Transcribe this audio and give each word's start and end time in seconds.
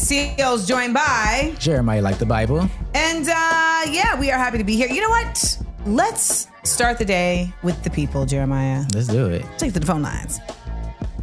I'm 0.00 0.06
Seales, 0.06 0.66
joined 0.66 0.94
by 0.94 1.54
Jeremiah 1.58 2.00
like 2.00 2.16
the 2.18 2.24
Bible. 2.24 2.60
And 2.94 3.28
uh, 3.28 3.82
yeah, 3.90 4.18
we 4.18 4.30
are 4.30 4.38
happy 4.38 4.56
to 4.56 4.64
be 4.64 4.74
here. 4.74 4.88
You 4.88 5.02
know 5.02 5.10
what? 5.10 5.58
Let's 5.84 6.46
start 6.64 6.96
the 6.98 7.04
day 7.04 7.52
with 7.62 7.82
the 7.84 7.90
people, 7.90 8.24
Jeremiah. 8.24 8.86
Let's 8.94 9.08
do 9.08 9.26
it. 9.28 9.44
Take 9.58 9.74
the 9.74 9.80
phone 9.84 10.00
lines. 10.00 10.40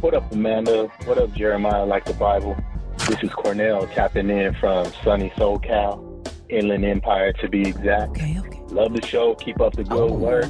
What 0.00 0.14
up, 0.14 0.30
Amanda? 0.32 0.86
What 1.06 1.18
up, 1.18 1.32
Jeremiah 1.32 1.84
like 1.84 2.04
the 2.04 2.14
Bible? 2.14 2.56
This 3.08 3.18
is 3.24 3.30
Cornell 3.32 3.88
tapping 3.88 4.30
in 4.30 4.54
from 4.54 4.86
sunny 5.02 5.30
SoCal, 5.30 6.28
Inland 6.48 6.84
Empire 6.84 7.32
to 7.32 7.48
be 7.48 7.62
exact. 7.62 8.10
Okay, 8.12 8.38
okay. 8.38 8.60
Love 8.68 8.92
the 8.94 9.04
show. 9.04 9.34
Keep 9.34 9.60
up 9.60 9.72
the 9.74 9.82
good 9.82 10.10
Oh. 10.10 10.14
work. 10.14 10.46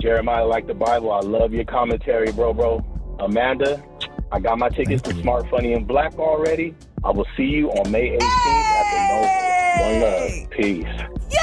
Jeremiah 0.00 0.46
like 0.46 0.68
the 0.68 0.74
Bible. 0.74 1.10
I 1.10 1.18
love 1.20 1.52
your 1.52 1.64
commentary, 1.64 2.30
bro, 2.30 2.54
bro. 2.54 2.84
Amanda, 3.18 3.82
I 4.30 4.38
got 4.38 4.56
my 4.58 4.68
tickets 4.68 5.02
to 5.02 5.14
Smart 5.20 5.48
Funny 5.50 5.72
and 5.72 5.84
Black 5.86 6.16
already. 6.18 6.76
I 7.04 7.10
will 7.10 7.26
see 7.36 7.44
you 7.44 7.68
on 7.70 7.90
May 7.90 8.10
18th 8.10 8.22
at 8.22 8.86
the 8.92 8.98
Novo. 9.10 9.42
One 9.82 10.00
love. 10.00 10.50
Peace. 10.50 10.86
Yay! 11.32 11.42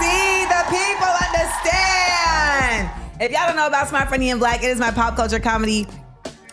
See, 0.00 0.46
the 0.48 0.62
people 0.72 1.12
understand. 1.28 2.88
If 3.20 3.30
y'all 3.30 3.46
don't 3.46 3.56
know 3.56 3.66
about 3.66 3.88
Smart 3.88 4.08
Funny 4.08 4.30
and 4.30 4.40
Black, 4.40 4.62
it 4.62 4.70
is 4.70 4.78
my 4.78 4.90
pop 4.90 5.16
culture 5.16 5.38
comedy 5.38 5.86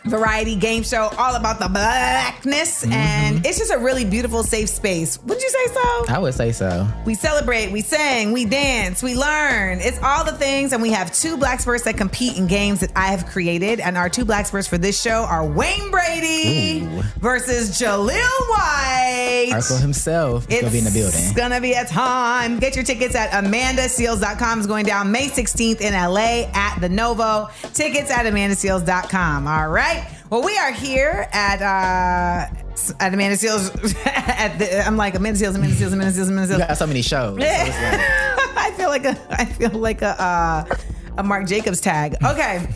variety 0.06 0.56
game 0.56 0.84
show 0.84 1.10
all 1.18 1.36
about 1.36 1.60
the 1.60 1.68
blackness. 1.68 2.84
Mm-hmm. 2.84 2.94
And 2.94 3.46
it's 3.46 3.58
just 3.58 3.72
a 3.72 3.78
really 3.78 4.06
beautiful, 4.06 4.44
safe 4.44 4.70
space. 4.70 5.20
Wouldn't 5.22 5.42
you 5.42 5.50
say 5.50 5.74
so? 5.74 6.06
I 6.14 6.20
would 6.20 6.34
say 6.34 6.52
so. 6.52 6.88
We 7.06 7.16
celebrate, 7.16 7.72
we 7.72 7.82
sing, 7.82 8.32
we 8.32 8.46
dance, 8.46 9.02
we 9.02 9.16
learn. 9.16 9.80
It's 9.80 10.00
all 10.02 10.24
the 10.24 10.34
things. 10.34 10.74
And 10.74 10.82
we 10.82 10.92
have 10.92 11.14
two 11.14 11.38
black 11.38 11.60
spurs 11.60 11.84
that 11.84 11.98
compete 11.98 12.38
in 12.38 12.48
games 12.48 12.80
that 12.82 12.92
I 12.96 13.08
have 13.08 13.26
created. 13.28 13.80
And 13.80 13.98
our 13.98 14.10
two 14.10 14.26
black 14.26 14.46
spurs 14.46 14.68
for 14.68 14.78
this 14.78 15.02
show 15.02 15.24
are 15.24 15.46
Wayne 15.46 15.92
Brady 15.92 16.84
Ooh. 16.86 17.02
versus 17.20 17.72
Jaleel 17.72 18.50
White. 18.50 19.50
Urkel 19.52 19.82
himself 19.82 20.48
is 20.50 20.54
It's 20.54 20.62
gonna 20.62 20.72
be 20.72 20.80
in 20.80 20.86
the 20.86 20.92
building. 20.92 21.20
It's 21.20 21.34
gonna 21.34 21.62
be 21.62 21.74
a 21.74 21.86
time. 21.86 22.60
Get 22.60 22.76
your 22.76 22.86
tickets 22.86 23.16
at 23.16 23.32
amandaseales.com. 23.32 24.60
is 24.60 24.68
going 24.68 24.86
down 24.86 25.12
May 25.12 25.28
16th 25.28 25.82
in 25.82 25.94
LA 25.94 26.50
at 26.54 26.80
the 26.80 26.90
Novo. 26.90 27.50
Tickets 27.74 28.12
at 28.12 28.26
amandaseales.com. 28.26 29.48
All 29.48 29.70
right. 29.70 29.95
Well, 30.30 30.42
we 30.44 30.58
are 30.58 30.72
here 30.72 31.28
at 31.32 31.62
uh 31.62 32.54
at 33.00 33.14
Amanda 33.14 33.38
Seales. 33.38 33.96
at 34.06 34.58
the, 34.58 34.86
I'm 34.86 34.98
like 34.98 35.16
Amanda 35.16 35.40
Seales, 35.40 35.56
Amanda 35.56 35.76
Seales, 35.76 35.94
Amanda 35.94 36.12
Seales, 36.14 36.30
Amanda 36.30 36.54
You 36.54 36.60
Seales. 36.60 36.68
got 36.68 36.78
so 36.78 36.88
many 36.88 37.02
shows. 37.02 37.36
so 37.40 37.44
like- 37.44 38.58
I 38.58 38.74
feel 38.76 38.90
like 38.90 39.06
a 39.06 39.18
I 39.30 39.46
feel 39.46 39.70
like 39.72 40.02
a 40.02 40.22
uh, 40.22 40.76
a 41.18 41.24
Marc 41.24 41.48
Jacobs 41.48 41.80
tag. 41.80 42.16
Okay. 42.24 42.68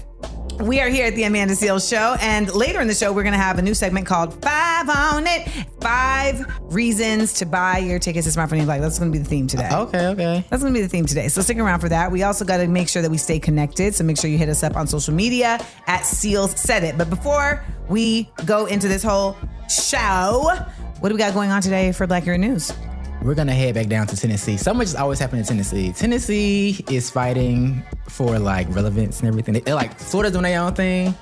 We 0.59 0.81
are 0.81 0.89
here 0.89 1.05
at 1.05 1.15
the 1.15 1.23
Amanda 1.23 1.53
Seales 1.53 1.89
Show, 1.89 2.17
and 2.19 2.53
later 2.53 2.81
in 2.81 2.87
the 2.89 2.93
show, 2.93 3.13
we're 3.13 3.23
going 3.23 3.31
to 3.33 3.39
have 3.39 3.59
a 3.59 3.61
new 3.61 3.73
segment 3.73 4.05
called 4.05 4.33
Five 4.43 4.89
on 4.89 5.25
It. 5.25 5.47
Five 5.79 6.45
reasons 6.63 7.31
to 7.35 7.45
buy 7.45 7.77
your 7.77 7.97
tickets 7.97 8.27
to 8.27 8.31
Smart 8.33 8.51
and 8.51 8.65
Black. 8.65 8.81
That's 8.81 8.99
going 8.99 9.09
to 9.09 9.17
be 9.17 9.23
the 9.23 9.29
theme 9.29 9.47
today. 9.47 9.69
okay, 9.71 10.07
okay. 10.07 10.43
That's 10.49 10.61
going 10.61 10.73
to 10.73 10.77
be 10.77 10.81
the 10.81 10.89
theme 10.89 11.05
today. 11.05 11.29
So 11.29 11.41
stick 11.41 11.57
around 11.57 11.79
for 11.79 11.87
that. 11.87 12.11
We 12.11 12.23
also 12.23 12.43
got 12.43 12.57
to 12.57 12.67
make 12.67 12.89
sure 12.89 13.01
that 13.01 13.09
we 13.09 13.17
stay 13.17 13.39
connected. 13.39 13.95
So 13.95 14.03
make 14.03 14.19
sure 14.19 14.29
you 14.29 14.37
hit 14.37 14.49
us 14.49 14.61
up 14.61 14.75
on 14.75 14.85
social 14.85 15.13
media 15.13 15.65
at 15.87 16.01
Seales 16.01 16.57
Said 16.57 16.83
It. 16.83 16.97
But 16.97 17.09
before 17.09 17.63
we 17.87 18.29
go 18.45 18.65
into 18.65 18.89
this 18.89 19.01
whole 19.01 19.37
show, 19.69 20.51
what 20.99 21.07
do 21.07 21.15
we 21.15 21.19
got 21.19 21.33
going 21.33 21.51
on 21.51 21.61
today 21.61 21.93
for 21.93 22.05
Blackurate 22.05 22.41
News? 22.41 22.73
We're 23.21 23.35
gonna 23.35 23.53
head 23.53 23.75
back 23.75 23.87
down 23.87 24.07
to 24.07 24.15
Tennessee. 24.15 24.55
So 24.55 24.73
much 24.73 24.87
is 24.87 24.95
always 24.95 25.19
happening 25.19 25.41
in 25.41 25.45
Tennessee. 25.45 25.91
Tennessee 25.91 26.83
is 26.89 27.09
fighting 27.09 27.83
for 28.07 28.39
like 28.39 28.73
relevance 28.73 29.19
and 29.19 29.27
everything. 29.27 29.53
They- 29.53 29.59
They're 29.59 29.75
like 29.75 29.99
sort 29.99 30.25
of 30.25 30.31
doing 30.31 30.43
their 30.43 30.61
own 30.61 30.73
thing, 30.73 31.13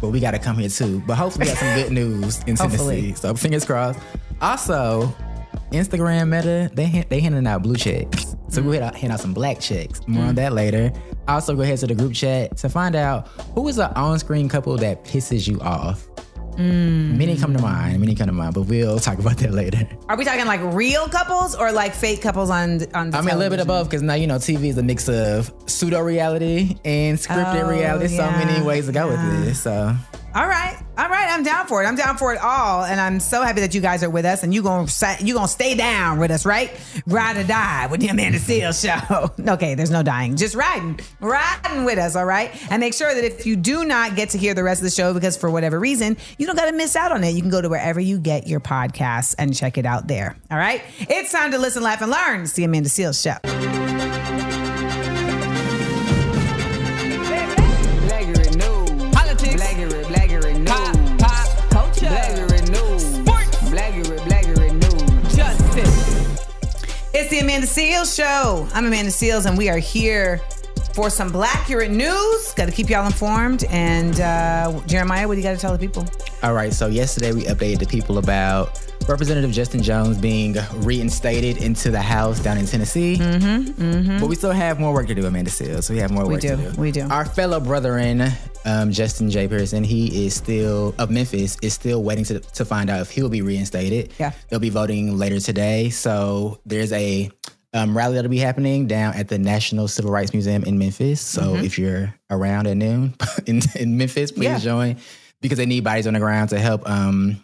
but 0.00 0.10
we 0.10 0.20
gotta 0.20 0.38
come 0.38 0.58
here 0.58 0.68
too. 0.68 1.02
But 1.06 1.16
hopefully 1.16 1.46
we 1.46 1.52
got 1.52 1.58
some 1.58 1.74
good 1.74 1.92
news 2.00 2.42
in 2.46 2.56
Tennessee. 2.56 3.14
So 3.14 3.34
fingers 3.34 3.64
crossed. 3.64 3.98
Also, 4.42 5.14
Instagram 5.72 6.28
Meta 6.28 6.70
they 6.74 7.04
they 7.08 7.20
handing 7.20 7.46
out 7.46 7.62
blue 7.62 7.76
checks. 7.76 8.36
So 8.48 8.62
we'll 8.62 8.72
hand 8.74 8.84
out, 8.84 8.94
hand 8.94 9.12
out 9.14 9.20
some 9.20 9.34
black 9.34 9.58
checks. 9.58 10.06
More 10.06 10.24
on 10.24 10.32
mm. 10.32 10.36
that 10.36 10.52
later. 10.52 10.92
Also, 11.26 11.56
go 11.56 11.62
ahead 11.62 11.78
to 11.78 11.86
the 11.86 11.94
group 11.94 12.12
chat 12.12 12.56
to 12.58 12.68
find 12.68 12.94
out 12.94 13.28
who 13.54 13.66
is 13.66 13.78
an 13.78 13.90
on-screen 13.96 14.48
couple 14.48 14.76
that 14.76 15.04
pisses 15.04 15.48
you 15.48 15.58
off. 15.60 16.06
Mm. 16.56 17.16
Many 17.18 17.36
come 17.36 17.52
to 17.54 17.60
mind. 17.62 18.00
Many 18.00 18.14
come 18.14 18.26
to 18.28 18.32
mind, 18.32 18.54
but 18.54 18.62
we'll 18.62 18.98
talk 18.98 19.18
about 19.18 19.36
that 19.38 19.52
later. 19.52 19.86
Are 20.08 20.16
we 20.16 20.24
talking 20.24 20.46
like 20.46 20.60
real 20.62 21.08
couples 21.08 21.54
or 21.54 21.70
like 21.72 21.94
fake 21.94 22.22
couples 22.22 22.50
on 22.50 22.82
on? 22.94 23.14
I 23.14 23.20
mean, 23.20 23.30
a 23.30 23.36
little 23.36 23.50
bit 23.50 23.56
television? 23.56 23.60
above 23.62 23.88
because 23.90 24.02
now 24.02 24.14
you 24.14 24.26
know 24.26 24.36
TV 24.36 24.64
is 24.70 24.78
a 24.78 24.82
mix 24.82 25.08
of 25.08 25.52
pseudo 25.66 26.00
reality 26.00 26.76
and 26.84 27.18
scripted 27.18 27.64
Oh, 27.64 27.68
reality. 27.70 28.16
So 28.16 28.30
many 28.30 28.64
ways 28.64 28.86
to 28.86 28.92
go 28.92 29.10
yeah. 29.10 29.36
with 29.36 29.44
this. 29.46 29.62
So 29.62 29.94
All 30.36 30.46
right, 30.46 30.76
all 30.98 31.08
right. 31.08 31.30
I'm 31.30 31.42
down 31.42 31.66
for 31.66 31.82
it. 31.82 31.86
I'm 31.86 31.96
down 31.96 32.18
for 32.18 32.34
it 32.34 32.38
all, 32.42 32.84
and 32.84 33.00
I'm 33.00 33.20
so 33.20 33.40
happy 33.40 33.62
that 33.62 33.74
you 33.74 33.80
guys 33.80 34.02
are 34.02 34.10
with 34.10 34.26
us, 34.26 34.42
and 34.42 34.52
you 34.52 34.62
gonna 34.62 34.86
you 35.20 35.32
gonna 35.32 35.48
stay 35.48 35.74
down 35.74 36.18
with 36.18 36.30
us, 36.30 36.44
right? 36.44 36.78
Ride 37.06 37.38
or 37.38 37.44
die 37.44 37.86
with 37.86 38.00
the 38.00 38.08
Amanda 38.08 38.38
Seales 38.38 38.84
show. 38.84 39.32
okay, 39.54 39.74
there's 39.74 39.90
no 39.90 40.02
dying, 40.02 40.36
just 40.36 40.54
riding, 40.54 41.00
riding 41.20 41.86
with 41.86 41.98
us. 41.98 42.16
All 42.16 42.26
right, 42.26 42.50
and 42.70 42.80
make 42.80 42.92
sure 42.92 43.14
that 43.14 43.24
if 43.24 43.46
you 43.46 43.56
do 43.56 43.86
not 43.86 44.14
get 44.14 44.28
to 44.30 44.38
hear 44.38 44.52
the 44.52 44.62
rest 44.62 44.82
of 44.82 44.84
the 44.84 44.90
show 44.90 45.14
because 45.14 45.38
for 45.38 45.50
whatever 45.50 45.80
reason 45.80 46.18
you 46.36 46.46
don't 46.46 46.56
got 46.56 46.66
to 46.66 46.76
miss 46.76 46.96
out 46.96 47.12
on 47.12 47.24
it, 47.24 47.30
you 47.30 47.40
can 47.40 47.50
go 47.50 47.62
to 47.62 47.70
wherever 47.70 47.98
you 47.98 48.18
get 48.18 48.46
your 48.46 48.60
podcasts 48.60 49.34
and 49.38 49.56
check 49.56 49.78
it 49.78 49.86
out 49.86 50.06
there. 50.06 50.36
All 50.50 50.58
right, 50.58 50.82
it's 51.00 51.32
time 51.32 51.50
to 51.52 51.58
listen, 51.58 51.82
laugh, 51.82 52.02
and 52.02 52.10
learn. 52.10 52.42
It's 52.42 52.52
the 52.52 52.64
Amanda 52.64 52.90
Seales 52.90 53.22
show. 53.22 54.35
The 67.36 67.42
Amanda 67.42 67.66
Seales 67.66 68.16
Show. 68.16 68.66
I'm 68.72 68.86
Amanda 68.86 69.10
Seales, 69.10 69.44
and 69.44 69.58
we 69.58 69.68
are 69.68 69.76
here 69.76 70.38
for 70.94 71.10
some 71.10 71.30
Blackurate 71.30 71.90
news. 71.90 72.54
Got 72.54 72.64
to 72.64 72.72
keep 72.72 72.88
y'all 72.88 73.04
informed. 73.04 73.64
And 73.64 74.18
uh, 74.18 74.80
Jeremiah, 74.86 75.28
what 75.28 75.34
do 75.34 75.40
you 75.40 75.42
got 75.42 75.52
to 75.52 75.58
tell 75.58 75.76
the 75.76 75.78
people? 75.78 76.06
all 76.42 76.54
right. 76.54 76.72
So 76.72 76.86
yesterday 76.86 77.32
we 77.32 77.44
updated 77.44 77.80
the 77.80 77.86
people 77.86 78.16
about 78.16 78.80
Representative 79.06 79.50
Justin 79.50 79.82
Jones 79.82 80.16
being 80.16 80.56
reinstated 80.76 81.58
into 81.58 81.90
the 81.90 82.00
House 82.00 82.40
down 82.40 82.56
in 82.56 82.64
Tennessee. 82.64 83.18
Mm-hmm, 83.18 84.18
But 84.18 84.28
we 84.28 84.34
still 84.34 84.52
have 84.52 84.80
more 84.80 84.94
work 84.94 85.06
to 85.08 85.14
do, 85.14 85.26
Amanda 85.26 85.50
Seales. 85.50 85.90
We 85.90 85.98
have 85.98 86.10
more 86.10 86.26
work 86.26 86.40
do, 86.40 86.56
to 86.56 86.70
do. 86.70 86.80
we 86.80 86.90
do. 86.90 87.02
Our 87.02 87.26
fellow 87.26 87.60
brethren, 87.60 88.32
um, 88.66 88.90
Justin 88.92 89.30
J. 89.30 89.48
Pearson, 89.48 89.84
he 89.84 90.26
is 90.26 90.34
still 90.34 90.94
of 90.98 91.10
Memphis, 91.10 91.56
is 91.62 91.72
still 91.72 92.02
waiting 92.02 92.24
to, 92.24 92.40
to 92.40 92.64
find 92.64 92.90
out 92.90 93.00
if 93.00 93.10
he'll 93.10 93.28
be 93.28 93.40
reinstated. 93.42 94.12
Yeah. 94.18 94.32
They'll 94.48 94.58
be 94.60 94.70
voting 94.70 95.16
later 95.16 95.40
today. 95.40 95.88
So 95.90 96.60
there's 96.66 96.92
a 96.92 97.30
um, 97.72 97.96
rally 97.96 98.14
that'll 98.16 98.30
be 98.30 98.38
happening 98.38 98.86
down 98.86 99.14
at 99.14 99.28
the 99.28 99.38
National 99.38 99.86
Civil 99.88 100.10
Rights 100.10 100.32
Museum 100.32 100.64
in 100.64 100.78
Memphis. 100.78 101.20
So 101.20 101.56
if 101.56 101.78
you're 101.78 102.14
around 102.30 102.66
at 102.66 102.76
noon 102.76 103.14
in, 103.46 103.60
in 103.74 103.96
Memphis, 103.96 104.32
please 104.32 104.46
Mm-hmm. 104.46 104.52
Yeah. 104.54 104.58
join 104.58 104.96
because 105.40 105.58
they 105.58 105.66
need 105.66 105.84
bodies 105.84 106.06
on 106.06 106.14
the 106.14 106.20
ground 106.20 106.50
to 106.50 106.58
help 106.58 106.88
um, 106.88 107.42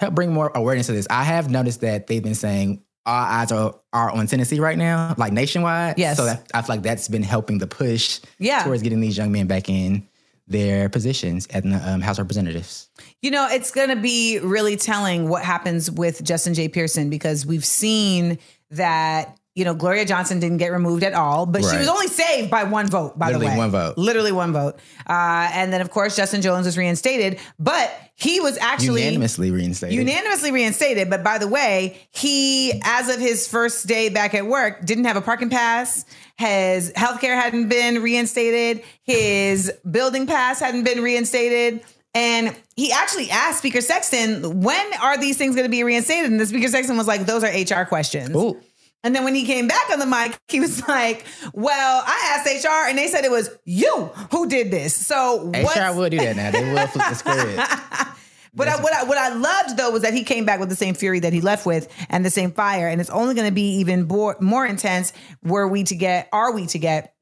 help 0.00 0.14
bring 0.14 0.32
more 0.32 0.50
awareness 0.54 0.86
to 0.86 0.92
this. 0.92 1.06
I 1.10 1.22
have 1.24 1.50
noticed 1.50 1.82
that 1.82 2.06
they've 2.06 2.22
been 2.22 2.34
saying 2.34 2.82
all 3.04 3.14
eyes 3.14 3.52
are, 3.52 3.74
are 3.92 4.10
on 4.10 4.26
Tennessee 4.26 4.60
right 4.60 4.76
now, 4.78 5.14
like 5.18 5.32
nationwide. 5.32 5.98
Yes. 5.98 6.16
So 6.16 6.24
that, 6.24 6.50
I 6.54 6.62
feel 6.62 6.76
like 6.76 6.82
that's 6.82 7.08
been 7.08 7.22
helping 7.22 7.58
the 7.58 7.66
push 7.66 8.20
Yeah. 8.38 8.62
towards 8.64 8.82
getting 8.82 9.00
these 9.00 9.16
young 9.16 9.32
men 9.32 9.46
back 9.46 9.68
in 9.68 10.06
their 10.48 10.88
positions 10.88 11.46
at 11.50 11.62
the 11.62 11.76
um, 11.88 12.00
House 12.00 12.18
of 12.18 12.24
Representatives. 12.24 12.88
You 13.22 13.30
know, 13.30 13.48
it's 13.50 13.70
going 13.70 13.90
to 13.90 13.96
be 13.96 14.38
really 14.40 14.76
telling 14.76 15.28
what 15.28 15.44
happens 15.44 15.90
with 15.90 16.24
Justin 16.24 16.54
J. 16.54 16.68
Pearson 16.68 17.10
because 17.10 17.46
we've 17.46 17.64
seen 17.64 18.38
that. 18.70 19.37
You 19.58 19.64
know, 19.64 19.74
Gloria 19.74 20.04
Johnson 20.04 20.38
didn't 20.38 20.58
get 20.58 20.70
removed 20.70 21.02
at 21.02 21.14
all, 21.14 21.44
but 21.44 21.64
she 21.64 21.76
was 21.76 21.88
only 21.88 22.06
saved 22.06 22.48
by 22.48 22.62
one 22.62 22.86
vote. 22.86 23.18
By 23.18 23.32
the 23.32 23.38
Literally 23.38 23.54
way, 23.54 23.58
one 23.58 23.70
vote. 23.70 23.98
Literally 23.98 24.30
one 24.30 24.52
vote. 24.52 24.76
Uh, 25.04 25.50
and 25.52 25.72
then, 25.72 25.80
of 25.80 25.90
course, 25.90 26.14
Justin 26.14 26.42
Jones 26.42 26.64
was 26.64 26.78
reinstated, 26.78 27.40
but 27.58 27.92
he 28.14 28.38
was 28.38 28.56
actually 28.58 29.02
Unanimously 29.02 29.50
reinstated. 29.50 29.96
unanimously 29.98 30.52
reinstated. 30.52 31.10
But 31.10 31.24
by 31.24 31.38
the 31.38 31.48
way, 31.48 31.98
he, 32.12 32.80
as 32.84 33.08
of 33.08 33.18
his 33.20 33.48
first 33.48 33.88
day 33.88 34.08
back 34.10 34.32
at 34.34 34.46
work, 34.46 34.84
didn't 34.84 35.06
have 35.06 35.16
a 35.16 35.20
parking 35.20 35.50
pass. 35.50 36.04
His 36.36 36.92
healthcare 36.92 37.34
hadn't 37.34 37.68
been 37.68 38.00
reinstated. 38.00 38.84
His 39.02 39.72
building 39.90 40.28
pass 40.28 40.60
hadn't 40.60 40.84
been 40.84 41.02
reinstated. 41.02 41.82
And 42.14 42.56
he 42.74 42.90
actually 42.90 43.30
asked 43.30 43.58
Speaker 43.58 43.80
Sexton, 43.80 44.62
when 44.62 44.92
are 45.02 45.18
these 45.18 45.36
things 45.36 45.54
going 45.54 45.66
to 45.66 45.70
be 45.70 45.84
reinstated? 45.84 46.30
And 46.30 46.40
the 46.40 46.46
Speaker 46.46 46.68
Sexton 46.68 46.96
was 46.96 47.06
like, 47.06 47.26
those 47.26 47.44
are 47.44 47.48
HR 47.48 47.84
questions. 47.84 48.34
Ooh. 48.34 48.60
And 49.04 49.14
then 49.14 49.24
when 49.24 49.34
he 49.34 49.44
came 49.44 49.68
back 49.68 49.90
on 49.90 49.98
the 49.98 50.06
mic, 50.06 50.38
he 50.48 50.60
was 50.60 50.86
like, 50.86 51.24
well, 51.52 52.02
I 52.06 52.36
asked 52.36 52.64
HR 52.64 52.88
and 52.88 52.98
they 52.98 53.08
said 53.08 53.24
it 53.24 53.30
was 53.30 53.50
you 53.64 54.10
who 54.30 54.48
did 54.48 54.70
this. 54.70 54.94
So 54.94 55.50
HR 55.50 55.96
will 55.96 56.10
do 56.10 56.18
that 56.18 56.36
now. 56.36 56.50
They 56.50 56.72
will 56.72 56.86
flip 56.86 57.04
the 57.08 57.14
script. 57.14 58.14
But 58.54 58.66
I, 58.66 58.82
what 58.82 58.92
I 58.92 59.04
what 59.04 59.18
I 59.18 59.28
loved 59.34 59.76
though 59.76 59.90
was 59.90 60.02
that 60.02 60.14
he 60.14 60.24
came 60.24 60.44
back 60.44 60.58
with 60.58 60.68
the 60.68 60.74
same 60.74 60.94
fury 60.94 61.20
that 61.20 61.32
he 61.32 61.40
left 61.40 61.64
with 61.64 61.86
and 62.08 62.24
the 62.24 62.30
same 62.30 62.50
fire, 62.50 62.88
and 62.88 63.00
it's 63.00 63.10
only 63.10 63.34
going 63.34 63.46
to 63.46 63.54
be 63.54 63.76
even 63.76 64.08
more 64.08 64.36
more 64.40 64.66
intense. 64.66 65.12
Were 65.44 65.68
we 65.68 65.84
to 65.84 65.94
get, 65.94 66.28
are 66.32 66.50
we 66.50 66.66
to 66.66 66.78
get 66.78 67.14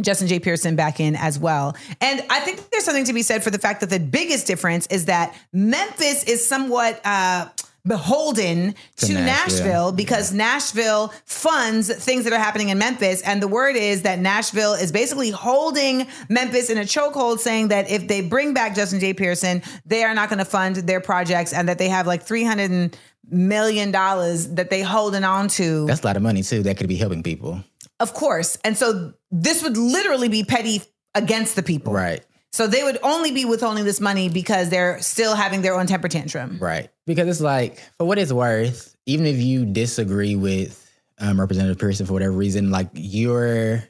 Justin 0.00 0.26
J. 0.26 0.40
Pearson 0.40 0.74
back 0.74 0.98
in 0.98 1.14
as 1.14 1.38
well. 1.38 1.76
And 2.00 2.20
I 2.28 2.40
think 2.40 2.68
there's 2.70 2.84
something 2.84 3.04
to 3.04 3.12
be 3.12 3.22
said 3.22 3.44
for 3.44 3.50
the 3.50 3.58
fact 3.58 3.80
that 3.80 3.90
the 3.90 4.00
biggest 4.00 4.46
difference 4.46 4.86
is 4.88 5.04
that 5.04 5.34
Memphis 5.52 6.24
is 6.24 6.46
somewhat 6.46 7.00
uh, 7.04 7.48
beholden 7.86 8.74
to, 8.96 9.06
To 9.06 9.12
Nashville, 9.12 9.24
Nashville. 9.26 9.92
because 9.92 10.32
Nashville 10.32 11.12
funds 11.26 11.94
things 12.04 12.24
that 12.24 12.32
are 12.32 12.38
happening 12.38 12.70
in 12.70 12.78
Memphis. 12.78 13.20
And 13.22 13.42
the 13.42 13.48
word 13.48 13.76
is 13.76 14.02
that 14.02 14.18
Nashville 14.18 14.72
is 14.74 14.90
basically 14.90 15.30
holding 15.30 16.06
Memphis 16.28 16.70
in 16.70 16.78
a 16.78 16.82
chokehold, 16.82 17.40
saying 17.40 17.68
that 17.68 17.90
if 17.90 18.08
they 18.08 18.20
bring 18.22 18.54
back 18.54 18.74
Justin 18.74 19.00
J. 19.00 19.12
Pearson, 19.12 19.62
they 19.84 20.02
are 20.02 20.14
not 20.14 20.28
going 20.30 20.38
to 20.38 20.44
fund 20.44 20.76
their 20.76 21.00
projects 21.00 21.52
and 21.52 21.68
that 21.68 21.78
they 21.78 21.88
have 21.88 22.06
like 22.06 22.22
300 22.22 22.96
million 23.30 23.90
dollars 23.90 24.48
that 24.48 24.70
they 24.70 24.82
holding 24.82 25.24
on 25.24 25.48
to. 25.48 25.86
That's 25.86 26.02
a 26.02 26.06
lot 26.06 26.16
of 26.16 26.22
money 26.22 26.42
too. 26.42 26.62
That 26.62 26.76
could 26.76 26.88
be 26.88 26.96
helping 26.96 27.22
people. 27.22 27.62
Of 28.00 28.12
course. 28.14 28.58
And 28.64 28.76
so 28.76 29.12
this 29.30 29.62
would 29.62 29.76
literally 29.76 30.28
be 30.28 30.44
petty 30.44 30.82
against 31.14 31.56
the 31.56 31.62
people. 31.62 31.92
Right. 31.92 32.22
So 32.54 32.68
they 32.68 32.84
would 32.84 32.98
only 33.02 33.32
be 33.32 33.44
withholding 33.44 33.84
this 33.84 34.00
money 34.00 34.28
because 34.28 34.68
they're 34.70 35.00
still 35.02 35.34
having 35.34 35.60
their 35.62 35.74
own 35.74 35.88
temper 35.88 36.06
tantrum. 36.06 36.58
Right. 36.60 36.88
Because 37.04 37.26
it's 37.26 37.40
like, 37.40 37.80
for 37.98 38.04
what 38.06 38.16
it's 38.16 38.32
worth, 38.32 38.94
even 39.06 39.26
if 39.26 39.38
you 39.38 39.64
disagree 39.66 40.36
with 40.36 40.80
um, 41.18 41.40
Representative 41.40 41.78
Pearson 41.78 42.06
for 42.06 42.12
whatever 42.12 42.30
reason, 42.30 42.70
like 42.70 42.90
you're 42.94 43.82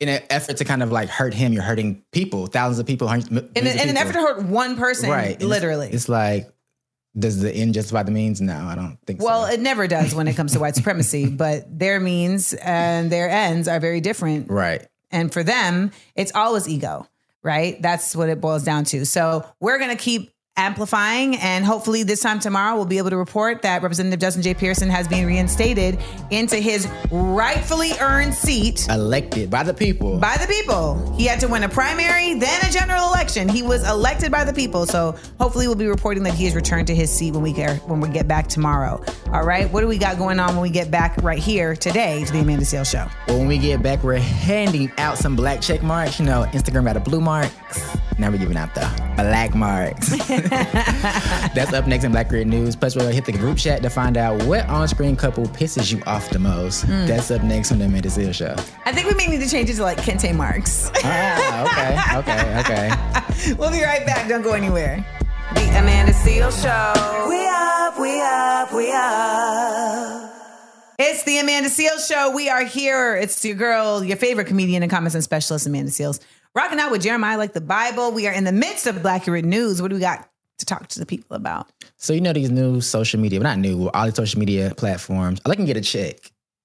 in 0.00 0.08
an 0.08 0.22
effort 0.28 0.56
to 0.56 0.64
kind 0.64 0.82
of 0.82 0.90
like 0.90 1.08
hurt 1.08 1.34
him, 1.34 1.52
you're 1.52 1.62
hurting 1.62 2.02
people, 2.10 2.46
thousands 2.48 2.80
of 2.80 2.86
people. 2.86 3.06
hundreds- 3.06 3.30
In, 3.30 3.38
of 3.64 3.76
in 3.76 3.88
an 3.88 3.96
effort 3.96 4.14
to 4.14 4.18
hurt 4.20 4.42
one 4.42 4.76
person, 4.76 5.08
right. 5.10 5.26
And 5.26 5.34
it's- 5.34 5.48
literally. 5.48 5.88
It's, 5.92 6.08
like, 6.08 6.50
does 7.16 7.38
the 7.40 7.52
end 7.54 7.74
justify 7.74 8.02
the 8.02 8.10
means? 8.10 8.40
No, 8.40 8.56
I 8.56 8.74
don't 8.74 8.98
think 9.06 9.20
so. 9.20 9.26
well, 9.28 9.46
so. 9.46 9.52
it 9.52 9.60
never 9.60 9.86
does 9.86 10.16
when 10.16 10.26
it 10.26 10.34
comes 10.34 10.52
to 10.54 10.58
white 10.58 10.74
supremacy, 10.80 11.30
but 11.30 11.78
their 11.78 12.00
means 12.00 12.54
and 12.54 13.08
their 13.12 13.30
ends 13.30 13.68
are 13.68 13.78
very 13.78 14.00
different. 14.00 14.50
right. 14.50 14.84
And 15.12 15.32
for 15.32 15.44
them, 15.44 15.92
it's 16.16 16.32
always 16.34 16.68
ego, 16.68 17.06
right? 17.44 17.80
That's 17.80 18.16
what 18.16 18.28
it 18.28 18.40
boils 18.40 18.64
down 18.64 18.84
to. 18.86 19.06
So 19.06 19.46
we're 19.60 19.78
going 19.78 19.96
to 19.96 20.02
keep 20.02 20.33
amplifying, 20.56 21.36
and 21.36 21.64
hopefully, 21.64 22.02
this 22.02 22.20
time 22.20 22.38
tomorrow, 22.38 22.76
we'll 22.76 22.84
be 22.84 22.98
able 22.98 23.10
to 23.10 23.16
report 23.16 23.62
that 23.62 23.82
Representative 23.82 24.20
Justin 24.20 24.42
J. 24.42 24.54
Pearson 24.54 24.88
has 24.88 25.08
been 25.08 25.26
reinstated 25.26 25.98
into 26.30 26.56
his 26.56 26.88
rightfully 27.10 27.92
earned 28.00 28.34
seat 28.34 28.86
Elected 28.88 29.50
by 29.50 29.62
the 29.62 29.74
people. 29.74 30.18
by 30.18 30.36
the 30.36 30.46
people. 30.46 31.14
He 31.16 31.26
had 31.26 31.40
to 31.40 31.48
win 31.48 31.62
a 31.64 31.68
primary, 31.68 32.34
then 32.34 32.64
a 32.64 32.70
general 32.70 33.08
election. 33.08 33.48
He 33.48 33.62
was 33.62 33.88
elected 33.88 34.30
by 34.30 34.44
the 34.44 34.52
people. 34.52 34.86
So 34.86 35.16
hopefully, 35.40 35.66
we'll 35.66 35.76
be 35.76 35.86
reporting 35.86 36.22
that 36.24 36.34
he 36.34 36.44
has 36.44 36.54
returned 36.54 36.86
to 36.88 36.94
his 36.94 37.10
seat 37.12 37.32
when 37.32 37.42
we 37.42 37.52
get 37.52 37.78
when 37.88 38.00
we 38.00 38.08
get 38.08 38.28
back 38.28 38.46
tomorrow. 38.48 39.02
All 39.32 39.44
right, 39.44 39.70
what 39.70 39.80
do 39.80 39.88
we 39.88 39.98
got 39.98 40.18
going 40.18 40.38
on 40.38 40.50
when 40.54 40.62
we 40.62 40.70
get 40.70 40.90
back 40.90 41.16
right 41.22 41.38
here 41.38 41.74
today 41.74 42.24
to 42.24 42.32
the 42.32 42.40
Amanda 42.40 42.64
Seales 42.64 42.90
Show? 42.90 43.06
Well, 43.26 43.38
when 43.38 43.48
we 43.48 43.58
get 43.58 43.82
back, 43.82 44.04
we're 44.04 44.18
handing 44.18 44.92
out 44.98 45.18
some 45.18 45.34
black 45.34 45.60
check 45.60 45.82
marks. 45.82 46.20
You 46.20 46.26
know, 46.26 46.44
Instagram 46.52 46.84
got 46.84 46.94
the 46.94 47.00
blue 47.00 47.20
marks. 47.20 47.96
Now 48.18 48.30
we're 48.30 48.38
giving 48.38 48.56
out 48.56 48.74
the 48.74 48.88
black 49.16 49.54
marks. 49.54 50.10
That's 50.28 51.72
up 51.72 51.86
next 51.86 52.04
in 52.04 52.12
Blackurate 52.12 52.46
News. 52.46 52.76
Plus, 52.76 52.94
we'll 52.94 53.08
hit 53.08 53.24
the 53.24 53.32
group 53.32 53.58
chat 53.58 53.82
to 53.82 53.90
find 53.90 54.16
out 54.16 54.40
what 54.44 54.68
on-screen 54.68 55.16
couple 55.16 55.46
pisses 55.46 55.92
you 55.92 56.02
off 56.06 56.30
the 56.30 56.38
most. 56.38 56.82
Hmm. 56.82 57.06
That's 57.06 57.30
up 57.30 57.42
next 57.42 57.72
on 57.72 57.78
the 57.80 57.86
Amanda 57.86 58.08
Seales 58.08 58.34
Show. 58.34 58.54
I 58.84 58.92
think 58.92 59.08
we 59.08 59.14
may 59.14 59.26
need 59.26 59.40
to 59.40 59.48
change 59.48 59.68
it 59.68 59.74
to 59.74 59.82
like 59.82 59.98
Kente 59.98 60.34
Marks. 60.34 60.90
Ah, 61.02 62.16
okay, 62.18 62.18
okay, 62.18 62.60
okay. 62.60 63.54
we'll 63.58 63.72
be 63.72 63.82
right 63.82 64.06
back. 64.06 64.28
Don't 64.28 64.42
go 64.42 64.52
anywhere. 64.52 65.04
The 65.54 65.68
Amanda 65.78 66.12
Seales 66.12 66.62
Show. 66.62 67.28
We 67.28 67.46
up, 67.46 67.98
we 67.98 68.20
up, 68.20 68.72
we 68.72 68.92
up. 68.92 70.30
It's 70.96 71.24
the 71.24 71.38
Amanda 71.38 71.68
Seales 71.68 72.08
Show. 72.08 72.30
We 72.30 72.48
are 72.48 72.64
here. 72.64 73.16
It's 73.16 73.44
your 73.44 73.56
girl, 73.56 74.04
your 74.04 74.16
favorite 74.16 74.46
comedian 74.46 74.84
and 74.84 74.90
common 74.90 75.12
and 75.12 75.24
specialist, 75.24 75.66
Amanda 75.66 75.90
Seales, 75.90 76.20
rocking 76.54 76.78
out 76.78 76.90
with 76.90 77.02
Jeremiah 77.02 77.38
like 77.38 77.52
the 77.52 77.60
Bible. 77.60 78.12
We 78.12 78.26
are 78.26 78.32
in 78.32 78.44
the 78.44 78.52
midst 78.52 78.86
of 78.86 78.96
Blackurate 78.96 79.44
News. 79.44 79.80
What 79.82 79.88
do 79.88 79.94
we 79.96 80.00
got 80.00 80.28
to 80.58 80.66
talk 80.66 80.86
to 80.88 80.98
the 80.98 81.06
people 81.06 81.36
about? 81.36 81.68
So 81.96 82.12
you 82.12 82.20
know 82.20 82.32
these 82.32 82.50
new 82.50 82.80
social 82.80 83.20
media, 83.20 83.40
well, 83.40 83.50
not 83.50 83.58
new, 83.58 83.88
all 83.90 84.04
these 84.06 84.14
social 84.16 84.38
media 84.38 84.72
platforms. 84.76 85.40
I 85.44 85.54
can 85.54 85.64
get 85.64 85.76
a 85.76 85.80
check. 85.80 86.16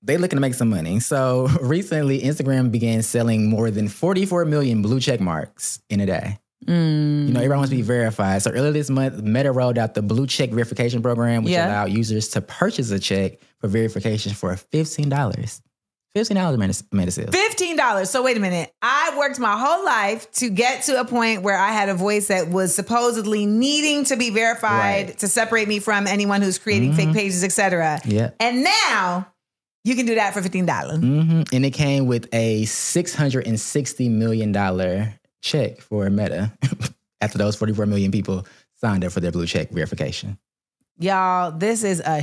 They 0.01 0.17
looking 0.17 0.37
to 0.37 0.41
make 0.41 0.53
some 0.53 0.69
money. 0.69 0.99
So 1.01 1.47
recently, 1.61 2.21
Instagram 2.21 2.71
began 2.71 3.01
selling 3.03 3.49
more 3.49 3.69
than 3.71 3.87
44 3.89 4.45
million 4.45 4.81
blue 4.81 4.99
check 4.99 5.19
marks 5.19 5.79
in 5.89 5.99
a 5.99 6.05
day. 6.05 6.37
Mm. 6.65 7.27
You 7.27 7.33
know, 7.33 7.39
everyone 7.39 7.59
wants 7.59 7.69
to 7.71 7.75
be 7.77 7.81
verified. 7.81 8.41
So 8.41 8.51
earlier 8.51 8.71
this 8.71 8.89
month, 8.89 9.21
Meta 9.23 9.51
rolled 9.51 9.77
out 9.77 9.93
the 9.93 10.01
Blue 10.01 10.27
Check 10.27 10.49
Verification 10.51 11.01
Program, 11.01 11.43
which 11.43 11.53
Yeah. 11.53 11.67
allowed 11.67 11.91
users 11.91 12.27
to 12.29 12.41
purchase 12.41 12.91
a 12.91 12.99
check 12.99 13.39
for 13.59 13.69
verification 13.69 14.33
for 14.33 14.55
fifteen 16.15 16.35
dollars. 16.37 16.81
Dollars, 16.81 17.15
sales. 17.15 17.29
Fifteen 17.35 17.75
dollars. 17.75 18.09
So 18.09 18.23
wait 18.23 18.37
a 18.37 18.39
minute. 18.39 18.71
I 18.81 19.15
worked 19.17 19.39
my 19.39 19.57
whole 19.57 19.83
life 19.85 20.31
to 20.33 20.49
get 20.49 20.83
to 20.83 20.99
a 20.99 21.05
point 21.05 21.43
where 21.43 21.57
I 21.57 21.71
had 21.71 21.89
a 21.89 21.93
voice 21.95 22.27
that 22.27 22.49
was 22.49 22.73
supposedly 22.75 23.45
needing 23.45 24.03
to 24.05 24.15
be 24.15 24.29
verified 24.29 25.07
Right. 25.09 25.17
to 25.19 25.27
separate 25.27 25.67
me 25.67 25.79
from 25.79 26.07
anyone 26.07 26.41
who's 26.41 26.57
creating 26.59 26.93
fake 26.93 27.13
pages, 27.13 27.43
etc. 27.43 27.99
Yeah. 28.05 28.31
And 28.39 28.63
now 28.63 29.27
you 29.83 29.95
can 29.95 30.05
do 30.05 30.15
that 30.15 30.33
for 30.33 30.41
fifteen 30.41 30.65
dollars. 30.65 30.97
hmm 30.99 31.43
And 31.53 31.65
it 31.65 31.71
came 31.71 32.05
with 32.07 32.27
a 32.33 32.65
six 32.65 33.13
hundred 33.15 33.47
and 33.47 33.59
sixty 33.59 34.09
million 34.09 34.51
dollar 34.51 35.13
check 35.41 35.79
for 35.79 36.09
Meta 36.09 36.51
after 37.21 37.37
those 37.37 37.55
forty 37.55 37.73
four 37.73 37.85
million 37.85 38.11
people 38.11 38.45
signed 38.81 39.03
up 39.05 39.11
for 39.11 39.19
their 39.19 39.31
Blue 39.31 39.45
Check 39.45 39.71
verification. 39.71 40.37
Y'all, 41.01 41.51
this 41.51 41.83
is 41.85 42.01
a 42.05 42.21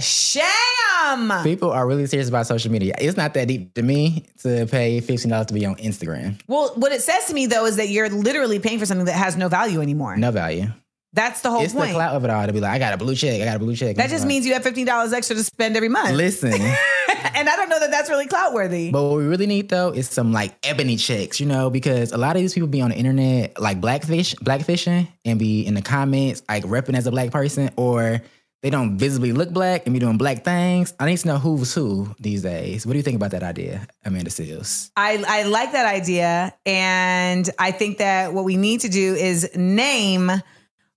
People 1.45 1.71
are 1.71 1.87
really 1.87 2.07
serious 2.07 2.29
about 2.29 2.47
social 2.47 2.71
media. 2.71 2.95
It's 2.99 3.17
not 3.17 3.35
that 3.35 3.49
deep 3.49 3.75
to 3.75 3.83
me 3.83 4.25
to 4.43 4.67
pay 4.67 5.01
fifteen 5.01 5.31
dollars 5.31 5.47
to 5.47 5.55
be 5.55 5.65
on 5.65 5.77
Instagram. 5.77 6.41
Well, 6.47 6.73
what 6.77 6.93
it 6.93 7.03
says 7.03 7.27
to 7.27 7.35
me 7.35 7.47
though 7.47 7.67
is 7.67 7.77
that 7.77 7.89
you're 7.89 8.09
literally 8.09 8.59
paying 8.59 8.79
for 8.79 8.87
something 8.87 9.07
that 9.07 9.13
has 9.13 9.37
no 9.37 9.49
value 9.49 9.81
anymore. 9.81 10.17
No 10.17 10.31
value. 10.31 10.69
That's 11.13 11.41
the 11.41 11.51
whole 11.51 11.63
it's 11.63 11.73
point. 11.73 11.89
the 11.89 11.95
clout 11.95 12.15
of 12.15 12.25
it 12.25 12.31
all 12.31 12.47
to 12.47 12.53
be 12.53 12.61
like, 12.61 12.73
I 12.73 12.79
got 12.79 12.93
a 12.93 12.99
blue 12.99 13.15
check. 13.15 13.41
I 13.41 13.45
got 13.47 13.57
a 13.57 13.59
blue 13.59 13.75
check. 13.75 13.97
that 13.97 14.11
just 14.11 14.25
like, 14.25 14.29
means 14.29 14.47
you 14.47 14.53
have 14.53 14.63
fifteen 14.63 14.87
dollars 14.87 15.15
extra 15.15 15.35
to 15.35 15.43
spend 15.43 15.75
every 15.75 15.89
month. 15.89 16.15
Listen. 16.15 16.53
and 17.35 17.49
I 17.49 17.57
don't 17.57 17.71
know 17.71 17.81
that 17.81 17.91
that's 17.91 18.11
really 18.11 18.27
clout 18.27 18.53
worthy. 18.53 18.91
But 18.91 19.03
what 19.03 19.17
we 19.17 19.25
really 19.25 19.47
need 19.47 19.71
though 19.71 19.93
is 19.93 20.11
some 20.11 20.33
like 20.33 20.55
ebony 20.63 20.97
checks, 20.97 21.41
you 21.41 21.47
know, 21.47 21.71
because 21.71 22.13
a 22.13 22.19
lot 22.19 22.37
of 22.37 22.43
these 22.43 22.53
people 22.53 22.69
be 22.69 22.83
on 22.83 22.91
the 22.91 22.97
internet 22.97 23.59
like 23.59 23.81
blackfish, 23.81 24.35
blackfishing, 24.37 25.09
and 25.25 25.39
be 25.39 25.67
in 25.67 25.73
the 25.73 25.83
comments 25.83 26.43
like 26.49 26.65
repping 26.65 26.97
as 26.97 27.07
a 27.07 27.11
black 27.11 27.31
person, 27.31 27.71
or 27.77 28.21
they 28.67 28.71
don't 28.71 28.99
visibly 28.99 29.31
look 29.31 29.51
black 29.53 29.87
and 29.87 29.93
be 29.95 30.01
doing 30.01 30.19
black 30.19 30.43
things. 30.43 30.93
I 30.99 31.07
need 31.07 31.19
to 31.19 31.29
know 31.29 31.39
who's 31.39 31.73
who 31.73 32.13
these 32.19 32.43
days. 32.43 32.85
What 32.85 32.95
do 32.95 32.99
you 32.99 33.05
think 33.05 33.15
about 33.15 33.31
that 33.31 33.45
idea, 33.45 33.87
Amanda 34.05 34.29
Seales? 34.29 34.91
I, 34.97 35.23
I 35.25 35.45
like 35.45 35.71
that 35.71 35.87
idea. 35.87 36.53
And 36.67 37.49
I 37.61 37.71
think 37.71 37.99
that 37.99 38.33
what 38.35 38.45
we 38.45 38.57
need 38.57 38.81
to 38.81 38.89
do 38.89 39.15
is 39.15 39.49
name 39.55 40.33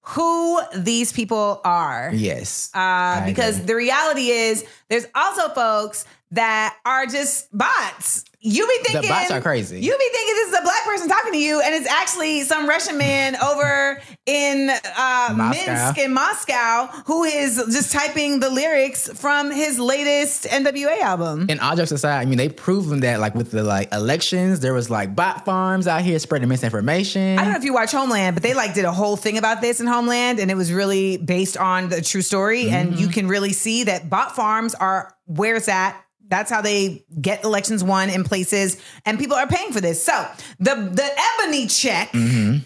who 0.02 0.60
these 0.76 1.14
people 1.14 1.62
are. 1.64 2.10
Yes, 2.12 2.72
Uh, 2.74 3.24
because 3.28 3.58
agree. 3.58 3.68
the 3.68 3.76
reality 3.76 4.30
is, 4.32 4.66
there's 4.90 5.06
also 5.14 5.50
folks 5.50 6.06
that 6.32 6.76
are 6.88 7.06
just 7.06 7.56
bots. 7.56 8.26
You 8.42 8.66
be 8.66 8.78
thinking 8.90 9.10
bots 9.10 9.32
are 9.32 9.42
crazy. 9.42 9.82
You 9.82 9.92
be 9.98 10.10
thinking 10.14 10.36
this 10.36 10.48
is 10.54 10.60
a 10.60 10.62
black 10.62 10.84
person 10.86 11.10
talking 11.10 11.34
to 11.34 11.38
you, 11.38 11.60
and 11.60 11.76
it's 11.76 11.88
actually 11.88 12.44
some 12.44 12.70
Russian 12.70 12.98
man 12.98 13.36
over 13.44 14.02
in 14.26 14.70
uh, 14.98 15.52
Minsk 15.52 15.98
in 15.98 16.14
Moscow 16.14 16.86
who 17.06 17.24
is 17.26 17.56
just 17.58 17.92
typing 17.92 18.40
the 18.40 18.50
lyrics 18.50 19.10
from 19.20 19.52
his 19.52 19.78
latest 19.78 20.46
NWA 20.46 21.00
album. 21.02 21.48
and 21.50 21.60
all 21.60 21.76
jokes 21.76 21.92
aside, 21.92 22.20
I 22.22 22.26
mean, 22.26 22.38
they 22.38 22.48
proven 22.48 23.02
that 23.02 23.20
like 23.20 23.36
with 23.36 23.52
the 23.52 23.64
like 23.64 23.94
elections, 23.94 24.62
there 24.62 24.74
was 24.74 24.90
like 24.90 25.16
bot 25.16 25.44
farms 25.44 25.86
out 25.88 26.02
here 26.04 26.18
spreading 26.20 26.48
misinformation. 26.48 27.38
I 27.40 27.44
don't 27.44 27.52
know 27.52 27.58
if 27.58 27.66
you 27.66 27.74
watch 27.74 27.92
Homeland, 27.92 28.36
but 28.36 28.44
they 28.44 28.54
like 28.54 28.74
did 28.74 28.86
a 28.86 28.92
whole 28.92 29.18
thing 29.18 29.38
about 29.38 29.60
this 29.62 29.82
in 29.82 29.88
Homeland, 29.88 30.40
and 30.40 30.50
it 30.50 30.56
was 30.56 30.72
really 30.72 31.18
based 31.18 31.58
on 31.58 31.90
the 31.90 32.02
true 32.02 32.22
story. 32.22 32.70
And 32.70 32.90
Mm-hmm. 32.94 33.02
you 33.02 33.08
can 33.10 33.28
really 33.28 33.52
see 33.52 33.84
that 33.84 34.10
bot 34.10 34.36
farms 34.36 34.74
are 34.76 35.14
where 35.26 35.56
it's 35.58 35.68
at. 35.68 36.02
That's 36.30 36.50
how 36.52 36.62
they 36.62 37.04
get 37.20 37.44
elections 37.44 37.84
won 37.84 38.10
in 38.10 38.24
places, 38.24 38.78
and 39.06 39.18
people 39.20 39.36
are 39.36 39.48
paying 39.48 39.72
for 39.72 39.82
this. 39.82 40.04
So 40.04 40.28
the 40.60 40.76
the 40.76 41.10
ebony 41.44 41.68
check 41.68 42.12
Mm-hmm. 42.12 42.60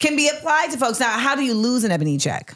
can 0.00 0.16
be 0.16 0.28
applied 0.28 0.70
to 0.72 0.78
folks. 0.78 0.98
Now, 1.00 1.18
how 1.18 1.34
do 1.36 1.42
you 1.44 1.54
lose 1.54 1.84
an 1.84 1.90
ebony 1.90 2.18
check? 2.18 2.54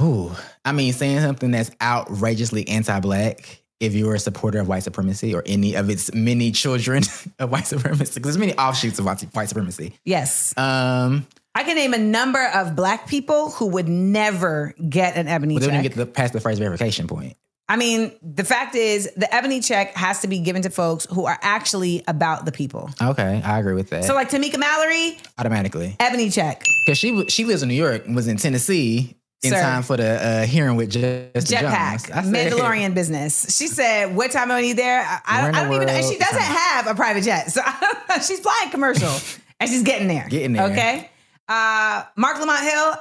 Ooh, 0.00 0.32
I 0.64 0.72
mean, 0.72 0.92
saying 0.92 1.20
something 1.20 1.50
that's 1.50 1.70
outrageously 1.82 2.66
anti-black 2.68 3.62
if 3.80 3.94
you're 3.94 4.14
a 4.14 4.18
supporter 4.18 4.58
of 4.60 4.68
white 4.68 4.82
supremacy 4.82 5.34
or 5.34 5.42
any 5.46 5.74
of 5.74 5.88
its 5.90 6.12
many 6.14 6.50
children 6.52 7.02
of 7.38 7.50
white 7.50 7.66
supremacy, 7.66 8.14
because 8.14 8.22
there's 8.34 8.38
many 8.38 8.54
offshoots 8.56 8.98
of 8.98 9.04
white 9.04 9.22
white 9.34 9.48
supremacy. 9.48 9.94
Yes, 10.04 10.52
Um, 10.56 11.26
I 11.54 11.64
can 11.64 11.76
name 11.76 11.92
a 11.94 11.98
number 11.98 12.44
of 12.54 12.76
black 12.76 13.08
people 13.08 13.50
who 13.50 13.66
would 13.68 13.88
never 13.88 14.74
get 14.88 15.16
an 15.16 15.28
ebony 15.28 15.54
but 15.54 15.60
they 15.60 15.66
check. 15.66 15.74
don't 15.74 15.82
get 15.82 15.94
the, 15.94 16.06
past 16.06 16.32
the 16.32 16.40
first 16.40 16.58
verification 16.60 17.06
point. 17.06 17.36
I 17.70 17.76
mean, 17.76 18.10
the 18.20 18.42
fact 18.42 18.74
is, 18.74 19.08
the 19.16 19.32
ebony 19.32 19.60
check 19.60 19.94
has 19.94 20.22
to 20.22 20.28
be 20.28 20.40
given 20.40 20.62
to 20.62 20.70
folks 20.70 21.06
who 21.08 21.26
are 21.26 21.38
actually 21.40 22.02
about 22.08 22.44
the 22.44 22.50
people. 22.50 22.90
Okay, 23.00 23.40
I 23.44 23.60
agree 23.60 23.74
with 23.74 23.90
that. 23.90 24.02
So, 24.04 24.12
like 24.12 24.28
Tamika 24.28 24.58
Mallory, 24.58 25.16
automatically, 25.38 25.94
ebony 26.00 26.30
check. 26.30 26.64
because 26.84 26.98
she 26.98 27.26
she 27.28 27.44
lives 27.44 27.62
in 27.62 27.68
New 27.68 27.76
York 27.76 28.06
and 28.06 28.16
was 28.16 28.26
in 28.26 28.38
Tennessee 28.38 29.16
in 29.44 29.50
Sir. 29.52 29.60
time 29.60 29.84
for 29.84 29.96
the 29.96 30.02
uh, 30.04 30.46
hearing 30.46 30.74
with 30.74 30.90
Jones. 30.90 31.30
Jetpack, 31.32 32.10
I 32.12 32.22
said- 32.22 32.24
Mandalorian 32.24 32.92
business. 32.92 33.56
She 33.56 33.68
said, 33.68 34.16
"What 34.16 34.32
time 34.32 34.50
are 34.50 34.60
you 34.60 34.74
there? 34.74 35.02
I, 35.02 35.20
I, 35.24 35.40
Where 35.42 35.48
in 35.50 35.54
don't, 35.54 35.54
I 35.54 35.64
don't 35.64 35.74
even 35.76 35.86
know." 35.86 35.94
And 35.94 36.06
she 36.06 36.18
doesn't 36.18 36.42
have 36.42 36.88
a 36.88 36.94
private 36.96 37.22
jet, 37.22 37.52
so 37.52 37.60
I 37.64 37.76
don't 37.80 38.08
know. 38.08 38.22
She's 38.24 38.40
flying 38.40 38.70
commercial, 38.70 39.12
and 39.60 39.70
she's 39.70 39.84
getting 39.84 40.08
there. 40.08 40.26
Getting 40.28 40.54
there. 40.54 40.72
Okay. 40.72 41.08
Uh, 41.48 42.02
Marc 42.16 42.40
Lamont 42.40 42.64
Hill, 42.64 42.94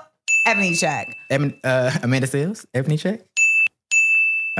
Ebony 0.45 0.75
Check. 0.75 1.07
Uh, 1.31 1.91
Amanda 2.03 2.27
Seales, 2.27 2.65
Ebony 2.73 2.97
check. 2.97 3.21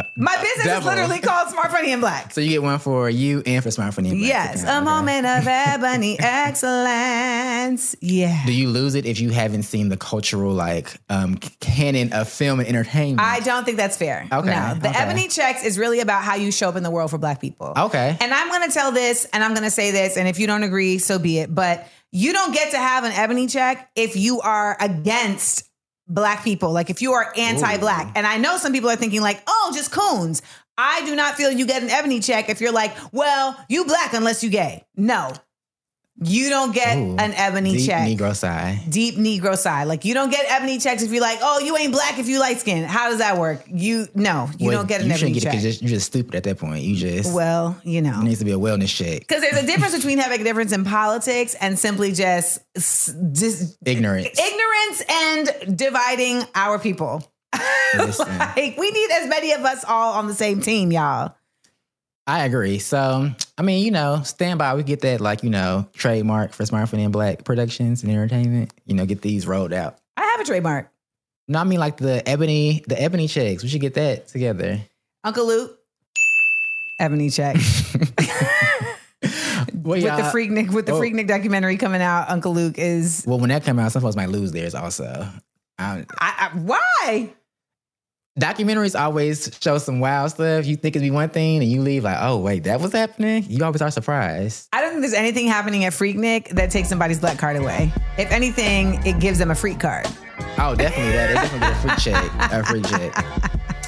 My 0.15 0.35
business 0.41 0.77
is 0.79 0.85
literally 0.85 1.19
called 1.19 1.49
Smart 1.49 1.71
Funny 1.71 1.91
and 1.91 2.01
Black. 2.01 2.33
So 2.33 2.41
you 2.41 2.49
get 2.49 2.63
one 2.63 2.79
for 2.79 3.09
you 3.09 3.41
and 3.45 3.63
for 3.63 3.71
Smart 3.71 3.93
Funny. 3.93 4.09
and 4.09 4.19
Black. 4.19 4.29
Yes, 4.29 4.63
a 4.63 4.81
moment 4.81 5.25
of 5.25 5.45
ebony 5.47 6.17
excellence. 6.19 7.95
Yeah. 8.01 8.45
Do 8.45 8.53
you 8.53 8.69
lose 8.69 8.95
it 8.95 9.05
if 9.05 9.19
you 9.19 9.29
haven't 9.29 9.63
seen 9.63 9.89
the 9.89 9.97
cultural 9.97 10.53
like 10.53 10.97
um, 11.09 11.37
canon 11.59 12.13
of 12.13 12.29
film 12.29 12.59
and 12.59 12.67
entertainment? 12.69 13.19
I 13.21 13.39
don't 13.41 13.63
think 13.65 13.77
that's 13.77 13.97
fair. 13.97 14.27
Okay, 14.31 14.49
No, 14.49 14.75
the 14.79 14.89
okay. 14.89 14.97
Ebony 14.99 15.27
Checks 15.27 15.63
is 15.63 15.77
really 15.77 15.99
about 15.99 16.23
how 16.23 16.35
you 16.35 16.51
show 16.51 16.69
up 16.69 16.75
in 16.75 16.83
the 16.83 16.91
world 16.91 17.11
for 17.11 17.17
Black 17.17 17.39
people. 17.41 17.73
Okay. 17.77 18.17
And 18.19 18.33
I'm 18.33 18.49
going 18.49 18.67
to 18.67 18.73
tell 18.73 18.91
this 18.91 19.25
and 19.33 19.43
I'm 19.43 19.51
going 19.53 19.63
to 19.63 19.71
say 19.71 19.91
this. 19.91 20.17
And 20.17 20.27
if 20.27 20.39
you 20.39 20.47
don't 20.47 20.63
agree, 20.63 20.97
so 20.97 21.19
be 21.19 21.39
it. 21.39 21.53
But 21.53 21.87
you 22.11 22.33
don't 22.33 22.53
get 22.53 22.71
to 22.71 22.77
have 22.77 23.03
an 23.03 23.11
Ebony 23.11 23.47
Check 23.47 23.89
if 23.95 24.15
you 24.15 24.41
are 24.41 24.75
against 24.79 25.68
Black 26.09 26.43
people. 26.43 26.71
Like 26.71 26.89
if 26.89 27.01
you 27.01 27.13
are 27.13 27.31
anti 27.37 27.77
Black. 27.77 28.11
And 28.15 28.25
I 28.27 28.37
know 28.37 28.57
some 28.57 28.73
people 28.73 28.89
are 28.89 28.95
thinking, 28.95 29.21
like, 29.21 29.41
oh, 29.47 29.71
just 29.73 29.91
coons. 29.91 30.41
I 30.77 31.05
do 31.05 31.15
not 31.15 31.35
feel 31.35 31.51
you 31.51 31.65
get 31.65 31.83
an 31.83 31.89
Ebony 31.89 32.19
Check 32.19 32.49
if 32.49 32.61
you're 32.61 32.71
like, 32.71 32.93
well, 33.11 33.57
you 33.69 33.85
Black 33.85 34.13
unless 34.13 34.43
you 34.43 34.49
gay. 34.49 34.85
No. 34.95 35.31
You 36.21 36.49
don't 36.49 36.73
get 36.75 36.97
Ooh, 36.97 37.15
an 37.17 37.31
Ebony 37.33 37.77
check. 37.85 38.05
Deep 38.05 38.19
Check 38.19 38.27
Negro 38.27 38.35
side. 38.35 38.79
deep 38.89 39.15
Negro 39.15 39.57
side. 39.57 39.87
Like 39.87 40.03
you 40.03 40.13
don't 40.13 40.29
get 40.29 40.45
ebony 40.51 40.77
checks 40.77 41.01
if 41.01 41.11
you're 41.13 41.21
like, 41.21 41.39
oh, 41.41 41.59
you 41.59 41.77
ain't 41.77 41.93
black 41.93 42.19
if 42.19 42.27
you 42.27 42.41
light 42.41 42.59
skin. 42.59 42.83
How 42.83 43.09
does 43.09 43.19
that 43.19 43.37
work? 43.37 43.63
You 43.67 44.05
no, 44.15 44.49
you 44.57 44.67
Well, 44.67 44.79
don't 44.79 44.89
get 44.89 44.99
an 44.99 45.07
you 45.07 45.13
ebony 45.13 45.31
get 45.31 45.43
it 45.45 45.61
check. 45.61 45.81
you're 45.81 45.87
just 45.89 46.07
stupid 46.07 46.35
at 46.35 46.43
that 46.43 46.57
point. 46.57 46.83
You 46.83 46.97
just 46.97 47.33
well, 47.33 47.79
you 47.85 48.01
know, 48.01 48.19
it 48.19 48.23
needs 48.25 48.39
to 48.39 48.43
be 48.45 48.51
a 48.51 48.57
wellness 48.59 48.93
check. 48.93 49.19
because 49.21 49.39
there's 49.41 49.63
a 49.63 49.65
difference 49.65 49.95
between 49.95 50.17
having 50.17 50.41
a 50.41 50.43
difference 50.43 50.73
in 50.73 50.83
politics 50.83 51.55
and 51.61 51.79
simply 51.79 52.11
just 52.11 52.59
s- 52.75 53.15
dis- 53.31 53.77
Ignorance. 53.85 54.27
And 55.09 55.77
dividing 55.77 56.43
our 56.55 56.79
people. 56.79 57.23
Like 57.95 58.77
we 58.77 58.91
need 58.91 59.09
as 59.11 59.27
many 59.27 59.53
of 59.53 59.61
us 59.61 59.83
all 59.83 60.13
on 60.13 60.27
the 60.27 60.35
same 60.35 60.61
team, 60.61 60.91
y'all. 60.91 61.33
I 62.27 62.45
agree. 62.45 62.77
So, 62.77 63.31
I 63.57 63.61
mean, 63.63 63.83
you 63.83 63.89
know, 63.89 64.21
stand 64.23 64.59
by. 64.59 64.75
We 64.75 64.83
get 64.83 65.01
that, 65.01 65.19
like, 65.19 65.41
you 65.41 65.49
know, 65.49 65.87
trademark 65.93 66.53
for 66.53 66.63
Smart 66.63 66.87
Funny 66.89 67.03
and 67.03 67.11
Black 67.11 67.43
Productions 67.43 68.03
and 68.03 68.11
Entertainment. 68.11 68.71
You 68.85 68.93
know, 68.93 69.07
get 69.07 69.23
these 69.23 69.47
rolled 69.47 69.73
out. 69.73 69.97
I 70.15 70.23
have 70.25 70.39
a 70.39 70.43
trademark. 70.43 70.91
No, 71.47 71.57
I 71.57 71.63
mean 71.63 71.79
like 71.79 71.97
the 71.97 72.27
ebony, 72.29 72.83
the 72.87 73.01
ebony 73.01 73.27
checks. 73.27 73.63
We 73.63 73.69
should 73.69 73.81
get 73.81 73.95
that 73.95 74.27
together. 74.27 74.79
Uncle 75.23 75.47
Luke, 75.47 75.79
ebony 76.99 77.31
check. 77.31 77.57
Well, 79.89 80.01
with 80.01 80.17
the 80.17 80.37
Freaknik 80.37 80.71
with 80.73 80.85
the 80.85 80.91
Oh. 80.93 80.99
Freaknik 80.99 81.27
documentary 81.27 81.77
coming 81.77 82.01
out, 82.01 82.29
Uncle 82.29 82.53
Luke 82.53 82.77
is 82.77 83.23
Well, 83.25 83.39
when 83.39 83.49
that 83.49 83.63
come 83.63 83.79
out, 83.79 83.91
some 83.91 84.01
folks 84.01 84.15
might 84.15 84.29
lose 84.29 84.51
theirs 84.51 84.75
also. 84.75 85.27
I, 85.79 86.05
I, 86.19 86.51
why? 86.53 87.33
documentaries 88.39 88.99
always 88.99 89.51
show 89.61 89.77
some 89.77 89.99
wild 89.99 90.31
stuff. 90.31 90.65
You 90.65 90.75
think 90.75 90.95
it'd 90.95 91.05
be 91.05 91.11
one 91.11 91.29
thing, 91.29 91.61
and 91.61 91.69
you 91.69 91.81
leave 91.81 92.03
like, 92.03 92.17
oh 92.21 92.37
wait, 92.37 92.63
that 92.65 92.79
was 92.79 92.93
happening. 92.93 93.45
You 93.47 93.63
always 93.65 93.81
are 93.81 93.91
surprised. 93.91 94.67
I 94.71 94.81
don't 94.81 94.91
think 94.91 95.01
there's 95.01 95.13
anything 95.13 95.47
happening 95.47 95.85
at 95.85 95.93
Freaknik 95.93 96.49
that 96.49 96.71
takes 96.71 96.87
somebody's 96.89 97.19
black 97.19 97.37
card 97.37 97.57
away. 97.57 97.91
If 98.17 98.31
anything, 98.31 99.05
it 99.05 99.19
gives 99.19 99.39
them 99.39 99.51
a 99.51 99.55
freak 99.55 99.79
card. 99.79 100.07
Oh, 100.57 100.75
definitely 100.75 101.13
that. 101.13 101.31
It's 101.31 101.41
definitely 101.41 101.67
a 101.67 101.95
freak 101.95 101.97
check. 101.97 102.51
A 102.51 102.63
freak 102.63 102.85
check. 102.87 103.75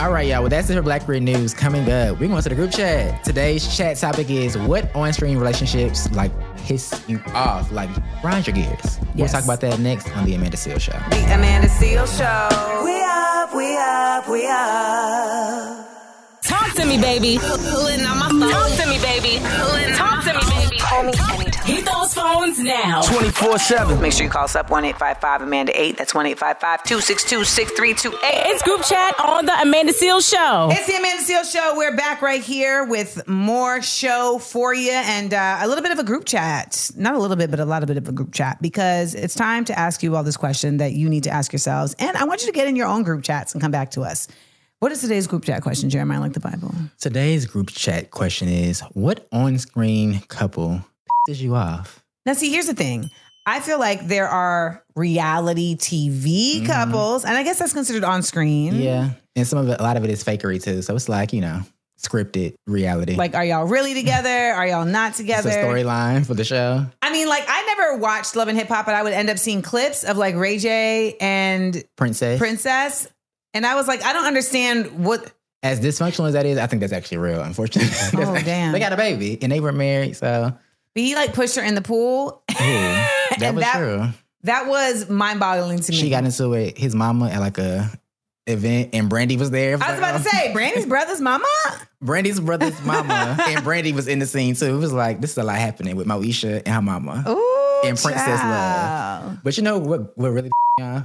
All 0.00 0.10
right, 0.10 0.26
y'all. 0.26 0.40
Well, 0.40 0.48
that's 0.48 0.70
it 0.70 0.76
for 0.76 0.82
Blackurate 0.82 1.20
News. 1.20 1.52
Coming 1.52 1.82
up, 1.90 2.18
we're 2.18 2.28
going 2.28 2.42
to 2.42 2.48
the 2.48 2.54
group 2.54 2.70
chat. 2.72 3.22
Today's 3.22 3.76
chat 3.76 3.98
topic 3.98 4.30
is 4.30 4.56
what 4.56 4.94
on-screen 4.96 5.36
relationships 5.36 6.10
like 6.12 6.32
piss 6.56 7.04
you 7.06 7.20
off, 7.34 7.70
like 7.70 7.90
grind 8.22 8.46
your 8.46 8.54
gears. 8.56 8.98
We'll 9.14 9.26
Yes. 9.26 9.32
talk 9.32 9.44
about 9.44 9.60
that 9.60 9.78
next 9.78 10.10
on 10.16 10.24
the 10.24 10.34
Amanda 10.34 10.56
Seales 10.56 10.80
Show. 10.80 10.92
The 11.10 11.34
Amanda 11.34 11.68
Seales 11.68 12.16
Show. 12.16 12.82
We 12.82 12.96
up, 13.02 13.54
we 13.54 13.76
up, 13.76 14.26
we 14.26 14.46
up. 14.48 15.86
Talk 16.44 16.72
to 16.76 16.86
me, 16.86 16.96
baby. 16.98 17.38
Pulling 17.38 18.00
on 18.06 18.18
my 18.18 18.28
phone. 18.30 18.50
Talk 18.50 18.70
to 18.80 18.86
me, 18.88 18.98
baby. 19.02 19.38
Pulling 19.44 19.94
Talk 19.96 20.24
to 20.24 20.32
me, 20.32 20.40
baby. 20.48 20.78
Call 20.78 21.02
me 21.02 21.08
anytime. 21.12 21.36
Hit 21.36 21.39
those 22.14 22.22
phones 22.22 22.58
now. 22.58 23.02
24 23.02 23.58
7. 23.58 24.00
Make 24.00 24.12
sure 24.12 24.24
you 24.24 24.30
call 24.30 24.44
us 24.44 24.56
up 24.56 24.70
1 24.70 24.84
855 24.84 25.42
Amanda 25.42 25.80
8. 25.80 25.96
That's 25.96 26.14
1 26.14 26.26
855 26.26 26.84
262 26.84 27.44
6328. 27.44 28.50
It's 28.50 28.62
group 28.62 28.82
chat 28.84 29.18
on 29.20 29.46
the 29.46 29.60
Amanda 29.60 29.92
Seales 29.92 30.28
Show. 30.28 30.68
It's 30.70 30.86
the 30.86 30.96
Amanda 30.96 31.22
Seales 31.22 31.52
Show. 31.52 31.74
We're 31.76 31.96
back 31.96 32.22
right 32.22 32.42
here 32.42 32.84
with 32.84 33.26
more 33.28 33.82
show 33.82 34.38
for 34.38 34.74
you 34.74 34.92
and 34.92 35.34
uh, 35.34 35.58
a 35.60 35.68
little 35.68 35.82
bit 35.82 35.92
of 35.92 35.98
a 35.98 36.04
group 36.04 36.24
chat. 36.24 36.90
Not 36.96 37.14
a 37.14 37.18
little 37.18 37.36
bit, 37.36 37.50
but 37.50 37.60
a 37.60 37.64
lot 37.64 37.82
of 37.82 37.86
bit 37.86 37.96
of 37.96 38.08
a 38.08 38.12
group 38.12 38.32
chat 38.32 38.60
because 38.60 39.14
it's 39.14 39.34
time 39.34 39.64
to 39.66 39.78
ask 39.78 40.02
you 40.02 40.14
all 40.16 40.22
this 40.22 40.36
question 40.36 40.78
that 40.78 40.92
you 40.92 41.08
need 41.08 41.24
to 41.24 41.30
ask 41.30 41.52
yourselves. 41.52 41.94
And 41.98 42.16
I 42.16 42.24
want 42.24 42.42
you 42.42 42.46
to 42.46 42.52
get 42.52 42.68
in 42.68 42.76
your 42.76 42.86
own 42.86 43.02
group 43.02 43.22
chats 43.22 43.52
and 43.52 43.60
come 43.60 43.70
back 43.70 43.92
to 43.92 44.02
us. 44.02 44.28
What 44.78 44.92
is 44.92 45.02
today's 45.02 45.26
group 45.26 45.44
chat 45.44 45.62
question, 45.62 45.90
Jeremiah, 45.90 46.20
like 46.20 46.32
the 46.32 46.40
Bible? 46.40 46.72
Today's 46.98 47.44
group 47.44 47.68
chat 47.68 48.10
question 48.10 48.48
is 48.48 48.80
what 48.94 49.26
on-screen 49.30 50.20
couple 50.28 50.82
pisses 51.28 51.40
you 51.40 51.54
off? 51.54 51.99
Now, 52.30 52.34
see, 52.34 52.48
here's 52.48 52.68
the 52.68 52.74
thing. 52.74 53.10
I 53.44 53.58
feel 53.58 53.80
like 53.80 54.06
there 54.06 54.28
are 54.28 54.84
reality 54.94 55.74
TV 55.74 56.58
mm-hmm. 56.58 56.66
couples, 56.66 57.24
and 57.24 57.36
I 57.36 57.42
guess 57.42 57.58
that's 57.58 57.72
considered 57.72 58.04
on 58.04 58.22
screen. 58.22 58.76
Yeah, 58.76 59.10
and 59.34 59.44
some 59.44 59.58
of 59.58 59.68
it, 59.68 59.80
a 59.80 59.82
lot 59.82 59.96
of 59.96 60.04
it 60.04 60.10
is 60.10 60.22
fakery 60.22 60.62
too. 60.62 60.80
So 60.82 60.94
it's 60.94 61.08
like 61.08 61.32
you 61.32 61.40
know, 61.40 61.62
scripted 61.98 62.54
reality. 62.68 63.16
Like, 63.16 63.34
are 63.34 63.44
y'all 63.44 63.66
really 63.66 63.94
together? 63.94 64.28
Are 64.28 64.64
y'all 64.64 64.84
not 64.84 65.14
together? 65.14 65.48
it's 65.48 65.56
a 65.56 65.60
storyline 65.60 66.24
for 66.24 66.34
the 66.34 66.44
show. 66.44 66.86
I 67.02 67.12
mean, 67.12 67.26
like, 67.28 67.42
I 67.48 67.64
never 67.64 67.96
watched 67.96 68.36
Love 68.36 68.46
and 68.46 68.56
Hip 68.56 68.68
Hop, 68.68 68.86
but 68.86 68.94
I 68.94 69.02
would 69.02 69.12
end 69.12 69.28
up 69.28 69.38
seeing 69.40 69.60
clips 69.60 70.04
of 70.04 70.16
like 70.16 70.36
Ray 70.36 70.58
J 70.58 71.16
and 71.20 71.82
Princess. 71.96 72.38
Princess. 72.38 73.08
And 73.54 73.66
I 73.66 73.74
was 73.74 73.88
like, 73.88 74.04
I 74.04 74.12
don't 74.12 74.26
understand 74.26 75.04
what. 75.04 75.32
as 75.64 75.80
dysfunctional 75.80 76.28
as 76.28 76.34
that 76.34 76.46
is, 76.46 76.58
I 76.58 76.68
think 76.68 76.78
that's 76.78 76.92
actually 76.92 77.18
real. 77.18 77.42
Unfortunately, 77.42 77.90
Oh, 78.24 78.38
damn. 78.44 78.70
they 78.70 78.78
got 78.78 78.92
a 78.92 78.96
baby 78.96 79.36
and 79.42 79.50
they 79.50 79.58
were 79.58 79.72
married, 79.72 80.16
so 80.16 80.56
But 80.94 81.02
he 81.02 81.14
like 81.14 81.32
pushed 81.34 81.56
her 81.56 81.62
in 81.62 81.74
the 81.74 81.82
pool. 81.82 82.42
ooh, 82.50 82.54
that 82.54 83.38
And 83.42 83.56
was 83.56 83.64
that- 83.64 83.76
true. 83.76 84.08
That 84.44 84.68
was 84.68 85.10
mind 85.10 85.38
boggling 85.38 85.80
to 85.80 85.92
me. 85.92 85.98
She 85.98 86.08
got 86.08 86.24
into 86.24 86.54
it. 86.54 86.78
His 86.78 86.94
mama 86.94 87.28
at 87.28 87.40
like 87.40 87.58
a 87.58 87.90
event, 88.46 88.90
and 88.94 89.10
Brandy 89.10 89.36
was 89.36 89.50
there. 89.50 89.74
I 89.78 89.90
was 89.90 89.98
about 89.98 90.16
to 90.16 90.22
say, 90.26 90.50
Brandy's 90.54 90.86
brother's 90.86 91.20
mama? 91.20 91.44
Brandy's 92.00 92.40
brother's 92.40 92.82
mama, 92.82 93.36
and 93.46 93.62
Brandy 93.62 93.92
was 93.92 94.08
in 94.08 94.18
the 94.18 94.24
scene 94.24 94.54
too. 94.54 94.64
It 94.74 94.78
was 94.78 94.94
like 94.94 95.20
this 95.20 95.32
is 95.32 95.36
a 95.38 95.44
lot 95.44 95.56
happening 95.58 95.94
with 95.94 96.06
Moesha 96.06 96.62
and 96.64 96.74
her 96.74 96.80
mama. 96.80 97.22
Ooh. 97.28 97.80
And 97.86 97.98
Princess 97.98 98.24
child. 98.40 99.24
Love. 99.26 99.38
But 99.44 99.56
you 99.58 99.62
know 99.62 99.78
what? 99.78 100.16
What 100.16 100.28
really 100.30 100.50
y'all? 100.78 101.04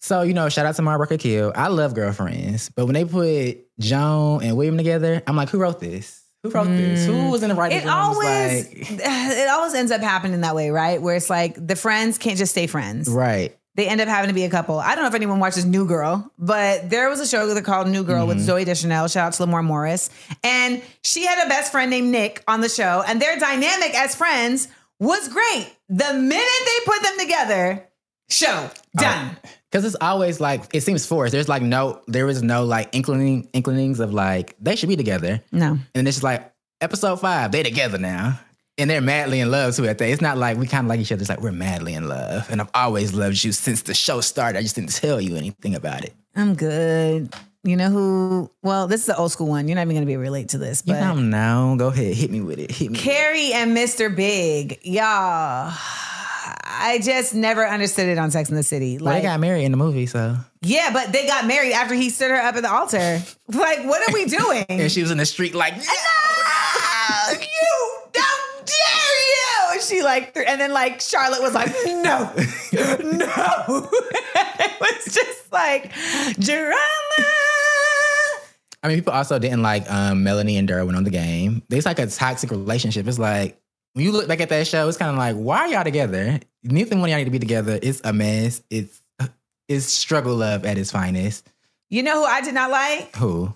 So 0.00 0.22
you 0.22 0.34
know, 0.34 0.48
shout 0.48 0.66
out 0.66 0.74
to 0.74 0.82
Mara 0.82 0.98
Brock 0.98 1.12
Akil. 1.12 1.52
I 1.54 1.68
love 1.68 1.94
girlfriends, 1.94 2.68
but 2.70 2.86
when 2.86 2.94
they 2.94 3.04
put 3.04 3.58
Joan 3.78 4.42
and 4.42 4.56
William 4.56 4.76
together, 4.76 5.22
I'm 5.28 5.36
like, 5.36 5.50
who 5.50 5.58
wrote 5.58 5.78
this? 5.78 6.19
Who 6.42 6.50
wrote 6.50 6.64
this? 6.68 7.04
Who 7.06 7.30
was 7.30 7.42
in 7.42 7.50
the 7.50 7.54
writing 7.54 7.78
It 7.78 7.84
room? 7.84 7.92
Always 7.92 8.66
like, 8.68 8.90
it 8.90 9.48
always 9.50 9.74
ends 9.74 9.92
up 9.92 10.00
happening 10.00 10.40
that 10.40 10.54
way, 10.54 10.70
right? 10.70 11.00
Where 11.00 11.14
it's 11.16 11.28
like 11.30 11.54
the 11.66 11.76
friends 11.76 12.16
can't 12.18 12.38
just 12.38 12.52
stay 12.52 12.66
friends. 12.66 13.08
right. 13.08 13.56
They 13.76 13.86
end 13.86 14.00
up 14.00 14.08
having 14.08 14.28
to 14.28 14.34
be 14.34 14.42
a 14.44 14.50
couple. 14.50 14.78
I 14.80 14.94
don't 14.94 15.04
know 15.04 15.08
if 15.08 15.14
anyone 15.14 15.38
watches 15.38 15.64
New 15.64 15.86
Girl, 15.86 16.30
but 16.38 16.90
there 16.90 17.08
was 17.08 17.20
a 17.20 17.26
show 17.26 17.46
that 17.54 17.64
called 17.64 17.86
New 17.88 18.02
Girl 18.02 18.26
Mm-hmm. 18.26 18.38
with 18.38 18.46
Zooey 18.46 18.64
Deschanel. 18.66 19.06
Shout 19.06 19.28
out 19.28 19.32
to 19.34 19.46
Lamorne 19.46 19.64
Morris. 19.64 20.10
And 20.42 20.82
she 21.02 21.24
had 21.24 21.46
a 21.46 21.48
best 21.48 21.70
friend 21.70 21.88
named 21.88 22.08
Nick 22.10 22.42
on 22.48 22.60
the 22.62 22.68
show, 22.68 23.02
and 23.06 23.22
their 23.22 23.38
dynamic 23.38 23.94
as 23.94 24.14
friends 24.16 24.66
was 24.98 25.28
great. 25.28 25.72
The 25.88 26.12
minute 26.14 26.64
they 26.66 26.84
put 26.84 27.02
them 27.02 27.18
together, 27.20 27.88
show 28.28 28.70
done. 28.96 29.36
Because 29.70 29.84
it's 29.84 29.96
always 30.00 30.40
like 30.40 30.64
it 30.74 30.80
seems 30.82 31.06
forced. 31.06 31.32
There's 31.32 31.48
like 31.48 31.62
no, 31.62 32.02
there 32.08 32.28
is 32.28 32.42
no 32.42 32.64
like 32.64 32.94
inclining 32.94 33.48
inclinings 33.52 34.00
of 34.00 34.12
like 34.12 34.56
they 34.60 34.74
should 34.76 34.88
be 34.88 34.96
together, 34.96 35.40
no. 35.52 35.78
and 35.94 36.08
it's 36.08 36.16
just 36.16 36.24
like 36.24 36.52
episode 36.80 37.20
five, 37.20 37.52
they 37.52 37.62
together 37.62 37.96
now, 37.98 38.40
and 38.78 38.90
they're 38.90 39.00
madly 39.00 39.38
in 39.38 39.50
love 39.50 39.76
too. 39.76 39.86
At 39.86 39.98
that, 39.98 40.08
it's 40.08 40.20
not 40.20 40.38
like 40.38 40.56
we 40.56 40.66
kind 40.66 40.86
of 40.86 40.88
like 40.88 40.98
each 40.98 41.12
other. 41.12 41.20
It's 41.20 41.28
like 41.30 41.40
we're 41.40 41.52
madly 41.52 41.94
in 41.94 42.08
love, 42.08 42.50
and 42.50 42.60
I've 42.60 42.70
always 42.74 43.14
loved 43.14 43.44
you 43.44 43.52
since 43.52 43.82
the 43.82 43.94
show 43.94 44.20
started. 44.20 44.58
I 44.58 44.62
just 44.62 44.74
didn't 44.74 44.92
tell 44.92 45.20
you 45.20 45.36
anything 45.36 45.76
about 45.76 46.04
it. 46.04 46.14
I'm 46.34 46.54
good. 46.54 47.32
You 47.62 47.76
know 47.76 47.90
who? 47.90 48.50
Well, 48.62 48.88
this 48.88 49.02
is 49.02 49.06
the 49.06 49.16
old 49.18 49.30
school 49.32 49.46
one. 49.48 49.68
You're 49.68 49.74
not 49.76 49.82
even 49.82 49.94
going 49.94 50.02
to 50.02 50.06
be 50.06 50.14
able 50.14 50.22
to 50.22 50.28
relate 50.28 50.48
to 50.50 50.58
this, 50.58 50.82
You 50.86 50.94
but 50.94 51.00
know, 51.00 51.14
no, 51.14 51.76
go 51.78 51.88
ahead, 51.88 52.14
hit 52.14 52.30
me 52.30 52.40
with 52.40 52.58
it. 52.58 52.70
Hit 52.70 52.90
me. 52.90 52.92
with 52.96 53.00
it. 53.00 53.04
Carrie 53.04 53.52
and 53.52 53.76
Mr. 53.76 54.14
Big, 54.14 54.78
y'all. 54.82 55.70
I 56.82 56.98
just 56.98 57.34
never 57.34 57.66
understood 57.66 58.08
it 58.08 58.16
on 58.18 58.30
Sex 58.30 58.48
in 58.48 58.56
the 58.56 58.62
City. 58.62 58.96
Well, 58.96 59.06
Like, 59.06 59.22
they 59.22 59.28
got 59.28 59.38
married 59.40 59.64
in 59.64 59.70
the 59.70 59.76
movie, 59.76 60.06
so 60.06 60.36
yeah, 60.62 60.90
but 60.92 61.12
they 61.12 61.26
got 61.26 61.46
married 61.46 61.72
after 61.72 61.94
he 61.94 62.08
stood 62.10 62.30
her 62.30 62.36
up 62.40 62.56
at 62.56 62.62
the 62.62 62.70
altar. 62.72 63.20
Like, 63.52 63.84
what 63.84 64.08
are 64.08 64.14
we 64.14 64.24
doing? 64.26 64.64
and 64.68 64.90
she 64.92 65.02
was 65.02 65.10
in 65.10 65.18
the 65.18 65.26
street 65.26 65.54
like. 65.54 65.74
Ah, 65.76 67.30
you, 67.32 67.98
how 68.16 68.62
dare 68.64 69.18
you? 69.34 69.72
And 69.72 69.82
she 69.82 70.02
like, 70.02 70.32
th- 70.34 70.46
and 70.48 70.60
then 70.60 70.72
like 70.72 71.00
Charlotte 71.00 71.42
was 71.42 71.52
like, 71.52 71.68
no, 71.84 72.32
no. 72.72 73.88
it 73.92 74.80
was 74.80 75.04
just 75.14 75.52
like 75.52 75.92
drama. 76.38 76.76
I 78.82 78.88
mean, 78.88 78.96
people 78.96 79.12
also 79.12 79.38
didn't 79.38 79.62
like 79.62 79.90
um, 79.90 80.22
Melanie 80.22 80.56
and 80.56 80.66
Derwin 80.68 80.96
on 80.96 81.04
the 81.04 81.10
game. 81.10 81.62
It's 81.68 81.84
like 81.84 81.98
a 81.98 82.06
toxic 82.06 82.50
relationship. 82.50 83.06
It's 83.06 83.18
like 83.18 83.59
when 83.92 84.04
you 84.04 84.12
look 84.12 84.28
back 84.28 84.40
at 84.40 84.48
that 84.50 84.66
show, 84.66 84.88
it's 84.88 84.98
kind 84.98 85.10
of 85.10 85.16
like, 85.16 85.36
why 85.36 85.58
are 85.60 85.68
y'all 85.68 85.84
together? 85.84 86.38
Neither 86.62 86.96
one 86.96 87.04
of 87.04 87.08
y'all 87.10 87.18
need 87.18 87.24
to 87.24 87.30
be 87.30 87.38
together. 87.38 87.78
It's 87.82 88.00
a 88.04 88.12
mess. 88.12 88.62
It's 88.70 89.00
it's 89.68 89.86
struggle 89.86 90.34
love 90.34 90.64
at 90.64 90.76
its 90.78 90.90
finest. 90.90 91.48
You 91.90 92.02
know 92.02 92.20
who 92.20 92.24
I 92.24 92.40
did 92.40 92.54
not 92.54 92.70
like? 92.70 93.14
Who? 93.16 93.54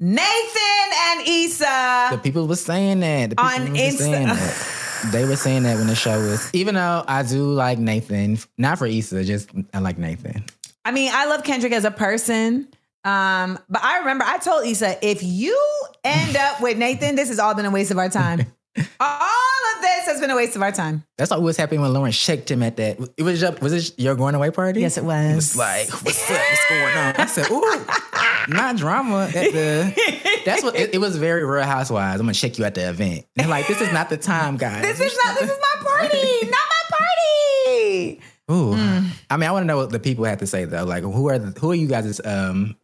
Nathan 0.00 0.92
and 1.10 1.22
Issa. 1.28 2.08
The 2.10 2.20
people 2.22 2.48
were 2.48 2.56
saying 2.56 3.00
that. 3.00 3.30
The 3.30 3.36
people 3.36 3.50
On 3.50 3.76
Insta- 3.76 3.98
saying 3.98 4.26
that. 4.26 4.78
They 5.12 5.24
were 5.24 5.36
saying 5.36 5.62
that 5.64 5.76
when 5.78 5.86
the 5.86 5.94
show 5.94 6.18
was. 6.18 6.52
Even 6.52 6.74
though 6.74 7.04
I 7.06 7.22
do 7.22 7.52
like 7.52 7.78
Nathan, 7.78 8.38
not 8.58 8.78
for 8.78 8.86
Issa, 8.86 9.24
just 9.24 9.50
I 9.72 9.78
like 9.78 9.98
Nathan. 9.98 10.44
I 10.84 10.90
mean, 10.90 11.10
I 11.14 11.26
love 11.26 11.44
Kendrick 11.44 11.72
as 11.72 11.84
a 11.84 11.90
person. 11.92 12.68
Um, 13.04 13.58
but 13.68 13.82
I 13.84 13.98
remember 13.98 14.24
I 14.24 14.38
told 14.38 14.66
Issa, 14.66 15.04
if 15.06 15.22
you 15.22 15.56
end 16.02 16.36
up 16.40 16.60
with 16.60 16.78
Nathan, 16.78 17.14
this 17.14 17.28
has 17.28 17.38
all 17.38 17.54
been 17.54 17.66
a 17.66 17.70
waste 17.70 17.90
of 17.92 17.98
our 17.98 18.08
time. 18.08 18.46
all 19.00 19.76
of 19.76 19.82
this 19.82 20.06
has 20.06 20.20
been 20.20 20.30
a 20.30 20.36
waste 20.36 20.56
of 20.56 20.62
our 20.62 20.72
time. 20.72 21.04
That's 21.18 21.30
what 21.30 21.42
was 21.42 21.56
happening 21.56 21.82
when 21.82 21.92
Lauren 21.92 22.12
shaked 22.12 22.50
him 22.50 22.62
at 22.62 22.76
that. 22.76 22.98
It 23.16 23.22
was 23.22 23.42
your, 23.42 23.52
was 23.60 23.72
it 23.72 23.98
your 23.98 24.14
going 24.14 24.34
away 24.34 24.50
party? 24.50 24.80
Yes, 24.80 24.96
it 24.96 25.04
was. 25.04 25.32
It 25.32 25.34
was 25.34 25.56
like, 25.56 25.88
what's 26.04 26.30
up? 26.30 26.38
What's 26.38 26.68
going 26.68 26.96
on? 26.96 27.14
I 27.16 27.26
said, 27.26 27.50
ooh, 27.50 28.54
not 28.54 28.76
drama 28.76 29.26
at 29.26 29.52
the. 29.52 30.40
That's 30.44 30.62
what 30.62 30.74
it, 30.74 30.94
it 30.94 30.98
was. 30.98 31.16
Very 31.16 31.44
Real 31.44 31.64
Housewives. 31.64 32.20
I'm 32.20 32.26
gonna 32.26 32.34
check 32.34 32.58
you 32.58 32.64
at 32.64 32.74
the 32.74 32.88
event. 32.88 33.26
And 33.36 33.48
like, 33.48 33.66
this 33.66 33.80
is 33.80 33.92
not 33.92 34.08
the 34.08 34.16
time, 34.16 34.56
guys. 34.56 34.82
This 34.82 35.00
is 35.00 35.18
not 35.24 35.38
this 35.38 35.50
is 35.50 35.58
my 35.60 35.86
party, 35.86 36.46
not 36.46 36.60
my 36.90 36.96
party. 36.96 38.20
Ooh. 38.50 38.74
Mm. 38.74 39.06
I 39.30 39.36
mean, 39.36 39.48
I 39.48 39.52
want 39.52 39.62
to 39.62 39.66
know 39.66 39.76
what 39.76 39.90
the 39.90 40.00
people 40.00 40.24
have 40.24 40.38
to 40.38 40.46
say 40.46 40.64
though. 40.64 40.84
Like, 40.84 41.04
who 41.04 41.28
are 41.28 41.38
the, 41.38 41.58
who 41.58 41.70
are 41.70 41.76
you 41.76 41.86
guys' 41.86 42.20
um 42.24 42.76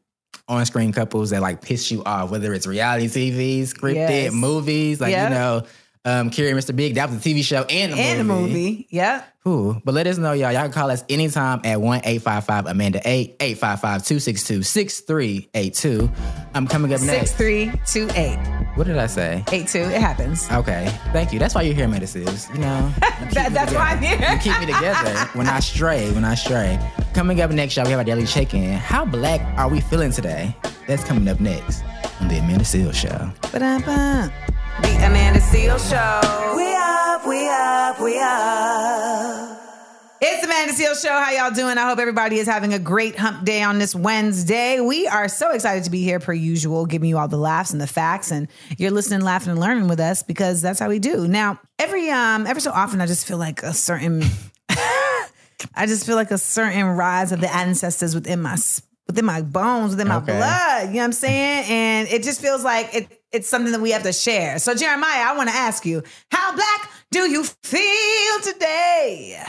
on 0.49 0.64
screen 0.67 0.93
couples 0.93 1.31
that 1.31 1.43
like 1.43 1.61
piss 1.61 1.90
you 1.90 2.02
off? 2.05 2.31
Whether 2.31 2.55
it's 2.55 2.67
reality 2.67 3.07
TV, 3.09 3.62
scripted 3.62 3.95
Yes. 4.25 4.33
movies, 4.33 5.00
like 5.00 5.11
Yep. 5.12 5.28
you 5.31 5.35
know, 5.35 5.62
um, 6.09 6.31
Carrie 6.31 6.50
and 6.50 6.59
Mr. 6.59 6.75
Big. 6.75 6.95
That 6.95 7.11
was 7.11 7.19
a 7.19 7.29
TV 7.29 7.43
show 7.45 7.62
and 7.65 7.93
a 7.93 7.97
And 7.97 8.21
a 8.21 8.25
movie. 8.25 8.49
movie. 8.53 8.87
Yep. 8.91 9.35
Ooh. 9.49 9.81
But 9.85 9.95
let 9.95 10.07
us 10.07 10.19
know, 10.19 10.33
y'all. 10.33 10.53
Y'all 10.53 10.62
can 10.62 10.73
call 10.73 10.91
us 10.91 11.05
anytime 11.09 11.61
at 11.65 11.81
one 11.81 12.00
eight 12.05 12.21
five 12.23 12.45
five 12.45 12.67
Amanda 12.67 13.00
eight 13.05 13.37
eight 13.41 13.57
five 13.57 13.81
five 13.81 14.05
two 14.05 14.19
six 14.21 14.45
two 14.45 14.62
six 14.62 15.00
three 15.00 15.49
eight 15.55 15.75
two. 15.75 16.11
I'm 16.55 16.67
coming 16.67 16.93
up 16.93 17.00
next. 17.00 17.31
Six 17.31 17.33
three 17.33 17.73
two 17.87 18.09
eight 18.15 18.37
What 18.75 18.87
did 18.87 18.99
I 18.99 19.07
say? 19.07 19.43
eight 19.53 19.69
two. 19.69 19.79
It 19.81 20.00
happens. 20.00 20.50
Okay, 20.50 20.93
thank 21.12 21.33
you. 21.33 21.38
That's 21.38 21.55
why 21.55 21.62
you're 21.62 21.75
here, 21.75 21.88
Medicines. 21.88 22.49
You 22.53 22.59
know, 22.61 22.93
you 23.21 23.31
That- 23.31 23.53
that's 23.55 23.73
why 23.73 23.93
I'm 23.93 24.03
here. 24.03 24.19
You 24.31 24.38
keep 24.38 24.59
me 24.61 24.67
together 24.67 25.15
when 25.33 25.47
I 25.49 25.61
stray. 25.61 26.11
When 26.12 26.25
I 26.25 26.35
stray. 26.35 26.79
Coming 27.15 27.41
up 27.41 27.50
next, 27.50 27.75
y'all, 27.77 27.85
we 27.87 27.91
have 27.93 27.99
our 28.00 28.05
daily 28.05 28.27
check-in. 28.27 28.73
How 28.75 29.05
black 29.07 29.41
are 29.59 29.69
we 29.69 29.81
feeling 29.81 30.12
today? 30.12 30.55
That's 30.87 31.05
coming 31.05 31.27
up 31.29 31.41
next 31.41 31.83
on 32.21 32.29
the 32.29 32.38
Amanda 32.38 32.65
Seales 32.65 32.95
Show. 32.95 33.31
Ba-da-ba. 33.50 34.33
The 34.82 34.94
Amanda 35.06 35.40
Seales 35.40 35.88
Show. 35.90 36.56
We 36.56 36.75
up, 36.75 37.26
we 37.26 37.49
up, 37.49 38.00
we 38.00 38.18
up. 38.18 39.58
It's 40.20 40.40
the 40.40 40.47
Amanda 40.47 40.73
Seales 40.73 41.02
Show. 41.02 41.11
How 41.11 41.30
y'all 41.30 41.54
doing? 41.54 41.78
I 41.78 41.88
hope 41.88 41.99
everybody 41.99 42.37
is 42.38 42.47
having 42.47 42.73
a 42.75 42.78
great 42.78 43.16
hump 43.16 43.44
day 43.44 43.62
on 43.62 43.78
this 43.78 43.94
Wednesday. 43.94 44.80
We 44.80 45.06
are 45.06 45.28
so 45.28 45.50
excited 45.52 45.85
to 45.85 45.90
be 45.90 46.02
here, 46.02 46.18
per 46.20 46.32
usual, 46.32 46.87
giving 46.87 47.08
you 47.08 47.18
all 47.18 47.28
the 47.28 47.37
laughs 47.38 47.73
and 47.73 47.80
the 47.80 47.87
facts, 47.87 48.30
and 48.30 48.49
you're 48.76 48.90
listening, 48.90 49.20
laughing, 49.20 49.50
and 49.52 49.61
learning 49.61 49.88
with 49.88 50.00
us 50.00 50.22
because 50.22 50.61
that's 50.62 50.81
how 50.81 50.88
we 50.88 50.98
do. 50.98 51.29
Now, 51.29 51.61
every 51.79 52.11
um, 52.11 52.46
every 52.46 52.61
so 52.62 52.70
often, 52.72 53.00
I 53.00 53.07
just 53.07 53.26
feel 53.26 53.38
like 53.38 53.62
a 53.62 53.72
certain, 53.72 54.22
I 55.74 55.87
just 55.87 56.05
feel 56.07 56.16
like 56.16 56.31
a 56.31 56.38
certain 56.38 56.85
rise 56.87 57.33
of 57.33 57.40
the 57.40 57.55
ancestors 57.55 58.14
within 58.14 58.42
my 58.42 58.57
within 59.07 59.24
my 59.24 59.40
bones, 59.42 59.92
within 59.92 60.09
my 60.09 60.16
Okay. 60.16 60.37
blood. 60.37 60.88
You 60.88 60.94
know 60.94 60.98
what 61.00 61.05
I'm 61.05 61.12
saying? 61.12 61.64
And 61.70 62.09
it 62.09 62.22
just 62.24 62.40
feels 62.42 62.62
like 62.62 62.94
it, 62.94 63.17
it's 63.33 63.49
something 63.49 63.73
that 63.73 63.81
we 63.81 63.91
have 63.91 64.03
to 64.05 64.12
share. 64.12 64.59
So, 64.59 64.75
Jeremiah, 64.75 65.25
I 65.27 65.37
want 65.37 65.49
to 65.49 65.55
ask 65.55 65.85
you, 65.85 66.03
how 66.31 66.55
black 66.55 66.91
do 67.11 67.31
you 67.31 67.45
feel 67.45 68.41
today? 68.43 69.43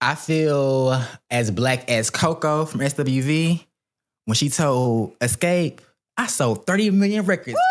I 0.00 0.14
feel 0.14 1.00
as 1.30 1.50
black 1.50 1.88
as 1.90 2.10
Coco 2.10 2.64
from 2.64 2.80
SWV 2.80 3.64
when 4.24 4.34
she 4.34 4.48
told 4.48 5.18
Xscape, 5.20 5.78
I 6.16 6.26
sold 6.26 6.66
30 6.66 6.90
million 6.90 7.24
records. 7.24 7.58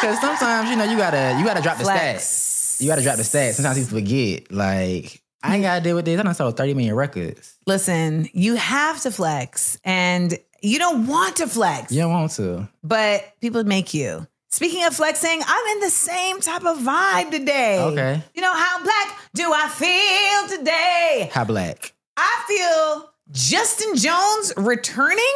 Because 0.00 0.20
sometimes, 0.20 0.70
you 0.70 0.76
know, 0.76 0.84
you 0.84 0.96
gotta 0.96 1.36
you 1.38 1.44
gotta 1.44 1.60
drop 1.60 1.76
the 1.76 1.84
stats. 1.84 2.80
You 2.80 2.86
gotta 2.86 3.02
drop 3.02 3.16
the 3.16 3.24
stats. 3.24 3.54
Sometimes 3.54 3.78
you 3.78 3.84
forget. 3.84 4.52
Like, 4.52 5.20
I 5.42 5.54
ain't 5.54 5.62
gotta 5.64 5.82
deal 5.82 5.96
with 5.96 6.04
this. 6.04 6.20
I 6.20 6.22
done 6.22 6.34
sold 6.34 6.56
30 6.56 6.74
million 6.74 6.94
records. 6.94 7.56
Listen, 7.66 8.28
you 8.32 8.54
have 8.54 9.00
to 9.02 9.10
flex 9.10 9.76
and 9.84 10.38
you 10.62 10.78
don't 10.78 11.06
want 11.06 11.36
to 11.36 11.46
flex, 11.46 11.92
You 11.92 12.02
don't 12.02 12.12
want 12.12 12.32
to. 12.32 12.68
but 12.82 13.24
people 13.40 13.64
make 13.64 13.94
you. 13.94 14.26
Speaking 14.50 14.84
of 14.86 14.94
flexing, 14.94 15.40
I'm 15.46 15.66
in 15.76 15.80
the 15.80 15.90
same 15.90 16.40
type 16.40 16.64
of 16.64 16.78
vibe 16.78 17.30
today. 17.30 17.80
Okay. 17.82 18.22
You 18.34 18.40
know, 18.42 18.54
how 18.54 18.82
black 18.82 19.18
do 19.34 19.52
I 19.54 19.68
feel 19.68 20.58
today? 20.58 21.30
How 21.32 21.44
black? 21.44 21.92
I 22.16 22.44
feel 22.48 23.10
Justin 23.30 23.94
Jones 23.96 24.52
returning 24.56 25.34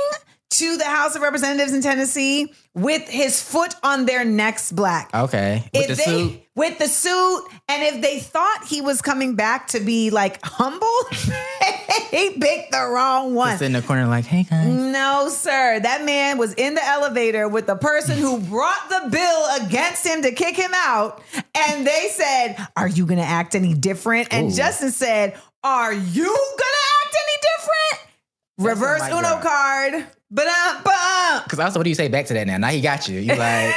to 0.51 0.77
the 0.79 0.85
House 0.85 1.15
of 1.15 1.23
Representatives 1.23 1.73
in 1.75 1.83
Tennessee 1.83 2.53
with 2.75 3.07
his 3.09 3.43
foot 3.43 3.75
on 3.83 4.07
their 4.07 4.25
next 4.25 4.73
black. 4.73 5.11
Okay. 5.15 5.63
With 5.75 5.83
if 5.83 5.89
the 5.89 5.95
they, 5.95 6.05
suit. 6.05 6.42
With 6.55 6.79
the 6.79 6.87
suit. 6.87 7.45
And 7.69 7.83
if 7.83 8.03
they 8.03 8.19
thought 8.19 8.65
he 8.67 8.83
was 8.83 9.01
coming 9.01 9.37
back 9.37 9.69
to 9.69 9.81
be 9.81 10.11
like 10.11 10.39
humble, 10.45 10.87
he 12.11 12.31
picked 12.39 12.73
the 12.73 12.89
wrong 12.93 13.35
one. 13.35 13.53
Just 13.53 13.63
in 13.63 13.73
the 13.73 13.81
corner 13.81 14.07
like, 14.07 14.27
hey 14.27 14.43
guys. 14.43 14.67
No, 14.69 15.29
sir. 15.31 15.81
That 15.81 16.05
man 16.05 16.37
was 16.37 16.53
in 16.55 16.75
the 16.75 16.85
elevator 16.85 17.49
with 17.49 17.67
the 17.67 17.77
person 17.77 18.19
who 18.19 18.39
brought 18.39 18.89
the 18.91 19.09
bill 19.11 19.67
against 19.67 20.07
him 20.07 20.23
to 20.23 20.33
kick 20.33 20.57
him 20.57 20.73
out. 20.75 21.23
And 21.55 21.87
they 21.87 22.09
said, 22.11 22.57
Are 22.77 22.89
you 22.89 23.07
going 23.07 23.19
to 23.21 23.25
act 23.25 23.55
any 23.55 23.73
different? 23.73 24.29
And 24.31 24.53
Ooh. 24.53 24.55
Justin 24.55 24.91
said, 24.91 25.39
Are 25.65 25.95
you 25.95 26.25
going 26.25 26.59
to 26.59 27.07
act 27.07 27.17
any 27.17 27.39
different? 27.41 28.13
Reverse 28.59 29.09
Uno 29.09 29.41
card. 29.41 30.07
Ba-dum-bum. 30.31 31.43
Because 31.45 31.59
also, 31.59 31.79
what 31.79 31.85
do 31.85 31.91
you 31.91 31.95
say 31.95 32.09
back 32.09 32.27
to 32.27 32.35
that 32.35 32.47
now? 32.47 32.57
Now 32.57 32.69
he 32.69 32.81
got 32.81 33.07
you. 33.07 33.21
You 33.21 33.35
like, 33.35 33.75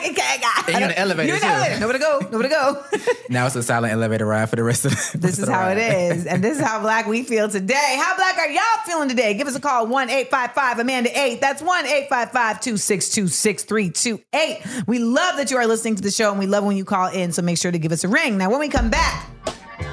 I, 0.00 0.10
okay, 0.10 0.22
I, 0.22 0.64
And 0.66 0.72
you're 0.74 0.82
in 0.82 0.88
the 0.88 0.98
elevator, 0.98 1.26
You're 1.28 1.36
in 1.36 1.40
the 1.40 1.46
too. 1.46 1.52
elevator. 1.52 1.80
Nowhere 1.80 1.92
to 1.92 1.98
go. 1.98 2.18
Nowhere 2.30 2.42
to 2.42 2.48
go. 2.48 2.84
now 3.30 3.46
it's 3.46 3.56
a 3.56 3.62
silent 3.62 3.92
elevator 3.92 4.26
ride 4.26 4.48
for 4.50 4.56
the 4.56 4.62
rest 4.64 4.84
of 4.84 4.92
the 4.92 5.18
This 5.18 5.38
is 5.38 5.48
how 5.48 5.68
it 5.68 5.78
is. 5.78 6.26
And 6.26 6.42
this 6.42 6.58
is 6.58 6.64
how 6.64 6.80
black 6.80 7.06
we 7.06 7.22
feel 7.22 7.48
today. 7.48 7.96
How 7.98 8.16
black 8.16 8.38
are 8.38 8.48
y'all 8.48 8.62
feeling 8.86 9.08
today? 9.08 9.34
Give 9.34 9.46
us 9.48 9.56
a 9.56 9.60
call 9.60 9.86
1 9.86 10.10
855 10.10 10.78
Amanda 10.78 11.18
8. 11.20 11.40
That's 11.40 11.62
1 11.62 11.86
855 11.86 12.60
262 12.60 13.28
6328. 13.28 14.86
We 14.86 14.98
love 14.98 15.36
that 15.36 15.50
you 15.50 15.56
are 15.56 15.66
listening 15.66 15.96
to 15.96 16.02
the 16.02 16.10
show 16.10 16.30
and 16.30 16.38
we 16.38 16.46
love 16.46 16.64
when 16.64 16.76
you 16.76 16.84
call 16.84 17.08
in. 17.08 17.32
So 17.32 17.42
make 17.42 17.58
sure 17.58 17.70
to 17.72 17.78
give 17.78 17.92
us 17.92 18.04
a 18.04 18.08
ring. 18.08 18.38
Now, 18.38 18.50
when 18.50 18.60
we 18.60 18.68
come 18.68 18.90
back, 18.90 19.28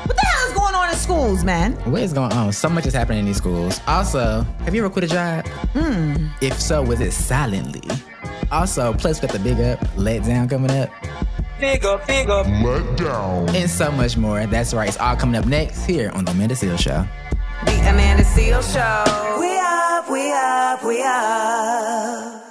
what 0.05 0.15
the 0.15 0.21
hell 0.21 0.47
is 0.47 0.53
going 0.53 0.75
on 0.75 0.89
in 0.89 0.95
schools, 0.95 1.43
man? 1.43 1.73
What 1.91 2.01
is 2.01 2.13
going 2.13 2.31
on? 2.33 2.51
So 2.53 2.69
much 2.69 2.85
is 2.85 2.93
happening 2.93 3.19
in 3.19 3.25
these 3.25 3.37
schools. 3.37 3.79
Also, 3.87 4.41
have 4.63 4.73
you 4.75 4.81
ever 4.85 4.89
quit 4.91 5.05
a 5.05 5.07
job? 5.07 5.47
Hmm. 5.73 6.27
If 6.41 6.59
so, 6.61 6.81
was 6.83 6.99
it 7.01 7.11
silently? 7.11 7.81
Also, 8.51 8.93
plus 8.93 9.21
we 9.21 9.27
got 9.27 9.33
the 9.37 9.43
big 9.43 9.59
up, 9.59 9.79
let 9.97 10.23
down 10.23 10.47
coming 10.49 10.71
up, 10.71 10.89
Figure, 11.59 11.97
figure. 11.99 12.43
Let 12.43 12.97
down. 12.97 13.55
and 13.55 13.69
so 13.69 13.89
much 13.91 14.17
more. 14.17 14.45
That's 14.45 14.73
right. 14.73 14.89
It's 14.89 14.97
all 14.97 15.15
coming 15.15 15.35
up 15.35 15.45
next 15.45 15.85
here 15.85 16.11
on 16.11 16.25
the 16.25 16.31
Amanda 16.31 16.53
Seales 16.55 16.79
Show. 16.79 17.05
The 17.65 17.79
Amanda 17.89 18.23
Seales 18.23 18.73
Show. 18.73 19.39
We 19.39 19.57
up, 19.57 20.09
we 20.11 20.31
up, 20.33 20.83
we 20.83 21.01
up. 21.01 22.44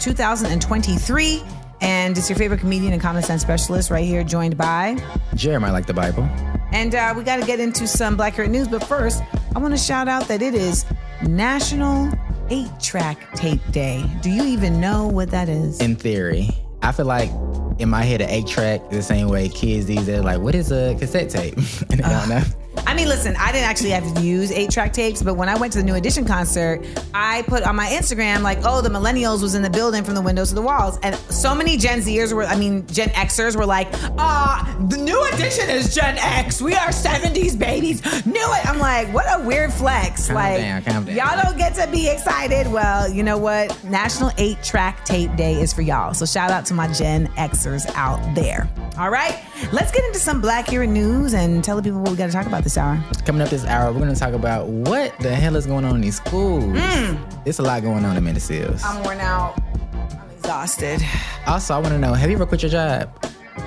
2023. 0.00 1.42
And 1.80 2.18
it's 2.18 2.28
your 2.28 2.38
favorite 2.38 2.60
comedian 2.60 2.92
and 2.92 3.00
common 3.00 3.22
sense 3.22 3.42
specialist 3.42 3.90
right 3.90 4.04
here, 4.04 4.24
joined 4.24 4.56
by. 4.56 4.96
Jeremiah 5.34 5.72
like 5.72 5.86
the 5.86 5.94
Bible. 5.94 6.24
And 6.72 6.94
uh, 6.94 7.14
we 7.16 7.22
got 7.22 7.40
to 7.40 7.46
get 7.46 7.60
into 7.60 7.86
some 7.86 8.16
Blackurate 8.16 8.50
News. 8.50 8.68
But 8.68 8.84
first, 8.84 9.22
I 9.54 9.58
want 9.58 9.74
to 9.74 9.78
shout 9.78 10.08
out 10.08 10.26
that 10.28 10.42
it 10.42 10.54
is 10.54 10.84
National 11.22 12.12
8 12.50 12.68
Track 12.80 13.34
Tape 13.34 13.60
Day. 13.70 14.04
Do 14.22 14.30
you 14.30 14.44
even 14.44 14.80
know 14.80 15.06
what 15.06 15.30
that 15.30 15.48
is? 15.48 15.80
In 15.80 15.94
theory, 15.94 16.50
I 16.82 16.92
feel 16.92 17.06
like 17.06 17.30
in 17.78 17.88
my 17.88 18.02
head, 18.02 18.20
an 18.20 18.28
eight 18.28 18.46
track 18.46 18.80
is 18.90 18.98
the 18.98 19.02
same 19.02 19.28
way 19.28 19.48
kids 19.48 19.86
these 19.86 20.06
days 20.06 20.22
like, 20.22 20.40
what 20.40 20.54
is 20.54 20.72
a 20.72 20.96
cassette 20.98 21.30
tape? 21.30 21.56
and 21.90 22.00
they 22.00 22.08
don't 22.08 22.28
know. 22.28 22.42
I 22.86 22.94
mean, 22.94 23.08
listen, 23.08 23.36
I 23.36 23.52
didn't 23.52 23.68
actually 23.68 23.90
have 23.90 24.14
to 24.14 24.20
use 24.20 24.50
eight 24.52 24.70
track 24.70 24.92
tapes, 24.92 25.22
but 25.22 25.34
when 25.34 25.48
I 25.48 25.56
went 25.56 25.72
to 25.74 25.78
the 25.78 25.84
New 25.84 25.94
Edition 25.94 26.24
concert, 26.24 26.84
I 27.14 27.42
put 27.42 27.62
on 27.62 27.76
my 27.76 27.86
Instagram 27.86 28.42
like, 28.42 28.58
"Oh, 28.64 28.80
the 28.80 28.88
millennials 28.88 29.42
was 29.42 29.54
in 29.54 29.62
the 29.62 29.70
building 29.70 30.04
from 30.04 30.14
the 30.14 30.22
windows 30.22 30.50
to 30.50 30.54
the 30.54 30.62
walls," 30.62 30.98
and 31.02 31.14
so 31.30 31.54
many 31.54 31.76
Gen 31.76 32.00
Zers 32.00 32.32
were, 32.32 32.44
I 32.44 32.56
mean, 32.56 32.86
Gen 32.86 33.08
Xers 33.10 33.56
were 33.56 33.66
like, 33.66 33.88
"Ah, 34.18 34.76
the 34.88 34.96
New 34.96 35.22
Edition 35.32 35.68
is 35.68 35.94
Gen 35.94 36.16
X. 36.18 36.60
We 36.60 36.74
are 36.74 36.90
'70s 36.90 37.56
babies. 37.56 38.02
Knew 38.26 38.34
it." 38.34 38.66
I'm 38.68 38.78
like, 38.78 39.12
what 39.14 39.26
a 39.28 39.42
weird 39.42 39.72
flex. 39.72 40.26
Calm 40.26 40.36
like, 40.36 40.58
down, 40.58 40.82
down. 40.82 41.06
y'all 41.06 41.42
don't 41.42 41.56
get 41.56 41.74
to 41.76 41.86
be 41.90 42.08
excited. 42.08 42.70
Well, 42.70 43.10
you 43.10 43.22
know 43.22 43.38
what? 43.38 43.76
National 43.84 44.30
Eight 44.38 44.62
Track 44.62 45.04
Tape 45.04 45.34
Day 45.36 45.54
is 45.54 45.72
for 45.72 45.82
y'all. 45.82 46.14
So 46.14 46.26
shout 46.26 46.50
out 46.50 46.66
to 46.66 46.74
my 46.74 46.86
Gen 46.88 47.28
Xers 47.36 47.90
out 47.94 48.34
there. 48.34 48.68
All 48.98 49.10
right, 49.10 49.40
let's 49.72 49.92
get 49.92 50.04
into 50.06 50.18
some 50.18 50.42
Blackurate 50.42 50.88
news 50.88 51.32
and 51.32 51.62
tell 51.62 51.76
the 51.76 51.82
people 51.84 52.00
what 52.00 52.10
we 52.10 52.16
got 52.16 52.26
to 52.26 52.32
talk 52.32 52.46
about 52.46 52.64
this 52.64 52.76
hour. 52.76 53.00
Coming 53.24 53.42
up 53.42 53.48
this 53.48 53.64
hour, 53.64 53.92
we're 53.92 54.00
going 54.00 54.12
to 54.12 54.18
talk 54.18 54.32
about 54.32 54.66
what 54.66 55.16
the 55.20 55.32
hell 55.32 55.54
is 55.54 55.66
going 55.66 55.84
on 55.84 55.94
in 55.94 56.00
these 56.00 56.16
schools. 56.16 56.64
Mm. 56.64 57.46
It's 57.46 57.60
a 57.60 57.62
lot 57.62 57.80
going 57.82 58.04
on 58.04 58.16
in 58.16 58.24
Mendocils. 58.24 58.82
I'm 58.84 59.04
worn 59.04 59.20
out. 59.20 59.56
I'm 59.92 60.30
exhausted. 60.36 61.00
Also, 61.46 61.74
I 61.74 61.78
want 61.78 61.90
to 61.90 61.98
know, 61.98 62.12
have 62.12 62.28
you 62.28 62.34
ever 62.34 62.44
quit 62.44 62.62
your 62.62 62.72
job? 62.72 63.08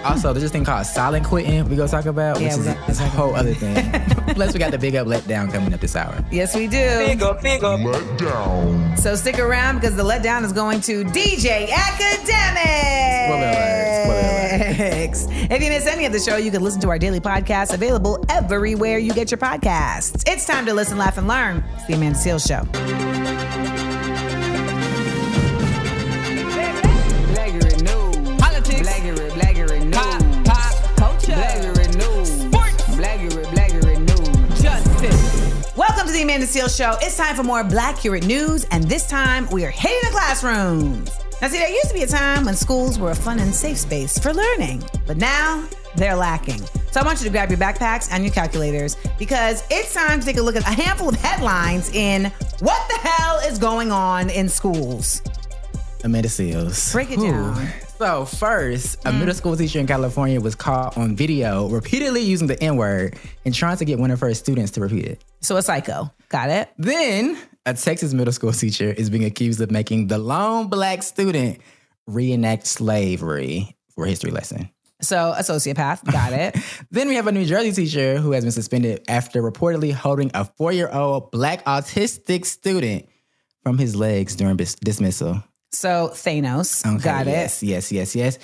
Also, 0.03 0.33
there's 0.33 0.43
this 0.43 0.51
thing 0.51 0.65
called 0.65 0.85
silent 0.85 1.25
quitting 1.25 1.67
we 1.69 1.75
gonna 1.75 1.87
talk 1.87 2.07
about, 2.07 2.41
Yeah, 2.41 2.57
which 2.57 2.67
is 2.89 2.99
a 2.99 3.07
whole 3.09 3.35
other 3.35 3.53
thing. 3.53 3.75
Plus, 4.35 4.51
we 4.53 4.59
got 4.59 4.71
the 4.71 4.77
big 4.77 4.95
up 4.95 5.07
letdown 5.07 5.51
coming 5.51 5.73
up 5.73 5.79
this 5.79 5.95
hour. 5.95 6.25
Yes, 6.31 6.55
we 6.55 6.67
do. 6.67 6.77
Figure, 6.77 7.35
figure. 7.35 8.97
So 8.97 9.15
stick 9.15 9.39
around 9.39 9.75
because 9.75 9.95
the 9.95 10.03
letdown 10.03 10.43
is 10.43 10.51
going 10.51 10.81
to 10.81 11.05
DJ 11.05 11.69
Akademiks. 14.51 15.27
If 15.49 15.63
you 15.63 15.69
miss 15.69 15.87
any 15.87 16.05
of 16.05 16.11
the 16.11 16.19
show, 16.19 16.35
you 16.35 16.51
can 16.51 16.61
listen 16.61 16.81
to 16.81 16.89
our 16.89 16.99
daily 16.99 17.19
podcast 17.19 17.73
available 17.73 18.23
everywhere 18.29 18.97
you 18.97 19.13
get 19.13 19.31
your 19.31 19.37
podcasts. 19.37 20.23
It's 20.27 20.45
time 20.45 20.65
to 20.65 20.73
listen, 20.73 20.97
laugh, 20.97 21.17
and 21.17 21.27
learn. 21.27 21.63
It's 21.75 21.85
the 21.85 21.93
Amanda 21.93 22.19
Seales 22.19 22.45
Show. 22.47 22.65
Blaggery 27.31 27.81
news. 27.81 28.39
Politics. 28.41 28.81
Blaggery, 28.81 29.29
blaggery 29.31 29.83
news. 29.85 29.95
Pop, 29.95 30.45
pop. 30.45 30.95
Culture. 30.97 31.31
Blaggery 31.31 31.87
news. 31.95 32.29
Sports. 32.41 32.83
Blaggery, 32.95 33.45
blaggery 33.45 33.97
news. 33.99 34.61
Justice. 34.61 35.77
Welcome 35.77 36.07
to 36.07 36.13
the 36.13 36.23
Amanda 36.23 36.45
Seales 36.45 36.75
Show. 36.75 36.97
It's 37.01 37.15
time 37.15 37.35
for 37.35 37.43
more 37.43 37.63
Blackurate 37.63 38.25
news, 38.25 38.65
and 38.71 38.83
this 38.83 39.07
time 39.07 39.47
we 39.49 39.65
are 39.65 39.71
hitting 39.71 39.99
the 40.03 40.11
classrooms. 40.11 41.20
Now, 41.41 41.47
see, 41.47 41.57
there 41.57 41.69
used 41.69 41.87
to 41.87 41.95
be 41.95 42.03
a 42.03 42.07
time 42.07 42.45
when 42.45 42.55
schools 42.55 42.99
were 42.99 43.09
a 43.09 43.15
fun 43.15 43.39
and 43.39 43.53
safe 43.53 43.77
space 43.77 44.19
for 44.19 44.31
learning, 44.31 44.83
but 45.07 45.17
now 45.17 45.67
they're 45.95 46.15
lacking. 46.15 46.61
So 46.91 46.99
I 46.99 47.03
want 47.03 47.19
you 47.19 47.25
to 47.25 47.31
grab 47.31 47.49
your 47.49 47.57
backpacks 47.57 48.09
and 48.11 48.23
your 48.23 48.31
calculators 48.31 48.95
because 49.17 49.63
it's 49.71 49.91
time 49.91 50.19
to 50.19 50.25
take 50.25 50.37
a 50.37 50.41
look 50.41 50.55
at 50.55 50.61
a 50.61 50.71
handful 50.71 51.09
of 51.09 51.15
headlines 51.15 51.89
in 51.95 52.25
what 52.59 52.87
the 52.89 52.97
hell 53.01 53.39
is 53.39 53.57
going 53.57 53.91
on 53.91 54.29
in 54.29 54.49
schools. 54.49 55.23
Amanda 56.03 56.29
Seales. 56.29 56.91
Break 56.91 57.09
it 57.09 57.19
down. 57.19 57.69
So 57.97 58.25
first, 58.25 58.95
a 59.05 59.11
mm. 59.11 59.19
middle 59.19 59.33
school 59.33 59.55
teacher 59.55 59.79
in 59.79 59.87
California 59.87 60.39
was 60.39 60.53
caught 60.53 60.95
on 60.97 61.15
video 61.15 61.67
repeatedly 61.69 62.21
using 62.21 62.47
the 62.47 62.61
N 62.61 62.75
word 62.75 63.17
and 63.45 63.53
trying 63.53 63.77
to 63.77 63.85
get 63.85 63.97
one 63.97 64.11
of 64.11 64.19
her 64.19 64.33
students 64.35 64.71
to 64.73 64.81
repeat 64.81 65.05
it. 65.05 65.23
So 65.41 65.57
a 65.57 65.61
psycho. 65.63 66.11
Got 66.29 66.49
it? 66.49 66.69
Then, 66.77 67.37
a 67.65 67.73
Texas 67.73 68.13
middle 68.13 68.33
school 68.33 68.51
teacher 68.51 68.91
is 68.91 69.09
being 69.09 69.23
accused 69.25 69.61
of 69.61 69.71
making 69.71 70.07
the 70.07 70.17
lone 70.17 70.67
black 70.67 71.03
student 71.03 71.59
reenact 72.07 72.65
slavery 72.67 73.75
for 73.93 74.05
a 74.05 74.09
history 74.09 74.31
lesson. 74.31 74.69
So 75.01 75.31
a 75.35 75.41
sociopath. 75.41 76.03
Got 76.11 76.33
it. 76.33 76.55
Then 76.91 77.07
we 77.07 77.15
have 77.15 77.25
a 77.27 77.31
New 77.31 77.45
Jersey 77.45 77.71
teacher 77.71 78.17
who 78.17 78.31
has 78.33 78.43
been 78.43 78.51
suspended 78.51 79.03
after 79.07 79.41
reportedly 79.41 79.93
holding 79.93 80.29
a 80.33 80.45
four 80.45 80.71
year 80.71 80.89
old 80.91 81.31
black 81.31 81.63
autistic 81.65 82.45
student 82.45 83.07
from 83.63 83.77
his 83.77 83.95
legs 83.95 84.35
during 84.35 84.57
bis- 84.57 84.75
dismissal. 84.75 85.43
So 85.71 86.09
Thanos. 86.13 86.85
Okay, 86.85 87.03
Got 87.03 87.27
it. 87.27 87.31
yes, 87.31 87.63
Yes, 87.63 87.91
yes, 87.91 88.15
yes. 88.15 88.39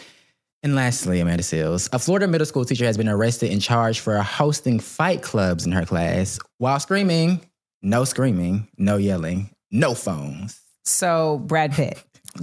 And 0.64 0.76
lastly, 0.76 1.20
Amanda 1.20 1.44
Seales, 1.44 1.88
a 1.94 2.00
Florida 2.00 2.28
middle 2.28 2.46
school 2.48 2.66
teacher 2.66 2.86
has 2.86 2.98
been 2.98 3.08
arrested 3.10 3.52
and 3.52 3.62
charged 3.62 4.00
for 4.00 4.18
hosting 4.18 4.80
fight 4.80 5.22
clubs 5.22 5.66
in 5.68 5.72
her 5.72 5.86
class 5.86 6.40
while 6.58 6.80
screaming, 6.80 7.42
no 7.82 8.04
screaming, 8.04 8.68
no 8.78 8.98
yelling, 8.98 9.50
no 9.72 9.94
phones. 9.94 10.60
So 10.84 11.40
Brad 11.40 11.74
Pitt. 11.74 12.02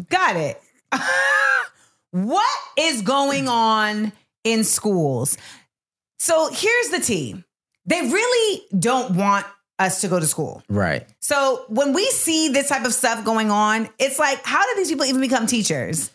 Got 0.08 0.36
it. 0.36 0.60
what 2.10 2.58
is 2.78 3.02
going 3.02 3.48
on 3.48 4.12
in 4.44 4.64
schools? 4.64 5.36
So 6.18 6.48
here's 6.52 6.88
the 6.88 7.00
tea. 7.00 7.42
They 7.86 8.00
really 8.00 8.62
don't 8.78 9.16
want 9.16 9.46
us 9.78 10.00
to 10.02 10.08
go 10.08 10.20
to 10.20 10.26
school. 10.26 10.62
Right. 10.68 11.06
So 11.20 11.64
when 11.68 11.92
we 11.92 12.06
see 12.06 12.48
this 12.48 12.68
type 12.68 12.84
of 12.84 12.94
stuff 12.94 13.24
going 13.24 13.50
on, 13.50 13.88
it's 13.98 14.18
like, 14.18 14.44
how 14.44 14.64
did 14.66 14.78
these 14.78 14.88
people 14.88 15.04
even 15.04 15.20
become 15.20 15.46
teachers? 15.46 16.10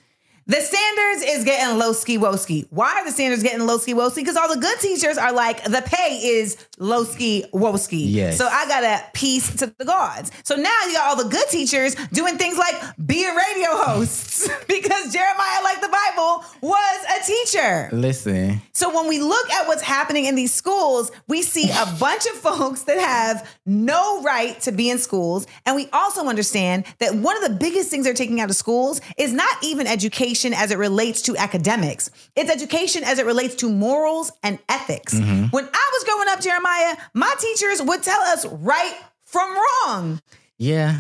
The 0.50 0.62
standards 0.62 1.24
is 1.28 1.44
getting 1.44 1.78
low 1.78 1.94
ski 1.94 2.18
woski. 2.18 2.66
Why 2.72 2.92
are 2.96 3.06
the 3.06 3.12
standards 3.12 3.44
getting 3.44 3.68
low 3.68 3.78
ski 3.78 3.94
woski? 3.94 4.16
Because 4.16 4.36
all 4.36 4.52
the 4.52 4.60
good 4.60 4.80
teachers 4.80 5.16
are 5.16 5.32
like, 5.32 5.64
the 5.64 5.84
pay 5.86 6.18
is 6.24 6.58
low 6.80 7.04
ski 7.04 7.46
woski. 7.54 8.04
Yes. 8.08 8.40
So 8.40 8.48
I 8.48 8.68
got 8.68 8.82
to 8.82 9.06
piece 9.14 9.56
to 9.58 9.72
the 9.78 9.86
gods. 9.86 10.32
So 10.44 10.56
now 10.56 10.76
you 10.88 10.94
got 10.94 11.08
all 11.08 11.24
the 11.24 11.30
good 11.30 11.48
teachers 11.50 11.94
doing 12.14 12.40
things 12.40 12.58
like 12.58 12.74
be 13.06 13.26
a 13.26 13.30
radio 13.30 13.76
hosts 13.76 14.50
because 14.68 15.14
Jeremiah, 15.14 15.64
like 15.64 15.82
the 15.82 15.88
Bible, 15.88 16.44
was 16.62 17.06
a 17.16 17.24
teacher. 17.28 17.90
Listen, 17.92 18.60
So 18.72 18.96
when 18.96 19.08
we 19.08 19.20
look 19.20 19.52
at 19.52 19.68
what's 19.68 19.84
happening 19.84 20.26
in 20.26 20.34
these 20.34 20.52
schools, 20.52 21.12
we 21.28 21.44
see 21.44 21.70
a 21.70 21.96
bunch 22.00 22.26
of 22.26 22.34
folks 22.34 22.86
that 22.86 22.98
have 22.98 23.48
no 23.68 24.24
right 24.24 24.60
to 24.62 24.72
be 24.72 24.90
in 24.90 24.98
schools. 24.98 25.46
And 25.68 25.76
we 25.76 25.90
also 25.94 26.26
understand 26.26 26.86
that 26.98 27.14
one 27.14 27.38
of 27.38 27.44
the 27.44 27.56
biggest 27.56 27.92
things 27.92 28.04
they're 28.06 28.16
taking 28.16 28.42
out 28.42 28.50
of 28.50 28.56
schools 28.56 29.00
is 29.16 29.32
not 29.32 29.56
even 29.64 29.86
education 29.86 30.39
as 30.54 30.72
it 30.72 30.78
relates 30.78 31.22
to 31.24 31.38
academics. 31.38 32.10
It's 32.36 32.50
education 32.50 33.04
as 33.04 33.20
it 33.20 33.26
relates 33.26 33.56
to 33.56 33.70
morals 33.70 34.32
and 34.44 34.60
ethics. 34.68 35.14
Mm-hmm. 35.14 35.46
When 35.48 35.66
I 35.66 35.90
was 35.94 36.04
growing 36.06 36.28
up, 36.30 36.42
Jeremiah, 36.42 36.98
my 37.14 37.34
teachers 37.40 37.82
would 37.82 38.04
tell 38.04 38.22
us 38.22 38.46
right 38.46 38.98
from 39.24 39.56
wrong. 39.86 40.22
yeah, 40.58 40.98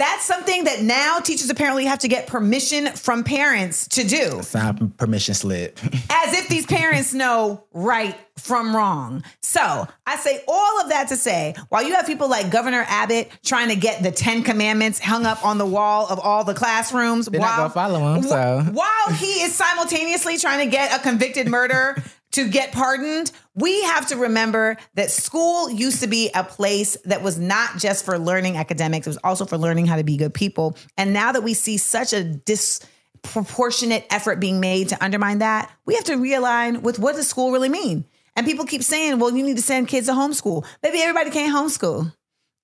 That's 0.00 0.24
something 0.24 0.64
that 0.64 0.80
now 0.80 1.18
teachers 1.18 1.50
apparently 1.50 1.84
have 1.84 1.98
to 1.98 2.08
get 2.08 2.26
permission 2.26 2.86
from 2.86 3.22
parents 3.22 3.86
to 3.88 4.02
do 4.02 4.40
sign 4.40 4.88
permission 4.96 5.34
slip. 5.34 5.78
as 6.10 6.32
if 6.38 6.48
these 6.48 6.64
parents 6.64 7.12
know 7.12 7.64
right 7.74 8.16
from 8.38 8.74
wrong. 8.74 9.22
So 9.42 9.86
I 10.06 10.16
say 10.16 10.42
all 10.48 10.80
of 10.80 10.88
that 10.88 11.08
to 11.08 11.18
say, 11.18 11.54
while 11.68 11.82
you 11.82 11.94
have 11.96 12.06
people 12.06 12.30
like 12.30 12.50
Governor 12.50 12.82
Abbott 12.88 13.30
trying 13.44 13.68
to 13.68 13.76
get 13.76 14.02
the 14.02 14.10
Ten 14.10 14.42
Commandments 14.42 14.98
hung 14.98 15.26
up 15.26 15.44
on 15.44 15.58
the 15.58 15.66
wall 15.66 16.06
of 16.08 16.18
all 16.18 16.44
the 16.44 16.54
classrooms, 16.54 17.26
They're 17.26 17.38
while, 17.38 17.68
follow 17.68 18.22
wh- 18.22 18.24
so. 18.24 18.62
while 18.72 19.14
he 19.14 19.42
is 19.42 19.54
simultaneously 19.54 20.38
trying 20.38 20.64
to 20.64 20.70
get 20.74 20.98
a 20.98 21.02
convicted 21.02 21.46
murderer 21.46 22.02
to 22.32 22.48
get 22.48 22.72
pardoned, 22.72 23.32
we 23.54 23.82
have 23.82 24.06
to 24.08 24.16
remember 24.16 24.76
that 24.94 25.10
school 25.10 25.68
used 25.70 26.00
to 26.02 26.06
be 26.06 26.30
a 26.34 26.44
place 26.44 26.96
that 27.04 27.22
was 27.22 27.38
not 27.38 27.78
just 27.78 28.04
for 28.04 28.18
learning 28.18 28.56
academics, 28.56 29.06
it 29.06 29.10
was 29.10 29.18
also 29.18 29.44
for 29.44 29.58
learning 29.58 29.86
how 29.86 29.96
to 29.96 30.04
be 30.04 30.16
good 30.16 30.32
people. 30.32 30.76
And 30.96 31.12
now 31.12 31.32
that 31.32 31.42
we 31.42 31.54
see 31.54 31.76
such 31.76 32.12
a 32.12 32.22
disproportionate 32.22 34.06
effort 34.10 34.38
being 34.38 34.60
made 34.60 34.90
to 34.90 35.04
undermine 35.04 35.38
that, 35.38 35.70
we 35.86 35.94
have 35.96 36.04
to 36.04 36.16
realign 36.16 36.82
with 36.82 36.98
what 36.98 37.16
does 37.16 37.26
school 37.28 37.50
really 37.50 37.68
mean? 37.68 38.04
And 38.36 38.46
people 38.46 38.64
keep 38.64 38.82
saying, 38.82 39.18
well, 39.18 39.36
you 39.36 39.44
need 39.44 39.56
to 39.56 39.62
send 39.62 39.88
kids 39.88 40.06
to 40.06 40.12
homeschool. 40.12 40.64
Maybe 40.82 41.00
everybody 41.00 41.30
can't 41.30 41.54
homeschool. 41.54 42.12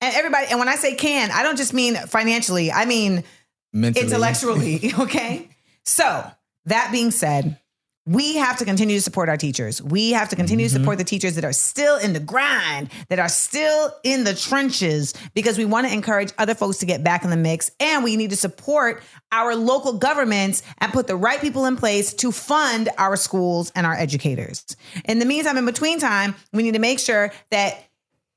And 0.01 0.15
everybody, 0.15 0.47
and 0.51 0.59
when 0.59 0.69
I 0.69 0.77
say 0.77 0.95
can, 0.95 1.31
I 1.33 1.43
don't 1.43 1.57
just 1.57 1.75
mean 1.75 1.97
financially, 1.97 2.71
I 2.71 2.85
mean 2.85 3.25
Mentally. 3.73 4.07
intellectually. 4.07 4.93
Okay. 5.01 5.49
So, 5.85 6.29
that 6.67 6.91
being 6.91 7.11
said, 7.13 7.59
we 8.07 8.37
have 8.37 8.57
to 8.59 8.65
continue 8.65 8.97
to 8.97 9.03
support 9.03 9.29
our 9.29 9.37
teachers. 9.37 9.83
We 9.83 10.13
have 10.13 10.29
to 10.29 10.37
continue 10.37 10.69
to 10.69 10.73
mm-hmm. 10.73 10.83
support 10.83 10.99
the 10.99 11.05
teachers 11.05 11.35
that 11.35 11.45
are 11.45 11.53
still 11.53 11.99
in 11.99 12.13
the 12.13 12.21
grind, 12.21 12.91
that 13.09 13.19
are 13.19 13.29
still 13.29 13.93
in 14.05 14.23
the 14.23 14.35
trenches, 14.35 15.13
because 15.35 15.59
we 15.59 15.65
want 15.65 15.89
to 15.89 15.93
encourage 15.93 16.33
other 16.39 16.55
folks 16.55 16.79
to 16.79 16.87
get 16.87 17.03
back 17.03 17.25
in 17.25 17.31
the 17.31 17.37
mix. 17.37 17.71
And 17.81 18.05
we 18.05 18.17
need 18.17 18.31
to 18.31 18.37
support 18.37 19.03
our 19.33 19.57
local 19.57 19.95
governments 19.95 20.63
and 20.79 20.93
put 20.93 21.09
the 21.09 21.17
right 21.17 21.41
people 21.41 21.67
in 21.67 21.77
place 21.77 22.15
to 22.15 22.31
fund 22.31 22.89
our 22.97 23.17
schools 23.17 23.73
and 23.75 23.85
our 23.85 23.95
educators. 23.95 24.65
In 25.05 25.19
the 25.19 25.27
meantime, 25.27 25.57
in 25.57 25.67
between 25.67 25.99
time, 25.99 26.37
we 26.53 26.63
need 26.63 26.75
to 26.75 26.79
make 26.79 27.01
sure 27.01 27.33
that 27.51 27.83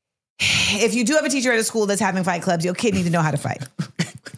if 0.39 0.95
you 0.95 1.03
do 1.03 1.13
have 1.13 1.25
a 1.25 1.29
teacher 1.29 1.51
at 1.51 1.59
a 1.59 1.63
school 1.63 1.85
that's 1.85 2.01
having 2.01 2.23
fight 2.23 2.41
clubs, 2.41 2.65
your 2.65 2.73
kid 2.73 2.95
needs 2.95 3.05
to 3.05 3.11
know 3.11 3.21
how 3.21 3.31
to 3.31 3.37
fight. 3.37 3.61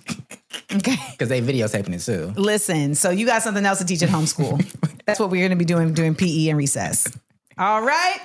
Okay. 0.76 0.96
Because 1.12 1.30
they 1.30 1.42
videotaping 1.42 1.94
it 1.94 2.00
too. 2.00 2.34
Listen, 2.40 2.96
so 2.96 3.10
you 3.12 3.26
got 3.26 3.44
something 3.44 3.66
else 3.66 3.78
to 3.80 3.86
teach 3.86 4.02
at 4.02 4.10
homeschool. 4.10 4.58
That's 5.06 5.20
what 5.20 5.30
we're 5.30 5.42
going 5.42 5.52
to 5.52 5.56
be 5.56 5.66
doing 5.66 5.94
during 5.94 6.16
PE 6.16 6.48
and 6.50 6.58
recess. 6.58 7.08
All 7.58 7.82
right. 7.82 8.18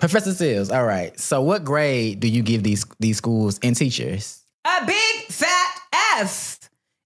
Professor 0.00 0.30
Seales, 0.32 0.74
all 0.74 0.84
right. 0.84 1.18
So 1.18 1.40
what 1.40 1.64
grade 1.64 2.20
do 2.20 2.28
you 2.28 2.42
give 2.42 2.62
these 2.62 2.84
these 3.00 3.16
schools 3.16 3.58
and 3.62 3.74
teachers? 3.76 4.42
A 4.66 4.84
big 4.84 5.26
fat 5.30 5.78
F. 6.18 6.58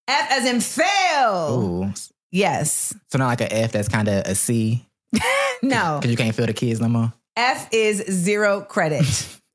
F 0.08 0.26
as 0.30 0.46
in 0.46 0.60
fail. 0.60 1.60
Ooh. 1.60 1.92
Yes. 2.32 2.94
So 3.12 3.18
not 3.18 3.26
like 3.26 3.40
an 3.42 3.48
F 3.52 3.72
that's 3.72 3.88
kind 3.88 4.08
of 4.08 4.24
a 4.26 4.34
C 4.34 4.86
No. 5.62 5.98
because 6.00 6.10
you 6.10 6.16
can't 6.16 6.34
feel 6.34 6.46
the 6.46 6.52
kids 6.54 6.80
no 6.80 6.88
more. 6.88 7.12
F 7.36 7.68
is 7.72 7.98
zero 8.10 8.62
credit. 8.62 9.04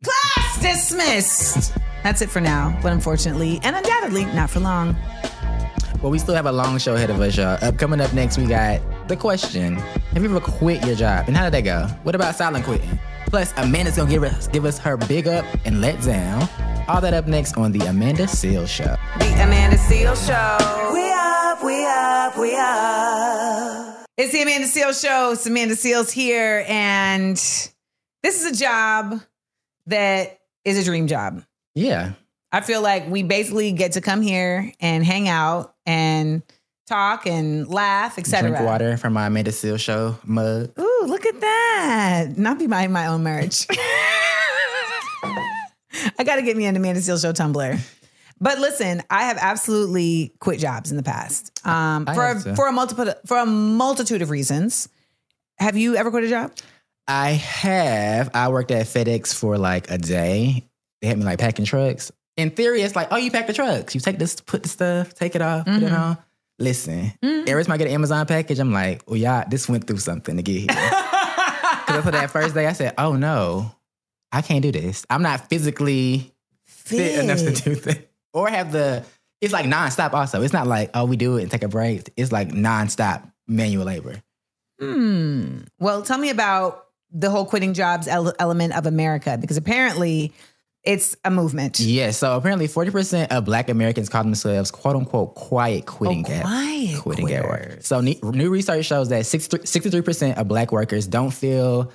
Class 0.03 0.61
dismissed. 0.61 1.73
That's 2.03 2.21
it 2.21 2.29
for 2.29 2.41
now, 2.41 2.77
but 2.83 2.91
unfortunately 2.93 3.59
and 3.63 3.75
undoubtedly 3.75 4.25
not 4.25 4.49
for 4.49 4.59
long. 4.59 4.95
Well, 6.03 6.11
we 6.11 6.19
still 6.19 6.35
have 6.35 6.47
a 6.47 6.51
long 6.51 6.79
show 6.79 6.95
ahead 6.95 7.09
of 7.09 7.21
us, 7.21 7.37
y'all. 7.37 7.57
Up 7.63 7.77
coming 7.77 8.01
up 8.01 8.11
next, 8.11 8.37
we 8.37 8.45
got 8.45 8.81
the 9.07 9.15
question: 9.15 9.75
Have 9.75 10.21
you 10.21 10.25
ever 10.25 10.41
quit 10.41 10.85
your 10.85 10.95
job, 10.95 11.29
and 11.29 11.37
how 11.37 11.45
did 11.45 11.53
that 11.53 11.61
go? 11.61 11.87
What 12.03 12.13
about 12.13 12.35
silent 12.35 12.65
quitting? 12.65 12.99
Plus, 13.27 13.53
Amanda's 13.55 13.95
gonna 13.95 14.09
give 14.09 14.21
us 14.21 14.49
give 14.49 14.65
us 14.65 14.77
her 14.79 14.97
big 14.97 15.29
up 15.29 15.45
and 15.63 15.79
let 15.79 16.01
down. 16.01 16.49
All 16.89 16.99
that 16.99 17.13
up 17.13 17.25
next 17.27 17.55
on 17.55 17.71
the 17.71 17.85
Amanda 17.85 18.23
Seales 18.23 18.67
Show. 18.67 18.97
The 19.19 19.33
Amanda 19.41 19.77
Seales 19.77 20.27
Show. 20.27 20.93
We 20.93 21.09
up, 21.09 21.63
we 21.63 21.85
up, 21.85 22.37
we 22.37 22.53
up. 22.53 24.05
It's 24.17 24.33
the 24.33 24.41
Amanda 24.41 24.67
Seales 24.67 25.01
Show. 25.01 25.31
It's 25.31 25.45
Amanda 25.45 25.75
Seales 25.75 26.11
here, 26.11 26.65
and 26.67 27.37
this 27.37 28.43
is 28.43 28.51
a 28.51 28.61
job 28.61 29.21
that 29.85 30.37
is 30.65 30.77
a 30.77 30.83
dream 30.83 31.07
job. 31.07 31.45
Yeah, 31.75 32.11
I 32.51 32.59
feel 32.59 32.81
like 32.81 33.07
we 33.07 33.23
basically 33.23 33.71
get 33.71 33.93
to 33.93 34.01
come 34.01 34.21
here 34.21 34.69
and 34.81 35.05
hang 35.05 35.29
out 35.29 35.72
and 35.85 36.41
talk 36.87 37.25
and 37.25 37.67
laugh, 37.67 38.17
etc. 38.17 38.49
drink 38.49 38.65
water 38.65 38.97
from 38.97 39.13
my 39.13 39.27
Amanda 39.27 39.51
Seales 39.51 39.79
Show 39.79 40.17
mug. 40.23 40.71
Ooh, 40.79 41.03
look 41.05 41.25
at 41.25 41.39
that! 41.39 42.37
Not 42.37 42.59
be 42.59 42.67
buying 42.67 42.91
my 42.91 43.07
own 43.07 43.23
merch. 43.23 43.65
I 46.17 46.23
got 46.25 46.35
to 46.35 46.41
get 46.41 46.57
me 46.57 46.65
an 46.65 46.75
Amanda 46.75 46.99
Seales 47.01 47.21
Show 47.21 47.31
tumbler. 47.31 47.77
But 48.39 48.59
listen, 48.59 49.01
I 49.09 49.23
have 49.23 49.37
absolutely 49.39 50.33
quit 50.39 50.59
jobs 50.59 50.91
in 50.91 50.97
the 50.97 51.03
past 51.03 51.65
um, 51.65 52.05
for 52.05 52.39
for 52.55 52.67
a 52.67 52.71
multiple 52.71 53.13
for 53.25 53.37
a 53.37 53.45
multitude 53.45 54.21
of 54.21 54.29
reasons. 54.29 54.89
Have 55.59 55.77
you 55.77 55.95
ever 55.95 56.11
quit 56.11 56.25
a 56.25 56.29
job? 56.29 56.51
I 57.07 57.31
have. 57.31 58.31
I 58.33 58.49
worked 58.49 58.71
at 58.71 58.85
FedEx 58.85 59.33
for 59.33 59.57
like 59.57 59.89
a 59.89 59.97
day. 59.97 60.67
They 61.01 61.07
had 61.07 61.17
me 61.17 61.25
like 61.25 61.39
packing 61.39 61.65
trucks. 61.65 62.11
In 62.37 62.49
theory, 62.51 62.81
it's 62.81 62.95
like, 62.95 63.09
oh, 63.11 63.17
you 63.17 63.29
pack 63.31 63.47
the 63.47 63.53
trucks. 63.53 63.93
You 63.93 64.01
take 64.01 64.17
this, 64.17 64.39
put 64.41 64.63
the 64.63 64.69
stuff, 64.69 65.13
take 65.13 65.35
it 65.35 65.41
off, 65.41 65.65
put 65.65 65.75
it 65.75 65.83
Mm-hmm. 65.83 65.95
on. 65.95 66.17
Listen, 66.59 67.11
every 67.21 67.63
time 67.63 67.73
I 67.73 67.77
get 67.77 67.87
an 67.87 67.93
Amazon 67.93 68.25
package, 68.25 68.59
I'm 68.59 68.71
like, 68.71 69.01
oh, 69.07 69.15
yeah, 69.15 69.43
this 69.43 69.67
went 69.67 69.85
through 69.87 69.97
something 69.97 70.37
to 70.37 70.43
get 70.43 70.71
here. 70.71 70.91
Because 71.85 72.05
for 72.05 72.11
that 72.11 72.31
first 72.31 72.55
day, 72.55 72.65
I 72.65 72.71
said, 72.73 72.93
oh 72.97 73.13
no, 73.17 73.69
I 74.31 74.41
can't 74.41 74.61
do 74.61 74.71
this. 74.71 75.05
I'm 75.09 75.21
not 75.21 75.49
physically 75.49 76.33
fit 76.65 77.19
enough 77.19 77.39
to 77.39 77.51
do 77.51 77.75
this. 77.75 77.97
Or 78.33 78.47
have 78.47 78.71
the, 78.71 79.03
it's 79.41 79.51
like 79.51 79.65
nonstop 79.65 80.13
also. 80.13 80.41
It's 80.41 80.53
not 80.53 80.65
like, 80.65 80.91
oh, 80.93 81.03
we 81.05 81.17
do 81.17 81.35
it 81.37 81.41
and 81.43 81.51
take 81.51 81.61
a 81.63 81.67
break. 81.67 82.09
It's 82.15 82.31
like 82.31 82.49
nonstop 82.49 83.29
manual 83.47 83.85
labor. 83.85 84.15
Hmm. 84.79 85.59
Well, 85.79 86.01
tell 86.03 86.17
me 86.17 86.29
about 86.29 86.85
the 87.11 87.29
whole 87.29 87.45
quitting 87.45 87.73
jobs 87.73 88.07
ele- 88.07 88.33
element 88.39 88.73
of 88.75 88.85
America 88.85 89.37
because 89.39 89.57
apparently 89.57 90.31
it's 90.83 91.15
a 91.23 91.31
movement. 91.31 91.79
Yeah, 91.79 92.11
so 92.11 92.35
apparently 92.35 92.67
40% 92.67 93.27
of 93.27 93.45
black 93.45 93.69
Americans 93.69 94.09
call 94.09 94.23
themselves 94.23 94.69
quote 94.71 94.95
unquote 94.95 95.35
quiet 95.35 95.85
quitting 95.85 96.25
Oh, 96.27 96.31
at 96.33 96.41
quiet 96.43 96.99
quitting 96.99 97.31
at 97.31 97.45
work. 97.45 97.77
So 97.81 98.01
ne- 98.01 98.19
new 98.21 98.49
research 98.49 98.85
shows 98.85 99.09
that 99.09 99.25
63 99.25 100.01
percent 100.01 100.37
of 100.37 100.47
black 100.47 100.71
workers 100.71 101.07
don't 101.07 101.31
feel 101.31 101.91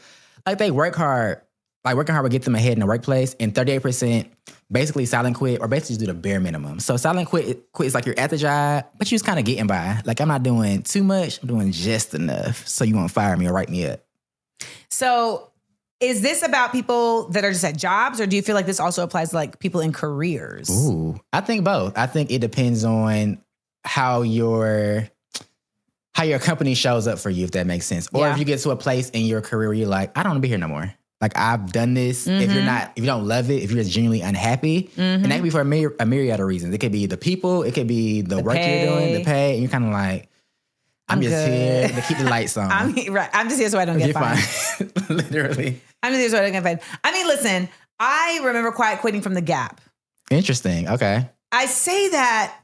like 0.46 0.58
they 0.58 0.70
work 0.70 0.94
hard, 0.94 1.42
like 1.84 1.96
working 1.96 2.14
hard 2.14 2.22
will 2.22 2.30
get 2.30 2.42
them 2.42 2.54
ahead 2.54 2.72
in 2.72 2.80
the 2.80 2.86
workplace, 2.86 3.34
and 3.38 3.54
38% 3.54 4.26
basically 4.70 5.06
silent 5.06 5.36
quit 5.36 5.60
or 5.60 5.68
basically 5.68 5.94
just 5.96 6.00
do 6.00 6.06
the 6.06 6.14
bare 6.14 6.40
minimum. 6.40 6.80
So 6.80 6.96
silent 6.96 7.28
quit 7.28 7.70
quit 7.72 7.88
is 7.88 7.94
like 7.94 8.06
you're 8.06 8.18
at 8.18 8.30
the 8.30 8.38
job, 8.38 8.86
but 8.96 9.10
you're 9.10 9.16
just 9.16 9.26
kind 9.26 9.38
of 9.38 9.44
getting 9.44 9.66
by. 9.66 10.00
Like 10.06 10.20
I'm 10.20 10.28
not 10.28 10.42
doing 10.42 10.82
too 10.82 11.04
much, 11.04 11.42
I'm 11.42 11.48
doing 11.48 11.72
just 11.72 12.14
enough. 12.14 12.66
So 12.66 12.84
you 12.84 12.94
won't 12.94 13.10
fire 13.10 13.36
me 13.36 13.46
or 13.48 13.52
write 13.52 13.68
me 13.68 13.86
up. 13.86 14.00
So, 14.90 15.47
is 16.00 16.20
this 16.22 16.42
about 16.42 16.72
people 16.72 17.28
that 17.30 17.44
are 17.44 17.50
just 17.52 17.64
at 17.64 17.76
jobs, 17.76 18.20
or 18.20 18.26
do 18.26 18.36
you 18.36 18.42
feel 18.42 18.54
like 18.54 18.66
this 18.66 18.80
also 18.80 19.02
applies 19.02 19.30
to 19.30 19.36
like 19.36 19.58
people 19.58 19.80
in 19.80 19.92
careers? 19.92 20.70
Ooh, 20.70 21.18
I 21.32 21.40
think 21.40 21.64
both. 21.64 21.96
I 21.98 22.06
think 22.06 22.30
it 22.30 22.40
depends 22.40 22.84
on 22.84 23.38
how 23.84 24.22
your 24.22 25.08
how 26.14 26.24
your 26.24 26.38
company 26.40 26.74
shows 26.74 27.06
up 27.06 27.18
for 27.18 27.30
you, 27.30 27.44
if 27.44 27.52
that 27.52 27.66
makes 27.66 27.86
sense. 27.86 28.08
Or 28.12 28.26
Yeah. 28.26 28.32
if 28.32 28.38
you 28.38 28.44
get 28.44 28.58
to 28.60 28.70
a 28.70 28.76
place 28.76 29.08
in 29.10 29.24
your 29.26 29.40
career 29.40 29.68
where 29.68 29.74
you're 29.78 29.88
like, 29.88 30.16
I 30.18 30.22
don't 30.24 30.30
want 30.30 30.38
to 30.38 30.42
be 30.42 30.48
here 30.48 30.58
no 30.58 30.66
more. 30.68 30.92
Like 31.20 31.36
I've 31.36 31.72
done 31.72 31.94
this. 31.94 32.26
If 32.26 32.32
Mm-hmm. 32.42 32.54
you're 32.54 32.64
not, 32.64 32.92
if 32.96 33.02
you 33.04 33.06
don't 33.06 33.26
love 33.26 33.50
it, 33.50 33.62
if 33.62 33.70
you're 33.70 33.82
just 33.82 33.92
genuinely 33.92 34.22
unhappy, 34.22 34.90
and 34.96 35.24
that 35.24 35.32
could 35.34 35.42
be 35.44 35.50
for 35.50 35.60
a, 35.60 35.64
myri- 35.64 35.94
a 36.00 36.06
myriad 36.06 36.38
of 36.40 36.46
reasons. 36.46 36.74
It 36.74 36.78
could 36.78 36.92
be 36.92 37.06
the 37.06 37.16
people, 37.16 37.62
it 37.64 37.74
could 37.74 37.86
be 37.88 38.22
the, 38.22 38.40
work 38.40 38.56
you're 38.56 38.86
doing, 38.86 39.14
the 39.14 39.24
pay, 39.24 39.52
and 39.54 39.62
you're 39.62 39.70
kind 39.70 39.84
of 39.84 39.90
like, 39.92 40.27
I'm, 41.08 41.18
I'm 41.18 41.22
just 41.22 41.34
good. 41.46 41.52
here 41.52 41.88
to 41.88 42.02
keep 42.06 42.18
the 42.18 42.24
lights 42.24 42.56
on. 42.56 42.70
I'm 42.70 42.94
right. 43.12 43.30
I'm 43.32 43.48
just 43.48 43.60
here 43.60 43.68
so 43.70 43.78
I 43.78 43.84
don't 43.84 43.98
get 43.98 44.08
you're 44.08 44.14
fined. 44.14 44.40
fine, 44.40 44.90
literally. 45.16 45.80
I'm 46.02 46.12
just 46.12 46.20
here 46.20 46.28
so 46.30 46.38
I 46.38 46.42
don't 46.42 46.52
get 46.52 46.62
fined. 46.62 46.80
I 47.04 47.12
mean, 47.12 47.26
listen. 47.26 47.68
I 48.00 48.40
remember 48.44 48.70
quiet 48.70 49.00
quitting 49.00 49.22
from 49.22 49.34
the 49.34 49.40
Gap. 49.40 49.80
Interesting. 50.30 50.88
Okay. 50.88 51.28
I 51.50 51.66
say 51.66 52.10
that, 52.10 52.54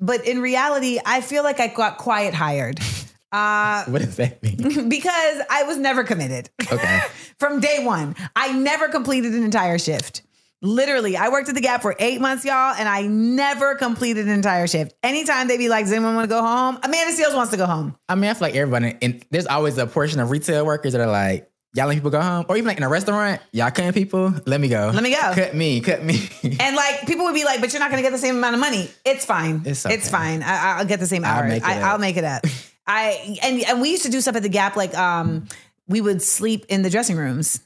but 0.00 0.26
in 0.26 0.40
reality, 0.40 0.98
I 1.04 1.20
feel 1.20 1.44
like 1.44 1.60
I 1.60 1.68
got 1.68 1.98
quiet 1.98 2.34
hired. 2.34 2.78
Uh, 3.32 3.84
What 3.84 4.02
does 4.02 4.16
that 4.16 4.42
mean? 4.42 4.88
because 4.88 5.40
I 5.48 5.62
was 5.62 5.76
never 5.76 6.02
committed. 6.02 6.50
Okay. 6.72 7.00
From 7.38 7.60
day 7.60 7.84
one, 7.84 8.16
I 8.34 8.52
never 8.52 8.88
completed 8.88 9.34
an 9.34 9.44
entire 9.44 9.78
shift. 9.78 10.22
Literally, 10.62 11.16
I 11.16 11.30
worked 11.30 11.48
at 11.48 11.54
the 11.54 11.60
Gap 11.62 11.80
for 11.80 11.96
eight 11.98 12.20
months, 12.20 12.44
y'all, 12.44 12.74
and 12.78 12.86
I 12.88 13.02
never 13.06 13.74
completed 13.76 14.26
an 14.26 14.32
entire 14.32 14.66
shift. 14.66 14.94
Anytime 15.02 15.48
they'd 15.48 15.56
be 15.56 15.70
like, 15.70 15.86
"Does 15.86 15.92
anyone 15.92 16.14
want 16.14 16.28
to 16.28 16.34
go 16.34 16.42
home?" 16.42 16.78
Amanda 16.82 17.14
Seales 17.14 17.34
wants 17.34 17.50
to 17.52 17.56
go 17.56 17.64
home. 17.66 17.96
I 18.08 18.14
mean, 18.14 18.30
I 18.30 18.34
feel 18.34 18.48
like 18.48 18.54
everybody, 18.56 18.94
and 19.00 19.24
there's 19.30 19.46
always 19.46 19.78
a 19.78 19.86
portion 19.86 20.20
of 20.20 20.30
retail 20.30 20.66
workers 20.66 20.92
that 20.92 21.00
are 21.00 21.10
like, 21.10 21.50
y'all 21.72 21.86
let 21.86 21.94
people 21.94 22.10
go 22.10 22.20
home, 22.20 22.44
or 22.48 22.56
even 22.58 22.66
like 22.68 22.76
in 22.76 22.82
a 22.82 22.90
restaurant, 22.90 23.40
y'all 23.52 23.70
cutting 23.70 23.92
people, 23.94 24.34
let 24.44 24.60
me 24.60 24.68
go, 24.68 24.90
Let 24.92 25.02
me 25.02 25.12
go. 25.14 25.32
cut 25.34 25.54
me, 25.54 25.80
cut 25.80 26.02
me. 26.04 26.28
And 26.60 26.76
like 26.76 27.06
people 27.06 27.24
would 27.24 27.34
be 27.34 27.44
like, 27.44 27.62
"But 27.62 27.72
you're 27.72 27.80
not 27.80 27.90
going 27.90 28.02
to 28.02 28.06
get 28.06 28.12
the 28.12 28.18
same 28.18 28.36
amount 28.36 28.54
of 28.54 28.60
money." 28.60 28.90
It's 29.06 29.24
fine. 29.24 29.62
It's 29.64 29.86
It's, 29.86 30.10
fine. 30.10 30.42
I, 30.42 30.78
I'll 30.78 30.84
get 30.84 31.00
the 31.00 31.06
same 31.06 31.24
I'll 31.24 31.46
make 31.48 31.62
it 31.62 31.66
I, 31.66 31.78
up. 31.80 31.84
I'll 31.84 31.98
make 31.98 32.16
it 32.18 32.24
up. 32.24 32.44
I 32.86 33.38
and 33.42 33.62
and 33.62 33.80
we 33.80 33.90
used 33.92 34.02
to 34.02 34.10
do 34.10 34.20
stuff 34.20 34.36
at 34.36 34.42
the 34.42 34.48
Gap, 34.50 34.76
like 34.76 34.94
um, 34.98 35.46
we 35.88 36.00
would 36.00 36.20
sleep 36.22 36.66
in 36.68 36.82
the 36.82 36.90
dressing 36.90 37.16
rooms. 37.16 37.60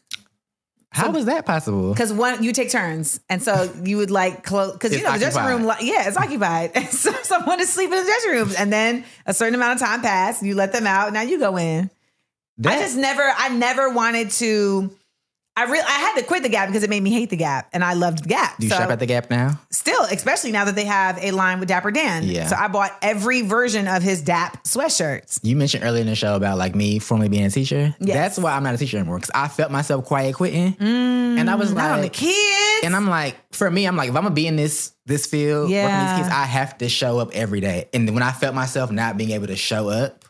How 0.95 1.11
was 1.11 1.25
that 1.27 1.45
possible? 1.45 1.93
Because 1.93 2.13
one, 2.13 2.43
you 2.43 2.53
take 2.53 2.71
turns, 2.71 3.21
and 3.29 3.43
so 3.43 3.73
you 3.85 3.97
would 3.97 4.11
like 4.11 4.45
close 4.45 4.73
because 4.73 4.97
you 4.97 5.03
know 5.03 5.13
the 5.13 5.19
dressing 5.19 5.45
room, 5.45 5.65
yeah, 5.81 6.07
it's 6.09 6.17
occupied. 6.17 6.73
And 6.75 6.87
so 6.87 7.13
someone 7.23 7.61
is 7.61 7.73
sleeping 7.73 7.99
in 7.99 8.05
the 8.05 8.11
dressing 8.11 8.31
rooms, 8.31 8.55
and 8.55 8.73
then 8.73 9.05
a 9.27 9.35
certain 9.35 9.55
amount 9.55 9.81
of 9.81 9.87
time 9.87 10.03
passed. 10.03 10.43
You 10.43 10.55
let 10.55 10.73
them 10.73 10.87
out. 10.87 11.13
Now 11.13 11.23
you 11.23 11.39
go 11.39 11.57
in. 11.57 11.91
That, 12.59 12.79
I 12.79 12.83
just 12.83 12.97
never, 12.97 13.23
I 13.23 13.49
never 13.49 13.91
wanted 13.91 14.31
to. 14.33 14.97
I 15.57 15.65
really, 15.65 15.85
I 15.87 15.91
had 16.01 16.17
to 16.17 16.25
quit 16.25 16.43
the 16.43 16.49
Gap 16.49 16.69
because 16.69 16.83
it 16.83 16.91
made 16.91 17.01
me 17.03 17.13
hate 17.13 17.31
the 17.31 17.37
Gap, 17.37 17.69
and 17.73 17.85
I 17.85 17.93
loved 17.95 18.25
the 18.25 18.29
Gap. 18.29 18.59
do 18.59 18.67
you 18.67 18.71
So 18.71 18.77
shop 18.77 18.91
at 18.91 18.99
the 18.99 19.07
Gap 19.07 19.31
now? 19.31 19.61
still, 19.71 20.03
especially 20.05 20.51
now 20.51 20.65
that 20.65 20.75
they 20.75 20.85
have 20.85 21.17
a 21.23 21.31
line 21.31 21.61
with 21.61 21.69
Dapper 21.69 21.93
Dan. 21.93 22.25
Yeah. 22.25 22.49
So 22.49 22.57
I 22.57 22.67
bought 22.67 22.91
every 23.03 23.43
version 23.43 23.87
of 23.87 24.03
his 24.03 24.21
Dap 24.21 24.65
sweatshirts. 24.65 25.39
You 25.45 25.55
mentioned 25.55 25.85
earlier 25.85 26.01
in 26.01 26.09
the 26.09 26.17
show 26.17 26.35
about 26.35 26.59
like 26.59 26.75
me 26.75 26.99
formerly 26.99 27.29
being 27.29 27.45
a 27.45 27.51
teacher. 27.51 27.95
Yes. 28.01 28.15
That's 28.17 28.39
why 28.41 28.53
I'm 28.57 28.65
not 28.65 28.75
a 28.75 28.79
teacher 28.79 28.97
anymore 28.99 29.19
because 29.19 29.31
I 29.33 29.47
felt 29.47 29.71
myself 29.71 30.05
quiet 30.07 30.35
quitting, 30.35 30.73
mm, 30.75 31.39
and 31.39 31.49
I 31.49 31.55
was 31.55 31.73
Not 31.73 31.91
on 31.93 31.97
the 31.99 32.03
like, 32.05 32.13
kids. 32.15 32.81
and 32.85 32.97
I'm 32.97 33.09
like, 33.09 33.37
for 33.53 33.71
me, 33.71 33.87
I'm 33.87 33.97
like, 33.97 34.09
if 34.09 34.17
I'm 34.17 34.23
gonna 34.25 34.35
be 34.35 34.49
in 34.49 34.57
this 34.57 34.93
this 35.07 35.27
field, 35.27 35.71
Yeah. 35.71 36.17
these 36.17 36.25
kids, 36.25 36.35
I 36.35 36.47
have 36.47 36.79
to 36.79 36.89
show 36.89 37.21
up 37.21 37.31
every 37.33 37.61
day. 37.61 37.89
And 37.95 38.11
when 38.13 38.23
I 38.25 38.33
felt 38.33 38.57
myself 38.57 38.91
not 38.91 39.17
being 39.17 39.31
able 39.31 39.47
to 39.47 39.57
show 39.57 39.89
up, 39.89 40.25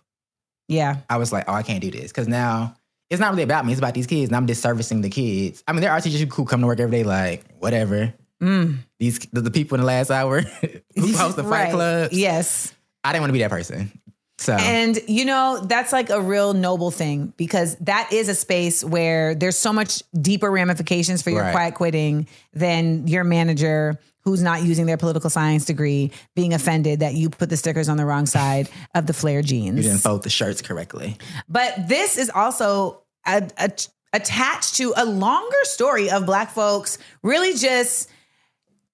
yeah. 0.68 0.96
I 1.08 1.16
was 1.16 1.32
like, 1.32 1.44
oh, 1.48 1.52
I 1.54 1.62
can't 1.62 1.80
do 1.80 1.90
this 1.90 2.10
because 2.10 2.28
now 2.28 2.74
it's 3.10 3.20
not 3.20 3.30
really 3.30 3.42
about 3.42 3.64
me. 3.66 3.72
It's 3.72 3.80
about 3.80 3.94
these 3.94 4.06
kids, 4.06 4.28
and 4.30 4.36
I'm 4.36 4.46
just 4.46 4.62
servicing 4.62 5.00
the 5.02 5.10
kids. 5.10 5.62
I 5.68 5.72
mean, 5.72 5.82
there 5.82 5.92
are 5.92 6.00
teachers 6.00 6.20
who 6.34 6.44
come 6.44 6.60
to 6.60 6.66
work 6.66 6.80
every 6.80 6.98
day, 6.98 7.04
like 7.04 7.44
whatever. 7.58 8.12
Mm. 8.42 8.78
These 8.98 9.20
the, 9.32 9.40
the 9.40 9.50
people 9.50 9.76
in 9.76 9.80
the 9.82 9.86
last 9.86 10.10
hour 10.10 10.40
who 10.96 11.12
host 11.16 11.36
the 11.36 11.44
fight 11.44 11.64
Right. 11.64 11.72
clubs. 11.72 12.14
Yes. 12.16 12.74
I 13.04 13.12
didn't 13.12 13.22
want 13.22 13.28
to 13.30 13.32
be 13.34 13.38
that 13.40 13.50
person. 13.50 13.92
So 14.38 14.54
And 14.54 14.98
you 15.06 15.24
know, 15.24 15.60
that's 15.64 15.92
like 15.92 16.10
a 16.10 16.20
real 16.20 16.54
noble 16.54 16.90
thing 16.90 17.32
because 17.36 17.76
that 17.76 18.12
is 18.12 18.28
a 18.28 18.34
space 18.34 18.82
where 18.82 19.34
there's 19.34 19.56
so 19.56 19.72
much 19.72 20.02
deeper 20.20 20.50
ramifications 20.50 21.22
for 21.22 21.30
your 21.30 21.42
Right. 21.42 21.52
quiet 21.52 21.74
quitting 21.74 22.26
than 22.52 23.06
your 23.06 23.22
manager 23.22 23.98
who's 24.24 24.42
not 24.42 24.62
using 24.62 24.86
their 24.86 24.96
political 24.96 25.28
science 25.30 25.64
degree 25.64 26.10
being 26.34 26.54
offended 26.54 27.00
that 27.00 27.14
you 27.14 27.28
put 27.30 27.50
the 27.50 27.56
stickers 27.56 27.88
on 27.88 27.96
the 27.96 28.04
wrong 28.06 28.26
side 28.26 28.68
of 28.94 29.06
the 29.06 29.12
flare 29.12 29.42
jeans. 29.42 29.76
you 29.76 29.82
didn't 29.82 29.98
fold 29.98 30.22
the 30.22 30.30
shirts 30.30 30.62
correctly. 30.62 31.16
But 31.48 31.88
this 31.88 32.16
is 32.16 32.30
also 32.30 33.02
a, 33.26 33.48
a- 33.58 33.70
attached 34.14 34.76
to 34.76 34.94
a 34.96 35.04
longer 35.04 35.56
story 35.64 36.10
of 36.10 36.24
Black 36.24 36.50
folks 36.50 36.98
really 37.22 37.54
just 37.54 38.08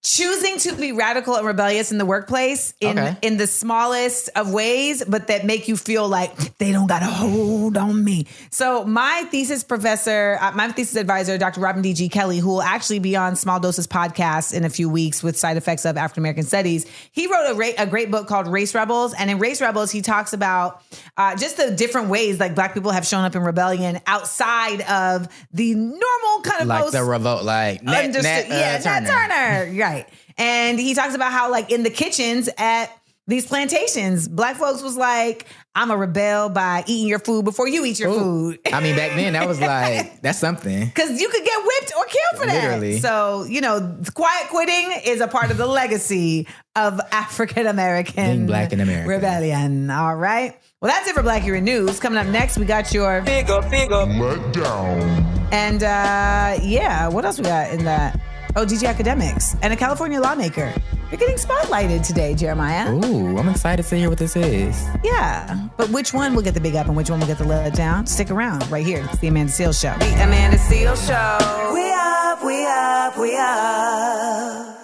choosing 0.02 0.58
to 0.58 0.72
be 0.76 0.92
radical 0.92 1.36
and 1.36 1.46
rebellious 1.46 1.92
in 1.92 1.98
the 1.98 2.06
workplace 2.06 2.72
in 2.80 2.98
Okay. 2.98 3.16
in 3.20 3.36
the 3.36 3.46
smallest 3.46 4.30
of 4.34 4.50
ways, 4.50 5.04
but 5.06 5.26
that 5.26 5.44
make 5.44 5.68
you 5.68 5.76
feel 5.76 6.08
like 6.08 6.56
they 6.58 6.72
don't 6.72 6.86
got 6.86 7.02
a 7.02 7.06
hold 7.06 7.76
on 7.76 8.02
me. 8.02 8.26
So 8.50 8.84
my 8.84 9.24
thesis 9.30 9.62
professor, 9.62 10.38
uh, 10.40 10.52
my 10.52 10.68
thesis 10.72 10.96
advisor, 10.96 11.36
Dr. 11.36 11.60
Robin 11.60 11.82
D. 11.82 11.92
G. 11.92 12.08
Kelley, 12.08 12.38
who 12.38 12.48
will 12.48 12.62
actually 12.62 12.98
be 12.98 13.14
on 13.14 13.36
Small 13.36 13.60
Doses 13.60 13.86
podcast 13.86 14.54
in 14.54 14.64
a 14.64 14.70
few 14.70 14.88
weeks 14.88 15.22
with 15.22 15.38
side 15.38 15.58
effects 15.58 15.84
of 15.84 15.98
African 15.98 16.22
American 16.22 16.44
studies, 16.44 16.86
he 17.12 17.26
wrote 17.26 17.50
a, 17.50 17.54
ra- 17.54 17.68
a 17.76 17.86
great 17.86 18.10
book 18.10 18.26
called 18.26 18.46
Race 18.48 18.74
Rebels, 18.74 19.12
and 19.12 19.30
in 19.30 19.38
Race 19.38 19.60
Rebels, 19.60 19.90
he 19.90 20.00
talks 20.00 20.32
about 20.32 20.82
uh, 21.18 21.36
just 21.36 21.58
the 21.58 21.70
different 21.72 22.08
ways 22.08 22.40
like 22.40 22.54
Black 22.54 22.72
people 22.72 22.90
have 22.90 23.06
shown 23.06 23.24
up 23.24 23.36
in 23.36 23.42
rebellion 23.42 24.00
outside 24.06 24.80
of 24.82 25.28
the 25.52 25.74
normal 25.74 26.40
kind 26.42 26.62
of 26.62 26.68
Like 26.68 26.90
the 26.90 27.04
revolt, 27.04 27.44
like 27.44 27.82
Nat, 27.82 28.04
Understood. 28.04 28.24
Nat, 28.24 28.44
uh, 28.44 28.48
yeah, 28.48 28.78
Turner. 28.78 29.00
Nat 29.00 29.28
Turner. 29.66 29.72
Right. 29.94 30.08
And 30.38 30.78
he 30.78 30.94
talks 30.94 31.14
about 31.14 31.32
how, 31.32 31.50
like, 31.50 31.70
in 31.70 31.82
the 31.82 31.90
kitchens 31.90 32.48
at 32.58 32.86
these 33.26 33.46
plantations, 33.46 34.26
black 34.26 34.56
folks 34.56 34.82
was 34.82 34.96
like, 34.96 35.46
I'm 35.74 35.90
a 35.92 35.96
rebel 35.96 36.48
by 36.48 36.82
eating 36.88 37.06
your 37.06 37.20
food 37.20 37.44
before 37.44 37.68
you 37.68 37.84
eat 37.84 38.00
your 38.00 38.10
Ooh. 38.10 38.18
food. 38.18 38.58
I 38.72 38.80
mean, 38.80 38.96
back 38.96 39.14
then 39.14 39.34
that 39.34 39.46
was 39.46 39.60
like 39.60 40.20
that's 40.20 40.38
something. 40.40 40.86
Because 40.86 41.20
you 41.20 41.28
could 41.28 41.44
get 41.44 41.62
whipped 41.64 41.92
or 41.96 42.04
killed 42.06 42.40
for 42.40 42.46
that. 42.46 42.64
Literally. 42.64 42.98
So, 42.98 43.44
you 43.44 43.60
know, 43.60 43.96
quiet 44.14 44.48
quitting 44.48 44.90
is 45.04 45.20
a 45.20 45.28
part 45.28 45.52
of 45.52 45.58
the 45.58 45.66
legacy 45.66 46.48
of 46.74 47.00
African 47.12 47.68
American 47.68 48.46
black 48.46 48.72
in 48.72 48.80
America. 48.80 49.08
rebellion. 49.08 49.90
All 49.90 50.16
right. 50.16 50.58
Well, 50.80 50.90
that's 50.90 51.06
it 51.08 51.14
for 51.14 51.22
Blackurate 51.22 51.62
News. 51.62 52.00
Coming 52.00 52.18
up 52.18 52.26
next, 52.26 52.58
we 52.58 52.64
got 52.64 52.92
your 52.92 53.22
Figure, 53.24 53.60
figure. 53.62 54.06
Let 54.06 54.52
down. 54.54 55.46
And 55.52 55.82
uh, 55.84 56.58
yeah, 56.62 57.06
what 57.08 57.24
else 57.24 57.38
we 57.38 57.44
got 57.44 57.70
in 57.70 57.84
that? 57.84 58.18
Oh, 58.56 58.66
DJ 58.66 58.92
Akademiks 58.92 59.56
and 59.62 59.72
a 59.72 59.76
California 59.76 60.20
lawmaker. 60.20 60.74
You're 61.10 61.18
getting 61.18 61.36
spotlighted 61.36 62.04
today, 62.06 62.34
Jeremiah. 62.34 62.92
Ooh, 62.92 63.38
I'm 63.38 63.48
excited 63.48 63.84
to 63.84 63.96
hear 63.96 64.08
what 64.08 64.18
this 64.18 64.34
is. 64.34 64.88
Yeah, 65.04 65.68
but 65.76 65.88
which 65.90 66.12
one 66.12 66.34
will 66.34 66.42
get 66.42 66.54
the 66.54 66.60
big 66.60 66.74
up 66.74 66.86
and 66.86 66.96
which 66.96 67.10
one 67.10 67.20
will 67.20 67.28
get 67.28 67.38
the 67.38 67.44
let 67.44 67.74
down? 67.74 68.06
Stick 68.06 68.30
around 68.30 68.68
right 68.70 68.84
here. 68.84 69.06
It's 69.10 69.18
the 69.18 69.28
Amanda 69.28 69.52
Seales 69.52 69.80
Show. 69.80 69.96
The 69.98 70.12
Amanda 70.22 70.56
Seales 70.56 71.06
Show. 71.06 71.72
We 71.72 71.92
up, 71.92 72.44
we 72.44 72.66
up, 72.66 73.18
we 73.18 73.36
up. 73.36 74.76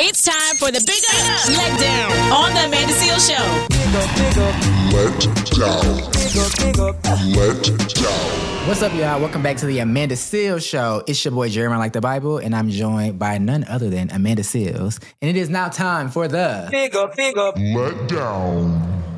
It's 0.00 0.22
time 0.22 0.56
for 0.56 0.70
the 0.70 0.82
Big 0.86 1.02
Up 1.10 1.48
Let 1.48 1.80
Down 1.80 2.12
on 2.32 2.54
the 2.54 2.66
Amanda 2.66 2.92
Seales 2.92 3.28
Show. 3.28 3.42
Figure, 3.74 4.06
figure. 4.16 4.52
Let 4.92 5.45
down. 5.56 5.80
Figure, 6.12 6.42
figure. 6.42 6.92
Let 7.34 7.94
down. 7.94 8.68
What's 8.68 8.82
up, 8.82 8.92
y'all? 8.94 9.20
Welcome 9.20 9.42
back 9.42 9.56
to 9.58 9.66
the 9.66 9.78
Amanda 9.78 10.14
Seales 10.14 10.68
Show. 10.68 11.02
It's 11.06 11.24
your 11.24 11.32
boy 11.32 11.48
Jeremy 11.48 11.76
Like 11.76 11.92
the 11.92 12.00
Bible, 12.00 12.38
and 12.38 12.54
I'm 12.54 12.68
joined 12.68 13.18
by 13.18 13.38
none 13.38 13.64
other 13.64 13.88
than 13.88 14.10
Amanda 14.10 14.42
Seales. 14.42 15.02
And 15.22 15.30
it 15.30 15.36
is 15.36 15.48
now 15.48 15.68
time 15.68 16.10
for 16.10 16.28
the 16.28 16.68
Figure, 16.70 17.08
figure. 17.12 17.52
Let 17.56 18.08
down. 18.08 19.15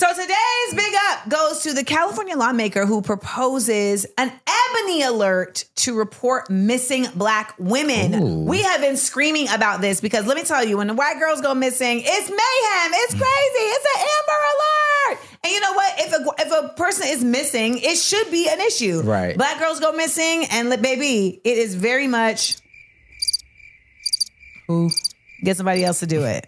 So 0.00 0.10
today's 0.14 0.74
big 0.74 0.94
up 1.10 1.28
goes 1.28 1.60
to 1.64 1.74
the 1.74 1.84
California 1.84 2.34
lawmaker 2.34 2.86
who 2.86 3.02
proposes 3.02 4.06
an 4.16 4.32
ebony 4.46 5.02
alert 5.02 5.66
to 5.76 5.94
report 5.94 6.48
missing 6.48 7.06
black 7.14 7.54
women. 7.58 8.14
Ooh. 8.14 8.44
We 8.46 8.62
have 8.62 8.80
been 8.80 8.96
screaming 8.96 9.50
about 9.50 9.82
this 9.82 10.00
because 10.00 10.26
let 10.26 10.38
me 10.38 10.42
tell 10.42 10.64
you, 10.64 10.78
when 10.78 10.86
the 10.86 10.94
white 10.94 11.18
girls 11.18 11.42
go 11.42 11.54
missing, 11.54 12.00
it's 12.02 12.30
mayhem, 12.30 12.92
it's 12.94 13.12
crazy, 13.12 13.26
it's 13.26 13.86
an 13.94 14.06
Amber 14.16 14.40
Alert. 14.54 15.18
And 15.44 15.52
you 15.52 15.60
know 15.60 15.72
what? 15.74 15.94
If 15.98 16.12
a 16.14 16.46
if 16.46 16.64
a 16.64 16.74
person 16.76 17.06
is 17.08 17.22
missing, 17.22 17.76
it 17.76 17.96
should 17.96 18.30
be 18.30 18.48
an 18.48 18.58
issue. 18.58 19.02
Right. 19.02 19.36
Black 19.36 19.58
girls 19.58 19.80
go 19.80 19.92
missing, 19.92 20.46
and 20.50 20.80
baby, 20.80 21.42
it 21.44 21.58
is 21.58 21.74
very 21.74 22.06
much 22.06 22.56
who? 24.66 24.88
get 25.42 25.56
somebody 25.56 25.84
else 25.84 26.00
to 26.00 26.06
do 26.06 26.24
it. 26.24 26.46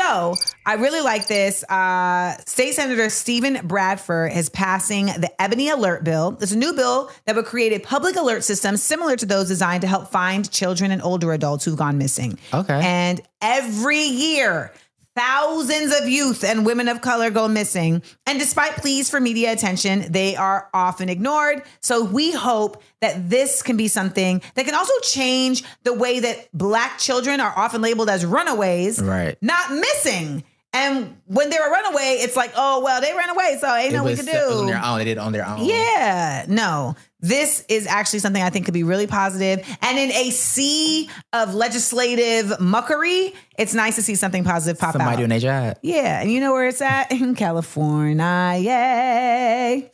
So 0.00 0.34
I 0.64 0.74
really 0.74 1.02
like 1.02 1.26
this. 1.26 1.62
Uh, 1.64 2.34
State 2.46 2.72
Senator 2.72 3.10
Steven 3.10 3.66
Bradford 3.66 4.32
is 4.32 4.48
passing 4.48 5.06
the 5.06 5.30
Ebony 5.40 5.68
Alert 5.68 6.04
Bill. 6.04 6.38
It's 6.40 6.52
a 6.52 6.56
new 6.56 6.72
bill 6.72 7.10
that 7.26 7.36
would 7.36 7.44
create 7.44 7.72
a 7.72 7.80
public 7.80 8.16
alert 8.16 8.42
system 8.42 8.78
similar 8.78 9.16
to 9.16 9.26
those 9.26 9.48
designed 9.48 9.82
to 9.82 9.86
help 9.86 10.08
find 10.08 10.50
children 10.50 10.90
and 10.90 11.02
older 11.02 11.32
adults 11.32 11.64
who've 11.64 11.76
gone 11.76 11.98
missing. 11.98 12.38
Okay. 12.54 12.80
And 12.82 13.20
every 13.42 14.00
year, 14.00 14.72
thousands 15.16 15.98
of 15.98 16.08
youth 16.08 16.44
and 16.44 16.64
women 16.64 16.88
of 16.88 17.00
color 17.00 17.30
go 17.30 17.48
missing. 17.48 18.02
And 18.26 18.38
despite 18.38 18.76
pleas 18.76 19.10
for 19.10 19.20
media 19.20 19.52
attention, 19.52 20.10
they 20.10 20.36
are 20.36 20.68
often 20.72 21.08
ignored. 21.08 21.62
So 21.80 22.04
we 22.04 22.32
hope 22.32 22.82
that 23.00 23.28
this 23.28 23.62
can 23.62 23.76
be 23.76 23.88
something 23.88 24.40
that 24.54 24.64
can 24.64 24.74
also 24.74 24.92
change 25.02 25.64
the 25.84 25.92
way 25.94 26.20
that 26.20 26.48
black 26.52 26.98
children 26.98 27.40
are 27.40 27.52
often 27.56 27.82
labeled 27.82 28.08
as 28.08 28.24
runaways, 28.24 29.00
Right. 29.00 29.36
not 29.42 29.72
missing. 29.72 30.44
And 30.72 31.16
when 31.26 31.50
they're 31.50 31.66
a 31.66 31.70
runaway, 31.70 32.18
it's 32.20 32.36
like, 32.36 32.52
oh, 32.56 32.80
well, 32.84 33.00
they 33.00 33.12
ran 33.12 33.28
away, 33.30 33.58
so 33.60 33.74
ain't 33.74 33.92
It 33.92 33.96
no 33.96 34.04
we 34.04 34.10
was 34.12 34.20
can 34.20 34.28
it 34.28 34.34
was 34.46 34.56
on 34.60 34.66
do. 34.66 34.72
their 34.72 34.84
own. 34.84 34.98
They 34.98 35.04
did 35.04 35.10
it 35.12 35.18
on 35.18 35.32
their 35.32 35.44
own. 35.46 35.64
Yeah, 35.64 36.44
no. 36.46 36.94
This 37.18 37.64
is 37.68 37.88
actually 37.88 38.20
something 38.20 38.40
I 38.40 38.50
think 38.50 38.66
could 38.66 38.74
be 38.74 38.84
really 38.84 39.08
positive. 39.08 39.66
And 39.82 39.98
in 39.98 40.12
a 40.12 40.30
sea 40.30 41.10
of 41.32 41.54
legislative 41.54 42.46
muckery, 42.60 43.34
it's 43.58 43.74
nice 43.74 43.96
to 43.96 44.02
see 44.02 44.14
something 44.14 44.44
positive 44.44 44.78
pop 44.80 44.92
Somebody 44.92 45.14
out. 45.14 45.16
doing 45.18 45.28
their 45.30 45.40
job. 45.40 45.78
yeah, 45.82 46.20
and 46.20 46.30
you 46.30 46.40
know 46.40 46.52
where 46.52 46.68
it's 46.68 46.80
at? 46.80 47.10
In 47.10 47.34
California. 47.34 48.54
Yay. 48.58 49.90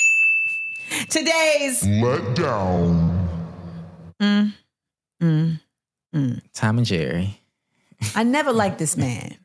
Today's 1.09 1.85
Let 1.87 2.37
down. 2.37 3.29
Mm, 4.23 4.53
mm, 5.23 5.61
mm. 6.15 6.41
Tom 6.53 6.79
and 6.79 6.87
Jerry. 6.87 7.41
I 8.15 8.23
never 8.25 8.53
liked 8.53 8.79
this 8.79 8.97
man. 8.97 9.37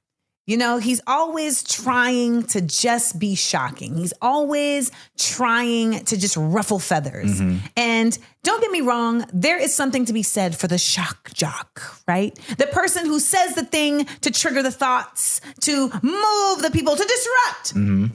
You 0.47 0.57
know, 0.57 0.79
he's 0.79 1.01
always 1.05 1.63
trying 1.63 2.43
to 2.47 2.61
just 2.61 3.19
be 3.19 3.35
shocking. 3.35 3.95
He's 3.95 4.13
always 4.21 4.91
trying 5.17 6.03
to 6.05 6.17
just 6.17 6.35
ruffle 6.35 6.79
feathers. 6.79 7.39
Mm-hmm. 7.39 7.65
And 7.77 8.17
don't 8.43 8.59
get 8.59 8.71
me 8.71 8.81
wrong, 8.81 9.23
there 9.31 9.59
is 9.59 9.73
something 9.73 10.05
to 10.05 10.13
be 10.13 10.23
said 10.23 10.57
for 10.57 10.67
the 10.67 10.79
shock 10.79 11.31
jock, 11.33 12.01
right? 12.07 12.33
The 12.57 12.67
person 12.67 13.05
who 13.05 13.19
says 13.19 13.53
the 13.53 13.63
thing 13.63 14.05
to 14.21 14.31
trigger 14.31 14.63
the 14.63 14.71
thoughts, 14.71 15.41
to 15.61 15.89
move 16.01 16.61
the 16.61 16.71
people, 16.73 16.95
to 16.95 17.03
disrupt. 17.03 17.75
Mm-hmm. 17.75 18.05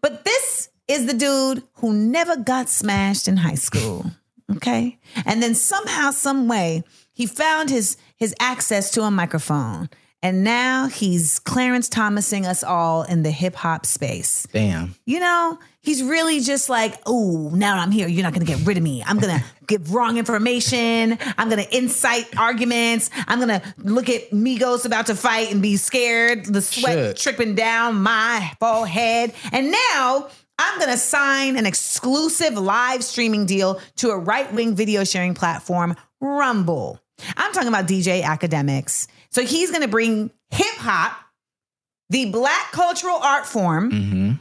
But 0.00 0.24
this 0.24 0.70
is 0.88 1.06
the 1.06 1.14
dude 1.14 1.62
who 1.74 1.92
never 1.92 2.36
got 2.36 2.68
smashed 2.68 3.28
in 3.28 3.36
high 3.36 3.54
school. 3.54 4.06
Okay. 4.56 4.98
And 5.24 5.42
then 5.42 5.54
somehow, 5.54 6.10
some 6.10 6.48
way, 6.48 6.82
he 7.14 7.24
found 7.24 7.70
his 7.70 7.96
his 8.16 8.34
access 8.38 8.90
to 8.90 9.00
a 9.00 9.10
microphone. 9.10 9.88
And 10.24 10.42
now 10.42 10.86
he's 10.86 11.38
Clarence 11.38 11.90
Thomasing 11.90 12.46
us 12.46 12.64
all 12.64 13.02
in 13.02 13.22
the 13.22 13.30
hip 13.30 13.54
hop 13.54 13.84
space. 13.84 14.48
Damn. 14.54 14.94
You 15.04 15.20
know, 15.20 15.58
he's 15.82 16.02
really 16.02 16.40
just 16.40 16.70
like, 16.70 16.94
oh, 17.04 17.50
now 17.52 17.76
I'm 17.76 17.90
here. 17.90 18.08
You're 18.08 18.22
not 18.22 18.32
going 18.32 18.46
to 18.46 18.50
get 18.50 18.66
rid 18.66 18.78
of 18.78 18.82
me. 18.82 19.04
I'm 19.06 19.18
going 19.18 19.38
to 19.38 19.44
give 19.66 19.92
wrong 19.92 20.16
information. 20.16 21.18
I'm 21.36 21.50
going 21.50 21.62
to 21.62 21.76
incite 21.76 22.38
arguments. 22.38 23.10
I'm 23.28 23.38
going 23.38 23.60
to 23.60 23.74
look 23.76 24.08
at 24.08 24.30
Migos 24.30 24.86
about 24.86 25.08
to 25.08 25.14
fight 25.14 25.52
and 25.52 25.60
be 25.60 25.76
scared, 25.76 26.46
the 26.46 26.62
sweat 26.62 27.18
Shook. 27.18 27.36
tripping 27.36 27.54
down 27.54 28.00
my 28.00 28.50
forehead. 28.58 29.34
And 29.52 29.72
now 29.72 30.30
I'm 30.58 30.78
going 30.78 30.90
to 30.90 30.96
sign 30.96 31.58
an 31.58 31.66
exclusive 31.66 32.54
live 32.54 33.04
streaming 33.04 33.44
deal 33.44 33.78
to 33.96 34.08
a 34.08 34.16
right 34.16 34.50
wing 34.54 34.74
video 34.74 35.04
sharing 35.04 35.34
platform, 35.34 35.96
Rumble. 36.18 36.98
I'm 37.36 37.52
talking 37.52 37.68
about 37.68 37.86
DJ 37.86 38.22
Akademiks. 38.22 39.06
So 39.34 39.42
he's 39.44 39.70
going 39.70 39.82
to 39.82 39.88
bring 39.88 40.30
hip 40.50 40.76
hop, 40.76 41.16
the 42.08 42.30
black 42.30 42.70
cultural 42.72 43.16
art 43.16 43.46
form, 43.46 43.90
Mm-hmm. 43.90 44.32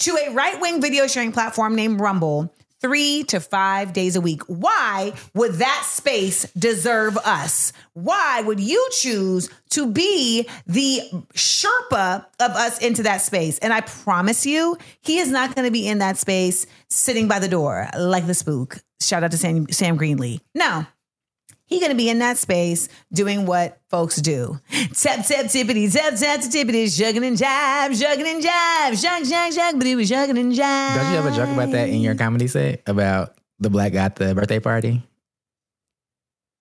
to 0.00 0.16
a 0.16 0.32
right 0.32 0.58
wing 0.60 0.80
video 0.80 1.06
sharing 1.06 1.32
platform 1.32 1.74
named 1.76 2.00
Rumble 2.00 2.54
three 2.80 3.24
to 3.24 3.40
five 3.40 3.92
days 3.92 4.14
a 4.16 4.20
week. 4.20 4.40
Why 4.46 5.12
would 5.34 5.54
that 5.54 5.82
space 5.84 6.50
deserve 6.52 7.16
us? 7.18 7.72
Why 7.92 8.40
would 8.40 8.60
you 8.60 8.88
choose 8.92 9.50
to 9.70 9.90
be 9.90 10.48
the 10.66 11.00
Sherpa 11.34 12.24
of 12.40 12.50
us 12.52 12.78
into 12.78 13.02
that 13.02 13.20
space? 13.20 13.58
And 13.58 13.72
I 13.72 13.80
promise 13.82 14.46
you, 14.46 14.78
he 15.02 15.18
is 15.18 15.28
not 15.30 15.56
going 15.56 15.66
to 15.66 15.72
be 15.72 15.86
in 15.88 15.98
that 15.98 16.16
space 16.18 16.66
sitting 16.88 17.26
by 17.28 17.38
the 17.40 17.48
door 17.48 17.88
like 17.98 18.26
the 18.26 18.34
spook. 18.34 18.78
Shout 19.00 19.24
out 19.24 19.32
to 19.32 19.36
Sam, 19.38 19.68
Sam 19.70 19.98
Greenlee. 19.98 20.40
No. 20.54 20.86
He 21.68 21.80
gonna 21.80 21.94
be 21.94 22.08
in 22.08 22.18
that 22.20 22.38
space 22.38 22.88
doing 23.12 23.44
what 23.46 23.78
folks 23.90 24.16
do. 24.16 24.58
Tap 24.72 25.26
tap 25.26 25.46
tippity 25.46 25.92
tap 25.92 26.16
tap 26.16 26.40
tippity 26.40 26.86
shugging 26.86 27.26
and 27.26 27.36
jive, 27.36 27.90
shugging 27.90 28.26
and 28.26 28.42
jive, 28.42 29.00
shug 29.00 29.24
shug 29.26 29.52
shug, 29.52 29.76
but 29.78 29.86
he 29.86 29.94
was 29.94 30.10
shugging 30.10 30.40
and 30.40 30.52
jive. 30.52 30.94
Don't 30.96 31.12
you 31.12 31.18
ever 31.18 31.30
joke 31.30 31.50
about 31.50 31.70
that 31.72 31.88
in 31.90 32.00
your 32.00 32.14
comedy 32.14 32.46
set 32.46 32.82
about 32.86 33.34
the 33.60 33.68
black 33.70 33.92
guy 33.92 34.06
at 34.06 34.16
the 34.16 34.34
birthday 34.34 34.60
party? 34.60 35.02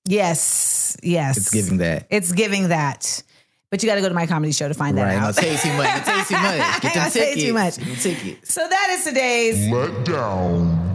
Yes, 0.05 0.97
yes. 1.03 1.38
It's 1.38 1.49
giving 1.51 1.78
that. 1.80 2.08
It's 2.10 2.32
giving 2.32 2.70
that. 2.70 3.24
But 3.70 3.84
you 3.84 3.89
got 3.89 3.95
to 3.95 4.01
go 4.01 4.08
to 4.08 4.14
my 4.16 4.28
comedy 4.28 4.53
show 4.53 4.68
to 4.70 4.74
find 4.74 4.97
that 4.97 5.03
Right. 5.03 5.20
No, 5.20 5.28
out. 5.28 5.36
tell 5.36 5.51
you 5.51 5.58
too 5.58 5.74
much. 5.76 6.03
Tell 6.05 6.18
you 6.20 6.24
too 6.26 6.34
much. 6.36 6.82
Get 6.82 6.93
them 6.93 7.03
I'll 7.03 7.12
tell 7.12 7.24
you 7.28 7.36
tickets. 7.36 7.43
too 7.43 7.53
much. 7.53 7.78
Get 7.78 7.86
them 7.88 7.95
tickets. 7.97 8.53
so 8.53 8.68
that 8.68 8.95
is 8.97 9.03
today's. 9.03 9.70
Let 9.70 10.05
down. 10.05 10.93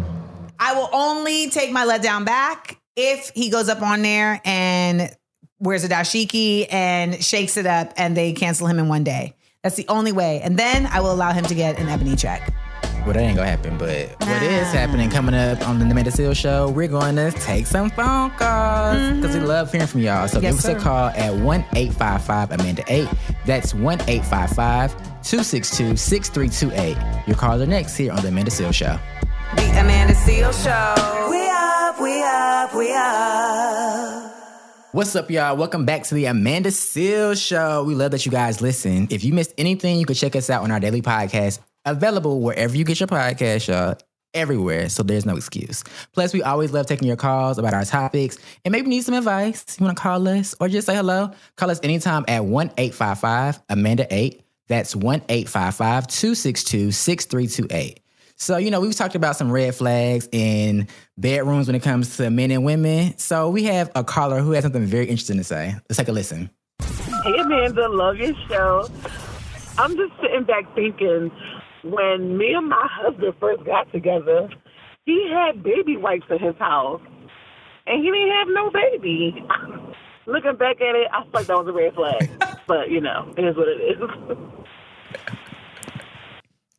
I 0.58 0.74
will 0.74 0.88
only 0.92 1.50
take 1.50 1.70
my 1.72 1.84
letdown 1.84 2.24
back 2.24 2.78
if 2.96 3.30
he 3.34 3.50
goes 3.50 3.68
up 3.68 3.82
on 3.82 4.02
there 4.02 4.40
and 4.44 5.10
wears 5.58 5.84
a 5.84 5.88
dashiki 5.88 6.66
and 6.72 7.22
shakes 7.24 7.56
it 7.56 7.66
up 7.66 7.92
and 7.96 8.16
they 8.16 8.32
cancel 8.32 8.66
him 8.66 8.78
in 8.78 8.88
one 8.88 9.04
day. 9.04 9.34
That's 9.62 9.76
the 9.76 9.86
only 9.88 10.10
way. 10.12 10.40
And 10.42 10.58
then 10.58 10.86
I 10.86 11.00
will 11.00 11.12
allow 11.12 11.32
him 11.32 11.44
to 11.44 11.54
get 11.54 11.78
an 11.78 11.88
ebony 11.88 12.16
check. 12.16 12.52
Well, 13.04 13.14
that 13.14 13.20
ain't 13.20 13.36
gonna 13.36 13.48
happen. 13.48 13.78
But 13.78 14.10
what 14.20 14.42
is 14.42 14.72
happening 14.72 15.10
coming 15.10 15.34
up 15.34 15.66
on 15.68 15.78
the 15.80 15.84
Amanda 15.86 16.10
Seales 16.12 16.36
Show? 16.36 16.68
We're 16.70 16.86
going 16.88 17.16
to 17.16 17.32
take 17.32 17.66
some 17.66 17.90
phone 17.90 18.30
calls 18.32 18.96
because 19.16 19.34
we 19.36 19.40
love 19.40 19.72
hearing 19.72 19.86
from 19.88 20.00
y'all. 20.02 20.28
So 20.28 20.36
Mm-hmm. 20.38 20.44
Yes, 20.44 20.52
give 20.54 20.58
us 20.58 20.64
sir. 20.64 20.76
a 20.76 20.80
call 20.80 21.08
at 21.08 21.34
one 21.34 21.64
eight 21.74 21.92
five 21.92 22.22
five 22.24 22.52
Amanda 22.52 22.84
eight. 22.88 23.08
That's 23.44 23.74
one 23.74 24.00
eight 24.08 24.24
five 24.24 24.50
five 24.50 24.94
two 25.24 25.42
six 25.42 25.76
two 25.76 25.96
six 25.96 26.28
three 26.28 26.48
two 26.48 26.70
eight. 26.74 26.96
Your 27.26 27.36
calls 27.36 27.60
are 27.60 27.66
next 27.66 27.96
here 27.96 28.12
on 28.12 28.22
the 28.22 28.28
Amanda 28.28 28.50
Seales 28.52 28.74
Show. 28.74 28.96
The 29.56 29.62
Amanda 29.80 30.14
Seales 30.14 30.62
Show. 30.62 31.28
We 31.30 31.38
up, 31.92 32.00
we 32.00 32.22
up, 32.22 32.74
we 32.74 32.92
up. 32.94 34.32
What's 34.92 35.14
up, 35.16 35.30
y'all? 35.30 35.56
Welcome 35.56 35.84
back 35.84 36.04
to 36.04 36.14
the 36.14 36.26
Amanda 36.26 36.70
Seales 36.70 37.44
Show. 37.44 37.84
We 37.84 37.94
love 37.94 38.12
that 38.12 38.24
you 38.24 38.32
guys 38.32 38.60
listen. 38.60 39.08
If 39.10 39.24
you 39.24 39.32
missed 39.32 39.52
anything, 39.58 39.98
you 39.98 40.06
can 40.06 40.14
check 40.14 40.36
us 40.36 40.48
out 40.48 40.62
on 40.62 40.70
our 40.70 40.80
daily 40.80 41.02
podcast, 41.02 41.58
available 41.84 42.40
wherever 42.40 42.76
you 42.76 42.84
get 42.84 43.00
your 43.00 43.08
podcast, 43.08 43.68
y'all. 43.68 43.96
Everywhere, 44.34 44.88
so 44.88 45.02
there's 45.02 45.26
no 45.26 45.36
excuse. 45.36 45.84
Plus, 46.14 46.32
we 46.32 46.42
always 46.42 46.72
love 46.72 46.86
taking 46.86 47.06
your 47.06 47.18
calls 47.18 47.58
about 47.58 47.74
our 47.74 47.84
topics 47.84 48.38
and 48.64 48.72
maybe 48.72 48.88
need 48.88 49.02
some 49.02 49.14
advice. 49.14 49.76
You 49.78 49.84
want 49.84 49.94
to 49.98 50.02
call 50.02 50.26
us 50.26 50.54
or 50.58 50.68
just 50.68 50.86
say 50.86 50.94
hello? 50.94 51.30
Call 51.56 51.70
us 51.70 51.80
anytime 51.82 52.24
at 52.28 52.46
1 52.46 52.68
855 52.78 53.60
Amanda 53.68 54.06
8. 54.10 54.42
That's 54.68 54.96
1 54.96 55.24
855 55.28 56.06
262 56.06 56.92
6328. 56.92 58.01
So, 58.42 58.56
you 58.56 58.72
know, 58.72 58.80
we've 58.80 58.92
talked 58.92 59.14
about 59.14 59.36
some 59.36 59.52
red 59.52 59.72
flags 59.72 60.28
in 60.32 60.88
bedrooms 61.16 61.68
when 61.68 61.76
it 61.76 61.82
comes 61.84 62.16
to 62.16 62.28
men 62.28 62.50
and 62.50 62.64
women. 62.64 63.16
So, 63.16 63.48
we 63.48 63.62
have 63.64 63.88
a 63.94 64.02
caller 64.02 64.40
who 64.40 64.50
has 64.50 64.64
something 64.64 64.84
very 64.84 65.04
interesting 65.04 65.36
to 65.36 65.44
say. 65.44 65.76
Let's 65.88 65.96
take 65.96 66.08
a 66.08 66.12
listen. 66.12 66.50
Hey 66.80 67.38
Amanda, 67.38 67.88
love 67.88 68.16
your 68.16 68.34
show. 68.48 68.88
I'm 69.78 69.96
just 69.96 70.12
sitting 70.20 70.42
back 70.42 70.64
thinking 70.74 71.30
when 71.84 72.36
me 72.36 72.52
and 72.54 72.68
my 72.68 72.88
husband 72.90 73.32
first 73.38 73.64
got 73.64 73.92
together, 73.92 74.48
he 75.06 75.30
had 75.32 75.62
baby 75.62 75.96
wipes 75.96 76.26
in 76.28 76.40
his 76.40 76.56
house. 76.56 77.00
And 77.86 78.04
he 78.04 78.10
didn't 78.10 78.30
have 78.30 78.48
no 78.48 78.70
baby. 78.72 79.46
Looking 80.26 80.56
back 80.56 80.80
at 80.80 80.96
it, 80.96 81.06
I 81.12 81.22
feel 81.22 81.30
like 81.32 81.46
that 81.46 81.58
was 81.58 81.68
a 81.68 81.72
red 81.72 81.94
flag. 81.94 82.58
but, 82.66 82.90
you 82.90 83.00
know, 83.00 83.32
it 83.36 83.44
is 83.44 83.56
what 83.56 83.68
it 83.68 83.80
is. 83.80 84.36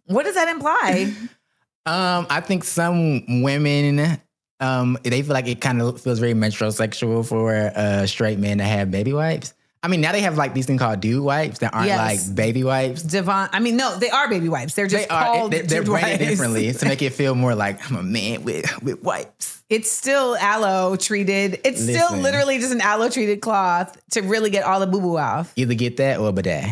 What 0.07 0.25
does 0.25 0.35
that 0.35 0.49
imply? 0.49 1.13
Um, 1.85 2.27
I 2.29 2.39
think 2.41 2.63
some 2.63 3.41
women, 3.43 4.19
um, 4.59 4.97
they 5.03 5.21
feel 5.21 5.33
like 5.33 5.47
it 5.47 5.59
kind 5.61 5.81
of 5.81 5.99
feels 5.99 6.19
very 6.19 6.33
metrosexual 6.33 7.25
for 7.27 7.53
uh, 7.53 8.05
straight 8.05 8.39
men 8.39 8.59
to 8.59 8.63
have 8.63 8.89
baby 8.91 9.11
wipes. 9.13 9.53
I 9.85 9.89
mean, 9.89 9.99
now 9.99 10.13
they 10.13 10.21
have 10.21 10.37
like 10.37 10.53
these 10.53 10.65
things 10.65 10.79
called 10.79 11.01
dude 11.01 11.21
wipes 11.21 11.59
that 11.59 11.73
aren't 11.73 11.87
Yes. 11.87 12.27
like 12.27 12.35
baby 12.37 12.63
wipes. 12.63 13.03
Devon, 13.03 13.49
I 13.51 13.59
mean, 13.59 13.75
no, 13.75 13.97
they 13.97 14.09
are 14.09 14.29
baby 14.29 14.47
wipes. 14.47 14.75
They're 14.75 14.87
just 14.87 15.09
They 15.09 15.13
are. 15.13 15.23
called. 15.25 15.51
They're, 15.51 15.63
they're 15.63 15.83
branded 15.83 16.25
differently 16.25 16.71
to 16.73 16.85
make 16.87 17.01
it 17.01 17.11
feel 17.11 17.35
more 17.35 17.53
like 17.53 17.91
I'm 17.91 17.97
a 17.97 18.03
man 18.03 18.43
with 18.45 18.81
with 18.81 19.03
wipes. 19.03 19.61
It's 19.69 19.91
still 19.91 20.37
aloe 20.37 20.95
treated. 20.95 21.59
It's 21.65 21.81
still 21.83 22.15
literally 22.15 22.59
just 22.59 22.71
an 22.71 22.79
aloe 22.79 23.09
treated 23.09 23.41
cloth 23.41 23.97
to 24.11 24.21
really 24.21 24.49
get 24.49 24.63
all 24.63 24.79
the 24.79 24.87
boo 24.87 25.01
boo 25.01 25.17
off. 25.17 25.51
Either 25.57 25.73
get 25.73 25.97
that 25.97 26.17
or 26.19 26.29
a 26.29 26.31
bidet. 26.31 26.65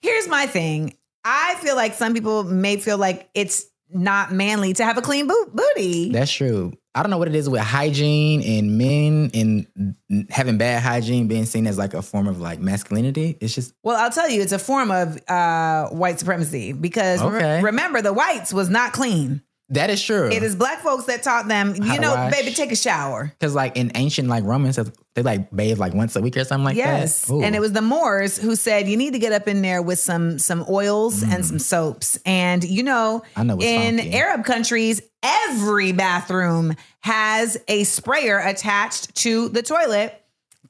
Here's 0.00 0.28
my 0.28 0.46
thing. 0.46 0.94
I 1.24 1.56
feel 1.60 1.74
like 1.74 1.94
some 1.94 2.14
people 2.14 2.44
may 2.44 2.76
feel 2.76 2.98
like 2.98 3.28
it's 3.34 3.66
not 3.90 4.32
manly 4.32 4.72
to 4.74 4.84
have 4.84 4.98
a 4.98 5.02
clean 5.02 5.26
boot 5.26 5.54
booty. 5.54 6.10
That's 6.10 6.30
true. 6.30 6.72
I 6.94 7.02
don't 7.02 7.10
know 7.10 7.18
what 7.18 7.28
it 7.28 7.34
is 7.36 7.48
with 7.48 7.60
hygiene 7.60 8.42
and 8.42 8.76
men 8.76 9.30
and 9.32 10.26
having 10.30 10.58
bad 10.58 10.82
hygiene 10.82 11.28
being 11.28 11.44
seen 11.44 11.66
as 11.66 11.78
like 11.78 11.94
a 11.94 12.02
form 12.02 12.26
of 12.26 12.40
like 12.40 12.58
masculinity. 12.58 13.38
It's 13.40 13.54
just 13.54 13.72
Well, 13.84 13.96
I'll 13.96 14.10
tell 14.10 14.28
you, 14.28 14.42
it's 14.42 14.52
a 14.52 14.58
form 14.58 14.90
of 14.90 15.16
uh, 15.28 15.88
white 15.90 16.18
supremacy 16.18 16.72
because 16.72 17.22
re- 17.22 17.62
remember, 17.62 18.02
the 18.02 18.12
whites 18.12 18.52
was 18.52 18.68
not 18.68 18.92
clean. 18.92 19.42
That 19.70 19.90
is 19.90 20.02
true. 20.02 20.30
It 20.30 20.42
is 20.42 20.56
black 20.56 20.80
folks 20.80 21.04
that 21.04 21.22
taught 21.22 21.46
them, 21.48 21.74
How 21.80 21.94
you 21.94 22.00
know, 22.00 22.14
wash. 22.14 22.32
baby, 22.32 22.52
take 22.54 22.72
a 22.72 22.76
shower. 22.76 23.32
Because 23.38 23.54
like 23.54 23.76
in 23.76 23.92
ancient 23.94 24.28
like 24.28 24.44
Romans, 24.44 24.78
they 25.14 25.22
like 25.22 25.50
bathe 25.50 25.78
like 25.78 25.92
once 25.94 26.16
a 26.16 26.20
week 26.20 26.36
or 26.36 26.44
something 26.44 26.64
like 26.64 26.76
yes, 26.76 27.26
that. 27.26 27.32
Ooh. 27.34 27.42
and 27.42 27.54
it 27.54 27.60
was 27.60 27.72
the 27.72 27.82
Moors 27.82 28.38
who 28.38 28.56
said 28.56 28.88
you 28.88 28.96
need 28.96 29.12
to 29.12 29.18
get 29.18 29.32
up 29.32 29.46
in 29.48 29.60
there 29.62 29.82
with 29.82 29.98
some 29.98 30.38
some 30.38 30.64
oils 30.68 31.22
and 31.22 31.44
some 31.44 31.58
soaps. 31.58 32.18
And 32.24 32.64
you 32.64 32.82
know, 32.82 33.22
Mm. 33.36 33.40
I 33.40 33.42
know 33.42 33.58
in 33.60 33.98
funky. 33.98 34.14
Arab 34.14 34.44
countries, 34.44 35.02
every 35.22 35.92
bathroom 35.92 36.74
has 37.00 37.56
a 37.68 37.84
sprayer 37.84 38.38
attached 38.38 39.14
to 39.16 39.48
the 39.50 39.62
toilet 39.62 40.14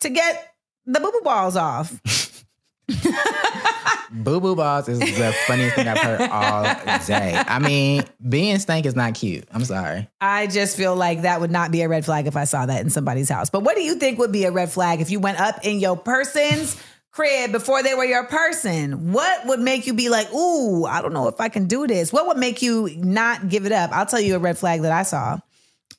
to 0.00 0.08
get 0.10 0.54
the 0.86 0.98
boo 1.00 1.12
boo 1.12 1.20
balls 1.22 1.56
off. 1.56 2.00
boo 4.10 4.40
boo 4.40 4.56
balls 4.56 4.88
is 4.88 4.98
the 4.98 5.34
funniest 5.46 5.76
thing 5.76 5.88
I've 5.88 5.98
heard 5.98 6.20
all 6.30 6.62
day. 7.06 7.42
I 7.46 7.58
mean, 7.58 8.04
being 8.28 8.58
stank 8.58 8.86
is 8.86 8.96
not 8.96 9.14
cute. 9.14 9.46
I'm 9.52 9.64
sorry. 9.64 10.08
I 10.20 10.46
just 10.46 10.76
feel 10.76 10.96
like 10.96 11.22
that 11.22 11.40
would 11.40 11.50
not 11.50 11.70
be 11.70 11.82
a 11.82 11.88
red 11.88 12.04
flag 12.04 12.26
if 12.26 12.36
I 12.36 12.44
saw 12.44 12.66
that 12.66 12.80
in 12.80 12.90
somebody's 12.90 13.28
house. 13.28 13.50
But 13.50 13.62
what 13.62 13.76
do 13.76 13.82
you 13.82 13.96
think 13.96 14.18
would 14.18 14.32
be 14.32 14.44
a 14.44 14.50
red 14.50 14.70
flag 14.70 15.00
if 15.00 15.10
you 15.10 15.20
went 15.20 15.40
up 15.40 15.64
in 15.64 15.80
your 15.80 15.96
person's 15.96 16.80
crib 17.10 17.52
before 17.52 17.82
they 17.82 17.94
were 17.94 18.04
your 18.04 18.24
person? 18.24 19.12
What 19.12 19.46
would 19.46 19.60
make 19.60 19.86
you 19.86 19.94
be 19.94 20.08
like, 20.08 20.32
ooh, 20.32 20.84
I 20.84 21.02
don't 21.02 21.12
know 21.12 21.28
if 21.28 21.40
I 21.40 21.48
can 21.48 21.66
do 21.66 21.86
this? 21.86 22.12
What 22.12 22.26
would 22.28 22.38
make 22.38 22.62
you 22.62 22.90
not 22.96 23.48
give 23.48 23.66
it 23.66 23.72
up? 23.72 23.90
I'll 23.92 24.06
tell 24.06 24.20
you 24.20 24.36
a 24.36 24.38
red 24.38 24.58
flag 24.58 24.82
that 24.82 24.92
I 24.92 25.02
saw. 25.02 25.38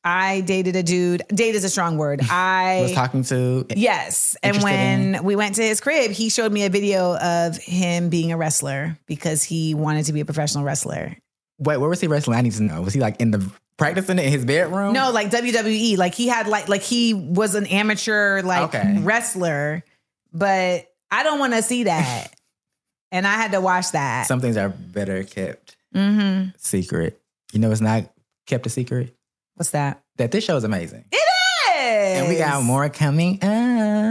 I 0.04 0.42
dated 0.42 0.76
a 0.76 0.84
dude. 0.84 1.24
Date 1.28 1.56
is 1.56 1.64
a 1.64 1.70
strong 1.70 1.98
word. 1.98 2.22
I 2.30 2.80
was 2.84 2.94
talking 2.94 3.24
to 3.26 3.66
Yes. 3.76 4.38
And 4.42 4.62
when 4.64 5.16
in- 5.16 5.24
we 5.24 5.36
went 5.36 5.56
to 5.56 5.64
his 5.64 5.82
crib, 5.82 6.12
he 6.12 6.30
showed 6.30 6.52
me 6.52 6.64
a 6.66 6.70
video 6.70 7.18
of 7.18 7.58
him 7.58 8.10
being 8.10 8.32
a 8.32 8.38
wrestler 8.38 8.98
because 9.08 9.44
he 9.44 9.74
wanted 9.74 10.06
to 10.06 10.14
be 10.14 10.22
a 10.22 10.26
professional 10.26 10.64
wrestler. 10.64 11.18
wait, 11.58 11.78
where 11.78 11.90
was 11.90 12.00
he 12.00 12.08
wrestling? 12.08 12.38
I 12.38 12.42
need 12.42 12.54
to 12.54 12.64
know. 12.64 12.82
Was 12.82 12.94
he 12.94 13.02
like 13.02 13.20
in 13.20 13.32
the 13.32 13.52
practicing 13.78 14.18
it 14.20 14.26
in 14.26 14.32
his 14.32 14.46
bedroom? 14.46 14.94
No, 14.94 15.12
like 15.12 15.30
WWE. 15.32 15.98
Like 15.98 16.14
he 16.16 16.28
had 16.28 16.48
like 16.48 16.70
like 16.70 16.82
he 16.82 17.14
was 17.14 17.56
an 17.56 17.66
amateur 17.66 18.42
like 18.42 18.74
Okay. 18.74 19.00
wrestler, 19.02 19.84
but 20.32 20.88
I 21.12 21.24
don't 21.24 21.40
want 21.40 21.54
to 21.54 21.62
see 21.62 21.84
that. 21.84 22.34
and 23.12 23.28
I 23.28 23.34
had 23.34 23.52
to 23.52 23.62
watch 23.62 23.92
that. 23.92 24.28
Some 24.28 24.40
things 24.40 24.56
are 24.56 24.70
better 24.70 25.24
kept 25.24 25.76
mm-hmm. 25.94 26.52
secret. 26.58 27.20
You 27.52 27.60
know, 27.60 27.72
it's 27.72 27.82
not 27.82 28.04
kept 28.46 28.66
a 28.66 28.70
secret. 28.70 29.16
What's 29.60 29.72
that? 29.72 30.02
That 30.16 30.32
this 30.32 30.46
show 30.46 30.56
is 30.56 30.64
amazing. 30.64 31.04
It 31.12 31.16
is. 31.18 32.18
And 32.20 32.30
we 32.30 32.38
got 32.38 32.64
more 32.64 32.88
coming 32.88 33.36
up. 33.36 33.42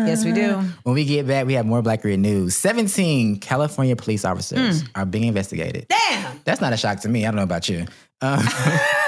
Yes, 0.06 0.22
we 0.22 0.32
do. 0.32 0.56
When 0.82 0.94
we 0.94 1.06
get 1.06 1.26
back, 1.26 1.46
we 1.46 1.54
have 1.54 1.64
more 1.64 1.80
Blackurate 1.82 2.18
News. 2.18 2.54
17 2.54 3.40
California 3.40 3.96
police 3.96 4.26
officers 4.26 4.82
Hmm. 4.82 4.86
are 4.94 5.06
being 5.06 5.24
investigated. 5.24 5.86
Damn. 5.88 6.38
That's 6.44 6.60
not 6.60 6.74
a 6.74 6.76
shock 6.76 7.00
to 7.00 7.08
me. 7.08 7.24
I 7.24 7.30
don't 7.30 7.36
know 7.36 7.44
about 7.44 7.66
you. 7.66 7.86
Um, 8.20 8.46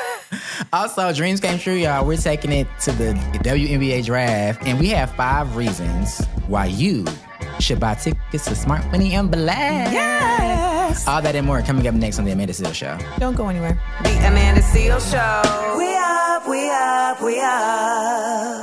also, 0.73 1.13
dreams 1.13 1.41
came 1.41 1.59
true, 1.59 1.75
y'all. 1.75 2.07
We're 2.07 2.17
taking 2.17 2.53
it 2.53 2.67
to 2.85 2.93
the 2.93 3.13
WNBA 3.45 4.05
draft, 4.07 4.63
and 4.67 4.79
we 4.81 4.89
have 4.89 5.11
five 5.17 5.57
reasons 5.57 6.25
why 6.47 6.67
you 6.67 7.05
should 7.59 7.81
buy 7.81 7.97
tickets 7.97 8.47
to 8.47 8.55
Smart 8.55 8.87
Money 8.91 9.13
and 9.15 9.31
Black. 9.31 9.89
Yes. 10.91 11.07
All 11.07 11.23
that 11.23 11.37
and 11.37 11.47
more 11.47 11.63
coming 11.63 11.87
up 11.87 11.95
next 11.95 12.19
on 12.19 12.25
the 12.25 12.33
Amanda 12.33 12.53
Seales 12.53 12.75
Show. 12.75 12.99
Don't 13.19 13.37
go 13.37 13.49
anywhere. 13.49 13.79
The 14.03 14.11
Amanda 14.27 14.61
Seales 14.61 15.07
Show. 15.09 15.79
We 15.79 15.87
up, 15.97 16.49
we 16.49 16.69
up, 16.69 17.23
we 17.23 17.41
up. 17.41 18.60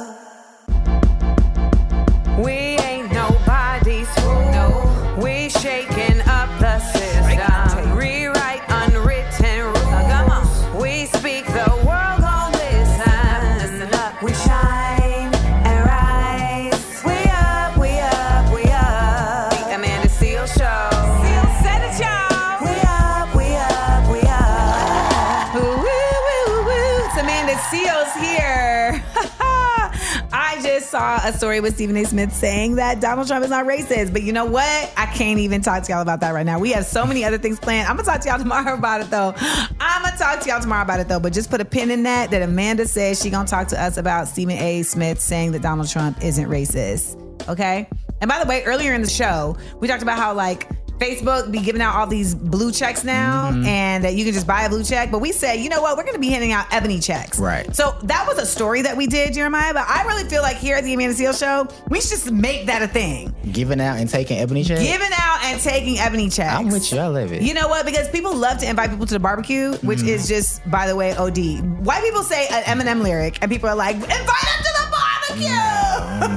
A 31.27 31.37
story 31.37 31.59
with 31.59 31.75
Stephen 31.75 31.97
A. 31.97 32.03
Smith 32.05 32.33
saying 32.33 32.75
that 32.75 33.01
Donald 33.01 33.27
Trump 33.27 33.43
is 33.43 33.49
not 33.49 33.65
racist. 33.65 34.13
But 34.13 34.23
you 34.23 34.31
know 34.31 34.45
what? 34.45 34.93
I 34.97 35.05
can't 35.07 35.39
even 35.39 35.61
talk 35.61 35.83
to 35.83 35.91
y'all 35.91 36.01
about 36.01 36.21
that 36.21 36.31
right 36.31 36.45
now. 36.45 36.59
We 36.59 36.71
have 36.71 36.85
so 36.85 37.05
many 37.05 37.23
other 37.25 37.37
things 37.37 37.59
planned. 37.59 37.87
I'm 37.87 37.95
going 37.95 38.05
to 38.05 38.11
talk 38.11 38.21
to 38.21 38.29
y'all 38.29 38.39
tomorrow 38.39 38.73
about 38.73 39.01
it, 39.01 39.09
though. 39.09 39.33
I'm 39.79 40.01
going 40.01 40.13
to 40.13 40.17
talk 40.17 40.39
to 40.41 40.49
y'all 40.49 40.61
tomorrow 40.61 40.83
about 40.83 40.99
it, 40.99 41.07
though. 41.07 41.19
But 41.19 41.33
just 41.33 41.49
put 41.49 41.61
a 41.61 41.65
pin 41.65 41.91
in 41.91 42.03
that, 42.03 42.31
that 42.31 42.41
Amanda 42.41 42.85
says 42.85 43.21
she 43.21 43.29
going 43.29 43.45
to 43.45 43.49
talk 43.49 43.67
to 43.69 43.81
us 43.81 43.97
about 43.97 44.27
Stephen 44.27 44.57
A. 44.57 44.83
Smith 44.83 45.19
saying 45.19 45.51
that 45.51 45.61
Donald 45.61 45.89
Trump 45.89 46.23
isn't 46.23 46.47
racist. 46.47 47.21
Okay? 47.49 47.87
And 48.21 48.29
by 48.29 48.41
the 48.41 48.47
way, 48.47 48.63
earlier 48.63 48.93
in 48.93 49.01
the 49.01 49.09
show, 49.09 49.57
we 49.79 49.87
talked 49.87 50.03
about 50.03 50.17
how, 50.17 50.33
like, 50.33 50.69
Facebook 50.99 51.51
be 51.51 51.59
giving 51.59 51.81
out 51.81 51.95
all 51.95 52.07
these 52.07 52.33
blue 52.35 52.71
checks 52.71 53.03
now, 53.03 53.51
Mm-hmm. 53.51 53.65
and 53.65 54.03
that 54.03 54.15
you 54.15 54.25
can 54.25 54.33
just 54.33 54.47
buy 54.47 54.63
a 54.63 54.69
blue 54.69 54.83
check. 54.83 55.11
But 55.11 55.19
we 55.19 55.31
said, 55.31 55.55
you 55.55 55.69
know 55.69 55.81
what? 55.81 55.95
We're 55.97 56.03
going 56.03 56.15
to 56.15 56.19
be 56.19 56.29
handing 56.29 56.51
out 56.51 56.65
ebony 56.71 56.99
checks. 56.99 57.39
Right. 57.39 57.73
So 57.75 57.95
that 58.03 58.25
was 58.27 58.37
a 58.39 58.45
story 58.45 58.81
that 58.81 58.97
we 58.97 59.07
did, 59.07 59.33
Jeremiah. 59.33 59.73
But 59.73 59.85
I 59.87 60.03
really 60.05 60.27
feel 60.29 60.41
like 60.41 60.57
here 60.57 60.75
at 60.75 60.83
the 60.83 60.93
Amanda 60.93 61.15
Seales 61.15 61.39
Show, 61.39 61.67
we 61.89 62.01
should 62.01 62.09
just 62.09 62.31
make 62.31 62.65
that 62.65 62.81
a 62.81 62.87
thing. 62.87 63.33
Giving 63.51 63.79
out 63.79 63.97
and 63.97 64.09
taking 64.09 64.39
ebony 64.39 64.63
checks. 64.63 64.81
Giving 64.81 65.09
out 65.13 65.39
and 65.43 65.61
taking 65.61 65.97
ebony 65.99 66.29
checks. 66.29 66.53
I'm 66.53 66.69
with 66.69 66.91
you. 66.91 66.99
I 66.99 67.07
love 67.07 67.31
it. 67.31 67.41
You 67.41 67.53
know 67.53 67.67
what? 67.67 67.85
Because 67.85 68.09
people 68.09 68.35
love 68.35 68.57
to 68.59 68.69
invite 68.69 68.89
people 68.89 69.05
to 69.05 69.13
the 69.13 69.19
barbecue, 69.19 69.73
which 69.77 69.99
Mm-hmm. 69.99 70.07
is 70.09 70.27
just, 70.27 70.69
by 70.69 70.87
the 70.87 70.95
way, 70.95 71.15
OD. 71.15 71.37
White 71.85 72.03
people 72.03 72.23
say 72.23 72.47
an 72.47 72.63
Eminem 72.63 73.01
lyric, 73.01 73.37
and 73.41 73.51
people 73.51 73.69
are 73.69 73.75
like, 73.75 73.95
invite 73.95 74.09
them 74.09 74.19
to 74.19 74.73
the 74.81 74.87
barbecue. 74.91 75.47
Oh, 75.49 75.66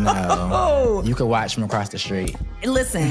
no. 0.04 0.48
Oh. 0.52 1.02
You 1.04 1.14
could 1.14 1.26
watch 1.26 1.54
from 1.54 1.64
across 1.64 1.88
the 1.88 1.98
street. 1.98 2.36
Listen, 2.64 3.10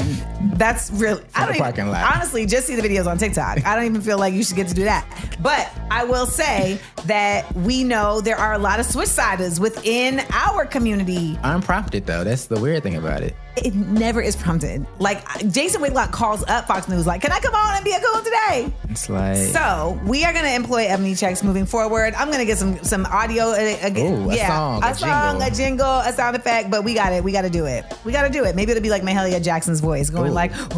that's 0.55 0.91
really. 0.91 1.23
I 1.35 1.45
don't 1.45 1.55
even, 1.55 1.87
lot. 1.89 2.15
honestly 2.15 2.45
just 2.45 2.67
see 2.67 2.75
the 2.75 2.81
videos 2.81 3.07
on 3.07 3.17
TikTok. 3.17 3.65
I 3.65 3.75
don't 3.75 3.85
even 3.85 4.01
feel 4.01 4.17
like 4.17 4.33
you 4.33 4.43
should 4.43 4.55
get 4.55 4.67
to 4.67 4.73
do 4.73 4.83
that. 4.83 5.05
But 5.41 5.71
I 5.89 6.03
will 6.03 6.25
say 6.25 6.79
that 7.05 7.51
we 7.55 7.83
know 7.83 8.21
there 8.21 8.37
are 8.37 8.53
a 8.53 8.59
lot 8.59 8.79
of 8.79 8.85
switchsiders 8.85 9.59
within 9.59 10.21
our 10.31 10.65
community. 10.65 11.39
Unprompted 11.43 12.05
though. 12.05 12.23
That's 12.23 12.45
the 12.45 12.59
weird 12.59 12.83
thing 12.83 12.95
about 12.95 13.23
it. 13.23 13.35
It 13.57 13.73
never 13.73 14.21
is 14.21 14.35
prompted. 14.35 14.85
Like 14.99 15.25
Jason 15.51 15.81
Whitlock 15.81 16.11
calls 16.11 16.43
up 16.47 16.67
Fox 16.67 16.87
News, 16.87 17.05
like, 17.05 17.21
"Can 17.21 17.31
I 17.31 17.39
come 17.39 17.55
on 17.55 17.75
and 17.75 17.83
be 17.83 17.91
a 17.91 17.99
cool 17.99 18.21
today?" 18.21 18.71
It's 18.89 19.09
like 19.09 19.37
So 19.37 19.99
we 20.05 20.23
are 20.23 20.31
going 20.31 20.45
to 20.45 20.53
employ 20.53 20.85
ebony 20.87 21.15
checks 21.15 21.43
moving 21.43 21.65
forward. 21.65 22.13
I'm 22.13 22.27
going 22.27 22.39
to 22.39 22.45
get 22.45 22.57
some 22.57 22.81
some 22.83 23.05
audio 23.07 23.45
uh, 23.49 23.77
again. 23.81 24.23
Ooh, 24.25 24.29
a 24.29 24.35
yeah, 24.35 24.47
song, 24.47 24.83
a, 24.83 24.87
a 24.87 24.95
song, 24.95 25.39
jingle. 25.39 25.47
a 25.47 25.51
jingle, 25.51 25.99
a 25.99 26.13
sound 26.13 26.35
effect. 26.35 26.69
But 26.69 26.83
we 26.83 26.93
got 26.93 27.11
it. 27.11 27.23
We 27.23 27.31
got 27.31 27.41
to 27.41 27.49
do 27.49 27.65
it. 27.65 27.85
We 28.05 28.11
got 28.11 28.23
to 28.23 28.29
do 28.29 28.45
it. 28.45 28.55
Maybe 28.55 28.71
it'll 28.71 28.83
be 28.83 28.89
like 28.89 29.03
Mahalia 29.03 29.43
Jackson's 29.43 29.79
voice 29.81 30.09
going 30.09 30.31
Ooh. 30.31 30.35
like, 30.35 30.51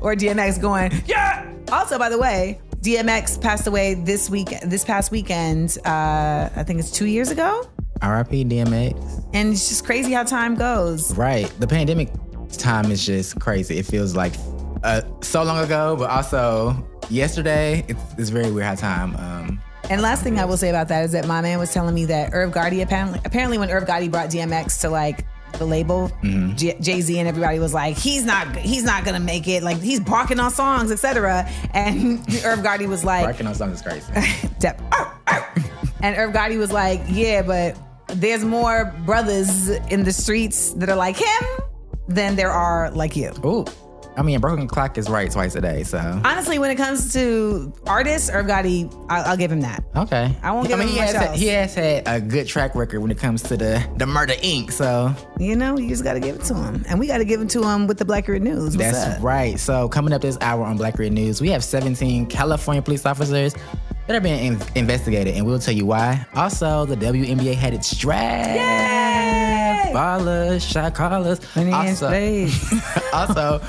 or 0.00 0.14
DMX 0.14 0.60
going, 0.60 0.92
yeah. 1.06 1.50
Also, 1.72 1.98
by 1.98 2.08
the 2.08 2.18
way. 2.18 2.60
DMX 2.80 3.40
passed 3.40 3.66
away 3.66 3.94
this 3.94 4.30
week, 4.30 4.50
this 4.64 4.84
past 4.84 5.10
weekend. 5.10 5.78
Uh, 5.84 6.48
I 6.54 6.62
think 6.62 6.78
it's 6.78 6.92
two 6.92 7.06
years 7.06 7.30
ago, 7.30 7.68
R.I.P. 8.02 8.44
DMX. 8.44 9.24
and 9.34 9.52
it's 9.52 9.68
just 9.68 9.84
crazy 9.84 10.12
how 10.12 10.22
time 10.24 10.54
goes. 10.54 11.14
Right. 11.16 11.52
The 11.60 11.66
pandemic 11.66 12.10
time 12.52 12.90
is 12.90 13.04
just 13.04 13.38
crazy. 13.40 13.78
It 13.78 13.86
feels 13.86 14.14
like 14.16 14.34
uh, 14.84 15.02
so 15.20 15.42
long 15.42 15.64
ago, 15.64 15.96
but 15.98 16.08
also 16.10 16.74
yesterday. 17.10 17.84
It's, 17.88 18.00
it's 18.16 18.30
very 18.30 18.50
weird 18.50 18.66
how 18.66 18.74
time. 18.74 19.16
Um, 19.16 19.60
And 19.90 20.00
last 20.02 20.22
thing 20.22 20.38
I 20.38 20.44
will 20.44 20.56
say 20.56 20.70
about 20.70 20.88
that 20.88 21.04
is 21.04 21.12
that 21.12 21.26
my 21.26 21.40
man 21.40 21.58
was 21.58 21.72
telling 21.72 21.94
me 21.94 22.04
that 22.06 22.30
Irv 22.32 22.52
Gotti 22.52 22.82
apparently 22.82 23.20
apparently 23.24 23.58
when 23.58 23.70
Irv 23.70 23.84
Gotti 23.84 24.10
brought 24.10 24.28
DMX 24.30 24.80
to 24.82 24.90
like 24.90 25.24
the 25.54 25.64
label, 25.64 26.12
Jay 26.56 27.00
Z 27.00 27.18
and 27.18 27.26
everybody 27.26 27.58
was 27.58 27.72
like, 27.72 27.96
he's 27.96 28.24
not 28.24 28.54
he's 28.56 28.84
not 28.84 29.04
gonna 29.04 29.18
make 29.18 29.48
it. 29.48 29.62
Like 29.62 29.80
he's 29.80 29.98
barking 30.00 30.38
on 30.40 30.50
songs, 30.50 30.90
etc. 30.92 31.48
And 31.72 32.18
Irv 32.44 32.60
Gotti 32.60 32.86
was 32.86 33.02
like, 33.04 33.24
barking 33.24 33.46
on 33.46 33.54
songs 33.54 33.76
is 33.76 33.82
crazy. 33.82 34.12
And 36.00 36.16
Irv 36.16 36.32
Gotti 36.32 36.58
was 36.58 36.70
like, 36.70 37.00
yeah, 37.08 37.42
but 37.42 37.76
there's 38.08 38.44
more 38.44 38.94
brothers 39.04 39.68
in 39.90 40.04
the 40.04 40.12
streets 40.12 40.72
that 40.74 40.88
are 40.88 40.96
like 40.96 41.16
him 41.16 41.44
than 42.08 42.36
there 42.36 42.50
are 42.50 42.90
like 42.90 43.16
you. 43.16 43.32
Ooh. 43.44 43.64
I 44.16 44.22
mean, 44.22 44.34
a 44.34 44.40
broken 44.40 44.66
clock 44.66 44.98
is 44.98 45.08
right 45.08 45.30
twice 45.30 45.54
a 45.54 45.60
day, 45.60 45.84
so. 45.84 45.98
Honestly, 46.24 46.58
when 46.58 46.72
it 46.72 46.74
comes 46.74 47.12
to 47.12 47.72
artists, 47.86 48.28
Irv 48.28 48.46
Gotti, 48.46 48.92
I'll, 49.08 49.24
I'll 49.30 49.36
give 49.36 49.52
him 49.52 49.60
that. 49.60 49.84
Okay. 49.94 50.34
I 50.42 50.50
won't 50.50 50.66
I 50.66 50.70
give 50.70 50.78
mean, 50.80 50.88
him 50.88 50.94
he 50.94 51.00
much 51.00 51.10
has, 51.10 51.16
had, 51.16 51.28
else. 51.28 51.38
he 51.38 51.46
has 51.46 51.74
had 51.76 52.02
a 52.08 52.20
good 52.20 52.48
track 52.48 52.74
record 52.74 52.98
when 52.98 53.12
it 53.12 53.18
comes 53.18 53.44
to 53.44 53.56
the, 53.56 53.88
the 53.96 54.06
Murder 54.06 54.32
Inc., 54.34 54.72
so. 54.72 55.14
You 55.38 55.54
know, 55.54 55.78
you 55.78 55.88
just 55.88 56.02
got 56.02 56.14
to 56.14 56.20
give 56.20 56.34
it 56.34 56.42
to 56.46 56.54
him, 56.54 56.84
and 56.88 56.98
we 56.98 57.06
got 57.06 57.18
to 57.18 57.24
give 57.24 57.40
it 57.40 57.48
to 57.50 57.62
him 57.62 57.86
with 57.86 57.98
the 57.98 58.04
Blackurate 58.04 58.42
News. 58.42 58.76
What's 58.76 58.90
That's 58.90 59.18
up? 59.18 59.22
right. 59.22 59.56
So 59.56 59.88
coming 59.88 60.12
up 60.12 60.20
this 60.20 60.36
hour 60.40 60.64
on 60.64 60.76
Blackurate 60.78 61.12
News, 61.12 61.40
we 61.40 61.50
have 61.50 61.62
17 61.62 62.26
California 62.26 62.82
police 62.82 63.06
officers 63.06 63.54
that 64.08 64.16
are 64.16 64.20
being 64.20 64.54
in- 64.54 64.60
investigated, 64.74 65.34
and 65.36 65.44
we'll 65.46 65.58
tell 65.58 65.74
you 65.74 65.84
why. 65.86 66.26
Also, 66.34 66.86
the 66.86 66.96
WNBA 66.96 67.54
had 67.54 67.74
its 67.74 67.94
draft. 67.96 68.48
Yay! 68.48 69.92
Ballers, 69.94 70.66
shot 70.66 70.94
callers. 70.94 71.40
Also, 71.56 72.08
also, 73.12 73.60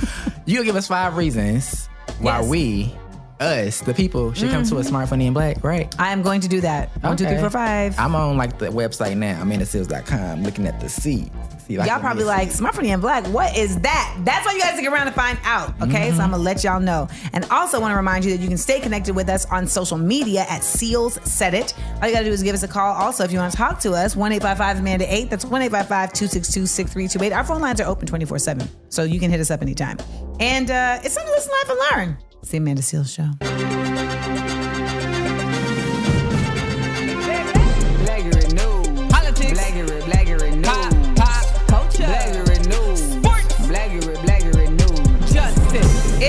you'll 0.45 0.63
give 0.63 0.75
us 0.77 0.87
five 0.87 1.17
reasons 1.17 1.87
why 2.19 2.39
Yes. 2.39 2.49
We, 2.49 2.95
us, 3.39 3.81
the 3.81 3.93
people, 3.93 4.33
should 4.33 4.49
come 4.49 4.63
to 4.65 4.77
a 4.77 4.83
smart, 4.83 5.09
funny, 5.09 5.25
and 5.27 5.33
black, 5.33 5.63
right? 5.63 5.93
I 5.99 6.11
am 6.11 6.21
going 6.21 6.41
to 6.41 6.47
do 6.47 6.61
that. 6.61 6.89
One, 7.03 7.15
two, 7.17 7.23
three, 7.25 7.33
Okay. 7.33 7.41
four, 7.41 7.49
five. 7.49 7.97
I'm 7.99 8.15
on 8.15 8.37
like 8.37 8.57
the 8.59 8.67
website 8.67 9.15
now, 9.17 9.41
amandaseales.com, 9.43 10.43
looking 10.43 10.67
at 10.67 10.79
the 10.79 10.89
seat. 10.89 11.31
See 11.67 11.77
I 11.77 11.85
Y'all 11.85 11.99
probably 11.99 12.23
like. 12.23 12.49
Smart 12.51 12.73
Funny 12.75 12.89
and 12.91 13.01
Black. 13.01 13.25
What 13.27 13.55
is 13.55 13.79
that? 13.81 14.17
That's 14.25 14.43
why 14.45 14.53
you 14.53 14.59
guys 14.59 14.73
stick 14.73 14.89
around 14.89 15.05
to 15.05 15.11
find 15.11 15.37
out. 15.43 15.79
Okay, 15.83 16.09
so 16.11 16.23
I'm 16.23 16.31
gonna 16.31 16.37
let 16.37 16.63
y'all 16.63 16.79
know. 16.79 17.07
And 17.31 17.45
also 17.51 17.79
want 17.79 17.91
to 17.91 17.95
remind 17.95 18.25
you 18.25 18.31
that 18.35 18.41
you 18.41 18.47
can 18.47 18.57
stay 18.57 18.79
connected 18.79 19.15
with 19.15 19.29
us 19.29 19.45
on 19.45 19.67
social 19.67 19.97
media 19.97 20.41
at 20.49 20.61
Seales 20.61 21.23
Said 21.27 21.53
It. 21.53 21.75
All 22.01 22.07
you 22.07 22.13
gotta 22.13 22.25
do 22.25 22.31
is 22.31 22.41
give 22.41 22.55
us 22.55 22.63
a 22.63 22.67
call. 22.67 22.95
Also, 22.95 23.23
if 23.23 23.31
you 23.31 23.37
want 23.37 23.51
to 23.51 23.57
talk 23.57 23.79
to 23.81 23.91
us, 23.91 24.15
one 24.15 24.31
eight 24.31 24.41
five 24.41 24.57
five 24.57 24.79
Amanda 24.79 25.05
eight. 25.13 25.29
That's 25.29 25.45
one 25.45 25.61
eight 25.61 25.71
five 25.71 25.87
five 25.87 26.11
two 26.11 26.27
six 26.27 26.51
two 26.51 26.65
six 26.65 26.91
three 26.91 27.07
two 27.07 27.21
eight. 27.21 27.33
Our 27.33 27.43
phone 27.43 27.61
lines 27.61 27.79
are 27.79 27.87
open 27.87 28.07
twenty 28.07 28.25
four 28.25 28.39
seven, 28.39 28.67
so 28.89 29.03
you 29.03 29.19
can 29.19 29.29
hit 29.29 29.39
us 29.39 29.51
up 29.51 29.61
anytime. 29.61 29.97
And 30.39 30.71
uh, 30.71 30.99
it's 31.03 31.15
time 31.15 31.25
to 31.27 31.31
listen 31.31 31.51
live 31.51 31.69
and 31.69 31.79
learn. 32.07 32.17
The 32.43 32.57
Amanda 32.57 32.81
Seales 32.81 33.13
Show. 33.15 33.98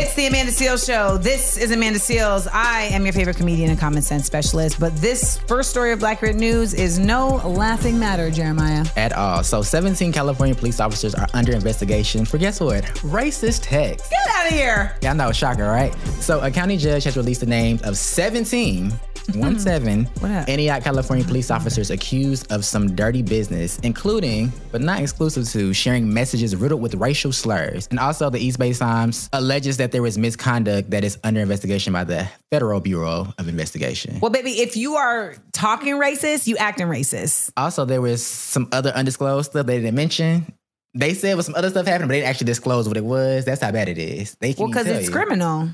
It's 0.03 0.15
the 0.15 0.27
Amanda 0.27 0.51
Seales 0.51 0.87
Show. 0.87 1.19
This 1.19 1.59
is 1.59 1.73
Amanda 1.73 1.99
Seales. 1.99 2.49
I 2.51 2.85
am 2.85 3.05
your 3.05 3.13
favorite 3.13 3.37
comedian 3.37 3.69
and 3.69 3.79
common 3.79 4.01
sense 4.01 4.25
specialist. 4.25 4.81
But 4.81 4.97
this 4.97 5.37
first 5.41 5.69
story 5.69 5.93
of 5.93 5.99
Blackurate 5.99 6.37
News 6.37 6.73
is 6.73 6.99
no 6.99 7.37
laughing 7.47 7.99
matter, 7.99 8.31
Jeremiah. 8.31 8.87
at 8.97 9.13
all. 9.13 9.45
So 9.45 9.61
17 9.61 10.11
California 10.11 10.55
police 10.55 10.81
officers 10.81 11.15
are 11.15 11.27
under 11.35 11.53
investigation 11.53 12.25
for 12.25 12.39
guess 12.39 12.61
what? 12.61 12.83
Racist 13.03 13.61
text. 13.65 14.11
Get 14.11 14.35
out 14.37 14.47
of 14.47 14.53
here. 14.53 14.97
Yeah, 15.03 15.11
I 15.11 15.13
know, 15.13 15.33
shocker, 15.33 15.67
right? 15.67 15.95
So 16.21 16.41
a 16.41 16.51
county 16.51 16.79
judge 16.79 17.05
has 17.05 17.19
released 17.19 17.41
the 17.41 17.47
names 17.47 17.83
of 17.83 17.99
17, 17.99 18.91
one 19.37 19.59
seven, 19.59 20.05
mm. 20.05 20.23
What? 20.23 20.49
Antioch, 20.49 20.83
California 20.83 21.25
police 21.25 21.51
officers 21.51 21.91
accused 21.91 22.51
of 22.53 22.65
some 22.65 22.95
dirty 22.95 23.23
business, 23.23 23.79
including, 23.81 24.53
but 24.73 24.81
not 24.81 25.01
exclusive 25.01 25.49
to, 25.51 25.73
sharing 25.73 26.13
messages 26.13 26.55
riddled 26.57 26.81
with 26.81 26.95
racial 26.95 27.33
slurs. 27.33 27.87
And 27.91 27.99
also 27.99 28.31
the 28.31 28.39
East 28.39 28.59
Bay 28.59 28.73
Times 28.73 29.29
alleges 29.33 29.77
that 29.79 29.93
there 29.93 30.03
was 30.03 30.19
misconduct 30.19 30.91
that 30.91 31.05
is 31.05 31.19
under 31.25 31.41
investigation 31.41 31.93
by 31.93 32.05
the 32.05 32.29
Federal 32.51 32.81
Bureau 32.81 33.33
of 33.39 33.49
Investigation. 33.49 34.19
Well, 34.21 34.31
baby, 34.31 34.61
if 34.61 34.77
you 34.77 34.97
are 34.97 35.37
talking 35.53 35.95
racist, 35.95 36.47
you 36.47 36.57
acting 36.57 36.87
racist. 36.87 37.53
Also, 37.57 37.85
there 37.85 38.01
was 38.01 38.25
some 38.25 38.69
other 38.73 38.91
undisclosed 38.91 39.51
stuff 39.51 39.67
they 39.67 39.79
didn't 39.79 39.95
mention. 39.95 40.53
They 40.95 41.15
said 41.15 41.37
was 41.37 41.47
some 41.47 41.55
other 41.55 41.71
stuff 41.71 41.87
happening, 41.87 42.09
but 42.09 42.13
they 42.15 42.19
didn't 42.19 42.31
actually 42.31 42.47
disclose 42.47 42.89
what 42.89 42.97
it 42.97 43.05
was. 43.05 43.45
That's 43.45 43.63
how 43.63 43.71
bad 43.71 43.89
it 43.89 43.99
is. 43.99 44.37
They 44.41 44.55
Well, 44.59 44.69
because 44.69 44.89
it's 44.89 45.07
you. 45.07 45.13
criminal. 45.13 45.69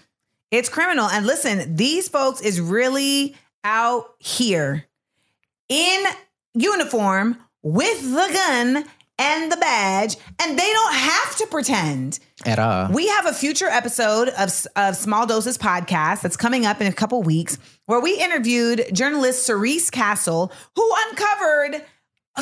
It's 0.51 0.69
criminal. 0.69 1.07
And 1.07 1.27
listen, 1.27 1.75
these 1.75 2.09
folks 2.09 2.41
is 2.41 2.61
really 2.61 3.35
out 3.67 4.15
here 4.21 4.85
in 5.69 6.05
uniform 6.55 7.37
with 7.65 8.01
the 8.01 8.31
gun 8.33 8.85
and 9.19 9.51
the 9.51 9.57
badge, 9.57 10.17
and 10.41 10.59
they 10.59 10.73
don't 10.73 10.95
have 10.95 11.37
to 11.37 11.47
pretend. 11.47 12.21
at 12.45 12.59
all. 12.59 12.93
We 12.93 13.09
have 13.09 13.27
a 13.27 13.33
future 13.33 13.67
episode 13.67 14.29
of, 14.29 14.67
of 14.77 14.95
Small 14.95 15.27
Doses 15.27 15.59
podcast 15.59 16.21
that's 16.21 16.37
coming 16.37 16.65
up 16.65 16.81
in 16.81 16.87
a 16.87 16.93
couple 16.93 17.23
weeks 17.23 17.59
where 17.87 17.99
we 17.99 18.17
interviewed 18.21 18.87
journalist 18.93 19.45
Cerise 19.45 19.91
Castle, 19.91 20.53
who 20.77 20.93
uncovered 21.09 21.83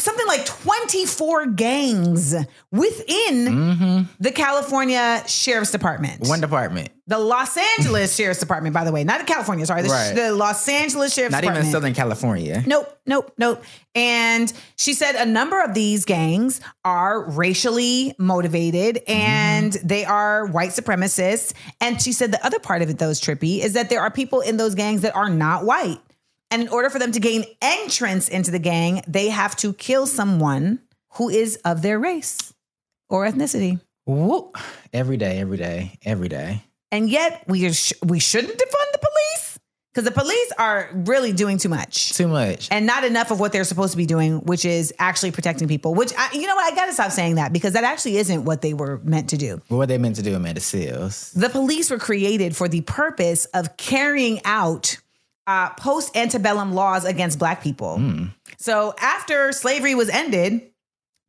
something 0.03 0.27
like 0.27 0.45
24 0.47 1.47
gangs 1.47 2.35
within 2.73 4.09
the 4.21 4.31
California 4.33 5.23
Sheriff's 5.27 5.71
Department. 5.71 6.21
Mm-hmm. 6.21 6.29
One 6.31 6.41
department, 6.41 6.89
The 7.07 7.19
Los 7.19 7.57
Angeles 7.79 8.15
Sheriff's 8.15 8.41
Department, 8.41 8.75
by 8.75 8.85
the 8.85 8.93
way, 8.93 9.05
not 9.05 9.21
the 9.21 9.27
California, 9.27 9.65
sorry, 9.67 9.83
the, 9.83 9.89
Right. 9.89 10.15
the 10.15 10.33
Los 10.33 10.69
Angeles 10.69 11.15
Sheriff's 11.15 11.33
not 11.33 11.43
Department. 11.43 11.67
even 11.67 11.73
Southern 11.73 11.95
California. 11.95 12.63
Nope, 12.67 12.99
nope, 13.07 13.33
nope. 13.39 13.63
And 13.95 14.53
she 14.77 14.95
said 14.95 15.15
a 15.15 15.27
number 15.27 15.61
of 15.63 15.75
these 15.75 16.05
gangs 16.05 16.61
are 16.85 17.31
racially 17.31 18.15
motivated 18.19 19.01
and 19.07 19.73
they 19.85 20.05
are 20.05 20.47
white 20.47 20.71
supremacists. 20.71 21.53
And 21.81 22.03
she 22.03 22.13
said 22.13 22.33
the 22.33 22.45
other 22.45 22.59
part 22.59 22.83
of 22.83 22.91
it, 22.91 22.99
though, 22.99 23.11
is 23.11 23.21
trippy, 23.21 23.61
is 23.61 23.75
that 23.75 23.91
there 23.91 24.01
are 24.01 24.11
people 24.11 24.41
in 24.41 24.57
those 24.57 24.75
gangs 24.75 25.03
that 25.03 25.15
are 25.15 25.31
not 25.31 25.65
white. 25.65 26.01
And 26.51 26.63
in 26.63 26.69
order 26.69 26.89
for 26.91 26.99
them 26.99 27.11
to 27.13 27.21
gain 27.21 27.45
entrance 27.61 28.29
into 28.29 28.51
the 28.51 28.59
gang, 28.61 29.03
they 29.09 29.29
have 29.31 29.57
to 29.57 29.73
kill 29.73 30.07
someone 30.07 30.79
who 31.15 31.29
is 31.29 31.57
of 31.65 31.83
their 31.83 31.99
race 31.99 32.53
or 33.09 33.27
ethnicity. 33.27 33.81
Every 34.93 35.17
day, 35.17 35.39
every 35.41 35.57
day, 35.57 35.99
every 36.05 36.29
day. 36.29 36.63
And 36.93 37.09
yet 37.11 37.45
we 37.49 37.73
sh- 37.73 37.93
we 38.05 38.21
shouldn't 38.21 38.53
defund 38.53 38.93
the 38.93 38.99
police. 38.99 39.59
because 39.93 40.05
the 40.05 40.11
police 40.21 40.53
are 40.59 40.91
really 40.93 41.33
doing 41.33 41.57
too 41.59 41.69
much. 41.69 42.13
Too 42.15 42.27
much. 42.29 42.69
and 42.71 42.85
not 42.87 43.05
enough 43.05 43.31
of 43.31 43.39
what 43.41 43.53
they're 43.53 43.65
supposed 43.65 43.93
to 43.93 43.97
be 43.97 44.07
doing, 44.07 44.39
which 44.41 44.65
is 44.65 44.93
actually 44.99 45.31
protecting 45.31 45.67
people. 45.69 45.95
Which 45.95 46.13
I, 46.19 46.31
you 46.33 46.47
know 46.47 46.55
what, 46.57 46.73
I 46.73 46.75
gotta 46.77 46.93
stop 46.93 47.11
saying 47.13 47.37
that 47.37 47.53
because 47.53 47.73
that 47.75 47.85
actually 47.85 48.17
isn't 48.19 48.45
what 48.45 48.61
they 48.63 48.75
were 48.75 49.01
meant 49.05 49.31
to 49.31 49.37
do. 49.37 49.61
What 49.69 49.79
were 49.79 49.87
they 49.87 49.99
meant 49.99 50.17
to 50.17 50.23
do, 50.23 50.35
Amanda 50.35 50.61
Seales? 50.61 51.33
The 51.33 51.49
police 51.49 51.91
were 51.91 51.99
created 51.99 52.55
for 52.57 52.69
the 52.69 52.81
purpose 52.83 53.45
of 53.47 53.77
carrying 53.77 54.41
out 54.45 54.99
uh, 55.47 55.71
post 55.71 56.17
antebellum 56.17 56.75
laws 56.75 57.05
against 57.05 57.39
black 57.39 57.63
people. 57.63 58.01
So 58.59 58.95
after 59.01 59.53
slavery 59.53 59.95
was 59.95 60.09
ended, 60.09 60.71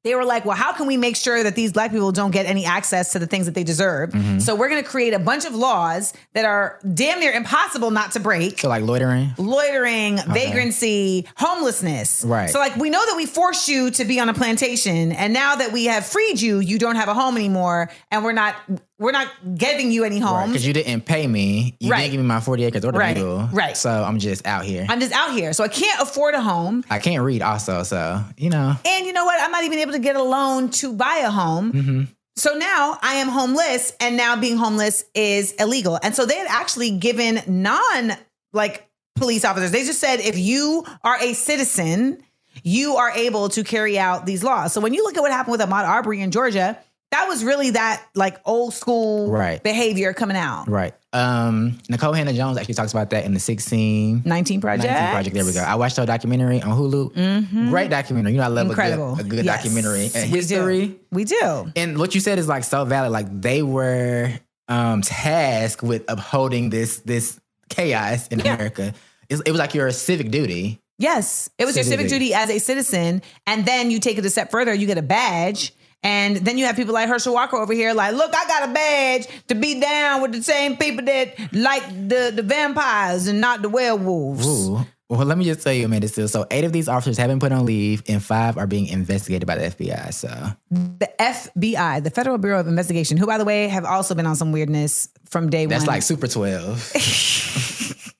they 0.03 0.13
were 0.13 0.23
like, 0.23 0.45
well, 0.45 0.55
how 0.55 0.71
can 0.71 0.85
we 0.85 0.97
make 0.97 1.15
sure 1.15 1.41
that 1.41 1.55
these 1.55 1.73
black 1.73 1.89
people 1.89 2.11
don't 2.11 2.29
get 2.29 2.45
any 2.45 2.63
access 2.63 3.13
to 3.13 3.19
the 3.19 3.25
things 3.25 3.47
that 3.47 3.55
they 3.55 3.63
deserve? 3.63 4.13
So 4.37 4.53
we're 4.53 4.69
going 4.69 4.83
to 4.83 4.87
create 4.87 5.15
a 5.15 5.19
bunch 5.19 5.45
of 5.45 5.55
laws 5.55 6.13
that 6.33 6.45
are 6.45 6.79
damn 6.93 7.19
near 7.19 7.31
impossible 7.31 7.89
not 7.89 8.11
to 8.11 8.19
break. 8.19 8.59
So 8.59 8.69
like 8.69 8.83
loitering. 8.83 9.33
Loitering, 9.39 10.19
vagrancy, 10.27 11.27
homelessness. 11.37 12.23
Right. 12.23 12.51
So, 12.51 12.59
like, 12.59 12.75
we 12.75 12.91
know 12.91 13.03
that 13.03 13.15
we 13.17 13.25
forced 13.25 13.67
you 13.67 13.89
to 13.89 14.05
be 14.05 14.19
on 14.19 14.29
a 14.29 14.33
plantation, 14.35 15.11
and 15.11 15.33
now 15.33 15.55
that 15.55 15.71
we 15.71 15.85
have 15.85 16.05
freed 16.05 16.39
you, 16.39 16.59
you 16.59 16.77
don't 16.77 16.97
have 16.97 17.09
a 17.09 17.15
home 17.15 17.35
anymore, 17.35 17.89
and 18.11 18.23
we're 18.23 18.31
not 18.31 18.55
we're 18.97 19.11
not 19.11 19.27
giving 19.57 19.91
you 19.91 20.03
any 20.03 20.19
homes. 20.19 20.51
Because 20.51 20.65
you 20.65 20.73
didn't 20.73 21.01
pay 21.01 21.27
me. 21.27 21.75
You 21.79 21.91
Right. 21.91 22.01
didn't 22.01 22.11
give 22.13 22.21
me 22.21 22.27
my 22.27 22.39
40 22.39 22.63
acres 22.63 22.85
or 22.85 22.91
the 22.91 22.97
Right. 22.97 23.17
Right. 23.51 23.77
So 23.77 23.89
I'm 23.89 24.19
just 24.19 24.45
out 24.47 24.63
here. 24.63 24.85
I'm 24.87 24.99
just 24.99 25.11
out 25.11 25.33
here, 25.33 25.53
so 25.53 25.63
I 25.63 25.67
can't 25.67 26.01
afford 26.01 26.33
a 26.33 26.41
home. 26.41 26.83
I 26.89 26.99
can't 26.99 27.23
read 27.23 27.41
also, 27.41 27.83
so 27.83 28.23
you 28.37 28.49
know. 28.49 28.75
And 28.85 29.05
you 29.05 29.13
know 29.13 29.25
what? 29.25 29.41
I'm 29.41 29.51
not 29.51 29.63
even 29.63 29.79
able 29.79 29.91
to 29.93 29.99
get 29.99 30.15
a 30.15 30.23
loan 30.23 30.69
to 30.71 30.93
buy 30.93 31.21
a 31.25 31.29
home. 31.29 31.73
Mm-hmm. 31.73 32.01
So 32.37 32.53
now 32.53 32.97
I 33.01 33.15
am 33.15 33.29
homeless, 33.29 33.93
and 33.99 34.17
now 34.17 34.35
being 34.35 34.57
homeless 34.57 35.05
is 35.13 35.53
illegal. 35.53 35.99
And 36.01 36.15
so 36.15 36.25
they 36.25 36.35
had 36.35 36.47
actually 36.49 36.91
given 36.91 37.41
non 37.47 38.13
like 38.53 38.87
police 39.15 39.45
officers, 39.45 39.71
they 39.71 39.83
just 39.83 39.99
said 39.99 40.19
if 40.19 40.37
you 40.37 40.85
are 41.03 41.17
a 41.21 41.33
citizen, 41.33 42.21
you 42.63 42.95
are 42.95 43.11
able 43.11 43.49
to 43.49 43.63
carry 43.63 43.97
out 43.99 44.25
these 44.25 44.43
laws. 44.43 44.73
So 44.73 44.81
when 44.81 44.93
you 44.93 45.03
look 45.03 45.17
at 45.17 45.21
what 45.21 45.31
happened 45.31 45.51
with 45.53 45.61
Ahmaud 45.61 45.85
Arbery 45.87 46.21
in 46.21 46.31
Georgia, 46.31 46.77
that 47.15 47.27
was 47.27 47.43
really 47.43 47.71
that 47.71 48.03
like 48.15 48.37
old 48.45 48.73
school 48.73 49.29
Right. 49.31 49.61
behavior 49.63 50.13
coming 50.13 50.37
out. 50.37 50.67
Right. 50.67 50.93
Um, 51.13 51.79
Nikole 51.89 52.15
Hannah-Jones 52.15 52.57
actually 52.57 52.73
talks 52.73 52.91
about 52.91 53.09
that 53.11 53.23
in 53.25 53.33
the 53.33 53.39
16 53.39 54.23
19 54.25 54.61
project. 54.61 54.91
19 54.91 55.11
project. 55.11 55.33
There 55.33 55.45
we 55.45 55.53
go. 55.53 55.61
I 55.61 55.75
watched 55.75 55.95
her 55.97 56.05
documentary 56.05 56.61
on 56.61 56.71
Hulu. 56.77 57.69
Great 57.69 57.89
documentary. 57.89 58.33
You 58.33 58.39
know, 58.39 58.43
I 58.43 58.47
love 58.47 58.67
Mm-hmm. 58.67 58.71
Incredible. 58.71 59.13
a 59.13 59.17
good, 59.17 59.25
a 59.25 59.29
good 59.29 59.45
Yes. 59.45 59.55
documentary. 59.63 60.09
And 60.13 60.31
We 60.31 60.37
history. 60.39 60.87
do. 60.87 60.99
We 61.11 61.23
do. 61.23 61.71
And 61.75 61.97
what 61.97 62.13
you 62.15 62.21
said 62.21 62.37
is 62.37 62.47
like 62.47 62.63
so 62.65 62.83
valid. 62.85 63.11
Like 63.11 63.27
they 63.41 63.61
were 63.63 64.31
um 64.67 65.01
tasked 65.01 65.83
with 65.83 66.03
upholding 66.09 66.69
this 66.69 66.97
this 67.05 67.39
chaos 67.69 68.27
in 68.27 68.41
America. 68.41 68.93
It's- 69.29 69.41
It 69.45 69.51
was 69.51 69.59
like 69.59 69.73
your 69.73 69.89
civic 69.91 70.31
duty. 70.31 70.81
Yes, 70.97 71.49
it 71.57 71.65
was 71.65 71.75
your 71.75 71.83
civic 71.83 72.07
Civic. 72.09 72.19
duty 72.21 72.33
as 72.33 72.49
a 72.49 72.57
citizen, 72.59 73.21
and 73.47 73.65
then 73.65 73.91
you 73.91 73.99
take 73.99 74.17
it 74.17 74.25
a 74.25 74.29
step 74.29 74.49
further. 74.49 74.73
You 74.73 74.87
get 74.87 74.97
a 74.97 75.01
badge, 75.01 75.73
and 76.05 76.37
then 76.37 76.59
you 76.59 76.65
have 76.65 76.75
people 76.75 76.93
like 76.93 77.09
Herschel 77.09 77.33
Walker 77.33 77.57
over 77.57 77.73
here, 77.73 77.91
like, 77.95 78.13
look, 78.13 78.31
I 78.35 78.45
got 78.45 78.69
a 78.69 78.71
badge 78.71 79.27
to 79.47 79.55
be 79.55 79.79
down 79.79 80.21
with 80.21 80.33
the 80.33 80.43
same 80.43 80.77
people 80.77 81.03
that 81.05 81.35
like 81.51 81.83
the 81.87 82.31
the 82.33 82.43
vampires 82.43 83.25
and 83.25 83.41
not 83.41 83.63
the 83.63 83.69
werewolves. 83.69 84.45
Ooh. 84.45 84.85
Well, 85.09 85.25
let 85.25 85.37
me 85.37 85.45
just 85.45 85.61
tell 85.61 85.73
you, 85.73 85.85
Amanda 85.85 86.07
Steele. 86.07 86.27
So 86.27 86.45
eight 86.51 86.63
of 86.63 86.73
these 86.73 86.87
officers 86.87 87.17
have 87.17 87.27
been 87.29 87.39
put 87.39 87.51
on 87.51 87.65
leave, 87.65 88.03
and 88.07 88.23
five 88.23 88.57
are 88.57 88.67
being 88.67 88.87
investigated 88.87 89.47
by 89.47 89.55
the 89.55 89.63
FBI. 89.65 90.13
So 90.13 90.27
The 90.69 91.09
FBI, 91.19 92.03
the 92.03 92.11
Federal 92.11 92.37
Bureau 92.37 92.59
of 92.59 92.67
Investigation, 92.67 93.17
who 93.17 93.25
by 93.25 93.39
the 93.39 93.45
way 93.45 93.67
have 93.67 93.85
also 93.85 94.13
been 94.13 94.27
on 94.27 94.35
some 94.35 94.51
weirdness 94.51 95.09
from 95.25 95.49
day 95.49 95.65
that's 95.65 95.85
one. 95.85 95.87
That's 95.87 95.87
like 95.87 96.03
Super 96.03 96.27
Twelve. 96.27 96.91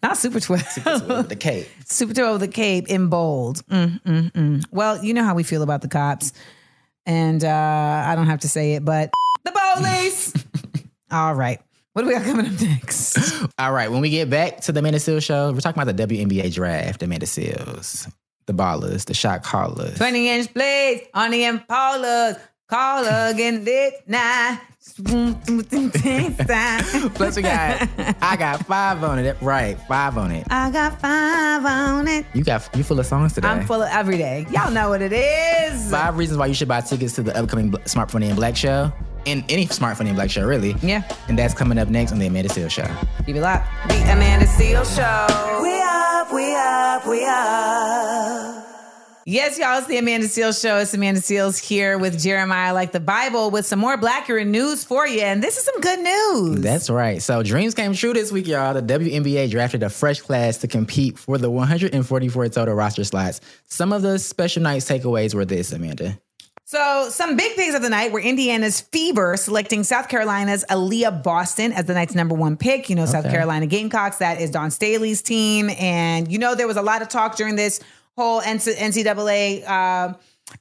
not 0.02 0.16
Super 0.16 0.40
Twelve. 0.40 1.08
with 1.08 1.28
the 1.28 1.36
cape. 1.36 1.68
Super 1.86 2.14
12 2.14 2.40
the 2.40 2.48
Cape 2.48 2.88
in 2.88 3.06
bold. 3.08 3.64
Mm, 3.66 4.02
mm, 4.02 4.32
mm. 4.32 4.64
Well, 4.72 5.04
you 5.04 5.14
know 5.14 5.24
how 5.24 5.36
we 5.36 5.44
feel 5.44 5.62
about 5.62 5.82
the 5.82 5.88
cops. 5.88 6.32
And 7.06 7.44
uh, 7.44 8.04
I 8.06 8.14
don't 8.14 8.26
have 8.26 8.40
to 8.40 8.48
say 8.48 8.74
it, 8.74 8.84
but 8.84 9.10
the 9.44 9.52
police. 9.74 10.34
All 11.10 11.34
right. 11.34 11.60
What 11.92 12.02
do 12.02 12.08
we 12.08 12.14
got 12.14 12.24
coming 12.24 12.46
up 12.46 12.60
next? 12.60 13.44
All 13.58 13.72
right, 13.72 13.90
when 13.90 14.00
we 14.00 14.10
get 14.10 14.30
back 14.30 14.60
to 14.62 14.72
the 14.72 14.78
Amanda 14.78 15.00
Seales 15.00 15.24
show, 15.24 15.52
we're 15.52 15.58
talking 15.58 15.82
about 15.82 15.96
the 15.96 16.06
WNBA 16.06 16.54
draft, 16.54 17.02
Amanda 17.02 17.26
Seales, 17.26 18.10
the 18.46 18.54
ballers, 18.54 19.06
the 19.06 19.14
shot 19.14 19.42
callers. 19.42 19.96
20 19.96 20.28
inch 20.28 20.54
blades 20.54 21.02
on 21.14 21.32
the 21.32 21.42
Impalas. 21.42 22.38
Call 22.68 23.04
again 23.28 23.64
lit 23.64 23.94
now. 24.06 24.60
Plus, 27.14 27.36
we 27.36 27.42
got, 27.42 27.88
I 28.22 28.36
got 28.38 28.64
five 28.66 29.04
on 29.04 29.18
it. 29.18 29.36
Right, 29.42 29.78
five 29.86 30.16
on 30.16 30.30
it. 30.30 30.46
I 30.50 30.70
got 30.70 30.98
five 31.00 31.64
on 31.64 32.08
it. 32.08 32.24
You 32.32 32.42
got, 32.44 32.68
you 32.74 32.82
full 32.82 32.98
of 32.98 33.06
songs 33.06 33.34
today. 33.34 33.48
I'm 33.48 33.66
full 33.66 33.82
of 33.82 33.90
every 33.90 34.16
day. 34.16 34.46
Y'all 34.50 34.70
know 34.70 34.88
what 34.88 35.02
it 35.02 35.12
is. 35.12 35.90
Five 35.90 36.16
reasons 36.16 36.38
why 36.38 36.46
you 36.46 36.54
should 36.54 36.68
buy 36.68 36.80
tickets 36.80 37.14
to 37.16 37.22
the 37.22 37.36
upcoming 37.36 37.70
Bl- 37.70 37.78
Smart 37.84 38.10
Funny 38.10 38.28
and 38.28 38.36
Black 38.36 38.56
show. 38.56 38.90
And 39.26 39.44
any 39.50 39.66
Smart 39.66 39.98
Funny 39.98 40.10
and 40.10 40.16
Black 40.16 40.30
show, 40.30 40.46
really. 40.46 40.74
Yeah. 40.82 41.02
And 41.28 41.38
that's 41.38 41.52
coming 41.52 41.76
up 41.78 41.88
next 41.88 42.12
on 42.12 42.18
the 42.18 42.26
Amanda 42.26 42.48
Seales 42.48 42.70
show. 42.70 42.88
Keep 43.26 43.36
it 43.36 43.42
locked. 43.42 43.68
The 43.88 43.96
Amanda 44.10 44.46
Seales 44.46 44.96
Show. 44.96 45.62
We 45.62 45.78
up, 45.82 46.32
we 46.32 46.54
up, 46.56 47.06
we 47.06 47.26
up. 47.26 48.69
Yes, 49.26 49.58
y'all, 49.58 49.76
it's 49.76 49.86
the 49.86 49.98
Amanda 49.98 50.26
Seales 50.26 50.62
Show. 50.62 50.78
It's 50.78 50.94
Amanda 50.94 51.20
Seales 51.20 51.58
here 51.58 51.98
with 51.98 52.18
Jeremiah 52.18 52.72
Like 52.72 52.92
the 52.92 53.00
Bible 53.00 53.50
with 53.50 53.66
some 53.66 53.78
more 53.78 53.98
Blackurate 53.98 54.46
news 54.46 54.82
for 54.82 55.06
you. 55.06 55.20
And 55.20 55.42
this 55.42 55.58
is 55.58 55.64
some 55.64 55.78
good 55.80 56.00
news. 56.00 56.62
That's 56.62 56.88
right. 56.88 57.20
So 57.20 57.42
dreams 57.42 57.74
came 57.74 57.92
true 57.92 58.14
this 58.14 58.32
week, 58.32 58.46
y'all. 58.46 58.72
The 58.72 58.82
WNBA 58.82 59.50
drafted 59.50 59.82
a 59.82 59.90
fresh 59.90 60.22
class 60.22 60.56
to 60.58 60.68
compete 60.68 61.18
for 61.18 61.36
the 61.36 61.50
144 61.50 62.48
total 62.48 62.74
roster 62.74 63.04
slots. 63.04 63.42
Some 63.66 63.92
of 63.92 64.00
the 64.00 64.18
special 64.18 64.62
nights 64.62 64.88
takeaways 64.88 65.34
were 65.34 65.44
this, 65.44 65.70
Amanda. 65.72 66.18
So, 66.64 67.08
some 67.10 67.36
big 67.36 67.56
picks 67.56 67.74
of 67.74 67.82
the 67.82 67.90
night 67.90 68.12
were 68.12 68.20
Indiana's 68.20 68.80
Fever 68.80 69.36
selecting 69.36 69.82
South 69.82 70.08
Carolina's 70.08 70.64
Aliyah 70.70 71.20
Boston 71.20 71.72
as 71.72 71.86
the 71.86 71.94
night's 71.94 72.14
number 72.14 72.36
one 72.36 72.56
pick. 72.56 72.88
You 72.88 72.94
know, 72.94 73.06
South 73.06 73.24
Carolina 73.24 73.66
Gamecocks, 73.66 74.18
that 74.18 74.40
is 74.40 74.50
Dawn 74.50 74.70
Staley's 74.70 75.20
team. 75.20 75.68
And, 75.80 76.30
you 76.30 76.38
know, 76.38 76.54
there 76.54 76.68
was 76.68 76.76
a 76.76 76.82
lot 76.82 77.02
of 77.02 77.08
talk 77.08 77.36
during 77.36 77.56
this 77.56 77.80
whole 78.16 78.40
NCAA 78.40 79.64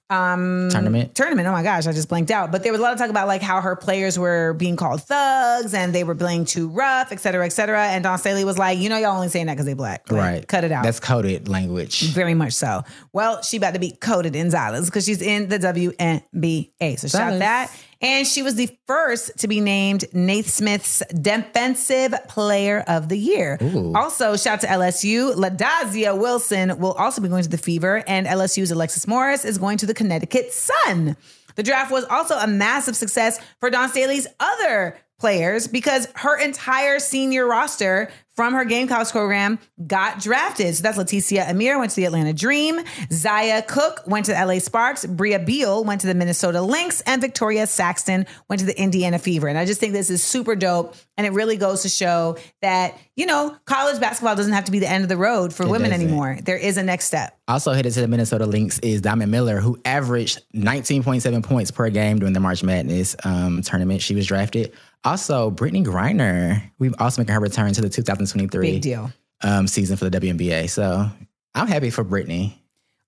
um, 0.09 0.69
Tournament. 0.71 1.13
tournament. 1.13 1.47
Oh 1.47 1.51
my 1.51 1.61
gosh, 1.61 1.85
I 1.85 1.91
just 1.91 2.09
blanked 2.09 2.31
out. 2.31 2.51
But 2.51 2.63
there 2.63 2.71
was 2.71 2.79
a 2.79 2.83
lot 2.83 2.93
of 2.93 2.99
talk 2.99 3.09
about 3.09 3.27
like 3.27 3.41
how 3.41 3.61
her 3.61 3.75
players 3.75 4.17
were 4.17 4.53
being 4.53 4.75
called 4.75 5.03
thugs 5.03 5.73
and 5.73 5.93
they 5.93 6.03
were 6.03 6.15
playing 6.15 6.45
too 6.45 6.67
rough, 6.69 7.11
et 7.11 7.19
cetera, 7.19 7.45
et 7.45 7.49
cetera. 7.49 7.87
And 7.87 8.03
Dawn 8.03 8.17
Staley 8.17 8.43
was 8.43 8.57
like, 8.57 8.79
you 8.79 8.89
know, 8.89 8.97
y'all 8.97 9.15
only 9.15 9.29
saying 9.29 9.45
that 9.45 9.53
because 9.53 9.65
they 9.65 9.75
black. 9.75 10.11
Like, 10.11 10.21
right. 10.21 10.47
Cut 10.47 10.63
it 10.63 10.71
out. 10.71 10.83
That's 10.83 10.99
coded 10.99 11.47
language. 11.47 12.01
Very 12.11 12.33
much 12.33 12.53
so. 12.53 12.83
Well, 13.13 13.41
she 13.43 13.57
about 13.57 13.75
to 13.75 13.79
be 13.79 13.91
coded 13.91 14.35
in 14.35 14.47
Xylas 14.47 14.85
because 14.85 15.05
she's 15.05 15.21
in 15.21 15.49
the 15.49 15.59
WNBA. 15.59 16.99
So 16.99 17.07
shout 17.07 17.33
Xylas. 17.33 17.39
that. 17.39 17.71
And 18.01 18.25
she 18.25 18.43
was 18.43 18.55
the 18.55 18.69
first 18.87 19.39
to 19.39 19.49
be 19.49 19.59
named 19.59 20.05
Naismith's 20.13 21.03
Defensive 21.21 22.13
Player 22.29 22.81
of 22.87 23.09
the 23.09 23.17
Year. 23.17 23.57
Ooh. 23.61 23.93
Also, 23.93 24.37
shout 24.37 24.61
to 24.61 24.67
LSU. 24.67 25.35
LaDazia 25.35 26.17
Wilson 26.17 26.79
will 26.79 26.93
also 26.93 27.21
be 27.21 27.27
going 27.27 27.43
to 27.43 27.49
the 27.49 27.57
Fever, 27.57 28.01
and 28.07 28.25
LSU's 28.25 28.71
Alexis 28.71 29.05
Morris 29.05 29.43
is 29.43 29.57
going 29.57 29.77
to 29.79 29.85
the 29.85 29.93
Connecticut 29.99 30.53
Sun. 30.53 31.17
The 31.55 31.63
draft 31.63 31.91
was 31.91 32.05
also 32.05 32.35
a 32.37 32.47
massive 32.47 32.95
success 32.95 33.37
for 33.59 33.69
Dawn 33.69 33.89
Staley's 33.89 34.27
other 34.39 34.97
players 35.19 35.67
because 35.67 36.07
her 36.15 36.39
entire 36.39 36.99
senior 36.99 37.45
roster 37.45 38.09
from 38.39 38.53
her 38.53 38.63
Gamecocks 38.63 39.11
program 39.11 39.59
got 39.85 40.21
drafted. 40.21 40.73
So 40.73 40.81
that's 40.81 40.97
Laeticia 40.97 41.45
Amihere 41.45 41.77
went 41.77 41.89
to 41.91 41.97
the 41.97 42.05
Atlanta 42.05 42.31
Dream, 42.31 42.79
Zia 43.11 43.61
Cooke 43.63 44.01
went 44.07 44.27
to 44.27 44.31
the 44.31 44.45
LA 44.45 44.59
Sparks, 44.59 45.05
Brea 45.05 45.37
Beal 45.39 45.83
went 45.83 45.99
to 46.01 46.07
the 46.07 46.15
Minnesota 46.15 46.61
Lynx, 46.61 47.01
and 47.01 47.21
Victaria 47.21 47.67
Saxton 47.67 48.25
went 48.47 48.61
to 48.61 48.65
the 48.65 48.79
Indiana 48.81 49.19
Fever. 49.19 49.49
And 49.49 49.57
I 49.57 49.65
just 49.65 49.81
think 49.81 49.91
this 49.91 50.09
is 50.09 50.23
super 50.23 50.55
dope. 50.55 50.95
And 51.17 51.27
it 51.27 51.33
really 51.33 51.57
goes 51.57 51.81
to 51.81 51.89
show 51.89 52.37
that, 52.61 52.97
you 53.17 53.25
know, 53.25 53.57
college 53.65 53.99
basketball 53.99 54.37
doesn't 54.37 54.53
have 54.53 54.63
to 54.63 54.71
be 54.71 54.79
the 54.79 54.89
end 54.89 55.03
of 55.03 55.09
the 55.09 55.17
road 55.17 55.53
for 55.53 55.67
women 55.67 55.89
doesn't. 55.89 56.05
anymore. 56.05 56.37
There 56.41 56.55
is 56.55 56.77
a 56.77 56.83
next 56.83 57.07
step. 57.07 57.37
Also 57.49 57.73
headed 57.73 57.91
to 57.95 57.99
the 57.99 58.07
Minnesota 58.07 58.45
Lynx 58.45 58.79
is 58.79 59.01
Diamond 59.01 59.31
Miller, 59.31 59.59
who 59.59 59.77
averaged 59.83 60.39
19.7 60.55 61.43
points 61.43 61.71
per 61.71 61.89
game 61.89 62.19
during 62.19 62.33
the 62.33 62.39
March 62.39 62.63
Madness 62.63 63.17
um, 63.25 63.61
tournament. 63.63 64.01
She 64.01 64.15
was 64.15 64.27
drafted. 64.27 64.71
Also, 65.03 65.49
Brittney 65.51 65.85
Griner, 65.85 66.61
we've 66.77 66.93
also 66.99 67.21
making 67.21 67.33
her 67.33 67.39
return 67.39 67.71
to 67.73 67.81
the 67.81 67.89
2023 67.89 68.71
Big 68.71 68.81
deal. 68.81 69.11
Um, 69.41 69.67
season 69.67 69.95
for 69.95 70.09
the 70.09 70.19
WNBA. 70.19 70.69
So 70.69 71.09
I'm 71.55 71.67
happy 71.67 71.89
for 71.89 72.03
Brittany. 72.03 72.61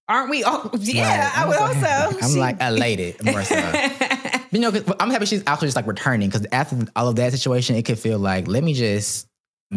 Aren't 0.08 0.30
we? 0.30 0.44
all? 0.44 0.70
yeah, 0.80 1.30
Like, 1.34 1.38
I 1.38 1.46
would 1.48 1.60
was 1.60 1.82
like- 1.84 1.94
also. 2.12 2.18
I'm 2.26 2.32
She- 2.34 2.40
like 2.40 2.58
elated 2.62 3.24
more 3.26 3.44
so. 3.44 3.56
you 4.52 4.60
know, 4.60 4.72
I'm 5.00 5.10
happy 5.10 5.26
she's 5.26 5.44
actually 5.48 5.68
just 5.68 5.76
like 5.76 5.88
returning 5.88 6.30
because 6.30 6.46
after 6.52 6.78
all 6.96 7.08
of 7.10 7.16
that 7.18 7.32
situation, 7.34 7.76
it 7.76 7.84
could 7.84 8.00
feel 8.00 8.20
like 8.20 8.48
let 8.48 8.64
me 8.64 8.74
just 8.74 9.28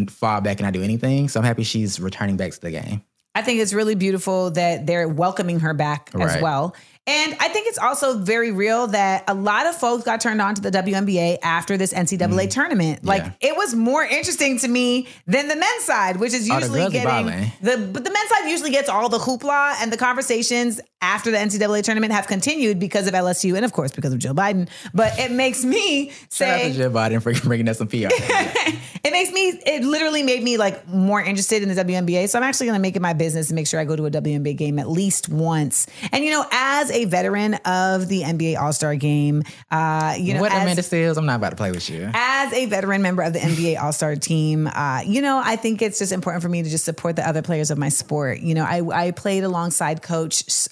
fall 0.08 0.40
back 0.40 0.58
and 0.58 0.62
not 0.66 0.72
do 0.72 0.82
anything. 0.82 1.28
So 1.28 1.40
I'm 1.40 1.44
happy 1.46 1.62
she's 1.64 1.98
returning 2.00 2.36
back 2.36 2.52
to 2.52 2.60
the 2.60 2.70
game. 2.70 3.02
I 3.36 3.42
think 3.42 3.60
it's 3.60 3.72
really 3.72 3.96
beautiful 3.96 4.50
that 4.52 4.86
they're 4.86 5.08
welcoming 5.08 5.58
her 5.60 5.74
back 5.74 6.10
as 6.14 6.40
well. 6.40 6.74
And 7.06 7.36
I 7.38 7.48
think 7.48 7.68
it's 7.68 7.76
also 7.78 8.16
very 8.18 8.50
real 8.50 8.86
that 8.88 9.24
a 9.28 9.34
lot 9.34 9.66
of 9.66 9.76
folks 9.76 10.04
got 10.04 10.22
turned 10.22 10.40
on 10.40 10.54
to 10.54 10.62
the 10.62 10.70
WNBA 10.70 11.36
after 11.42 11.76
this 11.76 11.92
NCAA 11.92 12.48
tournament. 12.50 13.04
Like 13.04 13.22
Mm. 13.24 13.34
Yeah. 13.42 13.50
it 13.50 13.56
was 13.56 13.74
more 13.74 14.02
interesting 14.02 14.58
to 14.60 14.68
me 14.68 15.06
than 15.26 15.48
the 15.48 15.56
men's 15.56 15.84
side, 15.84 16.16
which 16.16 16.32
is 16.32 16.48
Oh, 16.50 16.54
the 16.54 16.60
usually 16.60 16.88
getting 16.90 17.50
the 17.60 17.76
but 17.92 18.04
the 18.04 18.10
men's 18.10 18.28
side 18.30 18.48
usually 18.48 18.70
gets 18.70 18.88
all 18.88 19.08
the 19.10 19.18
hoopla 19.18 19.74
and 19.82 19.92
the 19.92 19.96
conversations 19.98 20.80
after 21.02 21.30
the 21.30 21.36
NCAA 21.36 21.82
tournament 21.82 22.12
have 22.14 22.26
continued 22.26 22.78
because 22.78 23.06
of 23.06 23.12
LSU 23.12 23.54
and 23.56 23.64
of 23.66 23.72
course 23.74 23.92
because 23.92 24.14
of 24.14 24.18
Joe 24.18 24.32
Biden. 24.32 24.68
But 24.94 25.18
it 25.18 25.30
makes 25.30 25.62
me 25.64 26.08
Shout 26.32 26.48
out 26.48 26.60
say 26.60 26.72
to 26.72 26.78
Joe 26.78 26.90
Biden 26.90 27.22
for 27.22 27.34
bringing 27.46 27.68
us 27.68 27.76
some 27.78 27.88
PR. 27.88 28.08
it 28.10 29.12
makes 29.12 29.30
me 29.30 29.48
it 29.66 29.84
literally 29.84 30.22
made 30.22 30.42
me 30.42 30.56
like 30.56 30.88
more 30.88 31.20
interested 31.20 31.62
in 31.62 31.68
the 31.68 31.84
WNBA. 31.84 32.28
So 32.30 32.38
I'm 32.38 32.44
actually 32.44 32.66
going 32.68 32.78
to 32.78 32.82
make 32.82 32.96
it 32.96 33.02
my 33.02 33.12
business 33.12 33.48
to 33.48 33.54
make 33.54 33.66
sure 33.66 33.78
I 33.78 33.84
go 33.84 33.96
to 33.96 34.06
a 34.06 34.10
WNBA 34.10 34.56
game 34.56 34.78
at 34.78 34.88
least 34.88 35.28
once. 35.28 35.86
And 36.12 36.24
you 36.24 36.30
know, 36.30 36.46
as 36.50 36.90
a 36.94 37.04
veteran 37.04 37.54
of 37.54 38.08
the 38.08 38.22
NBA 38.22 38.58
All 38.58 38.72
Star 38.72 38.96
Game, 38.96 39.42
uh, 39.70 40.14
you 40.18 40.34
know, 40.34 40.40
what 40.40 40.52
as, 40.52 40.62
Amanda 40.62 40.82
Seales? 40.82 41.18
I'm 41.18 41.26
not 41.26 41.36
about 41.36 41.50
to 41.50 41.56
play 41.56 41.70
with 41.70 41.90
you. 41.90 42.10
as 42.14 42.52
a 42.52 42.66
veteran 42.66 43.02
member 43.02 43.22
of 43.22 43.32
the 43.32 43.40
NBA 43.40 43.82
All 43.82 43.92
Star 43.92 44.16
team, 44.16 44.66
uh, 44.68 45.02
you 45.04 45.20
know, 45.20 45.42
I 45.44 45.56
think 45.56 45.82
it's 45.82 45.98
just 45.98 46.12
important 46.12 46.42
for 46.42 46.48
me 46.48 46.62
to 46.62 46.70
just 46.70 46.84
support 46.84 47.16
the 47.16 47.28
other 47.28 47.42
players 47.42 47.70
of 47.70 47.78
my 47.78 47.88
sport. 47.88 48.40
You 48.40 48.54
know, 48.54 48.64
I, 48.64 49.06
I 49.06 49.10
played 49.10 49.44
alongside 49.44 50.02
Coach. 50.02 50.44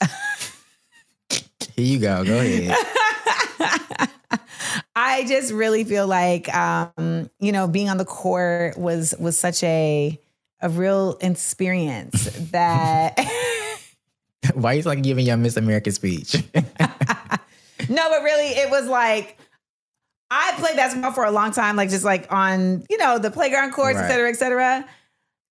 Here 1.29 1.87
you 1.87 1.99
go. 1.99 2.25
Go 2.25 2.39
ahead. 2.39 2.77
I 4.95 5.25
just 5.27 5.53
really 5.53 5.85
feel 5.85 6.07
like, 6.07 6.55
um, 6.55 7.31
you 7.39 7.53
know, 7.53 7.66
being 7.66 7.89
on 7.89 7.97
the 7.97 8.05
court 8.05 8.77
was 8.79 9.14
was 9.18 9.39
such 9.39 9.62
a 9.62 10.18
a 10.61 10.68
real 10.68 11.18
experience 11.20 12.25
that. 12.53 13.18
Why 14.61 14.74
you 14.74 14.82
like 14.82 15.03
giving 15.03 15.26
your 15.26 15.36
Miss 15.36 15.57
America 15.57 15.90
speech? 15.92 16.36
No, 17.88 18.09
but 18.11 18.22
really, 18.22 18.46
it 18.46 18.70
was 18.70 18.86
like 18.86 19.36
I 20.30 20.55
played 20.57 20.76
basketball 20.76 21.12
for 21.12 21.24
a 21.24 21.32
long 21.32 21.50
time, 21.50 21.74
like 21.76 21.90
just 21.90 22.05
like 22.05 22.32
on 22.32 22.84
you 22.88 22.96
know 22.96 23.18
the 23.18 23.30
playground 23.30 23.72
courts, 23.72 23.98
et 23.98 24.03
Right. 24.03 24.11
cetera, 24.11 24.28
et 24.30 24.36
cetera. 24.36 24.84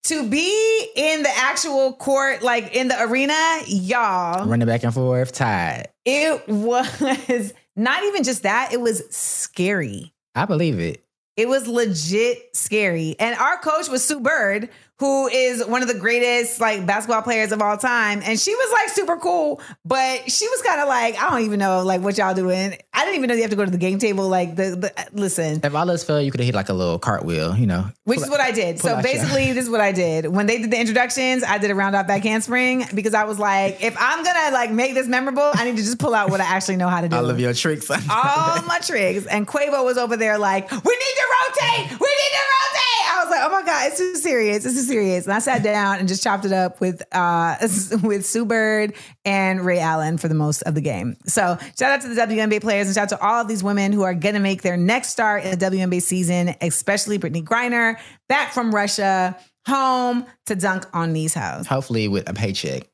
To 0.06 0.28
be 0.28 0.88
in 0.95 1.24
the 1.24 1.30
actual 1.38 1.93
court, 1.93 2.41
like 2.41 2.74
in 2.76 2.88
the 2.88 2.99
arena, 3.04 3.36
y'all, 3.68 4.47
Running 4.47 4.66
back 4.66 4.84
and 4.84 4.93
forth, 4.93 5.34
tied. 5.34 5.89
it 6.06 6.47
was 6.47 7.54
not 7.76 8.04
even 8.06 8.24
just 8.24 8.43
that; 8.43 8.70
it 8.72 8.80
was 8.80 9.04
scary. 9.14 10.14
I 10.34 10.45
believe 10.45 10.80
it. 10.80 11.04
It 11.38 11.49
was 11.49 11.68
legit 11.68 12.56
scary. 12.56 13.16
And 13.20 13.38
our 13.38 13.58
coach 13.58 13.89
was 13.89 14.04
Sue 14.06 14.20
Bird, 14.22 14.70
who 15.02 15.28
is 15.30 15.66
one 15.66 15.82
of 15.82 15.88
the 15.88 15.95
greatest 15.95 16.62
like 16.62 16.86
basketball 16.86 17.24
players 17.24 17.52
of 17.52 17.60
all 17.60 17.76
time. 17.76 18.22
And 18.24 18.39
she 18.39 18.54
was 18.54 18.72
like 18.72 18.89
super 18.89 19.18
cool, 19.18 19.60
but 19.84 20.30
she 20.30 20.47
was 20.47 20.62
kind 20.62 20.80
of 20.80 20.88
like, 20.88 21.20
I 21.20 21.32
don't 21.32 21.41
even 21.41 21.58
know 21.58 21.82
like 21.82 22.02
what 22.02 22.20
y'all 22.20 22.36
doing. 22.36 22.78
I 22.93 23.04
didn't 23.04 23.16
even 23.16 23.28
know 23.28 23.34
you 23.34 23.41
have 23.41 23.49
to 23.49 23.58
go 23.58 23.66
to 23.66 23.72
the 23.72 23.80
game 23.80 23.97
table. 23.97 24.30
Like 24.30 24.56
the, 24.56 24.76
the 24.76 24.93
uh, 24.95 25.06
listen, 25.12 25.60
If 25.64 25.74
all 25.74 25.89
else 25.89 26.04
fell, 26.04 26.22
you 26.22 26.30
could 26.30 26.39
have 26.39 26.45
hit 26.45 26.54
like 26.54 26.70
a 26.70 26.74
little 26.74 26.99
cartwheel, 26.99 27.56
you 27.58 27.66
know. 27.66 27.86
which 28.04 28.20
is 28.20 28.30
what 28.30 28.39
I 28.39 28.52
did. 28.52 28.80
So 28.80 29.02
basically, 29.02 29.52
this 29.54 29.64
is 29.66 29.72
what 29.72 29.82
I 29.82 29.91
did. 29.91 30.28
When 30.28 30.45
they 30.45 30.60
did 30.60 30.70
the 30.70 30.80
introductions, 30.80 31.43
I 31.43 31.58
did 31.58 31.72
a 31.72 31.76
round 31.76 31.95
off 31.95 32.06
back 32.06 32.22
handspring 32.22 32.86
because 32.93 33.16
I 33.16 33.24
was 33.24 33.39
like, 33.39 33.82
if 33.84 33.95
I'm 33.99 34.24
gonna 34.24 34.54
like 34.54 34.70
make 34.70 34.93
this 34.93 35.08
memorable, 35.08 35.49
I 35.56 35.66
need 35.66 35.78
to 35.78 35.84
just 35.84 35.97
pull 35.97 36.14
out 36.14 36.30
what 36.30 36.41
I 36.41 36.45
actually 36.45 36.76
know 36.76 36.89
how 36.89 37.02
to 37.02 37.10
do. 37.10 37.16
All 37.16 37.28
of 37.28 37.39
your 37.39 37.56
tricks. 37.56 37.89
all 37.91 38.62
my 38.68 38.78
tricks. 38.84 39.26
And 39.26 39.47
Quavo 39.47 39.84
was 39.84 39.97
over 39.97 40.16
there 40.16 40.38
like, 40.38 40.70
we 40.70 40.78
need 40.78 40.82
to 40.84 41.28
rotate. 41.41 41.89
We 41.89 42.08
need 42.08 42.34
to 42.38 42.45
rotate. 42.54 42.82
I 43.04 43.24
was 43.24 43.32
like, 43.32 43.41
oh 43.43 43.49
my 43.49 43.66
God, 43.66 43.88
it's 43.88 43.97
too 43.97 44.16
serious. 44.16 44.64
It's 44.64 44.76
too 44.76 44.82
serious. 44.82 44.91
And 45.00 45.34
I 45.34 45.39
sat 45.39 45.64
down 45.64 46.00
and 46.00 46.08
just 46.08 46.24
chopped 46.24 46.46
it 46.46 46.52
up 46.52 46.82
with 46.82 47.02
uh 47.14 47.56
with 48.04 48.26
Sue 48.26 48.46
Bird 48.46 48.94
and 49.26 49.66
Ray 49.66 49.80
Allen 49.80 50.18
for 50.18 50.28
the 50.28 50.36
most 50.36 50.62
of 50.64 50.76
the 50.76 50.82
game. 50.82 51.16
So 51.26 51.58
shout 51.80 51.92
out 51.92 52.02
to 52.02 52.10
the 52.10 52.22
WNBA 52.22 52.62
players 52.62 52.88
and 52.88 52.96
shout 52.96 53.12
out 53.12 53.18
to 53.18 53.26
all 53.26 53.42
of 53.42 53.48
these 53.48 53.64
women 53.64 53.94
who 53.94 54.04
are 54.04 54.14
gonna 54.14 54.39
make 54.39 54.62
their 54.62 54.78
next 54.78 55.10
start 55.10 55.44
in 55.44 55.58
the 55.58 55.66
WNBA 55.66 56.02
season, 56.02 56.56
especially 56.62 57.18
Brittney 57.18 57.44
Griner, 57.44 57.98
back 58.28 58.54
from 58.54 58.74
Russia, 58.74 59.38
home 59.66 60.26
to 60.48 60.56
dunk 60.56 60.86
on 60.94 61.14
these 61.14 61.34
house. 61.34 61.68
Hopefully 61.68 62.08
with 62.08 62.30
a 62.30 62.34
paycheck 62.34 62.88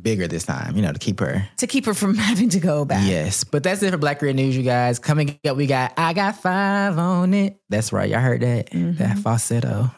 bigger 0.00 0.26
this 0.26 0.44
time, 0.44 0.76
you 0.76 0.82
know, 0.82 0.92
to 0.92 0.98
keep 0.98 1.20
her. 1.20 1.48
To 1.58 1.66
keep 1.66 1.86
her 1.86 1.94
from 1.94 2.14
having 2.16 2.48
to 2.50 2.60
go 2.60 2.84
back. 2.84 3.08
Yes. 3.08 3.44
But 3.44 3.62
that's 3.62 3.82
it 3.82 3.90
for 3.92 3.98
Blackurate 3.98 4.34
News, 4.34 4.56
you 4.56 4.62
guys. 4.62 4.98
Coming 4.98 5.38
up, 5.46 5.56
we 5.56 5.66
got 5.66 5.92
I 5.96 6.12
Got 6.12 6.36
Five 6.36 6.98
on 6.98 7.34
it. 7.34 7.60
That's 7.68 7.92
right. 7.92 8.10
Y'all 8.10 8.20
heard 8.20 8.42
that? 8.42 8.70
Mm-hmm. 8.70 8.98
That 8.98 9.18
falsetto. 9.18 9.90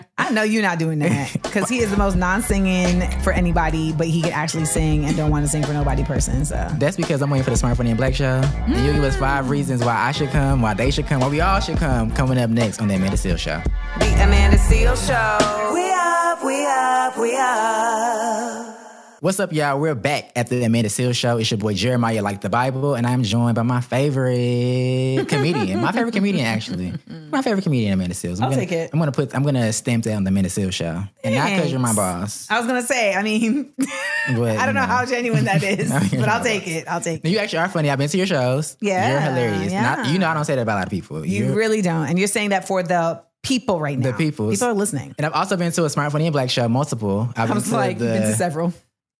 I 0.18 0.30
know 0.30 0.42
you're 0.42 0.62
not 0.62 0.78
doing 0.80 0.98
that 0.98 1.32
because 1.32 1.68
he 1.68 1.78
is 1.78 1.90
the 1.90 1.96
most 1.96 2.16
non-singing 2.16 3.08
for 3.22 3.32
anybody, 3.32 3.92
but 3.92 4.08
he 4.08 4.20
can 4.20 4.32
actually 4.32 4.64
sing 4.64 5.04
and 5.04 5.16
don't 5.16 5.30
want 5.30 5.44
to 5.44 5.50
sing 5.50 5.62
for 5.62 5.72
nobody 5.72 6.02
person. 6.04 6.44
So 6.44 6.68
That's 6.78 6.96
because 6.96 7.22
I'm 7.22 7.30
waiting 7.30 7.44
for 7.44 7.50
the 7.50 7.56
Smart 7.56 7.76
Funny 7.76 7.90
and 7.90 7.96
Black 7.96 8.14
show. 8.14 8.40
And 8.66 8.84
you'll 8.84 8.94
give 8.94 9.04
us 9.04 9.16
five 9.16 9.48
reasons 9.48 9.84
why 9.84 9.94
I 9.94 10.12
should 10.12 10.30
come, 10.30 10.60
why 10.60 10.74
they 10.74 10.90
should 10.90 11.06
come, 11.06 11.20
why 11.20 11.28
we 11.28 11.40
all 11.40 11.60
should 11.60 11.78
come. 11.78 12.10
Coming 12.10 12.36
up 12.38 12.50
next 12.50 12.80
on 12.80 12.88
the 12.88 12.96
Amanda 12.96 13.16
Seales 13.16 13.38
Show. 13.38 13.62
The 14.00 14.06
Amanda 14.24 14.56
Seales 14.58 15.06
Show. 15.06 15.72
We 15.72 15.88
up, 15.92 16.44
we 16.44 16.66
up, 16.66 17.16
we 17.16 17.36
up. 17.36 18.77
What's 19.20 19.40
up, 19.40 19.52
y'all? 19.52 19.80
We're 19.80 19.96
back 19.96 20.30
at 20.36 20.48
the 20.48 20.62
Amanda 20.62 20.88
Seales 20.88 21.16
Show. 21.16 21.38
It's 21.38 21.50
your 21.50 21.58
boy 21.58 21.74
Jeremiah, 21.74 22.22
like 22.22 22.40
the 22.40 22.48
Bible, 22.48 22.94
and 22.94 23.04
I'm 23.04 23.24
joined 23.24 23.56
by 23.56 23.62
my 23.62 23.80
favorite 23.80 25.26
comedian. 25.28 25.80
my 25.80 25.90
favorite 25.90 26.14
comedian, 26.14 26.46
actually. 26.46 26.92
My 27.30 27.42
favorite 27.42 27.62
comedian, 27.62 27.92
Amanda 27.92 28.14
Seales. 28.14 28.38
I'm 28.38 28.44
I'll 28.44 28.50
gonna, 28.50 28.62
take 28.62 28.72
it. 28.72 28.90
I'm 28.92 28.98
gonna 28.98 29.12
put. 29.12 29.34
I'm 29.34 29.42
gonna 29.42 29.70
stamp 29.72 30.04
that 30.04 30.14
on 30.14 30.24
the 30.24 30.28
Amanda 30.28 30.48
Seales 30.48 30.72
Show, 30.72 31.02
and 31.22 31.34
not 31.34 31.50
because 31.50 31.70
you're 31.70 31.80
my 31.80 31.94
boss. 31.94 32.50
I 32.50 32.58
was 32.58 32.66
gonna 32.66 32.82
say, 32.82 33.14
I 33.14 33.22
mean, 33.22 33.74
But, 33.78 34.56
I 34.56 34.64
don't 34.64 34.68
you 34.68 34.80
know 34.80 34.86
how 34.86 35.04
genuine 35.04 35.44
that 35.44 35.62
is, 35.64 35.90
but 35.90 36.28
I'll 36.28 36.42
take 36.42 36.66
it. 36.66 36.88
I'll 36.88 37.00
take 37.02 37.22
it. 37.24 37.28
You 37.28 37.38
actually 37.38 37.58
are 37.58 37.68
funny. 37.68 37.90
I've 37.90 37.98
been 37.98 38.08
to 38.08 38.16
your 38.16 38.26
shows. 38.26 38.76
Yeah, 38.80 39.10
you're 39.10 39.20
hilarious. 39.20 39.72
Not, 39.72 40.06
you 40.08 40.18
know, 40.18 40.28
I 40.28 40.32
don't 40.34 40.44
say 40.46 40.54
that 40.54 40.62
about 40.62 40.76
a 40.76 40.80
lot 40.80 40.86
of 40.86 40.90
people. 40.90 41.26
You 41.26 41.44
You're- 41.46 41.56
really 41.56 41.82
don't, 41.82 42.06
and 42.06 42.18
you're 42.18 42.28
saying 42.28 42.50
that 42.50 42.66
for 42.66 42.82
the 42.82 43.20
people 43.42 43.78
right 43.80 43.98
now. 43.98 44.12
The 44.12 44.16
peoples. 44.16 44.54
people 44.54 44.68
are 44.68 44.74
listening. 44.74 45.14
And 45.18 45.26
I've 45.26 45.32
also 45.32 45.56
been 45.56 45.72
to 45.72 45.84
a 45.84 45.90
Smart 45.90 46.12
Funny 46.12 46.26
and 46.26 46.32
Black 46.32 46.50
show, 46.50 46.68
multiple. 46.68 47.28
I've 47.36 47.48
been 47.48 47.60
to 47.62 47.70
like, 47.74 47.98
the, 47.98 48.04
been 48.06 48.22
to 48.22 48.34
several. 48.34 48.72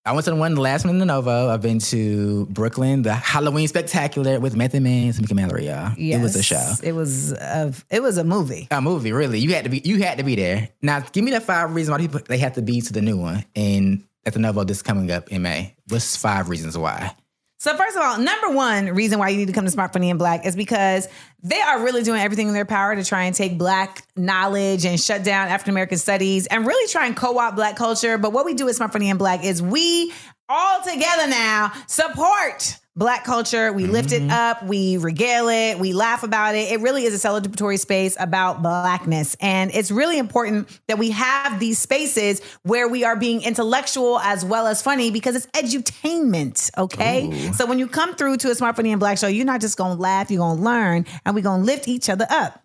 I 0.05 0.12
went 0.12 0.24
to 0.24 0.30
the 0.30 0.36
one, 0.36 0.57
last 0.57 0.84
one 0.84 0.94
in 0.94 0.99
the 0.99 1.05
Novo. 1.05 1.51
I've 1.51 1.61
been 1.61 1.80
to 1.80 2.46
Brooklyn, 2.46 3.03
the 3.03 3.12
Halloween 3.12 3.68
Spectacular 3.68 4.40
with 4.40 4.57
Method 4.57 4.82
Man, 4.82 5.12
Tamika 5.12 5.34
Mallory, 5.34 5.66
y'all. 5.66 5.92
It 5.99 6.22
was 6.22 6.34
a 6.34 6.42
show. 6.42 6.72
It 6.82 6.92
was 6.92 7.32
a, 7.32 7.74
it 7.90 8.01
was 8.01 8.16
a 8.16 8.24
movie. 8.24 8.68
A 8.70 8.80
movie, 8.80 9.12
really. 9.12 9.38
You 9.38 9.53
had 9.53 9.64
to 9.64 9.70
be 9.70 9.82
you 9.84 10.03
had 10.03 10.18
to 10.18 10.24
be 10.24 10.34
there. 10.34 10.70
Now 10.80 11.01
give 11.01 11.24
me 11.24 11.30
the 11.30 11.40
five 11.40 11.74
reasons 11.74 11.92
why 11.92 11.99
people 11.99 12.20
they 12.26 12.38
have 12.38 12.55
to 12.55 12.62
be 12.62 12.80
to 12.80 12.92
the 12.92 13.03
new 13.03 13.18
one. 13.18 13.44
And 13.55 14.05
at 14.24 14.32
the 14.32 14.38
Novo 14.38 14.64
this 14.64 14.80
coming 14.82 15.11
up 15.11 15.28
in 15.28 15.42
May. 15.42 15.74
What's 15.88 16.16
five 16.16 16.49
reasons 16.49 16.78
why? 16.78 17.14
So 17.61 17.76
first 17.76 17.96
of 17.96 18.02
all, 18.02 18.18
number 18.18 18.50
one 18.50 18.94
reason 18.94 19.18
why 19.18 19.30
you 19.30 19.36
need 19.36 19.48
to 19.48 19.52
come 19.52 19.64
to 19.64 19.70
Smart 19.70 19.92
Funny 19.92 20.11
and 20.11 20.18
Black 20.18 20.46
is 20.46 20.54
because 20.54 21.09
they 21.42 21.61
are 21.61 21.82
really 21.82 22.04
doing 22.04 22.20
everything 22.20 22.46
in 22.46 22.54
their 22.54 22.64
power 22.64 22.94
to 22.94 23.04
try 23.04 23.24
and 23.24 23.34
take 23.34 23.59
Black 23.59 24.04
knowledge 24.14 24.84
and 24.86 25.00
shut 25.00 25.24
down 25.24 25.48
African 25.48 25.72
American 25.72 25.98
studies 25.98 26.46
and 26.46 26.64
really 26.64 26.88
try 26.92 27.06
and 27.06 27.16
co-opt 27.16 27.56
Black 27.56 27.74
culture. 27.74 28.16
But 28.16 28.32
what 28.32 28.44
we 28.44 28.54
do 28.54 28.68
at 28.68 28.76
Smart 28.76 28.92
Funny 28.92 29.11
and 29.11 29.18
Black 29.18 29.44
is 29.44 29.61
we 29.61 30.12
all 30.48 30.82
together 30.82 31.26
now 31.26 31.72
support 31.88 32.78
Black 32.99 33.24
culture. 33.24 33.72
We 33.72 33.86
lift 33.86 34.11
it 34.11 34.28
up, 34.28 34.64
we 34.64 34.96
regale 34.96 35.49
it, 35.49 35.78
we 35.78 35.92
laugh 35.92 36.24
about 36.24 36.57
it. 36.57 36.72
It 36.72 36.80
really 36.80 37.05
is 37.05 37.14
a 37.14 37.28
celebratory 37.28 37.78
space 37.78 38.16
about 38.18 38.61
blackness. 38.61 39.36
And 39.40 39.70
it's 39.72 39.92
really 39.92 40.18
important 40.18 40.68
that 40.88 40.99
we 40.99 41.12
have 41.12 41.61
these 41.61 41.78
spaces 41.78 42.42
where 42.64 42.88
we 42.88 43.05
are 43.05 43.14
being 43.14 43.42
intellectual 43.42 44.18
as 44.18 44.44
well 44.44 44.66
as 44.66 44.82
funny 44.82 45.12
because 45.12 45.36
it's 45.36 45.46
edutainment, 45.49 46.76
okay? 46.76 47.53
So 47.53 47.66
when 47.66 47.78
you 47.78 47.86
come 47.86 48.16
through 48.16 48.38
to 48.38 48.51
a 48.51 48.55
Smart 48.57 48.74
Funny 48.74 48.90
and 48.90 48.99
Black 48.99 49.16
show, 49.18 49.28
you're 49.28 49.46
not 49.46 49.61
just 49.61 49.78
gonna 49.78 49.94
laugh, 49.94 50.28
you're 50.28 50.38
gonna 50.40 50.61
learn, 50.61 51.07
and 51.24 51.36
we're 51.36 51.42
gonna 51.42 51.62
lift 51.62 51.86
each 51.86 52.11
other 52.11 52.26
up. 52.28 52.61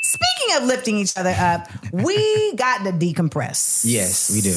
Speaking 0.00 0.56
of 0.56 0.68
lifting 0.68 0.96
each 0.96 1.18
other 1.18 1.34
up, 1.36 1.68
we 1.92 2.52
got 2.56 2.84
to 2.84 2.92
decompress. 2.92 3.82
Yes, 3.84 4.30
we 4.32 4.40
do. 4.40 4.54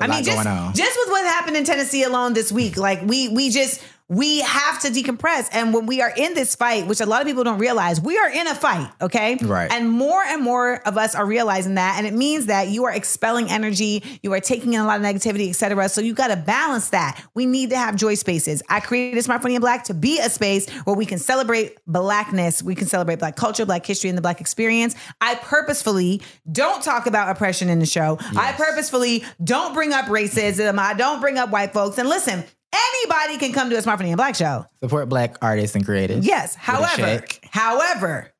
I 0.00 0.08
mean, 0.08 0.24
just, 0.24 0.44
just 0.74 0.98
with 0.98 1.10
what 1.10 1.24
happened 1.24 1.56
in 1.56 1.64
Tennessee 1.64 2.02
alone 2.02 2.32
this 2.32 2.50
week, 2.50 2.76
like 2.78 3.02
we 3.02 3.28
we 3.28 3.50
just 3.50 3.80
we 4.08 4.40
have 4.40 4.80
to 4.82 4.88
decompress. 4.88 5.48
And 5.52 5.74
when 5.74 5.86
we 5.86 6.00
are 6.00 6.12
in 6.16 6.34
this 6.34 6.54
fight, 6.54 6.86
which 6.86 7.00
a 7.00 7.06
lot 7.06 7.20
of 7.20 7.26
people 7.26 7.42
don't 7.42 7.58
realize, 7.58 8.00
we 8.00 8.16
are 8.16 8.30
in 8.30 8.46
a 8.46 8.54
fight, 8.54 8.88
okay? 9.00 9.36
Right. 9.42 9.70
And 9.70 9.90
more 9.90 10.22
and 10.22 10.42
more 10.42 10.76
of 10.86 10.96
us 10.96 11.14
are 11.16 11.26
realizing 11.26 11.74
that. 11.74 11.96
And 11.98 12.06
it 12.06 12.14
means 12.14 12.46
that 12.46 12.68
you 12.68 12.84
are 12.84 12.92
expelling 12.92 13.50
energy, 13.50 14.04
you 14.22 14.32
are 14.32 14.40
taking 14.40 14.74
in 14.74 14.80
a 14.80 14.86
lot 14.86 15.00
of 15.00 15.04
negativity, 15.04 15.50
et 15.50 15.54
cetera. 15.54 15.88
So 15.88 16.00
you 16.00 16.14
got 16.14 16.28
to 16.28 16.36
balance 16.36 16.90
that. 16.90 17.20
We 17.34 17.46
need 17.46 17.70
to 17.70 17.76
have 17.76 17.96
joy 17.96 18.14
spaces. 18.14 18.62
I 18.68 18.78
created 18.78 19.22
Smart 19.24 19.42
Funny 19.42 19.56
and 19.56 19.62
Black 19.62 19.84
to 19.84 19.94
be 19.94 20.20
a 20.20 20.30
space 20.30 20.70
where 20.84 20.94
we 20.94 21.04
can 21.04 21.18
celebrate 21.18 21.76
blackness, 21.86 22.62
we 22.62 22.76
can 22.76 22.86
celebrate 22.86 23.18
black 23.18 23.34
culture, 23.34 23.66
black 23.66 23.84
history, 23.84 24.08
and 24.08 24.16
the 24.16 24.22
black 24.22 24.40
experience. 24.40 24.94
I 25.20 25.34
purposefully 25.34 26.22
don't 26.50 26.82
talk 26.82 27.06
about 27.06 27.28
oppression 27.28 27.68
in 27.68 27.80
the 27.80 27.86
show. 27.86 28.18
I 28.36 28.52
purposefully 28.52 29.24
don't 29.42 29.74
bring 29.74 29.92
up 29.92 30.06
racism. 30.06 30.78
I 30.78 30.94
don't 30.94 31.20
bring 31.20 31.38
up 31.38 31.50
white 31.50 31.72
folks. 31.72 31.98
And 31.98 32.08
listen, 32.08 32.44
anybody 32.76 33.38
can 33.38 33.52
come 33.52 33.70
to 33.70 33.76
a 33.76 33.82
Smart 33.82 33.98
Funny 33.98 34.10
and 34.10 34.16
Black 34.16 34.34
show. 34.34 34.66
Support 34.82 35.08
black 35.08 35.36
artists 35.42 35.74
and 35.76 35.84
creators. 35.84 36.26
Yes. 36.26 36.54
However, 36.54 37.24
however, 37.50 38.32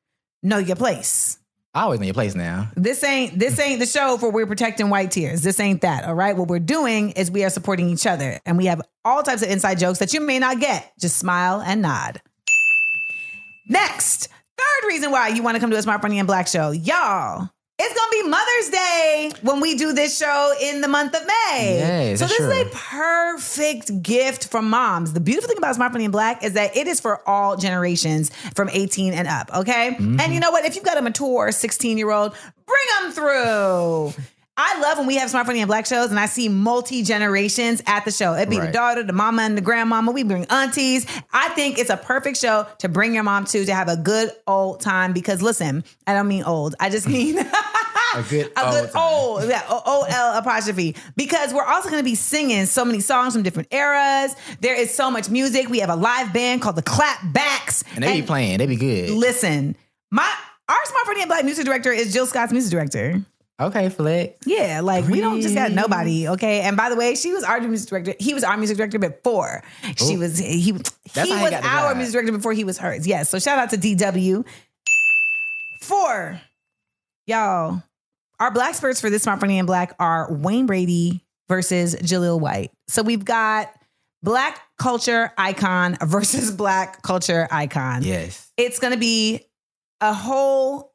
know 0.43 0.57
your 0.57 0.75
place. 0.75 1.39
I 1.73 1.81
always 1.81 1.99
know 1.99 2.05
your 2.05 2.15
place 2.15 2.33
now. 2.33 2.71
This 2.75 3.03
ain't 3.03 3.37
this 3.37 3.59
ain't 3.59 3.79
the 3.79 3.85
show 3.85 4.17
for 4.17 4.31
we're 4.31 4.47
protecting 4.47 4.89
white 4.89 5.11
tears. 5.11 5.43
This 5.43 5.59
ain't 5.59 5.81
that. 5.81 6.05
All 6.05 6.15
right. 6.15 6.35
What 6.35 6.47
we're 6.47 6.59
doing 6.59 7.11
is 7.11 7.29
we 7.29 7.43
are 7.43 7.51
supporting 7.51 7.89
each 7.89 8.07
other, 8.07 8.39
and 8.45 8.57
we 8.57 8.65
have 8.65 8.81
all 9.05 9.21
types 9.21 9.43
of 9.43 9.49
inside 9.49 9.77
jokes 9.77 9.99
that 9.99 10.13
you 10.13 10.21
may 10.21 10.39
not 10.39 10.59
get. 10.59 10.91
Just 10.99 11.17
smile 11.17 11.61
and 11.61 11.83
nod. 11.83 12.21
Next, 13.69 14.27
third 14.57 14.87
reason 14.87 15.11
why 15.11 15.27
you 15.27 15.43
want 15.43 15.55
to 15.55 15.59
come 15.59 15.69
to 15.69 15.77
a 15.77 15.81
Smart 15.81 16.01
Funny 16.01 16.19
and 16.19 16.27
Black 16.27 16.47
show, 16.47 16.71
y'all. 16.71 17.49
It's 17.79 17.93
gonna 17.93 18.23
be 18.23 18.29
Mother's 18.29 18.69
Day 18.71 19.31
when 19.43 19.59
we 19.59 19.75
do 19.75 19.93
this 19.93 20.17
show 20.17 20.51
in 20.59 20.81
the 20.81 20.87
month 20.87 21.13
of 21.15 21.21
May. 21.27 21.77
Yes, 21.77 22.19
so 22.19 22.25
this 22.25 22.39
is 22.39 22.49
a 22.51 22.65
perfect 22.73 24.01
gift 24.01 24.47
for 24.47 24.63
moms. 24.63 25.13
The 25.13 25.19
beautiful 25.19 25.47
thing 25.47 25.59
about 25.59 25.75
Smart 25.75 25.91
Funny 25.91 26.05
and 26.05 26.11
Black 26.11 26.43
is 26.43 26.53
that 26.53 26.75
it 26.75 26.87
is 26.87 26.99
for 26.99 27.21
all 27.29 27.55
generations 27.55 28.31
from 28.55 28.69
18 28.71 29.13
and 29.13 29.27
up. 29.27 29.51
Okay, 29.55 29.91
Mm-hmm. 29.91 30.19
and 30.19 30.33
you 30.33 30.39
know 30.39 30.49
what? 30.49 30.65
If 30.65 30.75
you've 30.75 30.83
got 30.85 30.97
a 30.97 31.03
mature 31.03 31.51
16 31.51 31.99
year 31.99 32.09
old, 32.09 32.33
bring 32.65 33.03
them 33.03 33.11
through. 33.11 34.13
I 34.59 34.79
love 34.81 34.97
when 34.97 35.05
we 35.05 35.17
have 35.17 35.29
Smart 35.29 35.45
Funny 35.45 35.59
and 35.61 35.67
Black 35.67 35.85
shows 35.85 36.09
and 36.09 36.19
I 36.19 36.25
see 36.25 36.49
multi 36.49 37.03
generations 37.03 37.83
at 37.85 38.05
the 38.05 38.11
show. 38.11 38.33
It'd 38.33 38.49
be 38.49 38.57
the 38.59 38.71
daughter, 38.71 39.03
the 39.03 39.13
mama, 39.13 39.43
and 39.43 39.55
the 39.55 39.61
grandmama. 39.61 40.11
We 40.11 40.23
bring 40.23 40.45
aunties. 40.45 41.05
I 41.31 41.49
think 41.49 41.77
it's 41.77 41.91
a 41.91 41.97
perfect 41.97 42.37
show 42.37 42.65
to 42.79 42.89
bring 42.89 43.13
your 43.13 43.21
mom 43.21 43.45
to 43.45 43.63
to 43.65 43.75
have 43.75 43.87
a 43.87 43.97
good 43.97 44.31
old 44.47 44.81
time. 44.81 45.13
Because 45.13 45.43
listen, 45.43 45.83
I 46.07 46.15
don't 46.15 46.27
mean 46.27 46.41
old. 46.43 46.73
I 46.79 46.89
just 46.89 47.07
mean 47.07 47.35
A 48.15 48.23
good 48.23 48.51
a 48.57 48.71
good 48.71 48.89
old, 48.95 49.43
yeah, 49.43 49.63
O 49.69 50.05
L 50.09 50.37
apostrophe. 50.37 50.95
Because 51.15 51.53
we're 51.53 51.63
also 51.63 51.89
going 51.89 52.01
to 52.01 52.09
be 52.09 52.15
singing 52.15 52.65
so 52.65 52.85
many 52.85 52.99
songs 52.99 53.33
from 53.33 53.43
different 53.43 53.73
eras. 53.73 54.35
There 54.61 54.75
is 54.75 54.93
so 54.93 55.11
much 55.11 55.29
music. 55.29 55.69
We 55.69 55.79
have 55.79 55.89
a 55.89 55.95
live 55.95 56.33
band 56.33 56.61
called 56.61 56.75
the 56.75 56.81
Clap 56.81 57.19
Backs, 57.33 57.83
And 57.95 58.03
they 58.03 58.21
be 58.21 58.27
playing. 58.27 58.59
They 58.59 58.67
be 58.67 58.75
good. 58.75 59.11
Listen, 59.11 59.75
my 60.11 60.31
our 60.69 60.85
Smart 60.85 61.05
Funny 61.05 61.21
and 61.21 61.29
Black 61.29 61.45
music 61.45 61.65
director 61.65 61.91
is 61.91 62.13
Jill 62.13 62.25
Scott's 62.25 62.51
music 62.51 62.71
director. 62.71 63.23
Okay, 63.59 63.89
Flex. 63.89 64.37
Yeah, 64.45 64.81
like 64.83 65.07
we 65.07 65.19
don't 65.19 65.41
just 65.41 65.55
got 65.55 65.71
nobody, 65.71 66.27
okay? 66.29 66.61
And 66.61 66.77
by 66.77 66.89
the 66.89 66.95
way, 66.95 67.15
she 67.15 67.33
was 67.33 67.43
our 67.43 67.59
music 67.59 67.89
director. 67.89 68.13
He 68.19 68.35
was 68.35 68.43
our 68.43 68.55
music 68.55 68.77
director 68.77 68.99
before. 68.99 69.63
She 69.95 70.13
Ooh. 70.13 70.19
was 70.19 70.37
he 70.37 70.59
he 70.59 70.65
he 70.65 70.71
was 70.73 70.83
got 71.49 71.63
our 71.63 71.95
music 71.95 72.13
director 72.13 72.31
before 72.33 72.53
he 72.53 72.63
was 72.63 72.77
hers. 72.77 73.07
Yes. 73.07 73.29
So 73.29 73.39
shout 73.39 73.57
out 73.57 73.71
to 73.71 73.77
DW. 73.77 74.45
Four. 75.81 76.39
Y'all, 77.25 77.81
our 78.39 78.51
black 78.51 78.75
spurts 78.75 79.01
for 79.01 79.09
this 79.09 79.23
Smart 79.23 79.39
Funny 79.39 79.57
and 79.57 79.67
Black 79.67 79.95
are 79.99 80.31
Wayne 80.31 80.65
Brady 80.65 81.25
versus 81.47 81.95
Jaleel 81.95 82.39
White. 82.39 82.71
So 82.87 83.01
we've 83.01 83.25
got 83.25 83.71
black 84.23 84.61
culture 84.77 85.31
icon 85.37 85.97
versus 86.03 86.51
black 86.51 87.01
culture 87.01 87.47
icon. 87.51 88.03
Yes. 88.03 88.51
It's 88.57 88.79
gonna 88.79 88.97
be 88.97 89.41
a 90.01 90.13
whole 90.13 90.93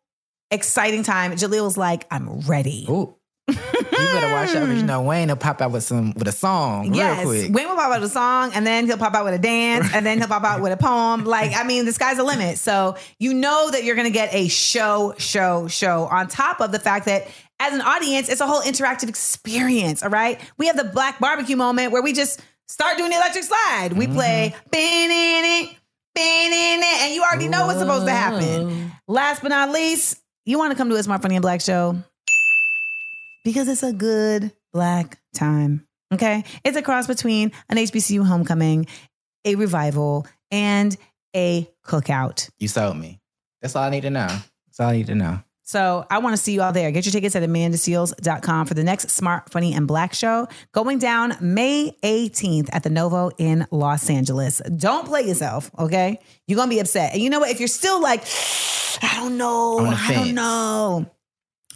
exciting 0.51 1.03
time. 1.03 1.33
Jaleel 1.33 1.65
was 1.65 1.77
like, 1.77 2.07
I'm 2.11 2.41
ready. 2.41 2.87
Ooh. 2.89 3.17
You 3.53 4.13
better 4.13 4.33
watch 4.33 4.49
out 4.51 4.61
because 4.61 4.77
you 4.77 4.81
hmm. 4.81 4.87
know 4.87 5.03
Wayne 5.03 5.29
will 5.29 5.37
pop 5.37 5.61
out 5.61 5.71
with 5.71 5.85
some 5.85 6.13
with 6.15 6.29
a 6.29 6.33
song 6.33 6.95
Yes, 6.95 7.25
real 7.25 7.29
quick. 7.29 7.55
Wayne 7.55 7.69
will 7.69 7.77
pop 7.77 7.93
out 7.93 8.01
with 8.01 8.11
a 8.11 8.13
song, 8.13 8.53
and 8.55 8.67
then 8.67 8.87
he'll 8.87 8.99
pop 8.99 9.15
out 9.15 9.25
with 9.25 9.35
a 9.35 9.39
dance, 9.39 9.93
and 9.95 10.05
then 10.05 10.19
he'll 10.19 10.29
pop 10.29 10.45
out 10.45 10.61
with 10.61 10.73
a 10.73 10.77
poem. 10.77 11.25
Like, 11.33 11.57
I 11.57 11.65
mean, 11.65 11.87
the 11.87 11.95
sky's 11.95 12.19
the 12.19 12.25
limit. 12.25 12.59
So 12.59 12.97
you 13.19 13.33
know 13.33 13.71
that 13.71 13.85
you're 13.85 13.95
going 13.95 14.07
to 14.07 14.13
get 14.13 14.35
a 14.35 14.49
show, 14.49 15.15
show, 15.17 15.67
show. 15.67 16.05
On 16.11 16.29
top 16.29 16.61
of 16.61 16.73
the 16.73 16.79
fact 16.79 17.07
that 17.07 17.27
as 17.59 17.73
an 17.73 17.81
audience, 17.81 18.29
it's 18.29 18.43
a 18.43 18.47
whole 18.47 18.61
interactive 18.61 19.09
experience. 19.09 20.03
All 20.03 20.11
right, 20.11 20.39
we 20.59 20.67
have 20.67 20.77
the 20.77 20.85
black 20.85 21.19
barbecue 21.21 21.57
moment 21.57 21.91
where 21.91 22.03
we 22.03 22.13
just 22.13 22.43
start 22.69 22.99
doing 22.99 23.11
the 23.11 23.17
electric 23.17 23.45
slide. 23.45 23.95
We 23.95 24.07
play, 24.09 24.53
mm-hmm. 24.55 24.69
"Bin-in-it, 24.71 25.77
bin-in-it," 26.15 27.03
and 27.03 27.15
you 27.15 27.23
already 27.23 27.49
know 27.49 27.67
what's 27.67 27.79
supposed 27.79 28.07
to 28.07 28.13
happen. 28.13 28.93
Last 29.09 29.41
but 29.41 29.49
not 29.49 29.71
least, 29.71 30.21
you 30.45 30.59
want 30.59 30.73
to 30.73 30.77
come 30.77 30.91
to 30.91 30.97
a 30.97 31.03
Smart 31.03 31.23
Funny 31.23 31.37
and 31.37 31.43
Black 31.43 31.63
show 31.63 31.97
because 33.45 33.69
it's 33.69 33.83
a 33.83 33.93
good 33.93 34.53
black 34.73 35.21
time. 35.35 35.87
Okay. 36.13 36.45
It's 36.65 36.77
a 36.77 36.83
cross 36.83 37.07
between 37.07 37.53
an 37.69 37.79
HBCU 37.79 38.25
homecoming, 38.25 38.87
a 39.45 39.55
revival, 39.55 40.27
and 40.51 40.97
a 41.35 41.69
cookout. 41.85 42.51
You 42.59 42.69
sold 42.69 42.97
me. 42.97 43.21
That's 43.61 43.77
all 43.77 43.85
I 43.85 43.91
need 43.91 44.03
to 44.03 44.11
know. 44.11 44.27
That's 44.27 44.81
all 44.81 44.89
I 44.89 44.97
need 44.97 45.07
to 45.07 45.15
know. 45.15 45.43
So 45.65 46.05
I 46.11 46.19
want 46.19 46.37
to 46.37 46.43
see 46.43 46.53
you 46.53 46.61
all 46.61 46.73
there. 46.73 46.91
Get 46.91 47.07
your 47.07 47.13
tickets 47.13 47.35
at 47.35 47.43
amandaseales.com 47.43 48.67
for 48.67 48.75
the 48.75 48.85
next 48.85 49.11
Smart, 49.11 49.51
Funny, 49.51 49.73
and 49.73 49.87
Black 49.89 50.13
show 50.13 50.49
going 50.73 50.99
down 50.99 51.35
May 51.41 51.97
18th 52.03 52.69
at 52.73 52.83
the 52.83 52.91
Novo 52.91 53.31
in 53.39 53.67
Los 53.71 54.11
Angeles. 54.11 54.61
Don't 54.77 55.07
play 55.07 55.23
yourself, 55.23 55.71
okay? 55.79 56.19
You're 56.47 56.57
going 56.57 56.69
to 56.69 56.75
be 56.75 56.81
upset. 56.81 57.15
And 57.15 57.23
you 57.23 57.31
know 57.31 57.41
what? 57.41 57.51
If 57.51 57.59
you're 57.59 57.69
still 57.69 58.03
like, 58.03 58.23
I 59.03 59.17
don't 59.17 59.39
know, 59.39 59.81
the 59.83 59.97
I 59.97 60.13
don't 60.13 60.35
know. 60.35 61.11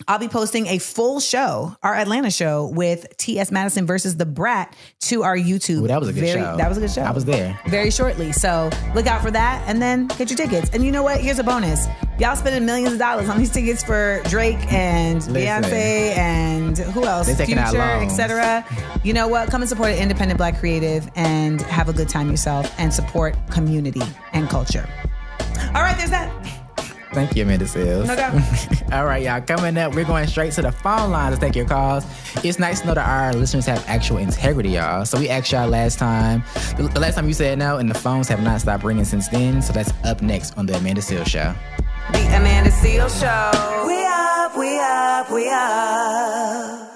I'll 0.09 0.19
be 0.19 0.29
posting 0.29 0.67
a 0.69 0.79
full 0.79 1.21
show, 1.21 1.75
our 1.83 1.95
Atlanta 1.95 2.31
show 2.31 2.67
with 2.67 3.17
T.S. 3.17 3.51
Madison 3.51 3.87
versus 3.87 4.17
the 4.17 4.27
Brat 4.27 4.75
to 5.03 5.23
our 5.23 5.37
YouTube. 5.37 5.83
Ooh, 5.83 5.89
that 5.89 5.99
was 5.99 6.09
a 6.09 6.13
good 6.13 6.21
Very- 6.21 6.41
show. 6.41 6.57
That 6.57 6.69
was 6.69 6.79
a 6.79 6.81
good 6.81 6.91
show. 6.91 7.03
I 7.03 7.11
was 7.13 7.25
there. 7.25 7.59
Very 7.69 7.91
shortly. 7.91 8.33
So 8.33 8.71
look 8.95 9.07
out 9.07 9.23
for 9.23 9.31
that 9.31 9.65
and 9.67 9.81
then 9.81 10.07
get 10.09 10.31
your 10.31 10.37
tickets. 10.37 10.71
And 10.73 10.85
you 10.85 10.93
know 10.93 11.03
what? 11.03 11.21
Here's 11.21 11.39
a 11.39 11.45
bonus. 11.45 11.87
Y'all 12.19 12.37
spending 12.37 12.65
millions 12.65 12.93
of 12.95 12.99
dollars 12.99 13.29
on 13.29 13.39
these 13.39 13.51
tickets 13.51 13.83
for 13.83 14.23
Drake 14.25 14.73
and 14.73 15.21
Beyonce 15.23 16.17
and 16.17 16.79
who 16.79 17.05
else? 17.05 17.27
Future, 17.35 17.81
etc. 18.01 18.65
You 19.03 19.13
know 19.13 19.29
what? 19.29 19.51
Come 19.51 19.61
and 19.63 19.69
support 19.69 19.91
an 19.91 19.99
independent 19.99 20.39
black 20.39 20.59
creative 20.59 21.11
and 21.15 21.61
have 21.63 21.89
a 21.89 21.93
good 21.93 22.09
time 22.09 22.31
yourself 22.31 22.73
and 22.79 22.93
support 22.93 23.37
community 23.51 24.03
and 24.33 24.49
culture. 24.49 24.89
All 25.75 25.83
right, 25.83 25.97
there's 25.97 26.11
that. 26.11 26.31
Thank 27.17 27.35
you, 27.35 27.45
Amanda 27.45 27.65
Seales. 27.65 28.07
No 28.07 28.15
doubt. 28.15 28.35
All 28.93 29.07
right, 29.07 29.23
y'all. 29.23 29.41
Coming 29.41 29.79
up, 29.79 29.95
we're 29.95 30.05
going 30.05 30.27
straight 30.27 30.53
to 30.53 30.61
the 30.61 30.71
phone 30.71 31.11
line 31.11 31.33
to 31.33 31.39
take 31.39 31.57
your 31.57 31.65
calls. 31.65 32.05
It's 32.45 32.59
nice 32.59 32.83
to 32.83 32.89
know 32.89 32.93
that 32.93 33.09
our 33.09 33.33
listeners 33.33 33.65
have 33.65 33.83
actual 33.89 34.19
integrity, 34.19 34.69
y'all. 34.69 35.07
So 35.07 35.19
we 35.19 35.31
asked 35.31 35.51
y'all 35.51 35.67
last 35.67 35.99
time. 35.99 36.45
The, 36.77 36.91
the 36.93 37.01
last 37.01 37.15
time 37.15 37.27
you 37.27 37.33
said 37.33 37.59
no, 37.59 37.79
and 37.79 37.89
the 37.89 37.95
phones 37.95 38.29
have 38.29 38.43
not 38.43 38.61
stopped 38.61 38.85
ringing 38.85 39.07
since 39.07 39.29
then. 39.29 39.63
So 39.63 39.73
that's 39.73 39.95
up 40.05 40.21
next 40.21 40.59
on 40.59 40.67
the 40.67 40.77
Amanda 40.77 41.01
Seales 41.01 41.29
Show. 41.29 41.55
The 42.13 42.19
Amanda 42.37 42.69
Seales 42.71 43.19
Show. 43.19 43.87
We 43.87 44.05
up, 44.05 44.55
we 44.55 44.79
up, 44.79 45.31
we 45.31 45.49
up. 45.49 46.93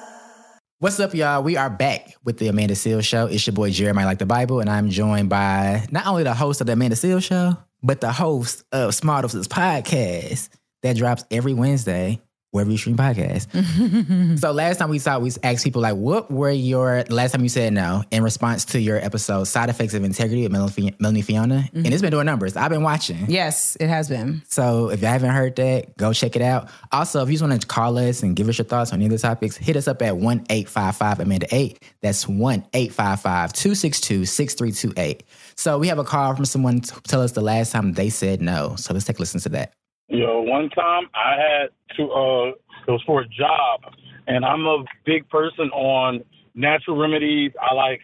What's 0.80 1.00
up, 1.00 1.14
y'all? 1.14 1.42
We 1.42 1.56
are 1.56 1.70
back 1.70 2.14
with 2.24 2.36
the 2.36 2.48
Amanda 2.48 2.74
Seales 2.74 3.04
Show. 3.04 3.24
It's 3.26 3.46
your 3.46 3.54
boy 3.54 3.70
Jeremiah 3.70 4.04
Like 4.04 4.18
the 4.18 4.26
Bible, 4.26 4.60
and 4.60 4.68
I'm 4.68 4.90
joined 4.90 5.30
by 5.30 5.86
not 5.90 6.06
only 6.06 6.24
the 6.24 6.34
host 6.34 6.60
of 6.60 6.66
the 6.66 6.74
Amanda 6.74 6.96
Seales 6.96 7.24
Show, 7.24 7.56
but 7.82 8.00
the 8.00 8.12
host 8.12 8.64
of 8.72 8.94
Smart 8.94 9.24
podcast 9.24 10.48
that 10.82 10.96
drops 10.96 11.24
every 11.30 11.54
Wednesday 11.54 12.20
wherever 12.52 12.70
you 12.70 12.76
stream 12.76 12.96
podcasts. 12.96 14.38
so 14.40 14.52
last 14.52 14.78
time 14.78 14.90
we 14.90 14.98
saw, 14.98 15.18
we 15.18 15.30
asked 15.42 15.64
people 15.64 15.82
like, 15.82 15.96
"What 15.96 16.30
were 16.30 16.50
your 16.50 17.04
last 17.08 17.32
time 17.32 17.42
you 17.42 17.48
said 17.48 17.72
no?" 17.72 18.02
In 18.10 18.22
response 18.22 18.64
to 18.66 18.80
your 18.80 18.96
episode 18.96 19.44
"Side 19.44 19.68
Effects 19.68 19.94
of 19.94 20.04
Integrity" 20.04 20.42
with 20.42 20.52
Melanie 20.52 20.94
Melanie 20.98 21.22
Fiona, 21.22 21.68
and 21.72 21.86
it's 21.86 22.00
been 22.00 22.08
mm-hmm. 22.08 22.10
doing 22.10 22.26
numbers. 22.26 22.56
I've 22.56 22.70
been 22.70 22.82
watching. 22.82 23.26
Yes, 23.28 23.76
it 23.78 23.88
has 23.88 24.08
been. 24.08 24.42
So 24.48 24.90
if 24.90 25.00
you 25.00 25.06
haven't 25.06 25.30
heard 25.30 25.56
that, 25.56 25.96
go 25.96 26.12
check 26.12 26.36
it 26.36 26.42
out. 26.42 26.68
Also, 26.92 27.22
if 27.22 27.28
you 27.28 27.34
just 27.34 27.48
want 27.48 27.60
to 27.60 27.66
call 27.66 27.98
us 27.98 28.22
and 28.22 28.34
give 28.34 28.48
us 28.48 28.58
your 28.58 28.64
thoughts 28.64 28.92
on 28.92 28.98
any 28.98 29.06
of 29.06 29.12
the 29.12 29.18
topics, 29.18 29.56
hit 29.56 29.76
us 29.76 29.86
up 29.88 30.02
at 30.02 30.16
1 30.16 30.46
855 30.50 31.20
Amanda 31.20 31.46
8. 31.50 31.82
That's 32.00 32.26
1 32.26 32.66
855 32.72 33.52
262 33.52 34.24
6328. 34.24 35.22
So 35.56 35.78
we 35.78 35.88
have 35.88 35.98
a 35.98 36.04
call 36.04 36.34
from 36.34 36.44
someone 36.44 36.80
to 36.80 37.00
tell 37.02 37.22
us 37.22 37.32
the 37.32 37.40
last 37.40 37.72
time 37.72 37.92
they 37.94 38.10
said 38.10 38.40
no. 38.40 38.76
So 38.76 38.94
let's 38.94 39.04
take 39.04 39.18
a 39.18 39.20
listen 39.20 39.40
to 39.40 39.48
that. 39.50 39.72
Yo, 40.08 40.40
one 40.40 40.70
time 40.70 41.04
I 41.14 41.36
had 41.36 41.96
to, 41.96 42.02
uh, 42.10 42.48
it 42.86 42.90
was 42.90 43.02
for 43.06 43.20
a 43.20 43.28
job, 43.28 43.94
and 44.26 44.44
I'm 44.44 44.66
a 44.66 44.84
big 45.04 45.28
person 45.28 45.70
on 45.70 46.24
natural 46.54 46.96
remedies. 46.96 47.52
I 47.60 47.74
like 47.74 48.00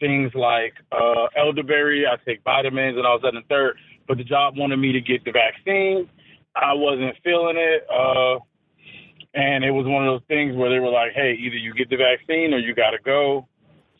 things 0.00 0.32
like 0.34 0.74
uh, 0.90 1.26
elderberry. 1.36 2.06
I 2.06 2.16
take 2.24 2.42
vitamins 2.42 2.96
and 2.96 3.06
all 3.06 3.20
that 3.20 3.34
and 3.34 3.46
third. 3.48 3.76
But 4.08 4.18
the 4.18 4.24
job 4.24 4.56
wanted 4.56 4.78
me 4.78 4.92
to 4.92 5.00
get 5.00 5.24
the 5.24 5.32
vaccine. 5.32 6.08
I 6.56 6.74
wasn't 6.74 7.14
feeling 7.22 7.56
it. 7.56 7.86
Uh, 7.88 8.40
and 9.34 9.64
it 9.64 9.70
was 9.70 9.86
one 9.86 10.06
of 10.06 10.12
those 10.12 10.26
things 10.28 10.56
where 10.56 10.68
they 10.70 10.80
were 10.80 10.90
like, 10.90 11.12
hey, 11.12 11.34
either 11.38 11.56
you 11.56 11.72
get 11.72 11.88
the 11.88 11.96
vaccine 11.96 12.52
or 12.52 12.58
you 12.58 12.74
got 12.74 12.90
to 12.90 12.98
go. 13.04 13.48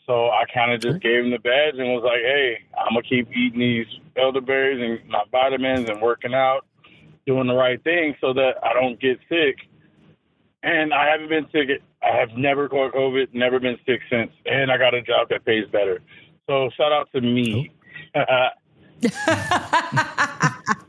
So 0.05 0.29
I 0.29 0.43
kind 0.53 0.73
of 0.73 0.81
just 0.81 1.01
gave 1.01 1.23
him 1.23 1.31
the 1.31 1.39
badge 1.39 1.75
and 1.77 1.93
was 1.93 2.03
like, 2.03 2.21
hey, 2.21 2.59
I'm 2.77 2.93
going 2.93 3.03
to 3.03 3.09
keep 3.09 3.29
eating 3.31 3.59
these 3.59 3.87
elderberries 4.17 4.81
and 4.81 5.09
my 5.09 5.23
vitamins 5.31 5.89
and 5.89 6.01
working 6.01 6.33
out, 6.33 6.65
doing 7.25 7.47
the 7.47 7.53
right 7.53 7.81
thing 7.83 8.15
so 8.19 8.33
that 8.33 8.55
I 8.61 8.73
don't 8.73 8.99
get 8.99 9.19
sick. 9.29 9.57
And 10.61 10.93
I 10.93 11.09
haven't 11.09 11.29
been 11.29 11.47
sick. 11.51 11.81
I 12.01 12.17
have 12.17 12.37
never 12.37 12.67
caught 12.67 12.93
COVID, 12.93 13.33
never 13.33 13.59
been 13.59 13.77
sick 13.85 14.01
since. 14.09 14.31
And 14.45 14.71
I 14.71 14.77
got 14.77 14.93
a 14.93 15.01
job 15.01 15.29
that 15.29 15.45
pays 15.45 15.65
better. 15.71 16.01
So 16.47 16.69
shout 16.75 16.91
out 16.91 17.09
to 17.13 17.21
me. 17.21 17.71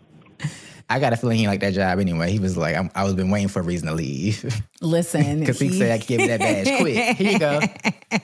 I 0.91 0.99
got 1.01 1.12
a 1.12 1.16
feeling 1.16 1.39
he 1.39 1.47
liked 1.47 1.62
that 1.62 1.72
job 1.74 1.99
anyway. 1.99 2.30
He 2.30 2.39
was 2.39 2.57
like, 2.57 2.76
I'm, 2.76 2.91
I 2.95 3.05
was 3.05 3.14
been 3.14 3.30
waiting 3.30 3.49
for 3.49 3.61
a 3.61 3.62
reason 3.62 3.89
to 3.89 3.95
leave. 3.95 4.62
Listen, 4.80 5.41
Because 5.41 5.59
he, 5.59 5.70
said 5.70 5.91
I 5.93 5.99
could 5.99 6.07
give 6.07 6.20
me 6.20 6.26
that 6.28 6.41
badge 6.41 6.80
quick. 6.80 7.16
Here 7.16 7.32
you 7.32 7.39
go. 7.39 7.61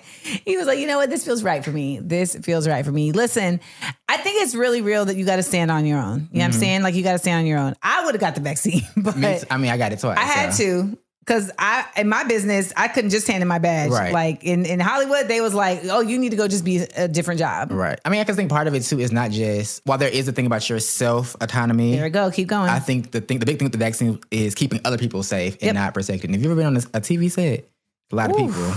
he 0.44 0.56
was 0.56 0.66
like, 0.66 0.78
you 0.78 0.86
know 0.86 0.98
what? 0.98 1.10
This 1.10 1.24
feels 1.24 1.42
right 1.42 1.64
for 1.64 1.70
me. 1.72 1.98
This 2.00 2.36
feels 2.36 2.68
right 2.68 2.84
for 2.84 2.92
me. 2.92 3.12
Listen, 3.12 3.60
I 4.08 4.16
think 4.18 4.42
it's 4.42 4.54
really 4.54 4.82
real 4.82 5.04
that 5.06 5.16
you 5.16 5.24
got 5.24 5.36
to 5.36 5.42
stand 5.42 5.70
on 5.70 5.86
your 5.86 5.98
own. 5.98 6.28
You 6.32 6.38
know 6.40 6.40
what 6.40 6.44
I'm 6.44 6.50
Mhm. 6.50 6.54
saying? 6.54 6.82
Like 6.82 6.94
you 6.94 7.02
got 7.02 7.12
to 7.12 7.18
stand 7.18 7.40
on 7.40 7.46
your 7.46 7.58
own. 7.58 7.74
I 7.82 8.04
would 8.04 8.14
have 8.14 8.20
got 8.20 8.34
the 8.34 8.40
vaccine, 8.42 8.82
but 8.96 9.16
I 9.50 9.56
mean, 9.56 9.70
I 9.70 9.78
got 9.78 9.92
it 9.92 10.00
twice. 10.00 10.18
I 10.18 10.22
had 10.24 10.52
so. 10.54 10.64
to 10.64 10.98
because 11.20 11.50
I 11.58 11.86
in 11.96 12.08
my 12.08 12.24
business 12.24 12.72
I 12.76 12.88
couldn't 12.88 13.10
just 13.10 13.26
hand 13.26 13.42
in 13.42 13.48
my 13.48 13.58
badge. 13.58 13.90
Right. 13.90 14.12
Like 14.12 14.42
in 14.44 14.64
in 14.66 14.80
Hollywood, 14.80 15.28
they 15.28 15.40
was 15.40 15.54
like, 15.54 15.80
"Oh, 15.84 16.00
you 16.00 16.18
need 16.18 16.30
to 16.30 16.36
go 16.36 16.48
just 16.48 16.64
be 16.64 16.78
a 16.96 17.06
different 17.08 17.38
job." 17.38 17.70
Right. 17.70 17.98
I 18.04 18.08
mean, 18.10 18.20
I 18.20 18.24
can 18.24 18.34
think 18.34 18.50
part 18.50 18.66
of 18.66 18.74
it 18.74 18.82
too 18.82 18.98
is 18.98 19.12
not 19.12 19.30
just 19.30 19.82
while 19.84 19.98
there 19.98 20.08
is 20.08 20.26
a 20.28 20.32
thing 20.32 20.46
about 20.46 20.68
your 20.68 20.80
self 20.80 21.36
autonomy. 21.40 21.94
There 21.94 22.04
we 22.04 22.10
go. 22.10 22.30
Keep 22.30 22.48
going. 22.48 22.68
I 22.68 22.78
think 22.80 23.10
the 23.12 23.20
thing, 23.20 23.38
the 23.38 23.46
big 23.46 23.58
thing 23.58 23.66
with 23.66 23.72
the 23.72 23.78
vaccine 23.78 24.18
is 24.30 24.54
keeping 24.54 24.80
other 24.84 24.98
people 24.98 25.22
safe 25.22 25.54
and 25.54 25.62
Yep. 25.62 25.74
not 25.74 25.94
protected. 25.94 26.30
If 26.30 26.36
you've 26.42 26.46
ever 26.46 26.56
been 26.56 26.66
on 26.66 26.76
a, 26.76 26.80
a 26.94 27.00
TV 27.00 27.30
set, 27.30 27.68
a 28.12 28.16
lot 28.16 28.30
of 28.30 28.36
people 28.36 28.72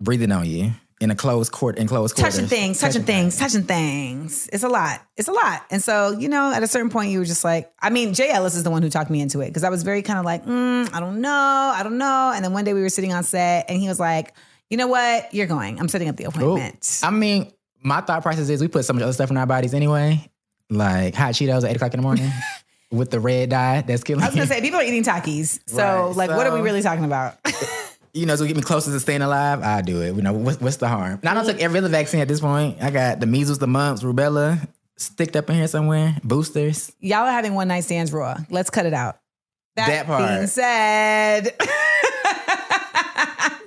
breathing 0.00 0.32
on 0.32 0.46
you 0.46 0.72
in 1.04 1.10
a 1.10 1.14
closed 1.14 1.52
court, 1.52 1.76
in 1.76 1.86
closed 1.86 2.16
quarters, 2.16 2.34
touching 2.34 2.48
things, 2.48 2.80
touching 2.80 3.02
things, 3.02 3.36
touching 3.36 3.62
things. 3.62 4.48
It's 4.52 4.64
a 4.64 4.68
lot. 4.68 5.06
It's 5.18 5.28
a 5.28 5.32
lot. 5.32 5.62
And 5.70 5.82
so, 5.82 6.12
you 6.18 6.28
know, 6.30 6.50
at 6.50 6.62
a 6.62 6.66
certain 6.66 6.88
point, 6.88 7.10
you 7.10 7.18
were 7.18 7.26
just 7.26 7.44
like, 7.44 7.70
I 7.78 7.90
mean, 7.90 8.14
Jay 8.14 8.30
Ellis 8.30 8.54
is 8.56 8.64
the 8.64 8.70
one 8.70 8.82
who 8.82 8.88
talked 8.88 9.10
me 9.10 9.20
into 9.20 9.40
it 9.40 9.48
because 9.48 9.64
I 9.64 9.68
was 9.68 9.82
very 9.82 10.00
kind 10.00 10.18
of 10.18 10.24
like, 10.24 10.46
mm, 10.46 10.92
I 10.92 11.00
don't 11.00 11.20
know, 11.20 11.30
I 11.30 11.82
don't 11.82 11.98
know. 11.98 12.32
And 12.34 12.42
then 12.42 12.54
one 12.54 12.64
day 12.64 12.72
we 12.72 12.80
were 12.80 12.88
sitting 12.88 13.12
on 13.12 13.22
set 13.22 13.66
and 13.68 13.78
he 13.78 13.86
was 13.86 14.00
like, 14.00 14.32
you 14.70 14.78
know 14.78 14.86
what? 14.86 15.32
You're 15.34 15.46
going. 15.46 15.78
I'm 15.78 15.88
setting 15.88 16.08
up 16.08 16.16
the 16.16 16.24
Ooh. 16.24 16.28
appointment. 16.28 17.00
I 17.02 17.10
mean, 17.10 17.52
my 17.82 18.00
thought 18.00 18.22
process 18.22 18.48
is 18.48 18.62
we 18.62 18.68
put 18.68 18.86
so 18.86 18.94
much 18.94 19.02
other 19.02 19.12
stuff 19.12 19.30
in 19.30 19.36
our 19.36 19.46
bodies 19.46 19.74
anyway, 19.74 20.26
like 20.70 21.14
hot 21.14 21.34
Cheetos 21.34 21.64
at 21.64 21.70
eight 21.70 21.76
o'clock 21.76 21.92
in 21.92 22.00
the 22.00 22.02
morning 22.02 22.32
with 22.90 23.10
the 23.10 23.20
red 23.20 23.50
dye 23.50 23.82
that's 23.82 24.02
killing. 24.02 24.24
I 24.24 24.28
was 24.28 24.34
gonna 24.34 24.46
say 24.46 24.62
people 24.62 24.80
are 24.80 24.84
eating 24.84 25.04
Takis. 25.04 25.60
So, 25.66 25.84
Right, 25.84 26.16
like, 26.16 26.30
what 26.30 26.46
are 26.46 26.54
we 26.54 26.62
really 26.62 26.80
talking 26.80 27.04
about? 27.04 27.36
you 28.14 28.26
know, 28.26 28.36
to 28.36 28.46
get 28.46 28.56
me 28.56 28.62
closer 28.62 28.92
to 28.92 29.00
staying 29.00 29.22
alive, 29.22 29.60
I 29.62 29.82
do 29.82 30.00
it. 30.00 30.14
You 30.14 30.22
know, 30.22 30.32
what's, 30.32 30.60
what's 30.60 30.76
the 30.76 30.88
harm? 30.88 31.18
Now, 31.22 31.32
I 31.32 31.34
don't 31.34 31.46
take 31.46 31.60
every 31.60 31.78
other 31.78 31.88
vaccine 31.88 32.20
at 32.20 32.28
this 32.28 32.40
point. 32.40 32.80
I 32.80 32.90
got 32.90 33.20
the 33.20 33.26
measles, 33.26 33.58
the 33.58 33.66
mumps, 33.66 34.02
rubella 34.02 34.66
sticked 34.96 35.34
up 35.36 35.50
in 35.50 35.56
here 35.56 35.66
somewhere, 35.66 36.16
boosters. 36.22 36.92
Y'all 37.00 37.26
are 37.26 37.32
having 37.32 37.54
one 37.54 37.68
night 37.68 37.84
stands 37.84 38.12
raw. 38.12 38.36
Let's 38.50 38.70
cut 38.70 38.86
it 38.86 38.94
out. 38.94 39.18
That, 39.76 39.88
That 39.88 40.06
part. 40.06 40.28
being 40.28 40.46
said, 40.46 41.56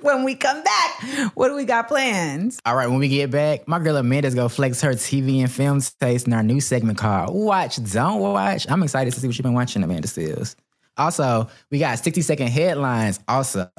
when 0.00 0.24
we 0.24 0.34
come 0.34 0.62
back, 0.62 1.30
what 1.34 1.48
do 1.48 1.54
we 1.54 1.66
got 1.66 1.86
planned? 1.88 2.56
All 2.64 2.74
right, 2.74 2.88
when 2.88 2.98
we 2.98 3.08
get 3.08 3.30
back, 3.30 3.68
my 3.68 3.78
girl 3.78 3.96
Amanda's 3.98 4.34
gonna 4.34 4.48
flex 4.48 4.80
her 4.80 4.92
TV 4.92 5.40
and 5.40 5.52
film 5.52 5.82
taste 6.00 6.26
in 6.26 6.32
our 6.32 6.42
new 6.42 6.62
segment 6.62 6.96
called 6.96 7.34
Watch, 7.34 7.76
Don't 7.92 8.20
Watch. 8.20 8.66
I'm 8.70 8.82
excited 8.82 9.12
to 9.12 9.20
see 9.20 9.26
what 9.26 9.36
you've 9.36 9.42
been 9.42 9.52
watching, 9.52 9.82
Amanda 9.82 10.08
Seales. 10.08 10.56
Also, 10.96 11.48
we 11.70 11.78
got 11.78 11.98
60 11.98 12.22
second 12.22 12.48
headlines. 12.48 13.20
Also, 13.28 13.70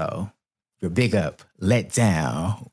your 0.81 0.91
big 0.91 1.15
up, 1.15 1.41
let 1.59 1.93
down. 1.93 2.69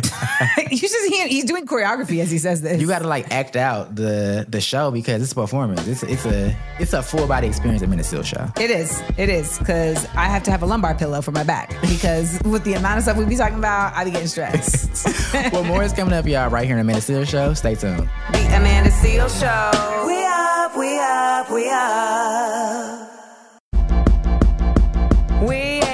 you 0.70 0.78
just 0.78 1.12
hear 1.12 1.28
he's 1.28 1.44
doing 1.44 1.66
choreography 1.66 2.20
as 2.22 2.30
he 2.30 2.38
says 2.38 2.62
this. 2.62 2.80
You 2.80 2.86
gotta 2.86 3.06
like 3.06 3.30
act 3.30 3.54
out 3.54 3.94
the 3.94 4.46
the 4.48 4.60
show 4.60 4.90
because 4.90 5.22
it's 5.22 5.32
a 5.32 5.34
performance. 5.34 5.86
It's 5.86 6.02
it's 6.02 6.24
a 6.24 6.56
it's 6.78 6.92
a 6.92 7.02
full 7.02 7.26
body 7.26 7.46
experience 7.48 7.82
Amanda 7.82 8.04
Seales 8.04 8.24
show. 8.24 8.48
It 8.62 8.70
is. 8.70 9.02
It 9.18 9.28
is 9.28 9.58
because 9.58 10.06
I 10.16 10.24
have 10.24 10.42
to 10.44 10.50
have 10.50 10.62
a 10.62 10.66
lumbar 10.66 10.94
pillow 10.94 11.20
for 11.20 11.32
my 11.32 11.44
back 11.44 11.76
because 11.82 12.40
with 12.44 12.64
the 12.64 12.74
amount 12.74 12.98
of 12.98 13.02
stuff 13.02 13.16
we 13.16 13.26
be 13.26 13.36
talking 13.36 13.58
about, 13.58 13.94
I 13.94 14.04
be 14.04 14.10
getting 14.10 14.28
stressed. 14.28 15.06
well, 15.52 15.64
more 15.64 15.82
is 15.82 15.92
coming 15.92 16.14
up, 16.14 16.26
y'all, 16.26 16.48
right 16.50 16.64
here 16.64 16.76
in 16.76 16.80
Amanda 16.80 17.02
Seales 17.02 17.28
show. 17.28 17.52
Stay 17.54 17.74
tuned. 17.74 18.08
The 18.32 18.46
Amanda 18.56 18.90
Seales 18.90 19.38
Show. 19.38 20.06
We 20.06 20.24
up, 20.24 20.76
we 20.76 20.98
up, 20.98 21.50
we 21.50 21.68
up. 21.70 23.10
We 25.48 25.89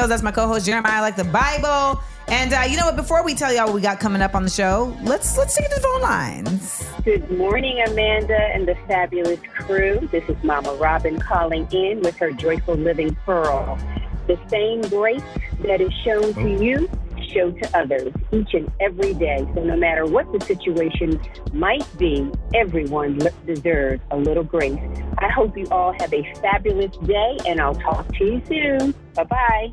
am 0.00 0.06
Amanda 0.06 0.06
Seales. 0.06 0.08
That's 0.08 0.22
my 0.22 0.32
co-host 0.32 0.66
Jeremiah. 0.66 0.98
I 0.98 1.00
like 1.00 1.16
the 1.16 1.24
Bible. 1.24 2.02
And 2.28 2.52
uh, 2.52 2.62
you 2.68 2.76
know 2.76 2.86
what? 2.86 2.96
Before 2.96 3.24
we 3.24 3.34
tell 3.34 3.52
y'all 3.52 3.66
what 3.66 3.74
we 3.74 3.80
got 3.80 3.98
coming 3.98 4.22
up 4.22 4.34
on 4.34 4.44
the 4.44 4.50
show, 4.50 4.96
let's 5.02 5.36
let's 5.36 5.56
take 5.56 5.66
it 5.66 5.70
to 5.70 5.74
the 5.76 5.80
phone 5.80 6.00
lines. 6.00 6.86
Good 7.04 7.30
morning, 7.36 7.82
Amanda 7.86 8.36
and 8.36 8.68
the 8.68 8.76
fabulous 8.86 9.40
crew. 9.54 10.08
This 10.12 10.28
is 10.28 10.36
Mama 10.44 10.74
Robin 10.74 11.18
calling 11.18 11.66
in 11.72 12.00
with 12.02 12.16
her 12.18 12.30
Joyful 12.30 12.76
Living 12.76 13.16
Pearl. 13.26 13.78
The 14.26 14.38
same 14.48 14.80
grace 14.82 15.22
that 15.64 15.80
is 15.80 15.92
shown 16.04 16.32
to 16.34 16.64
you, 16.64 16.88
show 17.32 17.50
to 17.50 17.78
others 17.78 18.12
each 18.30 18.54
and 18.54 18.70
every 18.80 19.12
day. 19.14 19.44
So 19.54 19.64
no 19.64 19.76
matter 19.76 20.06
what 20.06 20.30
the 20.32 20.40
situation 20.44 21.20
might 21.52 21.86
be, 21.98 22.30
everyone 22.54 23.18
deserves 23.44 24.02
a 24.12 24.16
little 24.16 24.44
grace. 24.44 24.78
I 25.18 25.28
hope 25.30 25.56
you 25.56 25.66
all 25.72 25.92
have 25.98 26.14
a 26.14 26.34
fabulous 26.34 26.96
day, 26.98 27.38
and 27.48 27.60
I'll 27.60 27.74
talk 27.74 28.06
to 28.18 28.24
you 28.24 28.42
soon. 28.46 28.94
Bye 29.14 29.24
bye. 29.24 29.72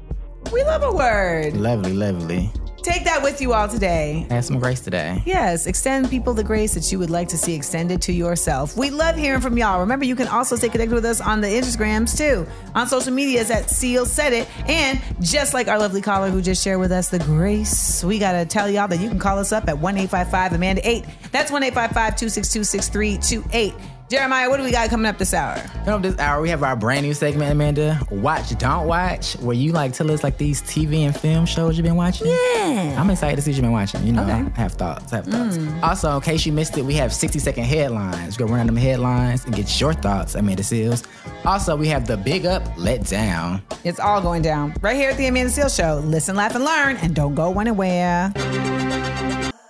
We 0.52 0.64
love 0.64 0.84
a 0.84 0.92
word. 0.92 1.58
Lovely, 1.58 1.94
lovely. 1.94 2.52
Take 2.88 3.04
that 3.04 3.22
with 3.22 3.42
you 3.42 3.52
all 3.52 3.68
today. 3.68 4.26
Have 4.30 4.46
some 4.46 4.60
grace 4.60 4.80
today. 4.80 5.22
Yes, 5.26 5.68
extend 5.68 6.10
people 6.10 6.34
the 6.34 6.44
grace 6.44 6.74
that 6.74 6.90
you 6.90 7.00
would 7.00 7.10
like 7.10 7.28
to 7.28 7.38
see 7.38 7.54
extended 7.54 8.02
to 8.04 8.14
yourself. 8.14 8.78
We 8.78 8.92
love 8.92 9.18
hearing 9.18 9.42
from 9.42 9.58
y'all. 9.58 9.82
Remember, 9.82 10.06
you 10.06 10.16
can 10.16 10.30
also 10.30 10.56
stay 10.56 10.70
connected 10.70 10.96
with 10.96 11.04
us 11.04 11.20
on 11.20 11.42
the 11.42 11.48
Instagrams 11.48 12.18
too. 12.18 12.48
On 12.76 12.88
social 12.88 13.12
medias 13.12 13.52
at 13.52 13.70
Seal 13.70 14.06
Said 14.06 14.32
It. 14.32 14.48
And 14.70 15.02
just 15.20 15.54
like 15.54 15.68
our 15.68 15.78
lovely 15.78 16.02
caller 16.02 16.30
who 16.30 16.42
just 16.42 16.64
shared 16.64 16.80
with 16.80 16.94
us 16.94 17.10
the 17.10 17.20
grace, 17.20 18.06
we 18.06 18.20
got 18.20 18.32
to 18.32 18.46
tell 18.46 18.70
y'all 18.70 18.88
that 18.88 19.02
you 19.02 19.10
can 19.10 19.20
call 19.20 19.38
us 19.38 19.52
up 19.52 19.68
at 19.68 19.78
1 19.78 19.98
855 19.98 20.54
Amanda 20.54 20.90
8. 20.90 21.04
That's 21.34 21.52
1 21.52 21.64
855 21.64 22.16
262 22.16 22.64
6328. 22.64 23.74
Jeremiah, 24.10 24.50
what 24.50 24.56
do 24.56 24.64
we 24.64 24.72
got 24.72 24.90
coming 24.90 25.06
up 25.06 25.18
this 25.18 25.34
hour? 25.34 25.56
Coming 25.84 25.90
up 25.90 26.02
this 26.02 26.18
hour, 26.18 26.42
we 26.42 26.48
have 26.48 26.64
our 26.64 26.78
brand 26.78 27.06
new 27.06 27.14
segment, 27.14 27.52
Amanda. 27.52 28.00
Watch, 28.10 28.58
don't 28.58 28.88
watch, 28.88 29.34
where 29.40 29.54
you 29.56 29.74
like 29.74 29.92
tell 29.92 30.10
us 30.10 30.24
like 30.24 30.38
these 30.38 30.62
TV 30.62 31.00
and 31.00 31.14
film 31.14 31.46
shows 31.46 31.78
you've 31.78 31.84
been 31.84 31.98
watching. 31.98 32.28
Yeah. 32.28 32.96
I'm 32.98 33.10
excited 33.10 33.36
to 33.36 33.42
see 33.42 33.52
what 33.52 33.56
you've 33.58 33.64
been 33.64 33.74
watching. 33.74 34.08
You 34.08 34.14
know, 34.14 34.24
Okay. 34.24 34.32
I 34.56 34.62
have 34.62 34.72
thoughts. 34.74 35.12
I 35.12 35.18
have 35.18 35.26
thoughts. 35.26 35.58
Mm. 35.58 35.84
Also, 35.84 36.16
in 36.16 36.22
case 36.22 36.46
you 36.46 36.54
missed 36.54 36.78
it, 36.78 36.86
we 36.86 36.94
have 36.94 37.12
60 37.12 37.38
second 37.40 37.66
headlines. 37.66 38.40
Run 38.40 38.66
them 38.68 38.78
headlines 38.78 39.44
and 39.44 39.54
get 39.54 39.78
your 39.82 39.92
thoughts, 39.94 40.36
Amanda 40.36 40.64
Seales. 40.64 41.06
Also, 41.46 41.76
we 41.76 41.90
have 41.90 42.08
the 42.08 42.16
big 42.16 42.46
up, 42.46 42.64
let 42.78 43.04
down. 43.08 43.62
It's 43.84 44.00
all 44.00 44.22
going 44.22 44.42
down 44.42 44.74
right 44.80 44.96
here 44.96 45.10
at 45.10 45.18
the 45.18 45.28
Amanda 45.28 45.52
Seales 45.52 45.76
Show. 45.76 46.00
Listen, 46.06 46.38
laugh, 46.38 46.56
and 46.56 46.64
learn, 46.64 46.96
and 46.98 47.14
don't 47.14 47.36
go 47.36 47.60
anywhere. 47.60 48.32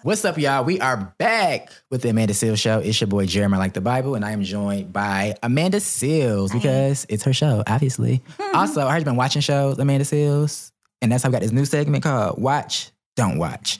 What's 0.07 0.23
up, 0.23 0.37
y'all? 0.37 0.63
We 0.63 0.79
are 0.79 1.13
back 1.17 1.69
with 1.91 2.01
the 2.01 2.07
Amanda 2.07 2.33
Seales 2.33 2.59
Show. 2.59 2.79
It's 2.79 3.01
your 3.01 3.09
boy 3.09 3.25
Jeremy, 3.25 3.57
like 3.57 3.73
the 3.73 3.81
Bible, 3.81 4.15
and 4.15 4.23
I 4.23 4.31
am 4.31 4.41
joined 4.41 4.93
by 4.93 5.35
Amanda 5.43 5.79
Seales 5.79 6.53
because 6.53 7.05
it's 7.09 7.25
her 7.25 7.33
show, 7.33 7.61
obviously. 7.67 8.23
also, 8.53 8.87
I 8.87 8.91
heard 8.91 8.99
you've 8.99 9.03
been 9.03 9.17
watching 9.17 9.41
shows, 9.41 9.77
Amanda 9.79 10.05
Seales, 10.05 10.71
and 11.01 11.11
that's 11.11 11.23
how 11.23 11.29
we 11.29 11.33
got 11.33 11.41
this 11.41 11.51
new 11.51 11.65
segment 11.65 12.05
called 12.05 12.41
Watch, 12.41 12.91
Don't 13.17 13.37
Watch. 13.37 13.79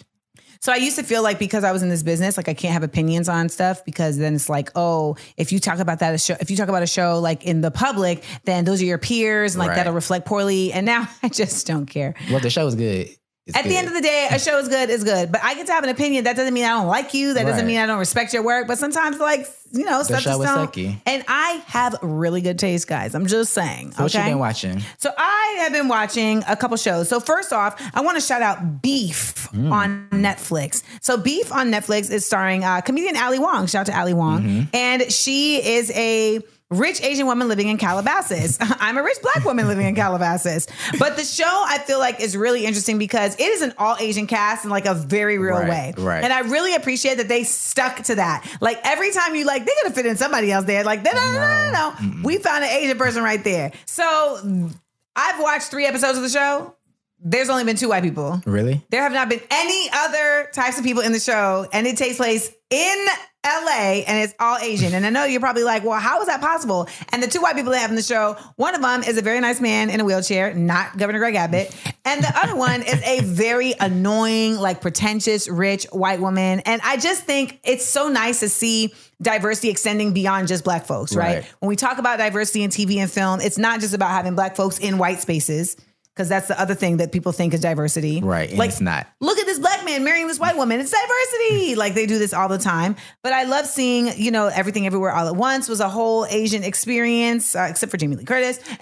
So 0.59 0.73
I 0.73 0.75
used 0.75 0.97
to 0.97 1.03
feel 1.03 1.23
like 1.23 1.39
because 1.39 1.63
I 1.63 1.71
was 1.71 1.82
in 1.82 1.88
this 1.88 2.03
business, 2.03 2.36
like 2.36 2.49
I 2.49 2.53
can't 2.53 2.73
have 2.73 2.84
opinions 2.84 3.30
on 3.30 3.47
stuff 3.47 3.86
because 3.86 4.17
then 4.17 4.36
it's 4.36 4.49
like, 4.49 4.69
oh, 4.75 5.15
if 5.38 5.53
you 5.53 5.59
talk 5.59 5.80
about 5.80 5.99
that 5.99 6.13
a 6.13 6.17
show, 6.17 6.36
if 6.41 6.51
you 6.51 6.57
talk 6.57 6.67
about 6.67 6.84
a 6.84 6.88
show 6.88 7.19
like 7.21 7.45
in 7.45 7.61
the 7.61 7.71
public, 7.71 8.21
then 8.43 8.65
those 8.65 8.82
are 8.82 8.86
your 8.86 8.97
peers, 8.97 9.55
and 9.55 9.59
like 9.59 9.69
Right. 9.69 9.75
that'll 9.78 9.93
reflect 9.93 10.25
poorly. 10.25 10.73
And 10.73 10.86
now 10.86 11.07
I 11.23 11.30
just 11.30 11.65
don't 11.67 11.86
care. 11.86 12.15
Well, 12.30 12.41
the 12.41 12.49
show 12.49 12.67
is 12.67 12.75
good. 12.75 13.15
At 13.56 13.64
the 13.66 13.78
end 13.78 13.88
of 13.88 13.93
the 13.93 14.02
day, 14.02 14.28
a 14.32 14.39
show 14.39 14.58
is 14.60 14.68
good, 14.68 14.89
is 14.89 15.04
good. 15.04 15.32
But 15.32 15.43
I 15.43 15.56
get 15.56 15.68
to 15.68 15.74
have 15.74 15.84
an 15.84 15.89
opinion. 15.89 16.26
That 16.26 16.36
doesn't 16.36 16.54
mean 16.54 16.66
I 16.66 16.70
don't 16.70 16.88
like 16.88 17.14
you. 17.14 17.34
That 17.34 17.45
doesn't 17.45 17.66
mean 17.68 17.78
I 17.80 17.86
don't 17.86 18.00
respect 18.00 18.34
your 18.34 18.43
work. 18.43 18.68
But 18.68 18.78
sometimes, 18.78 19.20
like 19.20 19.48
you 19.74 19.84
know, 19.84 20.02
stuff 20.04 20.22
just 20.24 20.41
don't. 20.41 20.78
And 21.06 21.26
I 21.28 21.62
have 21.68 21.95
really 22.02 22.41
good 22.41 22.58
taste, 22.58 22.88
guys. 22.88 23.14
I'm 23.16 23.26
just 23.28 23.52
saying. 23.54 23.91
So 23.93 24.04
what 24.04 24.14
you 24.14 24.22
been 24.22 24.39
watching? 24.39 24.82
So 24.98 25.12
I 25.18 25.58
have 25.60 25.74
been 25.74 25.88
watching 25.89 26.43
a 26.48 26.56
couple 26.56 26.78
shows. 26.78 27.10
So 27.10 27.20
first 27.20 27.52
off, 27.52 27.82
I 27.93 28.02
want 28.02 28.16
to 28.16 28.22
shout 28.22 28.41
out 28.41 28.82
Beef 28.82 29.36
Mm. 29.48 29.72
on 29.72 30.10
Netflix. 30.12 30.84
So 31.02 31.16
Beef 31.18 31.54
on 31.54 31.72
Netflix 31.72 32.12
is 32.12 32.26
starring 32.26 32.66
uh, 32.66 32.82
comedian 32.82 33.16
Ali 33.16 33.39
Wong. 33.39 33.66
Shout 33.68 33.88
out 33.88 33.93
to 33.93 33.98
Ali 34.00 34.14
Wong, 34.14 34.41
Mm-hmm. 34.43 34.62
and 34.76 35.10
she 35.12 35.66
is 35.66 35.89
a 35.91 36.41
rich 36.70 37.01
Asian 37.01 37.26
woman 37.28 37.47
living 37.47 37.68
in 37.70 37.78
Calabasas. 37.78 38.57
I'm 38.61 38.97
a 38.97 39.03
rich 39.03 39.18
black 39.22 39.45
woman 39.45 39.68
living 39.68 39.88
in 39.88 39.95
Calabasas. 39.95 40.68
But 40.99 41.15
the 41.15 41.24
show 41.24 41.45
I 41.45 41.78
feel 41.80 41.99
like 41.99 42.20
is 42.20 42.36
really 42.36 42.65
interesting 42.65 42.97
because 42.97 43.36
it 43.36 43.41
is 43.43 43.61
an 43.61 43.74
all 43.78 43.95
Asian 43.99 44.28
cast 44.28 44.65
in 44.65 44.70
like 44.72 44.86
a 44.86 44.93
very 44.93 45.38
real 45.38 45.55
Right, 45.59 45.70
way. 45.70 46.03
right. 46.03 46.24
And 46.24 46.34
I 46.34 46.41
really 46.41 46.76
appreciate 46.76 47.15
that 47.18 47.28
they 47.28 47.43
stuck 47.43 48.03
to 48.03 48.15
that. 48.15 48.45
Like 48.61 48.80
every 48.84 49.11
time 49.11 49.36
you 49.36 49.45
like, 49.45 49.65
they're 49.65 49.76
gonna 49.84 49.95
fit 49.95 50.05
in 50.05 50.18
somebody 50.18 50.51
else 50.51 50.65
there. 50.65 50.84
Like, 50.84 51.03
no, 51.03 51.11
no, 51.11 51.22
no, 51.22 51.32
no, 51.34 51.72
no. 51.72 51.95
no. 52.01 52.22
We 52.24 52.38
found 52.38 52.63
an 52.63 52.70
Asian 52.70 52.97
person 52.97 53.24
right 53.24 53.43
there. 53.43 53.72
So 53.86 54.70
I've 55.15 55.39
watched 55.41 55.72
three 55.72 55.86
episodes 55.86 56.18
of 56.18 56.24
the 56.24 56.30
show. 56.30 56.76
There's 57.20 57.49
only 57.49 57.63
been 57.63 57.76
two 57.76 57.89
white 57.89 58.03
people. 58.03 58.41
Really? 58.45 58.86
There 58.89 59.01
have 59.01 59.11
not 59.11 59.30
been 59.30 59.41
any 59.49 59.89
other 59.93 60.49
types 60.53 60.78
of 60.78 60.84
people 60.84 61.03
in 61.03 61.11
the 61.11 61.20
show, 61.20 61.68
and 61.72 61.88
it 61.88 61.97
takes 61.97 62.18
place 62.18 62.51
in 62.70 63.07
LA 63.45 64.03
and 64.05 64.22
it's 64.24 64.34
all 64.39 64.57
Asian. 64.57 64.93
And 64.93 65.05
I 65.05 65.09
know 65.09 65.24
you're 65.24 65.39
probably 65.39 65.63
like, 65.63 65.84
well, 65.84 65.99
how 65.99 66.20
is 66.20 66.28
that 66.28 66.41
possible? 66.41 66.88
And 67.09 67.24
the 67.24 67.28
two 67.28 67.41
white 67.41 67.55
people 67.55 67.72
they 67.72 67.80
have 67.80 67.89
in 67.89 67.95
the 67.95 68.01
show, 68.01 68.36
one 68.57 68.76
of 68.76 68.82
them 68.82 69.03
is 69.03 69.18
a 69.18 69.22
very 69.22 69.39
nice 69.39 69.61
man 69.61 69.89
in 69.89 70.01
a 70.01 70.05
wheelchair, 70.05 70.53
not 70.53 70.97
Governor 70.97 71.20
Greg 71.20 71.36
Abbott. 71.36 71.74
And 72.03 72.22
the 72.24 72.32
other 72.36 72.55
one 72.55 72.82
is 72.82 73.01
a 73.03 73.22
very 73.22 73.74
annoying, 73.80 74.57
like 74.57 74.82
pretentious, 74.82 75.47
rich 75.47 75.86
white 75.91 76.20
woman. 76.20 76.59
And 76.61 76.82
I 76.84 76.97
just 76.97 77.24
think 77.24 77.59
it's 77.63 77.86
so 77.86 78.09
nice 78.09 78.41
to 78.41 78.49
see 78.49 78.93
diversity 79.22 79.70
extending 79.70 80.13
beyond 80.13 80.47
just 80.49 80.63
black 80.63 80.86
folks, 80.86 81.15
right? 81.15 81.36
Right. 81.36 81.53
When 81.59 81.70
we 81.70 81.76
talk 81.76 81.99
about 81.99 82.18
diversity 82.18 82.63
in 82.63 82.70
TV 82.70 82.97
and 82.97 83.09
film, 83.09 83.39
it's 83.39 83.57
not 83.57 83.80
just 83.80 83.93
about 83.93 84.11
having 84.11 84.36
black 84.36 84.55
folks 84.55 84.78
in 84.78 84.97
white 84.97 85.22
spaces. 85.22 85.78
Because 86.18 86.30
that's 86.30 86.47
the 86.47 86.59
other 86.59 86.74
thing 86.74 86.97
that 86.97 87.11
people 87.11 87.32
think 87.32 87.53
is 87.53 87.59
diversity. 87.61 88.22
Right. 88.22 88.51
Like, 88.51 88.72
it's 88.72 88.82
not. 88.82 89.05
look 89.22 89.38
at 89.38 89.45
this 89.45 89.59
black 89.59 89.86
man 89.86 90.03
marrying 90.03 90.28
this 90.28 90.39
white 90.39 90.57
woman. 90.57 90.80
It's 90.80 90.89
diversity. 90.91 91.76
Like 91.78 91.93
they 91.93 92.07
do 92.07 92.18
this 92.18 92.34
all 92.34 92.49
the 92.49 92.57
time. 92.57 92.95
But 93.22 93.34
I 93.34 93.43
love 93.43 93.68
seeing, 93.68 94.09
you 94.18 94.32
know, 94.32 94.47
everything 94.47 94.88
everywhere 94.88 95.11
all 95.11 95.28
at 95.28 95.36
once 95.36 95.70
was 95.70 95.80
a 95.80 95.88
whole 95.88 96.26
Asian 96.26 96.63
experience, 96.63 97.55
uh, 97.55 97.68
except 97.70 97.91
for 97.91 97.97
Jamie 97.97 98.15
Lee 98.15 98.26
Curtis. 98.26 98.59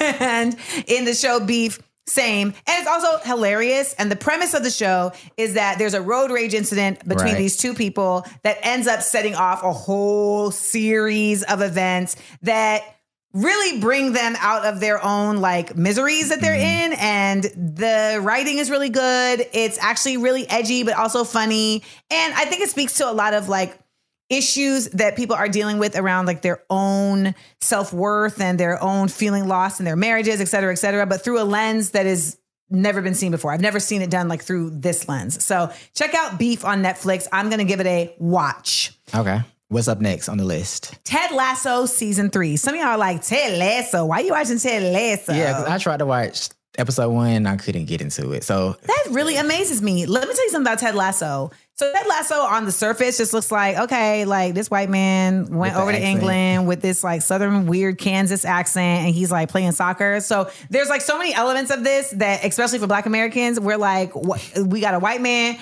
And 0.00 0.56
in 0.86 1.04
the 1.04 1.12
show 1.14 1.40
Beef, 1.40 1.78
same. 2.06 2.48
And 2.48 2.54
it's 2.80 2.88
also 2.88 3.18
hilarious. 3.24 3.94
And 3.94 4.10
the 4.10 4.16
premise 4.16 4.54
of 4.54 4.62
the 4.62 4.70
show 4.70 5.12
is 5.36 5.54
that 5.54 5.78
there's 5.78 5.94
a 5.94 6.02
road 6.02 6.30
rage 6.30 6.54
incident 6.54 7.06
between 7.06 7.32
Right. 7.34 7.38
these 7.38 7.56
two 7.56 7.74
people 7.74 8.26
that 8.42 8.58
ends 8.62 8.86
up 8.86 9.02
setting 9.02 9.34
off 9.34 9.62
a 9.62 9.72
whole 9.72 10.50
series 10.50 11.42
of 11.42 11.60
events 11.62 12.16
that 12.42 12.82
really 13.34 13.80
bring 13.80 14.12
them 14.12 14.36
out 14.38 14.64
of 14.64 14.78
their 14.80 15.04
own 15.04 15.38
like 15.38 15.76
miseries 15.76 16.28
that 16.28 16.40
they're 16.40 16.54
mm-hmm. 16.56 16.92
in 16.92 16.98
and 16.98 17.44
the 17.78 18.20
writing 18.22 18.58
is 18.58 18.70
really 18.70 18.88
good. 18.88 19.44
It's 19.52 19.76
actually 19.78 20.16
really 20.18 20.48
edgy 20.48 20.84
but 20.84 20.94
also 20.94 21.24
funny. 21.24 21.82
And 22.10 22.34
i 22.34 22.44
think 22.44 22.62
it 22.62 22.70
speaks 22.70 22.94
to 22.94 23.10
a 23.10 23.12
lot 23.12 23.34
of 23.34 23.48
like 23.48 23.76
issues 24.30 24.88
that 24.90 25.16
people 25.16 25.36
are 25.36 25.48
dealing 25.48 25.78
with 25.78 25.96
around 25.96 26.26
like 26.26 26.42
their 26.42 26.62
own 26.70 27.34
self-worth 27.60 28.40
and 28.40 28.58
their 28.58 28.82
own 28.82 29.08
feeling 29.08 29.46
lost 29.46 29.80
in 29.80 29.84
their 29.84 29.96
marriages 29.96 30.40
et 30.40 30.46
cetera 30.46 30.72
et 30.72 30.76
cetera 30.76 31.04
but 31.04 31.22
through 31.22 31.40
a 31.40 31.44
lens 31.44 31.90
that 31.90 32.06
is 32.06 32.38
never 32.70 33.02
been 33.02 33.14
seen 33.14 33.30
before. 33.30 33.52
I've 33.52 33.60
never 33.60 33.80
seen 33.80 34.00
it 34.00 34.10
done 34.10 34.28
like 34.28 34.42
through 34.42 34.70
this 34.70 35.08
lens. 35.08 35.44
So 35.44 35.70
check 35.94 36.14
out 36.14 36.38
beef 36.38 36.64
on 36.64 36.82
netflix. 36.82 37.26
I'm 37.32 37.50
gonna 37.50 37.64
give 37.64 37.80
it 37.80 37.86
a 37.86 38.14
watch. 38.18 38.96
Okay. 39.14 39.42
What's 39.68 39.88
up 39.88 39.98
next 39.98 40.28
on 40.28 40.36
the 40.36 40.44
list? 40.44 40.98
Ted 41.04 41.30
Lasso 41.30 41.86
season 41.86 42.28
three. 42.28 42.56
Some 42.56 42.74
of 42.74 42.80
y'all 42.80 42.90
are 42.90 42.98
like 42.98 43.22
Ted 43.22 43.58
Lasso. 43.58 44.04
Why 44.04 44.18
are 44.18 44.22
you 44.22 44.32
watching 44.32 44.58
Ted 44.58 44.82
Lasso? 44.92 45.32
Yeah, 45.32 45.64
I 45.66 45.78
tried 45.78 46.00
to 46.00 46.06
watch 46.06 46.50
episode 46.76 47.10
one 47.10 47.30
and 47.30 47.48
I 47.48 47.56
couldn't 47.56 47.86
get 47.86 48.02
into 48.02 48.32
it. 48.32 48.44
So 48.44 48.76
that 48.82 49.06
really 49.10 49.36
amazes 49.36 49.80
me. 49.80 50.04
Let 50.04 50.28
me 50.28 50.34
tell 50.34 50.44
you 50.44 50.50
something 50.50 50.70
about 50.70 50.80
Ted 50.80 50.94
Lasso. 50.94 51.50
So 51.76 51.90
Ted 51.90 52.06
Lasso 52.06 52.34
on 52.34 52.66
the 52.66 52.72
surface 52.72 53.16
just 53.16 53.32
looks 53.32 53.50
like 53.50 53.78
okay, 53.78 54.26
like 54.26 54.52
this 54.52 54.70
white 54.70 54.90
man 54.90 55.46
went 55.46 55.76
over 55.76 55.92
to. 55.92 55.98
England 55.98 56.68
with 56.68 56.82
this 56.82 57.02
like 57.02 57.22
southern 57.22 57.66
weird 57.66 57.96
Kansas 57.96 58.44
accent, 58.44 59.06
and 59.06 59.14
he's 59.14 59.32
like 59.32 59.48
playing 59.48 59.72
soccer. 59.72 60.20
So 60.20 60.50
there's 60.68 60.90
like 60.90 61.00
so 61.00 61.16
many 61.16 61.32
elements 61.32 61.70
of 61.70 61.82
this 61.82 62.10
that, 62.10 62.44
especially 62.44 62.80
for 62.80 62.86
Black 62.86 63.06
Americans, 63.06 63.58
we're 63.58 63.78
like, 63.78 64.14
what, 64.14 64.46
we 64.58 64.80
got 64.80 64.92
a 64.92 64.98
white 64.98 65.22
man 65.22 65.58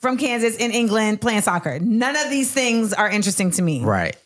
from 0.00 0.16
Kansas 0.16 0.56
in 0.56 0.70
England 0.70 1.20
playing 1.20 1.42
soccer. 1.42 1.78
None 1.78 2.16
of 2.16 2.30
these 2.30 2.50
things 2.52 2.92
are 2.92 3.08
interesting 3.08 3.50
to 3.52 3.62
me. 3.62 3.82
right. 3.82 4.16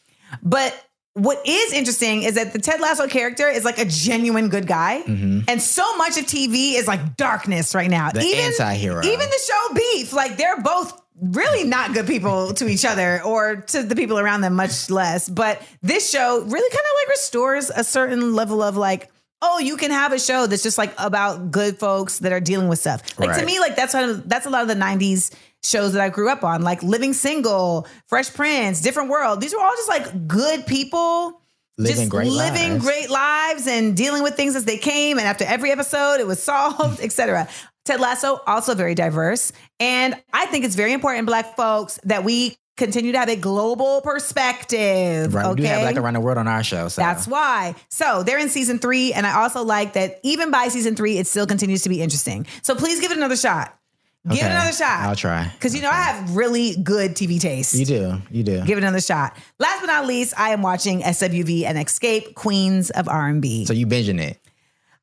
But 0.43 0.75
what 1.15 1.47
is 1.47 1.73
interesting 1.73 2.25
is 2.25 2.35
that 2.35 2.53
the 2.53 2.59
Ted 2.59 2.81
Lasso 2.81 3.07
character 3.07 3.49
is 3.49 3.65
like 3.65 3.79
a 3.79 3.85
genuine 3.85 4.49
good 4.49 4.67
guy. 4.67 5.03
Mm-hmm. 5.07 5.41
And 5.47 5.63
so 5.63 5.97
much 5.97 6.19
of 6.19 6.25
TV 6.25 6.75
is 6.75 6.89
like 6.89 7.17
darkness 7.17 7.75
right 7.75 7.89
now. 7.89 8.11
The 8.11 8.35
anti-hero. 8.35 9.05
Even 9.05 9.29
the 9.29 9.41
show 9.47 9.75
Beef, 9.75 10.13
like 10.13 10.37
they're 10.37 10.61
both 10.61 11.01
really 11.21 11.63
not 11.63 11.95
good 11.95 12.09
people 12.09 12.53
to 12.55 12.67
each 12.67 12.85
other 12.85 13.23
or 13.23 13.57
to 13.57 13.85
the 13.85 13.95
people 13.95 14.19
around 14.19 14.41
them, 14.41 14.57
much 14.57 14.91
less. 14.91 15.29
But 15.29 15.63
this 15.83 16.11
show 16.11 16.41
really 16.41 16.71
kind 16.71 16.85
of 16.85 16.93
like 17.03 17.09
restores 17.09 17.71
a 17.71 17.85
certain 17.85 18.35
level 18.35 18.61
of 18.61 18.77
like, 18.77 19.11
oh, 19.45 19.59
you 19.59 19.77
can 19.77 19.91
have 19.91 20.13
a 20.13 20.19
show 20.19 20.47
that's 20.47 20.63
just 20.63 20.79
like 20.79 20.95
about 20.99 21.51
good 21.51 21.79
folks 21.79 22.21
that 22.21 22.33
are 22.33 22.41
dealing 22.41 22.69
with 22.69 22.79
stuff. 22.79 23.19
Like 23.19 23.39
to 23.39 23.45
me, 23.45 23.61
like 23.61 23.77
that's 23.77 23.93
kind 23.93 24.11
of 24.11 24.29
that's 24.29 24.47
a 24.47 24.51
lot 24.51 24.63
of 24.63 24.69
the 24.69 24.75
90s 24.75 25.35
shows 25.63 25.93
that 25.93 26.03
I 26.03 26.09
grew 26.09 26.31
up 26.31 26.43
on, 26.45 26.63
like 26.63 26.83
Living 26.83 27.13
Single, 27.13 27.87
Fresh 28.07 28.35
Prince, 28.35 28.81
Different 28.81 29.11
World. 29.11 29.41
These 29.41 29.55
were 29.55 29.61
all 29.61 29.73
just 29.77 29.89
like 29.89 30.27
good 30.27 30.67
people 30.67 31.41
Living 31.77 31.97
just 31.97 32.11
great 32.11 32.29
living 32.31 32.73
lives. 32.75 32.85
great 32.85 33.11
lives 33.11 33.67
and 33.67 33.97
dealing 33.97 34.23
with 34.23 34.37
things 34.37 34.55
as 34.55 34.65
they 34.65 34.79
came. 34.79 35.19
And 35.19 35.27
after 35.27 35.45
every 35.45 35.73
episode, 35.73 36.21
it 36.21 36.27
was 36.27 36.41
solved, 36.41 37.01
etc. 37.03 37.49
Ted 37.85 38.01
Lasso 38.01 38.41
also 38.47 38.75
very 38.75 38.95
diverse, 38.95 39.53
and 39.79 40.15
I 40.33 40.47
think 40.47 40.65
it's 40.65 40.77
very 40.77 40.93
important, 40.93 41.27
Black 41.27 41.57
folks, 41.57 41.99
that 42.05 42.25
we 42.25 42.57
continue 42.77 43.13
to 43.13 43.19
have 43.19 43.29
a 43.29 43.37
global 43.37 44.01
perspective. 44.01 45.35
Right. 45.35 45.47
Okay, 45.47 45.55
We 45.55 45.61
do 45.63 45.67
have 45.69 45.83
like 45.83 45.97
Around 45.97 46.15
the 46.15 46.21
World 46.21 46.39
on 46.39 46.49
our 46.49 46.63
show. 46.63 46.89
So 46.89 47.01
that's 47.01 47.27
why. 47.27 47.75
So 47.89 48.23
they're 48.23 48.39
in 48.39 48.49
season 48.49 48.79
three, 48.79 49.13
and 49.13 49.27
I 49.27 49.43
also 49.43 49.63
like 49.65 49.93
that 49.95 50.21
even 50.23 50.51
by 50.51 50.69
season 50.69 50.97
three, 50.97 51.19
it 51.19 51.27
still 51.27 51.47
continues 51.47 51.83
to 51.83 51.89
be 51.89 52.03
interesting. 52.03 52.47
So 52.63 52.75
please 52.75 53.01
give 53.01 53.11
it 53.11 53.17
another 53.17 53.37
shot. 53.37 53.79
Give 54.27 54.39
it 54.39 54.51
another 54.51 54.73
shot. 54.73 55.01
I'll 55.01 55.15
try. 55.17 55.51
Because 55.53 55.75
you 55.77 55.83
know 55.83 55.91
I 55.91 56.01
have 56.01 56.35
really 56.35 56.77
good 56.83 57.11
TV 57.11 57.39
taste. 57.39 57.75
You 57.75 57.85
do. 57.85 58.23
You 58.31 58.43
do. 58.43 58.65
Give 58.65 58.79
it 58.79 58.83
another 58.83 59.03
shot. 59.03 59.37
Last 59.59 59.81
but 59.81 59.87
not 59.87 60.07
least, 60.07 60.33
I 60.39 60.51
am 60.51 60.63
watching 60.63 61.03
SWV 61.03 61.65
and 61.65 61.77
Xscape 61.77 62.35
Queens 62.35 62.89
of 62.89 63.07
R&B. 63.07 63.67
so 63.67 63.75
you 63.75 63.87
binging 63.87 64.19
it. 64.23 64.41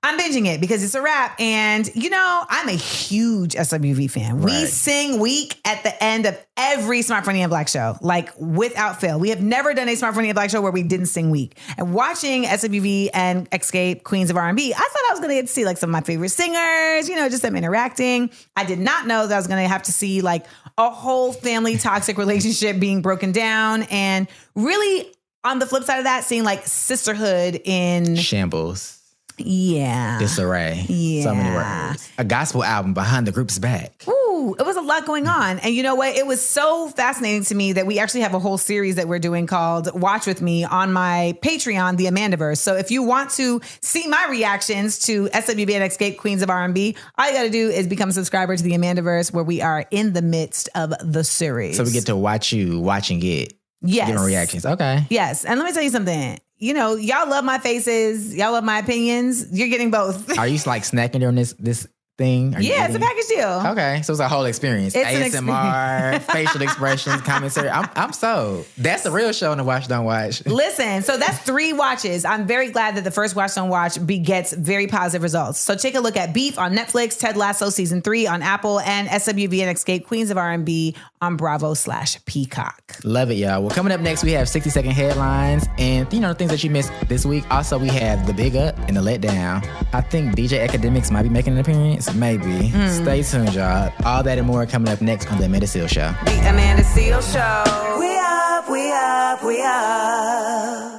I'm 0.03 0.17
binging 0.17 0.47
it 0.47 0.59
because 0.59 0.83
it's 0.83 0.95
a 0.95 1.01
wrap. 1.01 1.39
And, 1.39 1.87
you 1.95 2.09
know, 2.09 2.43
I'm 2.49 2.67
a 2.67 2.73
huge 2.73 3.53
SWV 3.53 4.09
fan. 4.09 4.41
We 4.41 4.65
sing 4.65 5.19
week 5.19 5.59
at 5.63 5.83
the 5.83 6.03
end 6.03 6.25
of 6.25 6.43
every 6.57 7.03
Smart 7.03 7.23
Funny 7.23 7.43
and 7.43 7.51
Black 7.51 7.67
show, 7.67 7.97
like 8.01 8.31
without 8.39 8.99
fail. 8.99 9.19
We 9.19 9.29
have 9.29 9.41
never 9.41 9.75
done 9.75 9.87
a 9.87 9.95
Smart 9.95 10.15
Funny 10.15 10.29
and 10.29 10.35
Black 10.35 10.49
show 10.49 10.59
where 10.59 10.71
we 10.71 10.81
didn't 10.81 11.05
sing 11.05 11.29
week. 11.29 11.55
And 11.77 11.93
watching 11.93 12.45
SWV 12.45 13.09
and 13.13 13.49
Xscape 13.51 14.01
Queens 14.01 14.31
of 14.31 14.37
R&B, 14.37 14.73
I 14.73 14.77
thought 14.77 15.03
I 15.07 15.11
was 15.11 15.19
going 15.19 15.29
to 15.29 15.35
get 15.35 15.47
to 15.47 15.53
see 15.53 15.65
like 15.65 15.77
some 15.77 15.91
of 15.91 15.93
my 15.93 16.01
favorite 16.01 16.29
singers, 16.29 17.07
you 17.07 17.15
know, 17.15 17.29
just 17.29 17.43
them 17.43 17.55
interacting. 17.55 18.31
I 18.55 18.65
did 18.65 18.79
not 18.79 19.05
know 19.05 19.27
that 19.27 19.33
I 19.33 19.37
was 19.37 19.47
going 19.47 19.61
to 19.61 19.69
have 19.69 19.83
to 19.83 19.91
see 19.91 20.21
like 20.21 20.47
a 20.79 20.89
whole 20.89 21.31
family 21.31 21.77
toxic 21.77 22.17
relationship 22.17 22.79
being 22.79 23.03
broken 23.03 23.31
down 23.31 23.83
and 23.83 24.27
really 24.55 25.13
on 25.43 25.59
the 25.59 25.67
flip 25.67 25.83
side 25.83 25.99
of 25.99 26.05
that, 26.05 26.23
seeing 26.23 26.43
like 26.43 26.65
sisterhood 26.65 27.61
in 27.65 28.15
Shambles. 28.15 29.00
Yeah. 29.45 30.19
Disarray. 30.19 30.85
Yeah. 30.87 31.23
So 31.23 31.35
many 31.35 31.55
words. 31.55 32.09
A 32.17 32.23
gospel 32.23 32.63
album 32.63 32.93
behind 32.93 33.27
the 33.27 33.31
group's 33.31 33.59
back. 33.59 34.03
Ooh, 34.07 34.55
it 34.57 34.65
was 34.65 34.75
a 34.77 34.81
lot 34.81 35.05
going 35.05 35.27
on. 35.27 35.59
And 35.59 35.73
you 35.73 35.83
know 35.83 35.95
what? 35.95 36.15
It 36.15 36.25
was 36.25 36.45
so 36.45 36.89
fascinating 36.89 37.43
to 37.45 37.55
me 37.55 37.73
that 37.73 37.85
we 37.85 37.99
actually 37.99 38.21
have 38.21 38.33
a 38.33 38.39
whole 38.39 38.57
series 38.57 38.95
that 38.95 39.07
we're 39.07 39.19
doing 39.19 39.47
called 39.47 39.99
Watch 39.99 40.25
With 40.25 40.41
Me 40.41 40.63
on 40.63 40.93
my 40.93 41.37
Patreon, 41.43 41.97
The 41.97 42.05
Amandaverse. 42.05 42.57
So 42.57 42.75
if 42.75 42.91
you 42.91 43.03
want 43.03 43.31
to 43.31 43.61
see 43.81 44.07
my 44.07 44.27
reactions 44.29 44.99
to 45.05 45.27
SWV 45.27 45.73
and 45.73 45.91
Xscape 45.91 46.17
Queens 46.17 46.41
of 46.41 46.49
R&B, 46.49 46.95
all 47.17 47.27
you 47.27 47.33
got 47.33 47.43
to 47.43 47.49
do 47.49 47.69
is 47.69 47.87
become 47.87 48.09
a 48.09 48.13
subscriber 48.13 48.55
to 48.55 48.63
The 48.63 48.71
Amandaverse 48.71 49.33
where 49.33 49.43
we 49.43 49.61
are 49.61 49.85
in 49.91 50.13
the 50.13 50.21
midst 50.21 50.69
of 50.75 50.93
the 51.01 51.23
series. 51.23 51.77
So 51.77 51.83
we 51.83 51.91
get 51.91 52.07
to 52.07 52.15
watch 52.15 52.51
you 52.51 52.79
watching 52.79 53.23
it. 53.23 53.53
Yes. 53.83 54.07
Giving 54.07 54.23
reactions. 54.23 54.65
Okay. 54.65 55.05
Yes. 55.09 55.43
And 55.43 55.59
let 55.59 55.65
me 55.65 55.73
tell 55.73 55.81
you 55.81 55.89
something. 55.89 56.39
You 56.61 56.75
know, 56.75 56.93
y'all 56.95 57.27
love 57.27 57.43
my 57.43 57.57
faces. 57.57 58.35
Y'all 58.35 58.51
love 58.51 58.63
my 58.63 58.77
opinions. 58.77 59.47
You're 59.51 59.69
getting 59.69 59.89
both. 59.89 60.37
Are 60.37 60.47
you 60.47 60.59
like 60.67 60.83
snacking 60.83 61.19
during 61.19 61.35
this 61.35 61.53
this 61.53 61.87
thing? 62.19 62.55
Are 62.55 62.61
yeah, 62.61 62.85
it's 62.85 62.93
a 62.93 62.99
package 62.99 63.27
deal. 63.29 63.63
Okay, 63.71 64.03
so 64.03 64.13
it's 64.13 64.19
a 64.19 64.27
whole 64.27 64.45
experience. 64.45 64.93
It's 64.95 65.35
an 65.35 65.43
ASMR, 65.43 66.21
facial 66.31 66.61
expressions, 66.61 67.19
commentary. 67.23 67.67
I'm 67.67 67.89
I'm 67.95 68.13
so 68.13 68.63
that's 68.77 69.01
the 69.01 69.09
real 69.09 69.33
show 69.33 69.51
on 69.51 69.57
the 69.57 69.63
Watch 69.63 69.87
Don't 69.87 70.05
Watch. 70.05 70.45
Listen, 70.45 71.01
so 71.01 71.17
that's 71.17 71.39
three 71.39 71.73
watches. 71.73 72.25
I'm 72.25 72.45
very 72.45 72.69
glad 72.69 72.95
that 72.95 73.05
the 73.05 73.11
first 73.11 73.35
Watch 73.35 73.55
Don't 73.55 73.69
Watch 73.69 74.05
begets 74.05 74.53
very 74.53 74.85
positive 74.85 75.23
results. 75.23 75.59
So 75.59 75.73
take 75.73 75.95
a 75.95 75.99
look 75.99 76.15
at 76.15 76.31
Beef 76.31 76.59
on 76.59 76.75
Netflix, 76.75 77.17
Ted 77.17 77.37
Lasso 77.37 77.71
season 77.71 78.03
three 78.03 78.27
on 78.27 78.43
Apple, 78.43 78.81
and 78.81 79.07
SWV 79.07 79.61
and 79.61 79.75
Xscape 79.75 80.05
Queens 80.05 80.29
of 80.29 80.37
R&B 80.37 80.95
on 81.21 81.35
Bravo 81.37 81.73
slash 81.75 82.23
Peacock. 82.25 82.95
Love 83.03 83.29
it, 83.29 83.35
y'all. 83.35 83.61
Well, 83.61 83.69
coming 83.69 83.93
up 83.93 84.01
next, 84.01 84.23
we 84.23 84.31
have 84.31 84.49
60 84.49 84.69
second 84.71 84.91
headlines 84.91 85.65
and 85.77 86.11
you 86.11 86.19
know 86.19 86.29
the 86.29 86.35
things 86.35 86.49
that 86.51 86.63
you 86.63 86.69
missed 86.71 86.91
this 87.07 87.25
week. 87.25 87.43
Also, 87.51 87.77
we 87.77 87.87
have 87.89 88.25
the 88.25 88.33
big 88.33 88.55
up 88.55 88.75
and 88.87 88.97
the 88.97 89.01
letdown. 89.01 89.65
I 89.93 90.01
think 90.01 90.35
DJ 90.35 90.67
Akademiks 90.67 91.11
might 91.11 91.23
be 91.23 91.29
making 91.29 91.53
an 91.53 91.59
appearance. 91.59 92.13
Maybe. 92.13 92.69
Hmm. 92.69 92.87
Stay 92.87 93.21
tuned, 93.23 93.53
y'all. 93.53 93.91
All 94.03 94.23
that 94.23 94.37
and 94.37 94.47
more 94.47 94.65
coming 94.65 94.91
up 94.91 95.01
next 95.01 95.31
on 95.31 95.37
the 95.37 95.45
Amanda 95.45 95.67
Seales 95.67 95.89
Show. 95.89 96.11
The 96.25 96.49
Amanda 96.49 96.83
Seales 96.83 97.31
Show. 97.31 97.99
We 97.99 98.17
up, 98.17 98.69
we 98.69 98.91
up, 98.91 99.43
we 99.43 99.61
up. 99.61 100.97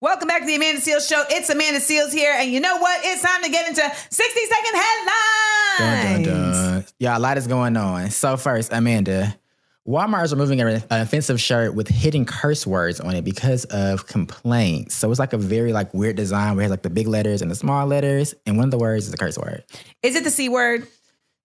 Welcome 0.00 0.28
back 0.28 0.40
to 0.40 0.46
the 0.46 0.56
Amanda 0.56 0.80
Seales 0.82 1.08
Show. 1.08 1.22
It's 1.30 1.48
Amanda 1.48 1.80
Seales 1.80 2.12
here, 2.12 2.34
and 2.36 2.50
you 2.52 2.60
know 2.60 2.76
what? 2.76 3.00
It's 3.04 3.22
time 3.22 3.42
to 3.42 3.48
get 3.48 3.66
into 3.68 3.80
60 4.10 4.40
second 4.46 4.72
Dun, 4.74 4.82
headlines. 4.82 6.26
dun, 6.26 6.72
dun. 6.72 6.84
Yeah, 6.98 7.16
a 7.16 7.20
lot 7.20 7.38
is 7.38 7.46
going 7.46 7.76
on. 7.78 8.10
So 8.10 8.36
first, 8.36 8.70
Amanda, 8.72 9.34
Walmart 9.86 10.24
is 10.24 10.32
removing 10.32 10.60
an 10.60 10.82
offensive 10.90 11.38
shirt 11.38 11.74
with 11.74 11.88
hidden 11.88 12.24
curse 12.24 12.66
words 12.66 13.00
on 13.00 13.14
it 13.14 13.22
because 13.22 13.66
of 13.66 14.06
complaints. 14.06 14.94
So 14.94 15.10
it's 15.10 15.20
like 15.20 15.34
a 15.34 15.38
very 15.38 15.74
like 15.74 15.92
weird 15.92 16.16
design 16.16 16.56
where 16.56 16.62
it 16.62 16.64
has 16.64 16.70
like 16.70 16.82
the 16.82 16.90
big 16.90 17.06
letters 17.06 17.42
and 17.42 17.50
the 17.50 17.54
small 17.54 17.86
letters, 17.86 18.34
and 18.46 18.56
one 18.56 18.64
of 18.64 18.70
the 18.70 18.78
words 18.78 19.06
is 19.06 19.12
a 19.12 19.18
curse 19.18 19.36
word. 19.36 19.62
Is 20.02 20.16
it 20.16 20.24
the 20.24 20.30
C 20.30 20.48
word? 20.48 20.86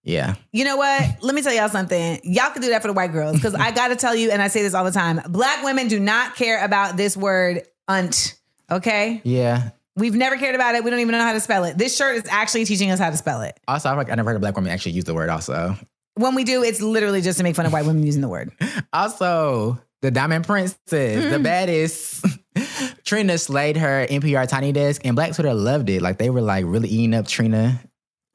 Yeah. 0.02 0.36
You 0.52 0.64
know 0.64 0.78
what? 0.78 1.22
Let 1.22 1.34
me 1.34 1.42
tell 1.42 1.52
y'all 1.52 1.68
something. 1.68 2.20
Y'all 2.24 2.50
can 2.50 2.62
do 2.62 2.70
that 2.70 2.80
for 2.80 2.88
the 2.88 2.94
white 2.94 3.12
girls 3.12 3.36
because 3.36 3.54
I 3.54 3.70
got 3.72 3.88
to 3.88 3.96
tell 3.96 4.14
you, 4.14 4.30
and 4.30 4.40
I 4.40 4.48
say 4.48 4.62
this 4.62 4.72
all 4.72 4.84
the 4.84 4.90
time 4.90 5.20
black 5.28 5.62
women 5.62 5.88
do 5.88 6.00
not 6.00 6.36
care 6.36 6.64
about 6.64 6.96
this 6.96 7.18
word, 7.18 7.62
unt. 7.88 8.38
Okay? 8.70 9.20
Yeah. 9.24 9.70
We've 9.96 10.14
never 10.14 10.38
cared 10.38 10.54
about 10.54 10.76
it. 10.76 10.84
We 10.84 10.90
don't 10.90 11.00
even 11.00 11.12
know 11.12 11.22
how 11.22 11.34
to 11.34 11.40
spell 11.40 11.64
it. 11.64 11.76
This 11.76 11.94
shirt 11.94 12.16
is 12.16 12.22
actually 12.30 12.64
teaching 12.64 12.90
us 12.90 12.98
how 12.98 13.10
to 13.10 13.16
spell 13.18 13.42
it. 13.42 13.60
Also, 13.68 13.90
I 13.90 13.92
like 13.92 14.10
I 14.10 14.14
never 14.14 14.30
heard 14.30 14.36
a 14.36 14.40
black 14.40 14.54
woman 14.54 14.72
actually 14.72 14.92
use 14.92 15.04
the 15.04 15.12
word. 15.12 15.28
Also, 15.28 15.76
When 16.14 16.34
we 16.34 16.44
do, 16.44 16.62
it's 16.62 16.80
literally 16.80 17.20
just 17.20 17.38
to 17.38 17.44
make 17.44 17.56
fun 17.56 17.66
of 17.66 17.72
white 17.72 17.86
women 17.86 18.02
using 18.02 18.20
the 18.20 18.28
word. 18.28 18.52
also 18.92 19.80
the 20.02 20.10
Diamond 20.10 20.46
Princess, 20.46 20.76
the 20.84 21.38
mm. 21.38 21.42
baddest. 21.42 22.24
Trina 23.04 23.38
slayed 23.38 23.76
her 23.76 24.06
NPR 24.08 24.48
Tiny 24.48 24.72
Desk, 24.72 25.02
and 25.04 25.14
Black 25.16 25.34
Twitter 25.34 25.54
loved 25.54 25.88
it. 25.88 26.02
Like 26.02 26.18
they 26.18 26.30
were 26.30 26.40
like 26.40 26.64
really 26.66 26.88
eating 26.88 27.14
up 27.14 27.26
Trina, 27.26 27.80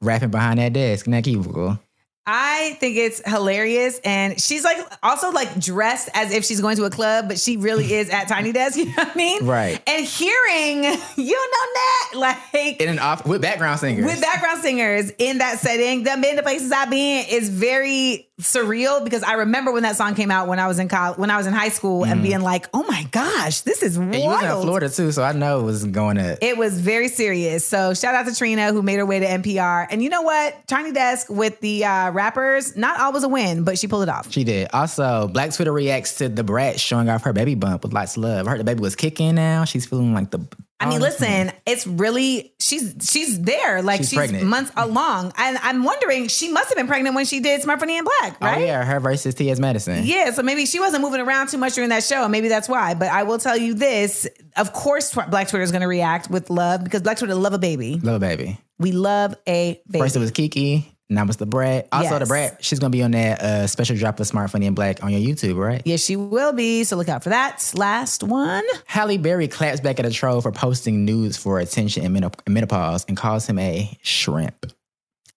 rapping 0.00 0.30
behind 0.30 0.58
that 0.58 0.72
desk. 0.72 1.04
Isn't 1.04 1.12
that 1.12 1.26
evil? 1.26 1.78
I 2.26 2.76
think 2.80 2.96
it's 2.96 3.22
hilarious. 3.24 4.00
And 4.04 4.40
she's 4.40 4.64
like 4.64 4.78
also 5.02 5.30
like 5.30 5.60
dressed 5.60 6.08
as 6.14 6.32
if 6.32 6.44
she's 6.44 6.60
going 6.60 6.76
to 6.76 6.84
a 6.84 6.90
club, 6.90 7.28
but 7.28 7.38
she 7.38 7.56
really 7.56 7.92
is 7.94 8.10
at 8.10 8.28
Tiny 8.28 8.52
Desk. 8.52 8.76
You 8.86 8.86
know 8.86 8.92
what 8.96 9.12
I 9.12 9.16
mean? 9.16 9.46
Right. 9.46 9.80
And 9.86 10.04
hearing, 10.04 10.84
you 11.16 11.32
know 11.34 11.66
that, 11.74 12.10
like 12.14 12.80
In 12.80 12.88
an 12.88 12.98
off 12.98 13.24
with 13.26 13.42
background 13.42 13.78
singers. 13.80 14.04
with 14.06 14.20
background 14.20 14.60
singers 14.62 15.10
in 15.18 15.38
that 15.38 15.58
setting, 15.60 16.02
the 16.02 16.16
been 16.20 16.36
the 16.36 16.42
places 16.42 16.72
I've 16.72 16.90
been 16.90 17.26
is 17.28 17.48
very 17.48 18.25
surreal 18.40 19.02
because 19.02 19.22
I 19.22 19.34
remember 19.34 19.72
when 19.72 19.82
that 19.84 19.96
song 19.96 20.14
came 20.14 20.30
out 20.30 20.46
when 20.46 20.58
I 20.58 20.66
was 20.68 20.78
in 20.78 20.88
college, 20.88 21.16
when 21.18 21.30
I 21.30 21.36
was 21.38 21.46
in 21.46 21.54
high 21.54 21.70
school, 21.70 22.04
and 22.04 22.22
being 22.22 22.42
like, 22.42 22.68
"Oh 22.74 22.82
my 22.82 23.04
gosh, 23.10 23.62
this 23.62 23.82
is 23.82 23.96
Mm. 23.96 24.12
and 24.12 24.14
you 24.16 24.28
was 24.28 24.42
in. 24.42 24.62
Florida 24.62 24.88
too, 24.90 25.10
so 25.12 25.22
I 25.22 25.32
know 25.32 25.60
it 25.60 25.62
was 25.62 25.84
going 25.84 26.18
up. 26.18 26.38
It 26.42 26.58
was 26.58 26.78
very 26.78 27.08
serious. 27.08 27.66
So 27.66 27.94
shout 27.94 28.14
out 28.14 28.26
to 28.26 28.34
Trina 28.34 28.72
who 28.72 28.82
made 28.82 28.98
her 28.98 29.06
way 29.06 29.20
to 29.20 29.26
NPR. 29.26 29.86
And 29.90 30.02
you 30.02 30.10
know 30.10 30.22
what? 30.22 30.54
Tiny 30.66 30.92
Desk 30.92 31.28
with 31.30 31.60
the 31.60 31.84
uh, 31.86 32.10
rappers, 32.10 32.76
not 32.76 33.00
always 33.00 33.22
a 33.22 33.28
win, 33.28 33.64
but 33.64 33.78
she 33.78 33.88
pulled 33.88 34.02
it 34.02 34.08
off. 34.10 34.30
She 34.30 34.44
did. 34.44 34.68
Also, 34.72 35.28
Black 35.28 35.52
Twitter 35.54 35.72
reacts 35.72 36.16
to 36.18 36.28
the 36.28 36.44
brat 36.44 36.78
showing 36.78 37.08
off 37.08 37.22
her 37.22 37.32
baby 37.32 37.54
bump 37.54 37.82
with 37.84 37.92
lots 37.94 38.16
of 38.18 38.22
love. 38.24 38.46
I 38.46 38.50
heard 38.50 38.60
the 38.60 38.64
baby 38.64 38.80
was 38.80 38.96
kicking 38.96 39.34
now. 39.34 39.64
She's 39.64 39.86
feeling 39.86 40.12
like 40.12 40.30
the. 40.30 40.46
I 40.78 40.90
mean, 40.90 41.00
listen, 41.00 41.52
it's 41.64 41.86
really 41.86 42.52
she's 42.58 42.94
she's 43.00 43.40
there, 43.40 43.80
like 43.80 43.98
She's 43.98 44.10
she's, 44.10 44.16
pregnant. 44.18 44.44
months 44.44 44.70
along, 44.76 45.32
and 45.38 45.58
I'm 45.62 45.84
wondering 45.84 46.28
she 46.28 46.52
must 46.52 46.68
have 46.68 46.76
been 46.76 46.86
pregnant 46.86 47.14
when 47.14 47.24
she 47.24 47.40
did 47.40 47.62
Smart 47.62 47.80
Funny 47.80 47.96
and 47.96 48.04
Black, 48.04 48.36
oh, 48.42 48.44
right? 48.46 48.58
Oh 48.58 48.64
yeah, 48.64 48.84
her 48.84 49.00
versus 49.00 49.34
T.S. 49.34 49.58
Madison. 49.58 50.04
Yeah, 50.04 50.32
so 50.32 50.42
maybe 50.42 50.66
she 50.66 50.78
wasn't 50.78 51.02
moving 51.02 51.20
around 51.20 51.48
too 51.48 51.56
much 51.56 51.74
during 51.74 51.88
that 51.90 52.04
show. 52.04 52.24
And 52.24 52.32
maybe 52.32 52.48
that's 52.48 52.68
why. 52.68 52.92
But 52.92 53.08
I 53.08 53.22
will 53.22 53.38
tell 53.38 53.56
you 53.56 53.72
this: 53.72 54.28
of 54.56 54.74
course, 54.74 55.10
Tw- 55.10 55.30
Black 55.30 55.48
Twitter 55.48 55.62
is 55.62 55.70
going 55.72 55.80
to 55.80 55.88
react 55.88 56.30
with 56.30 56.50
love 56.50 56.84
because 56.84 57.00
Black 57.00 57.16
Twitter 57.16 57.34
love 57.34 57.54
a 57.54 57.58
baby. 57.58 57.94
Little 57.96 58.20
baby. 58.20 58.58
We 58.78 58.92
love 58.92 59.34
a 59.46 59.80
baby. 59.88 59.98
First 59.98 60.16
it 60.16 60.18
was 60.18 60.30
Kiki. 60.30 60.92
Now 61.08 61.24
it's 61.24 61.36
the 61.36 61.46
brat. 61.46 61.86
Also 61.92 62.10
the 62.14 62.18
Yes. 62.20 62.28
brat. 62.28 62.64
She's 62.64 62.78
gonna 62.80 62.90
be 62.90 63.02
on 63.02 63.12
that 63.12 63.40
uh, 63.40 63.66
special 63.68 63.96
drop 63.96 64.18
of 64.18 64.26
Smart 64.26 64.50
Funny 64.50 64.66
and 64.66 64.74
Black 64.74 65.04
on 65.04 65.12
your 65.12 65.20
YouTube, 65.20 65.56
right? 65.56 65.80
yes, 65.84 66.04
she 66.04 66.16
will 66.16 66.52
be. 66.52 66.82
So 66.84 66.96
look 66.96 67.08
out 67.08 67.22
for 67.22 67.28
that. 67.30 67.70
Last 67.76 68.22
one. 68.24 68.64
Halle 68.86 69.16
Berry 69.16 69.46
claps 69.48 69.80
back 69.80 70.00
at 70.00 70.06
a 70.06 70.10
troll 70.10 70.40
for 70.40 70.50
posting 70.50 71.04
nudes 71.04 71.36
for 71.36 71.60
attention 71.60 72.04
in 72.04 72.12
menop- 72.12 72.40
menopause 72.48 73.04
and 73.06 73.16
calls 73.16 73.46
him 73.46 73.58
a 73.58 73.96
shrimp. 74.02 74.66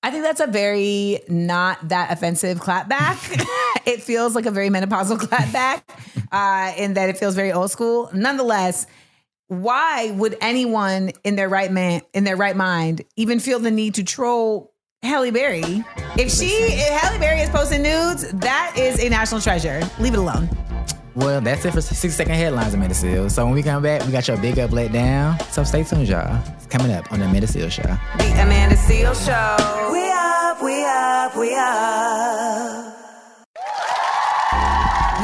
I 0.01 0.11
think 0.11 0.23
that's 0.23 0.39
a 0.39 0.47
very 0.47 1.19
not 1.27 1.89
that 1.89 2.11
offensive 2.11 2.59
clapback. 2.59 3.17
it 3.85 4.01
feels 4.01 4.33
like 4.33 4.45
a 4.47 4.51
very 4.51 4.69
menopausal 4.69 5.17
clapback, 5.19 5.81
uh, 6.31 6.73
in 6.77 6.93
that 6.95 7.09
it 7.09 7.17
feels 7.17 7.35
very 7.35 7.51
old 7.51 7.69
school. 7.69 8.09
Nonetheless, 8.13 8.87
why 9.47 10.11
would 10.11 10.37
anyone 10.41 11.11
in 11.23 11.35
their 11.35 11.49
right 11.49 11.71
man 11.71 12.01
in 12.13 12.23
their 12.23 12.37
right 12.37 12.55
mind 12.55 13.01
even 13.15 13.39
feel 13.39 13.59
the 13.59 13.71
need 13.71 13.95
to 13.95 14.03
troll 14.03 14.68
Halle 15.01 15.31
Berry? 15.31 15.63
If 16.17 16.29
she, 16.31 16.47
if 16.47 17.01
Halle 17.01 17.19
Berry 17.19 17.39
is 17.39 17.49
posting 17.49 17.81
nudes, 17.81 18.29
that 18.33 18.73
is 18.77 18.99
a 18.99 19.07
national 19.09 19.39
treasure. 19.41 19.81
Leave 19.99 20.13
it 20.13 20.19
alone. 20.19 20.49
Well, 21.15 21.41
that's 21.41 21.65
it 21.65 21.71
for 21.73 21.81
60 21.81 22.09
second 22.09 22.33
headlines, 22.35 22.73
Amanda 22.73 22.93
Seales. 22.93 23.31
So 23.31 23.45
when 23.45 23.53
we 23.53 23.63
come 23.63 23.81
back, 23.81 24.05
we 24.05 24.11
got 24.11 24.27
your 24.27 24.37
big 24.37 24.59
up, 24.59 24.71
let 24.71 24.91
down. 24.91 25.39
So 25.51 25.63
stay 25.63 25.83
tuned, 25.83 26.07
y'all. 26.07 26.41
It's 26.55 26.65
coming 26.65 26.91
up 26.91 27.11
on 27.11 27.19
the 27.19 27.25
Amanda 27.25 27.47
Seales 27.47 27.71
Show. 27.71 27.83
The 27.83 28.41
Amanda 28.41 28.75
Seales 28.75 29.25
Show. 29.25 29.91
We 29.91 30.09
up, 30.11 30.61
we 30.61 30.83
up, 30.85 31.35
we 31.37 31.55
up. 31.55 32.95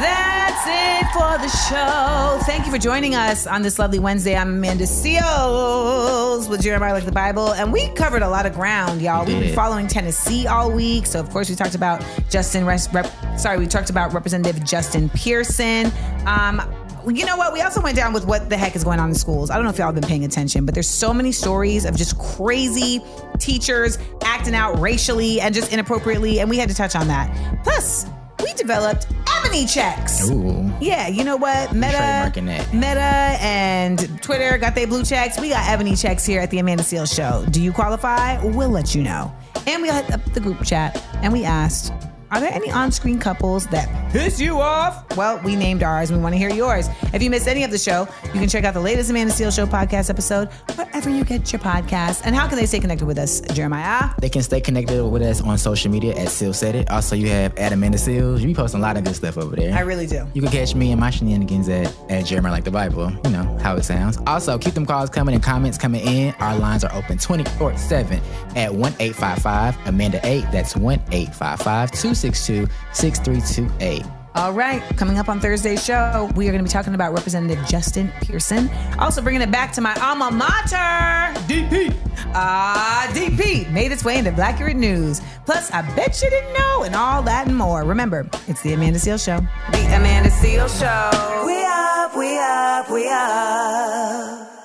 That's 0.00 0.35
it 0.68 1.06
for 1.12 1.38
the 1.38 1.48
show. 1.48 2.38
Thank 2.44 2.66
you 2.66 2.72
for 2.72 2.78
joining 2.78 3.14
us 3.14 3.46
on 3.46 3.62
this 3.62 3.78
lovely 3.78 3.98
Wednesday. 3.98 4.36
I'm 4.36 4.54
Amanda 4.54 4.84
Seales 4.84 6.50
with 6.50 6.62
Jeremiah 6.62 6.92
Like 6.92 7.04
the 7.04 7.12
Bible, 7.12 7.52
and 7.52 7.72
we 7.72 7.88
covered 7.90 8.22
a 8.22 8.28
lot 8.28 8.46
of 8.46 8.54
ground, 8.54 9.00
y'all. 9.00 9.24
We 9.24 9.34
We've 9.34 9.44
been 9.44 9.54
following 9.54 9.86
Tennessee 9.86 10.46
all 10.46 10.72
week, 10.72 11.06
so 11.06 11.20
of 11.20 11.30
course 11.30 11.48
we 11.50 11.54
talked 11.56 11.74
about 11.74 12.04
Justin. 12.30 12.64
Rep- 12.64 13.38
sorry, 13.38 13.58
we 13.58 13.66
talked 13.66 13.90
about 13.90 14.14
Representative 14.14 14.64
Justin 14.64 15.08
Pearson. 15.10 15.92
Um, 16.26 16.62
you 17.06 17.24
know 17.24 17.36
what? 17.36 17.52
We 17.52 17.60
also 17.60 17.80
went 17.80 17.96
down 17.96 18.12
with 18.12 18.26
what 18.26 18.48
the 18.48 18.56
heck 18.56 18.74
is 18.74 18.82
going 18.82 18.98
on 18.98 19.10
in 19.10 19.14
schools. 19.14 19.50
I 19.50 19.56
don't 19.56 19.64
know 19.64 19.70
if 19.70 19.78
y'all 19.78 19.86
have 19.86 19.94
been 19.94 20.08
paying 20.08 20.24
attention, 20.24 20.64
but 20.66 20.74
there's 20.74 20.88
so 20.88 21.12
many 21.14 21.32
stories 21.32 21.84
of 21.84 21.96
just 21.96 22.18
crazy 22.18 23.00
teachers 23.38 23.98
acting 24.24 24.54
out 24.54 24.80
racially 24.80 25.40
and 25.40 25.54
just 25.54 25.72
inappropriately, 25.72 26.40
and 26.40 26.50
we 26.50 26.56
had 26.56 26.68
to 26.68 26.74
touch 26.74 26.96
on 26.96 27.06
that. 27.08 27.62
Plus, 27.62 28.06
we 28.46 28.52
developed 28.54 29.08
Ebony 29.36 29.66
checks. 29.66 30.30
Ooh. 30.30 30.72
Yeah, 30.80 31.08
you 31.08 31.24
know 31.24 31.36
what? 31.36 31.72
Meta. 31.72 32.32
Meta, 32.72 33.36
and 33.40 34.22
Twitter 34.22 34.56
got 34.56 34.76
their 34.76 34.86
blue 34.86 35.02
checks. 35.02 35.40
We 35.40 35.48
got 35.48 35.68
ebony 35.68 35.96
checks 35.96 36.24
here 36.24 36.40
at 36.40 36.50
the 36.52 36.60
Amanda 36.60 36.84
Seales 36.84 37.14
Show. 37.14 37.44
Do 37.50 37.60
you 37.60 37.72
qualify? 37.72 38.40
We'll 38.44 38.70
let 38.70 38.94
you 38.94 39.02
know. 39.02 39.34
And 39.66 39.82
we 39.82 39.90
hit 39.90 40.12
up 40.12 40.24
the 40.32 40.40
group 40.40 40.64
chat 40.64 41.02
and 41.22 41.32
we 41.32 41.44
asked, 41.44 41.92
are 42.30 42.40
there 42.40 42.52
any 42.52 42.70
on-screen 42.70 43.18
couples 43.18 43.66
that 43.68 44.12
piss 44.12 44.40
you 44.40 44.58
off? 44.58 45.16
Well, 45.16 45.40
we 45.44 45.56
named 45.56 45.82
ours. 45.82 46.10
We 46.10 46.18
want 46.18 46.34
to 46.34 46.38
hear 46.38 46.50
yours. 46.50 46.88
If 47.12 47.22
you 47.22 47.30
missed 47.30 47.46
any 47.46 47.62
of 47.64 47.70
the 47.70 47.78
show, 47.78 48.08
you 48.24 48.40
can 48.40 48.48
check 48.48 48.64
out 48.64 48.74
the 48.74 48.80
latest 48.80 49.10
Amanda 49.10 49.32
Seales 49.32 49.54
Show 49.54 49.66
podcast 49.66 50.10
episode 50.10 50.48
wherever 50.74 51.08
you 51.08 51.24
get 51.24 51.52
your 51.52 51.60
podcasts. 51.60 52.22
And 52.24 52.34
how 52.34 52.48
can 52.48 52.56
they 52.56 52.66
stay 52.66 52.80
connected 52.80 53.06
with 53.06 53.18
us, 53.18 53.40
Jeremiah? 53.52 54.10
They 54.18 54.28
can 54.28 54.42
stay 54.42 54.60
connected 54.60 55.06
with 55.06 55.22
us 55.22 55.40
on 55.40 55.56
social 55.58 55.90
media 55.90 56.14
at 56.14 56.28
Seal 56.28 56.52
Said 56.52 56.74
It. 56.74 56.90
Also, 56.90 57.14
you 57.14 57.28
have 57.28 57.56
at 57.58 57.72
Amanda 57.72 57.98
Seales. 57.98 58.40
You 58.40 58.48
be 58.48 58.54
posting 58.54 58.80
a 58.80 58.82
lot 58.82 58.96
of 58.96 59.04
good 59.04 59.14
stuff 59.14 59.38
over 59.38 59.54
there. 59.54 59.74
I 59.74 59.80
really 59.80 60.06
do. 60.06 60.26
You 60.34 60.42
can 60.42 60.50
catch 60.50 60.74
me 60.74 60.90
and 60.90 61.00
my 61.00 61.10
shenanigans 61.10 61.68
at, 61.68 61.94
at 62.10 62.26
Jeremiah 62.26 62.52
Like 62.52 62.64
the 62.64 62.70
Bible. 62.70 63.12
You 63.24 63.30
know 63.30 63.58
how 63.62 63.76
it 63.76 63.84
sounds. 63.84 64.18
Also, 64.26 64.58
keep 64.58 64.74
them 64.74 64.86
calls 64.86 65.10
coming 65.10 65.34
and 65.34 65.42
comments 65.42 65.78
coming 65.78 66.04
in. 66.06 66.34
Our 66.40 66.58
lines 66.58 66.82
are 66.82 66.92
open 66.94 67.18
24 67.18 67.76
7 67.76 68.20
at 68.56 68.74
1 68.74 68.92
855 68.98 69.86
Amanda 69.86 70.20
8. 70.24 70.44
That's 70.50 70.74
1 70.76 71.02
855 71.12 71.92
262 72.20 72.72
6328. 72.92 74.04
All 74.36 74.52
right, 74.52 74.82
coming 74.98 75.16
up 75.16 75.30
on 75.30 75.40
Thursday's 75.40 75.82
show, 75.82 76.30
we 76.36 76.46
are 76.46 76.52
going 76.52 76.62
to 76.62 76.68
be 76.68 76.72
talking 76.72 76.94
about 76.94 77.14
Representative 77.14 77.66
Justin 77.66 78.12
Pearson. 78.20 78.68
Also, 78.98 79.22
bringing 79.22 79.40
it 79.40 79.50
back 79.50 79.72
to 79.72 79.80
my 79.80 79.94
alma 79.94 80.30
mater, 80.30 81.32
DP. 81.48 81.94
Ah, 82.34 83.10
DP 83.14 83.70
made 83.72 83.92
its 83.92 84.04
way 84.04 84.18
into 84.18 84.32
Blackurate 84.32 84.76
News. 84.76 85.22
Plus, 85.46 85.70
I 85.70 85.80
bet 85.96 86.20
you 86.22 86.28
didn't 86.28 86.52
know, 86.52 86.82
and 86.82 86.94
all 86.94 87.22
that 87.22 87.46
and 87.46 87.56
more. 87.56 87.82
Remember, 87.84 88.28
it's 88.46 88.60
the 88.60 88.74
Amanda 88.74 88.98
Seales 88.98 89.24
Show. 89.24 89.38
The 89.72 89.96
Amanda 89.96 90.28
Seales 90.28 90.78
Show. 90.78 91.46
We 91.46 91.64
up, 91.64 92.14
we 92.14 92.38
up, 92.38 92.90
we 92.90 93.08
up. 93.08 94.55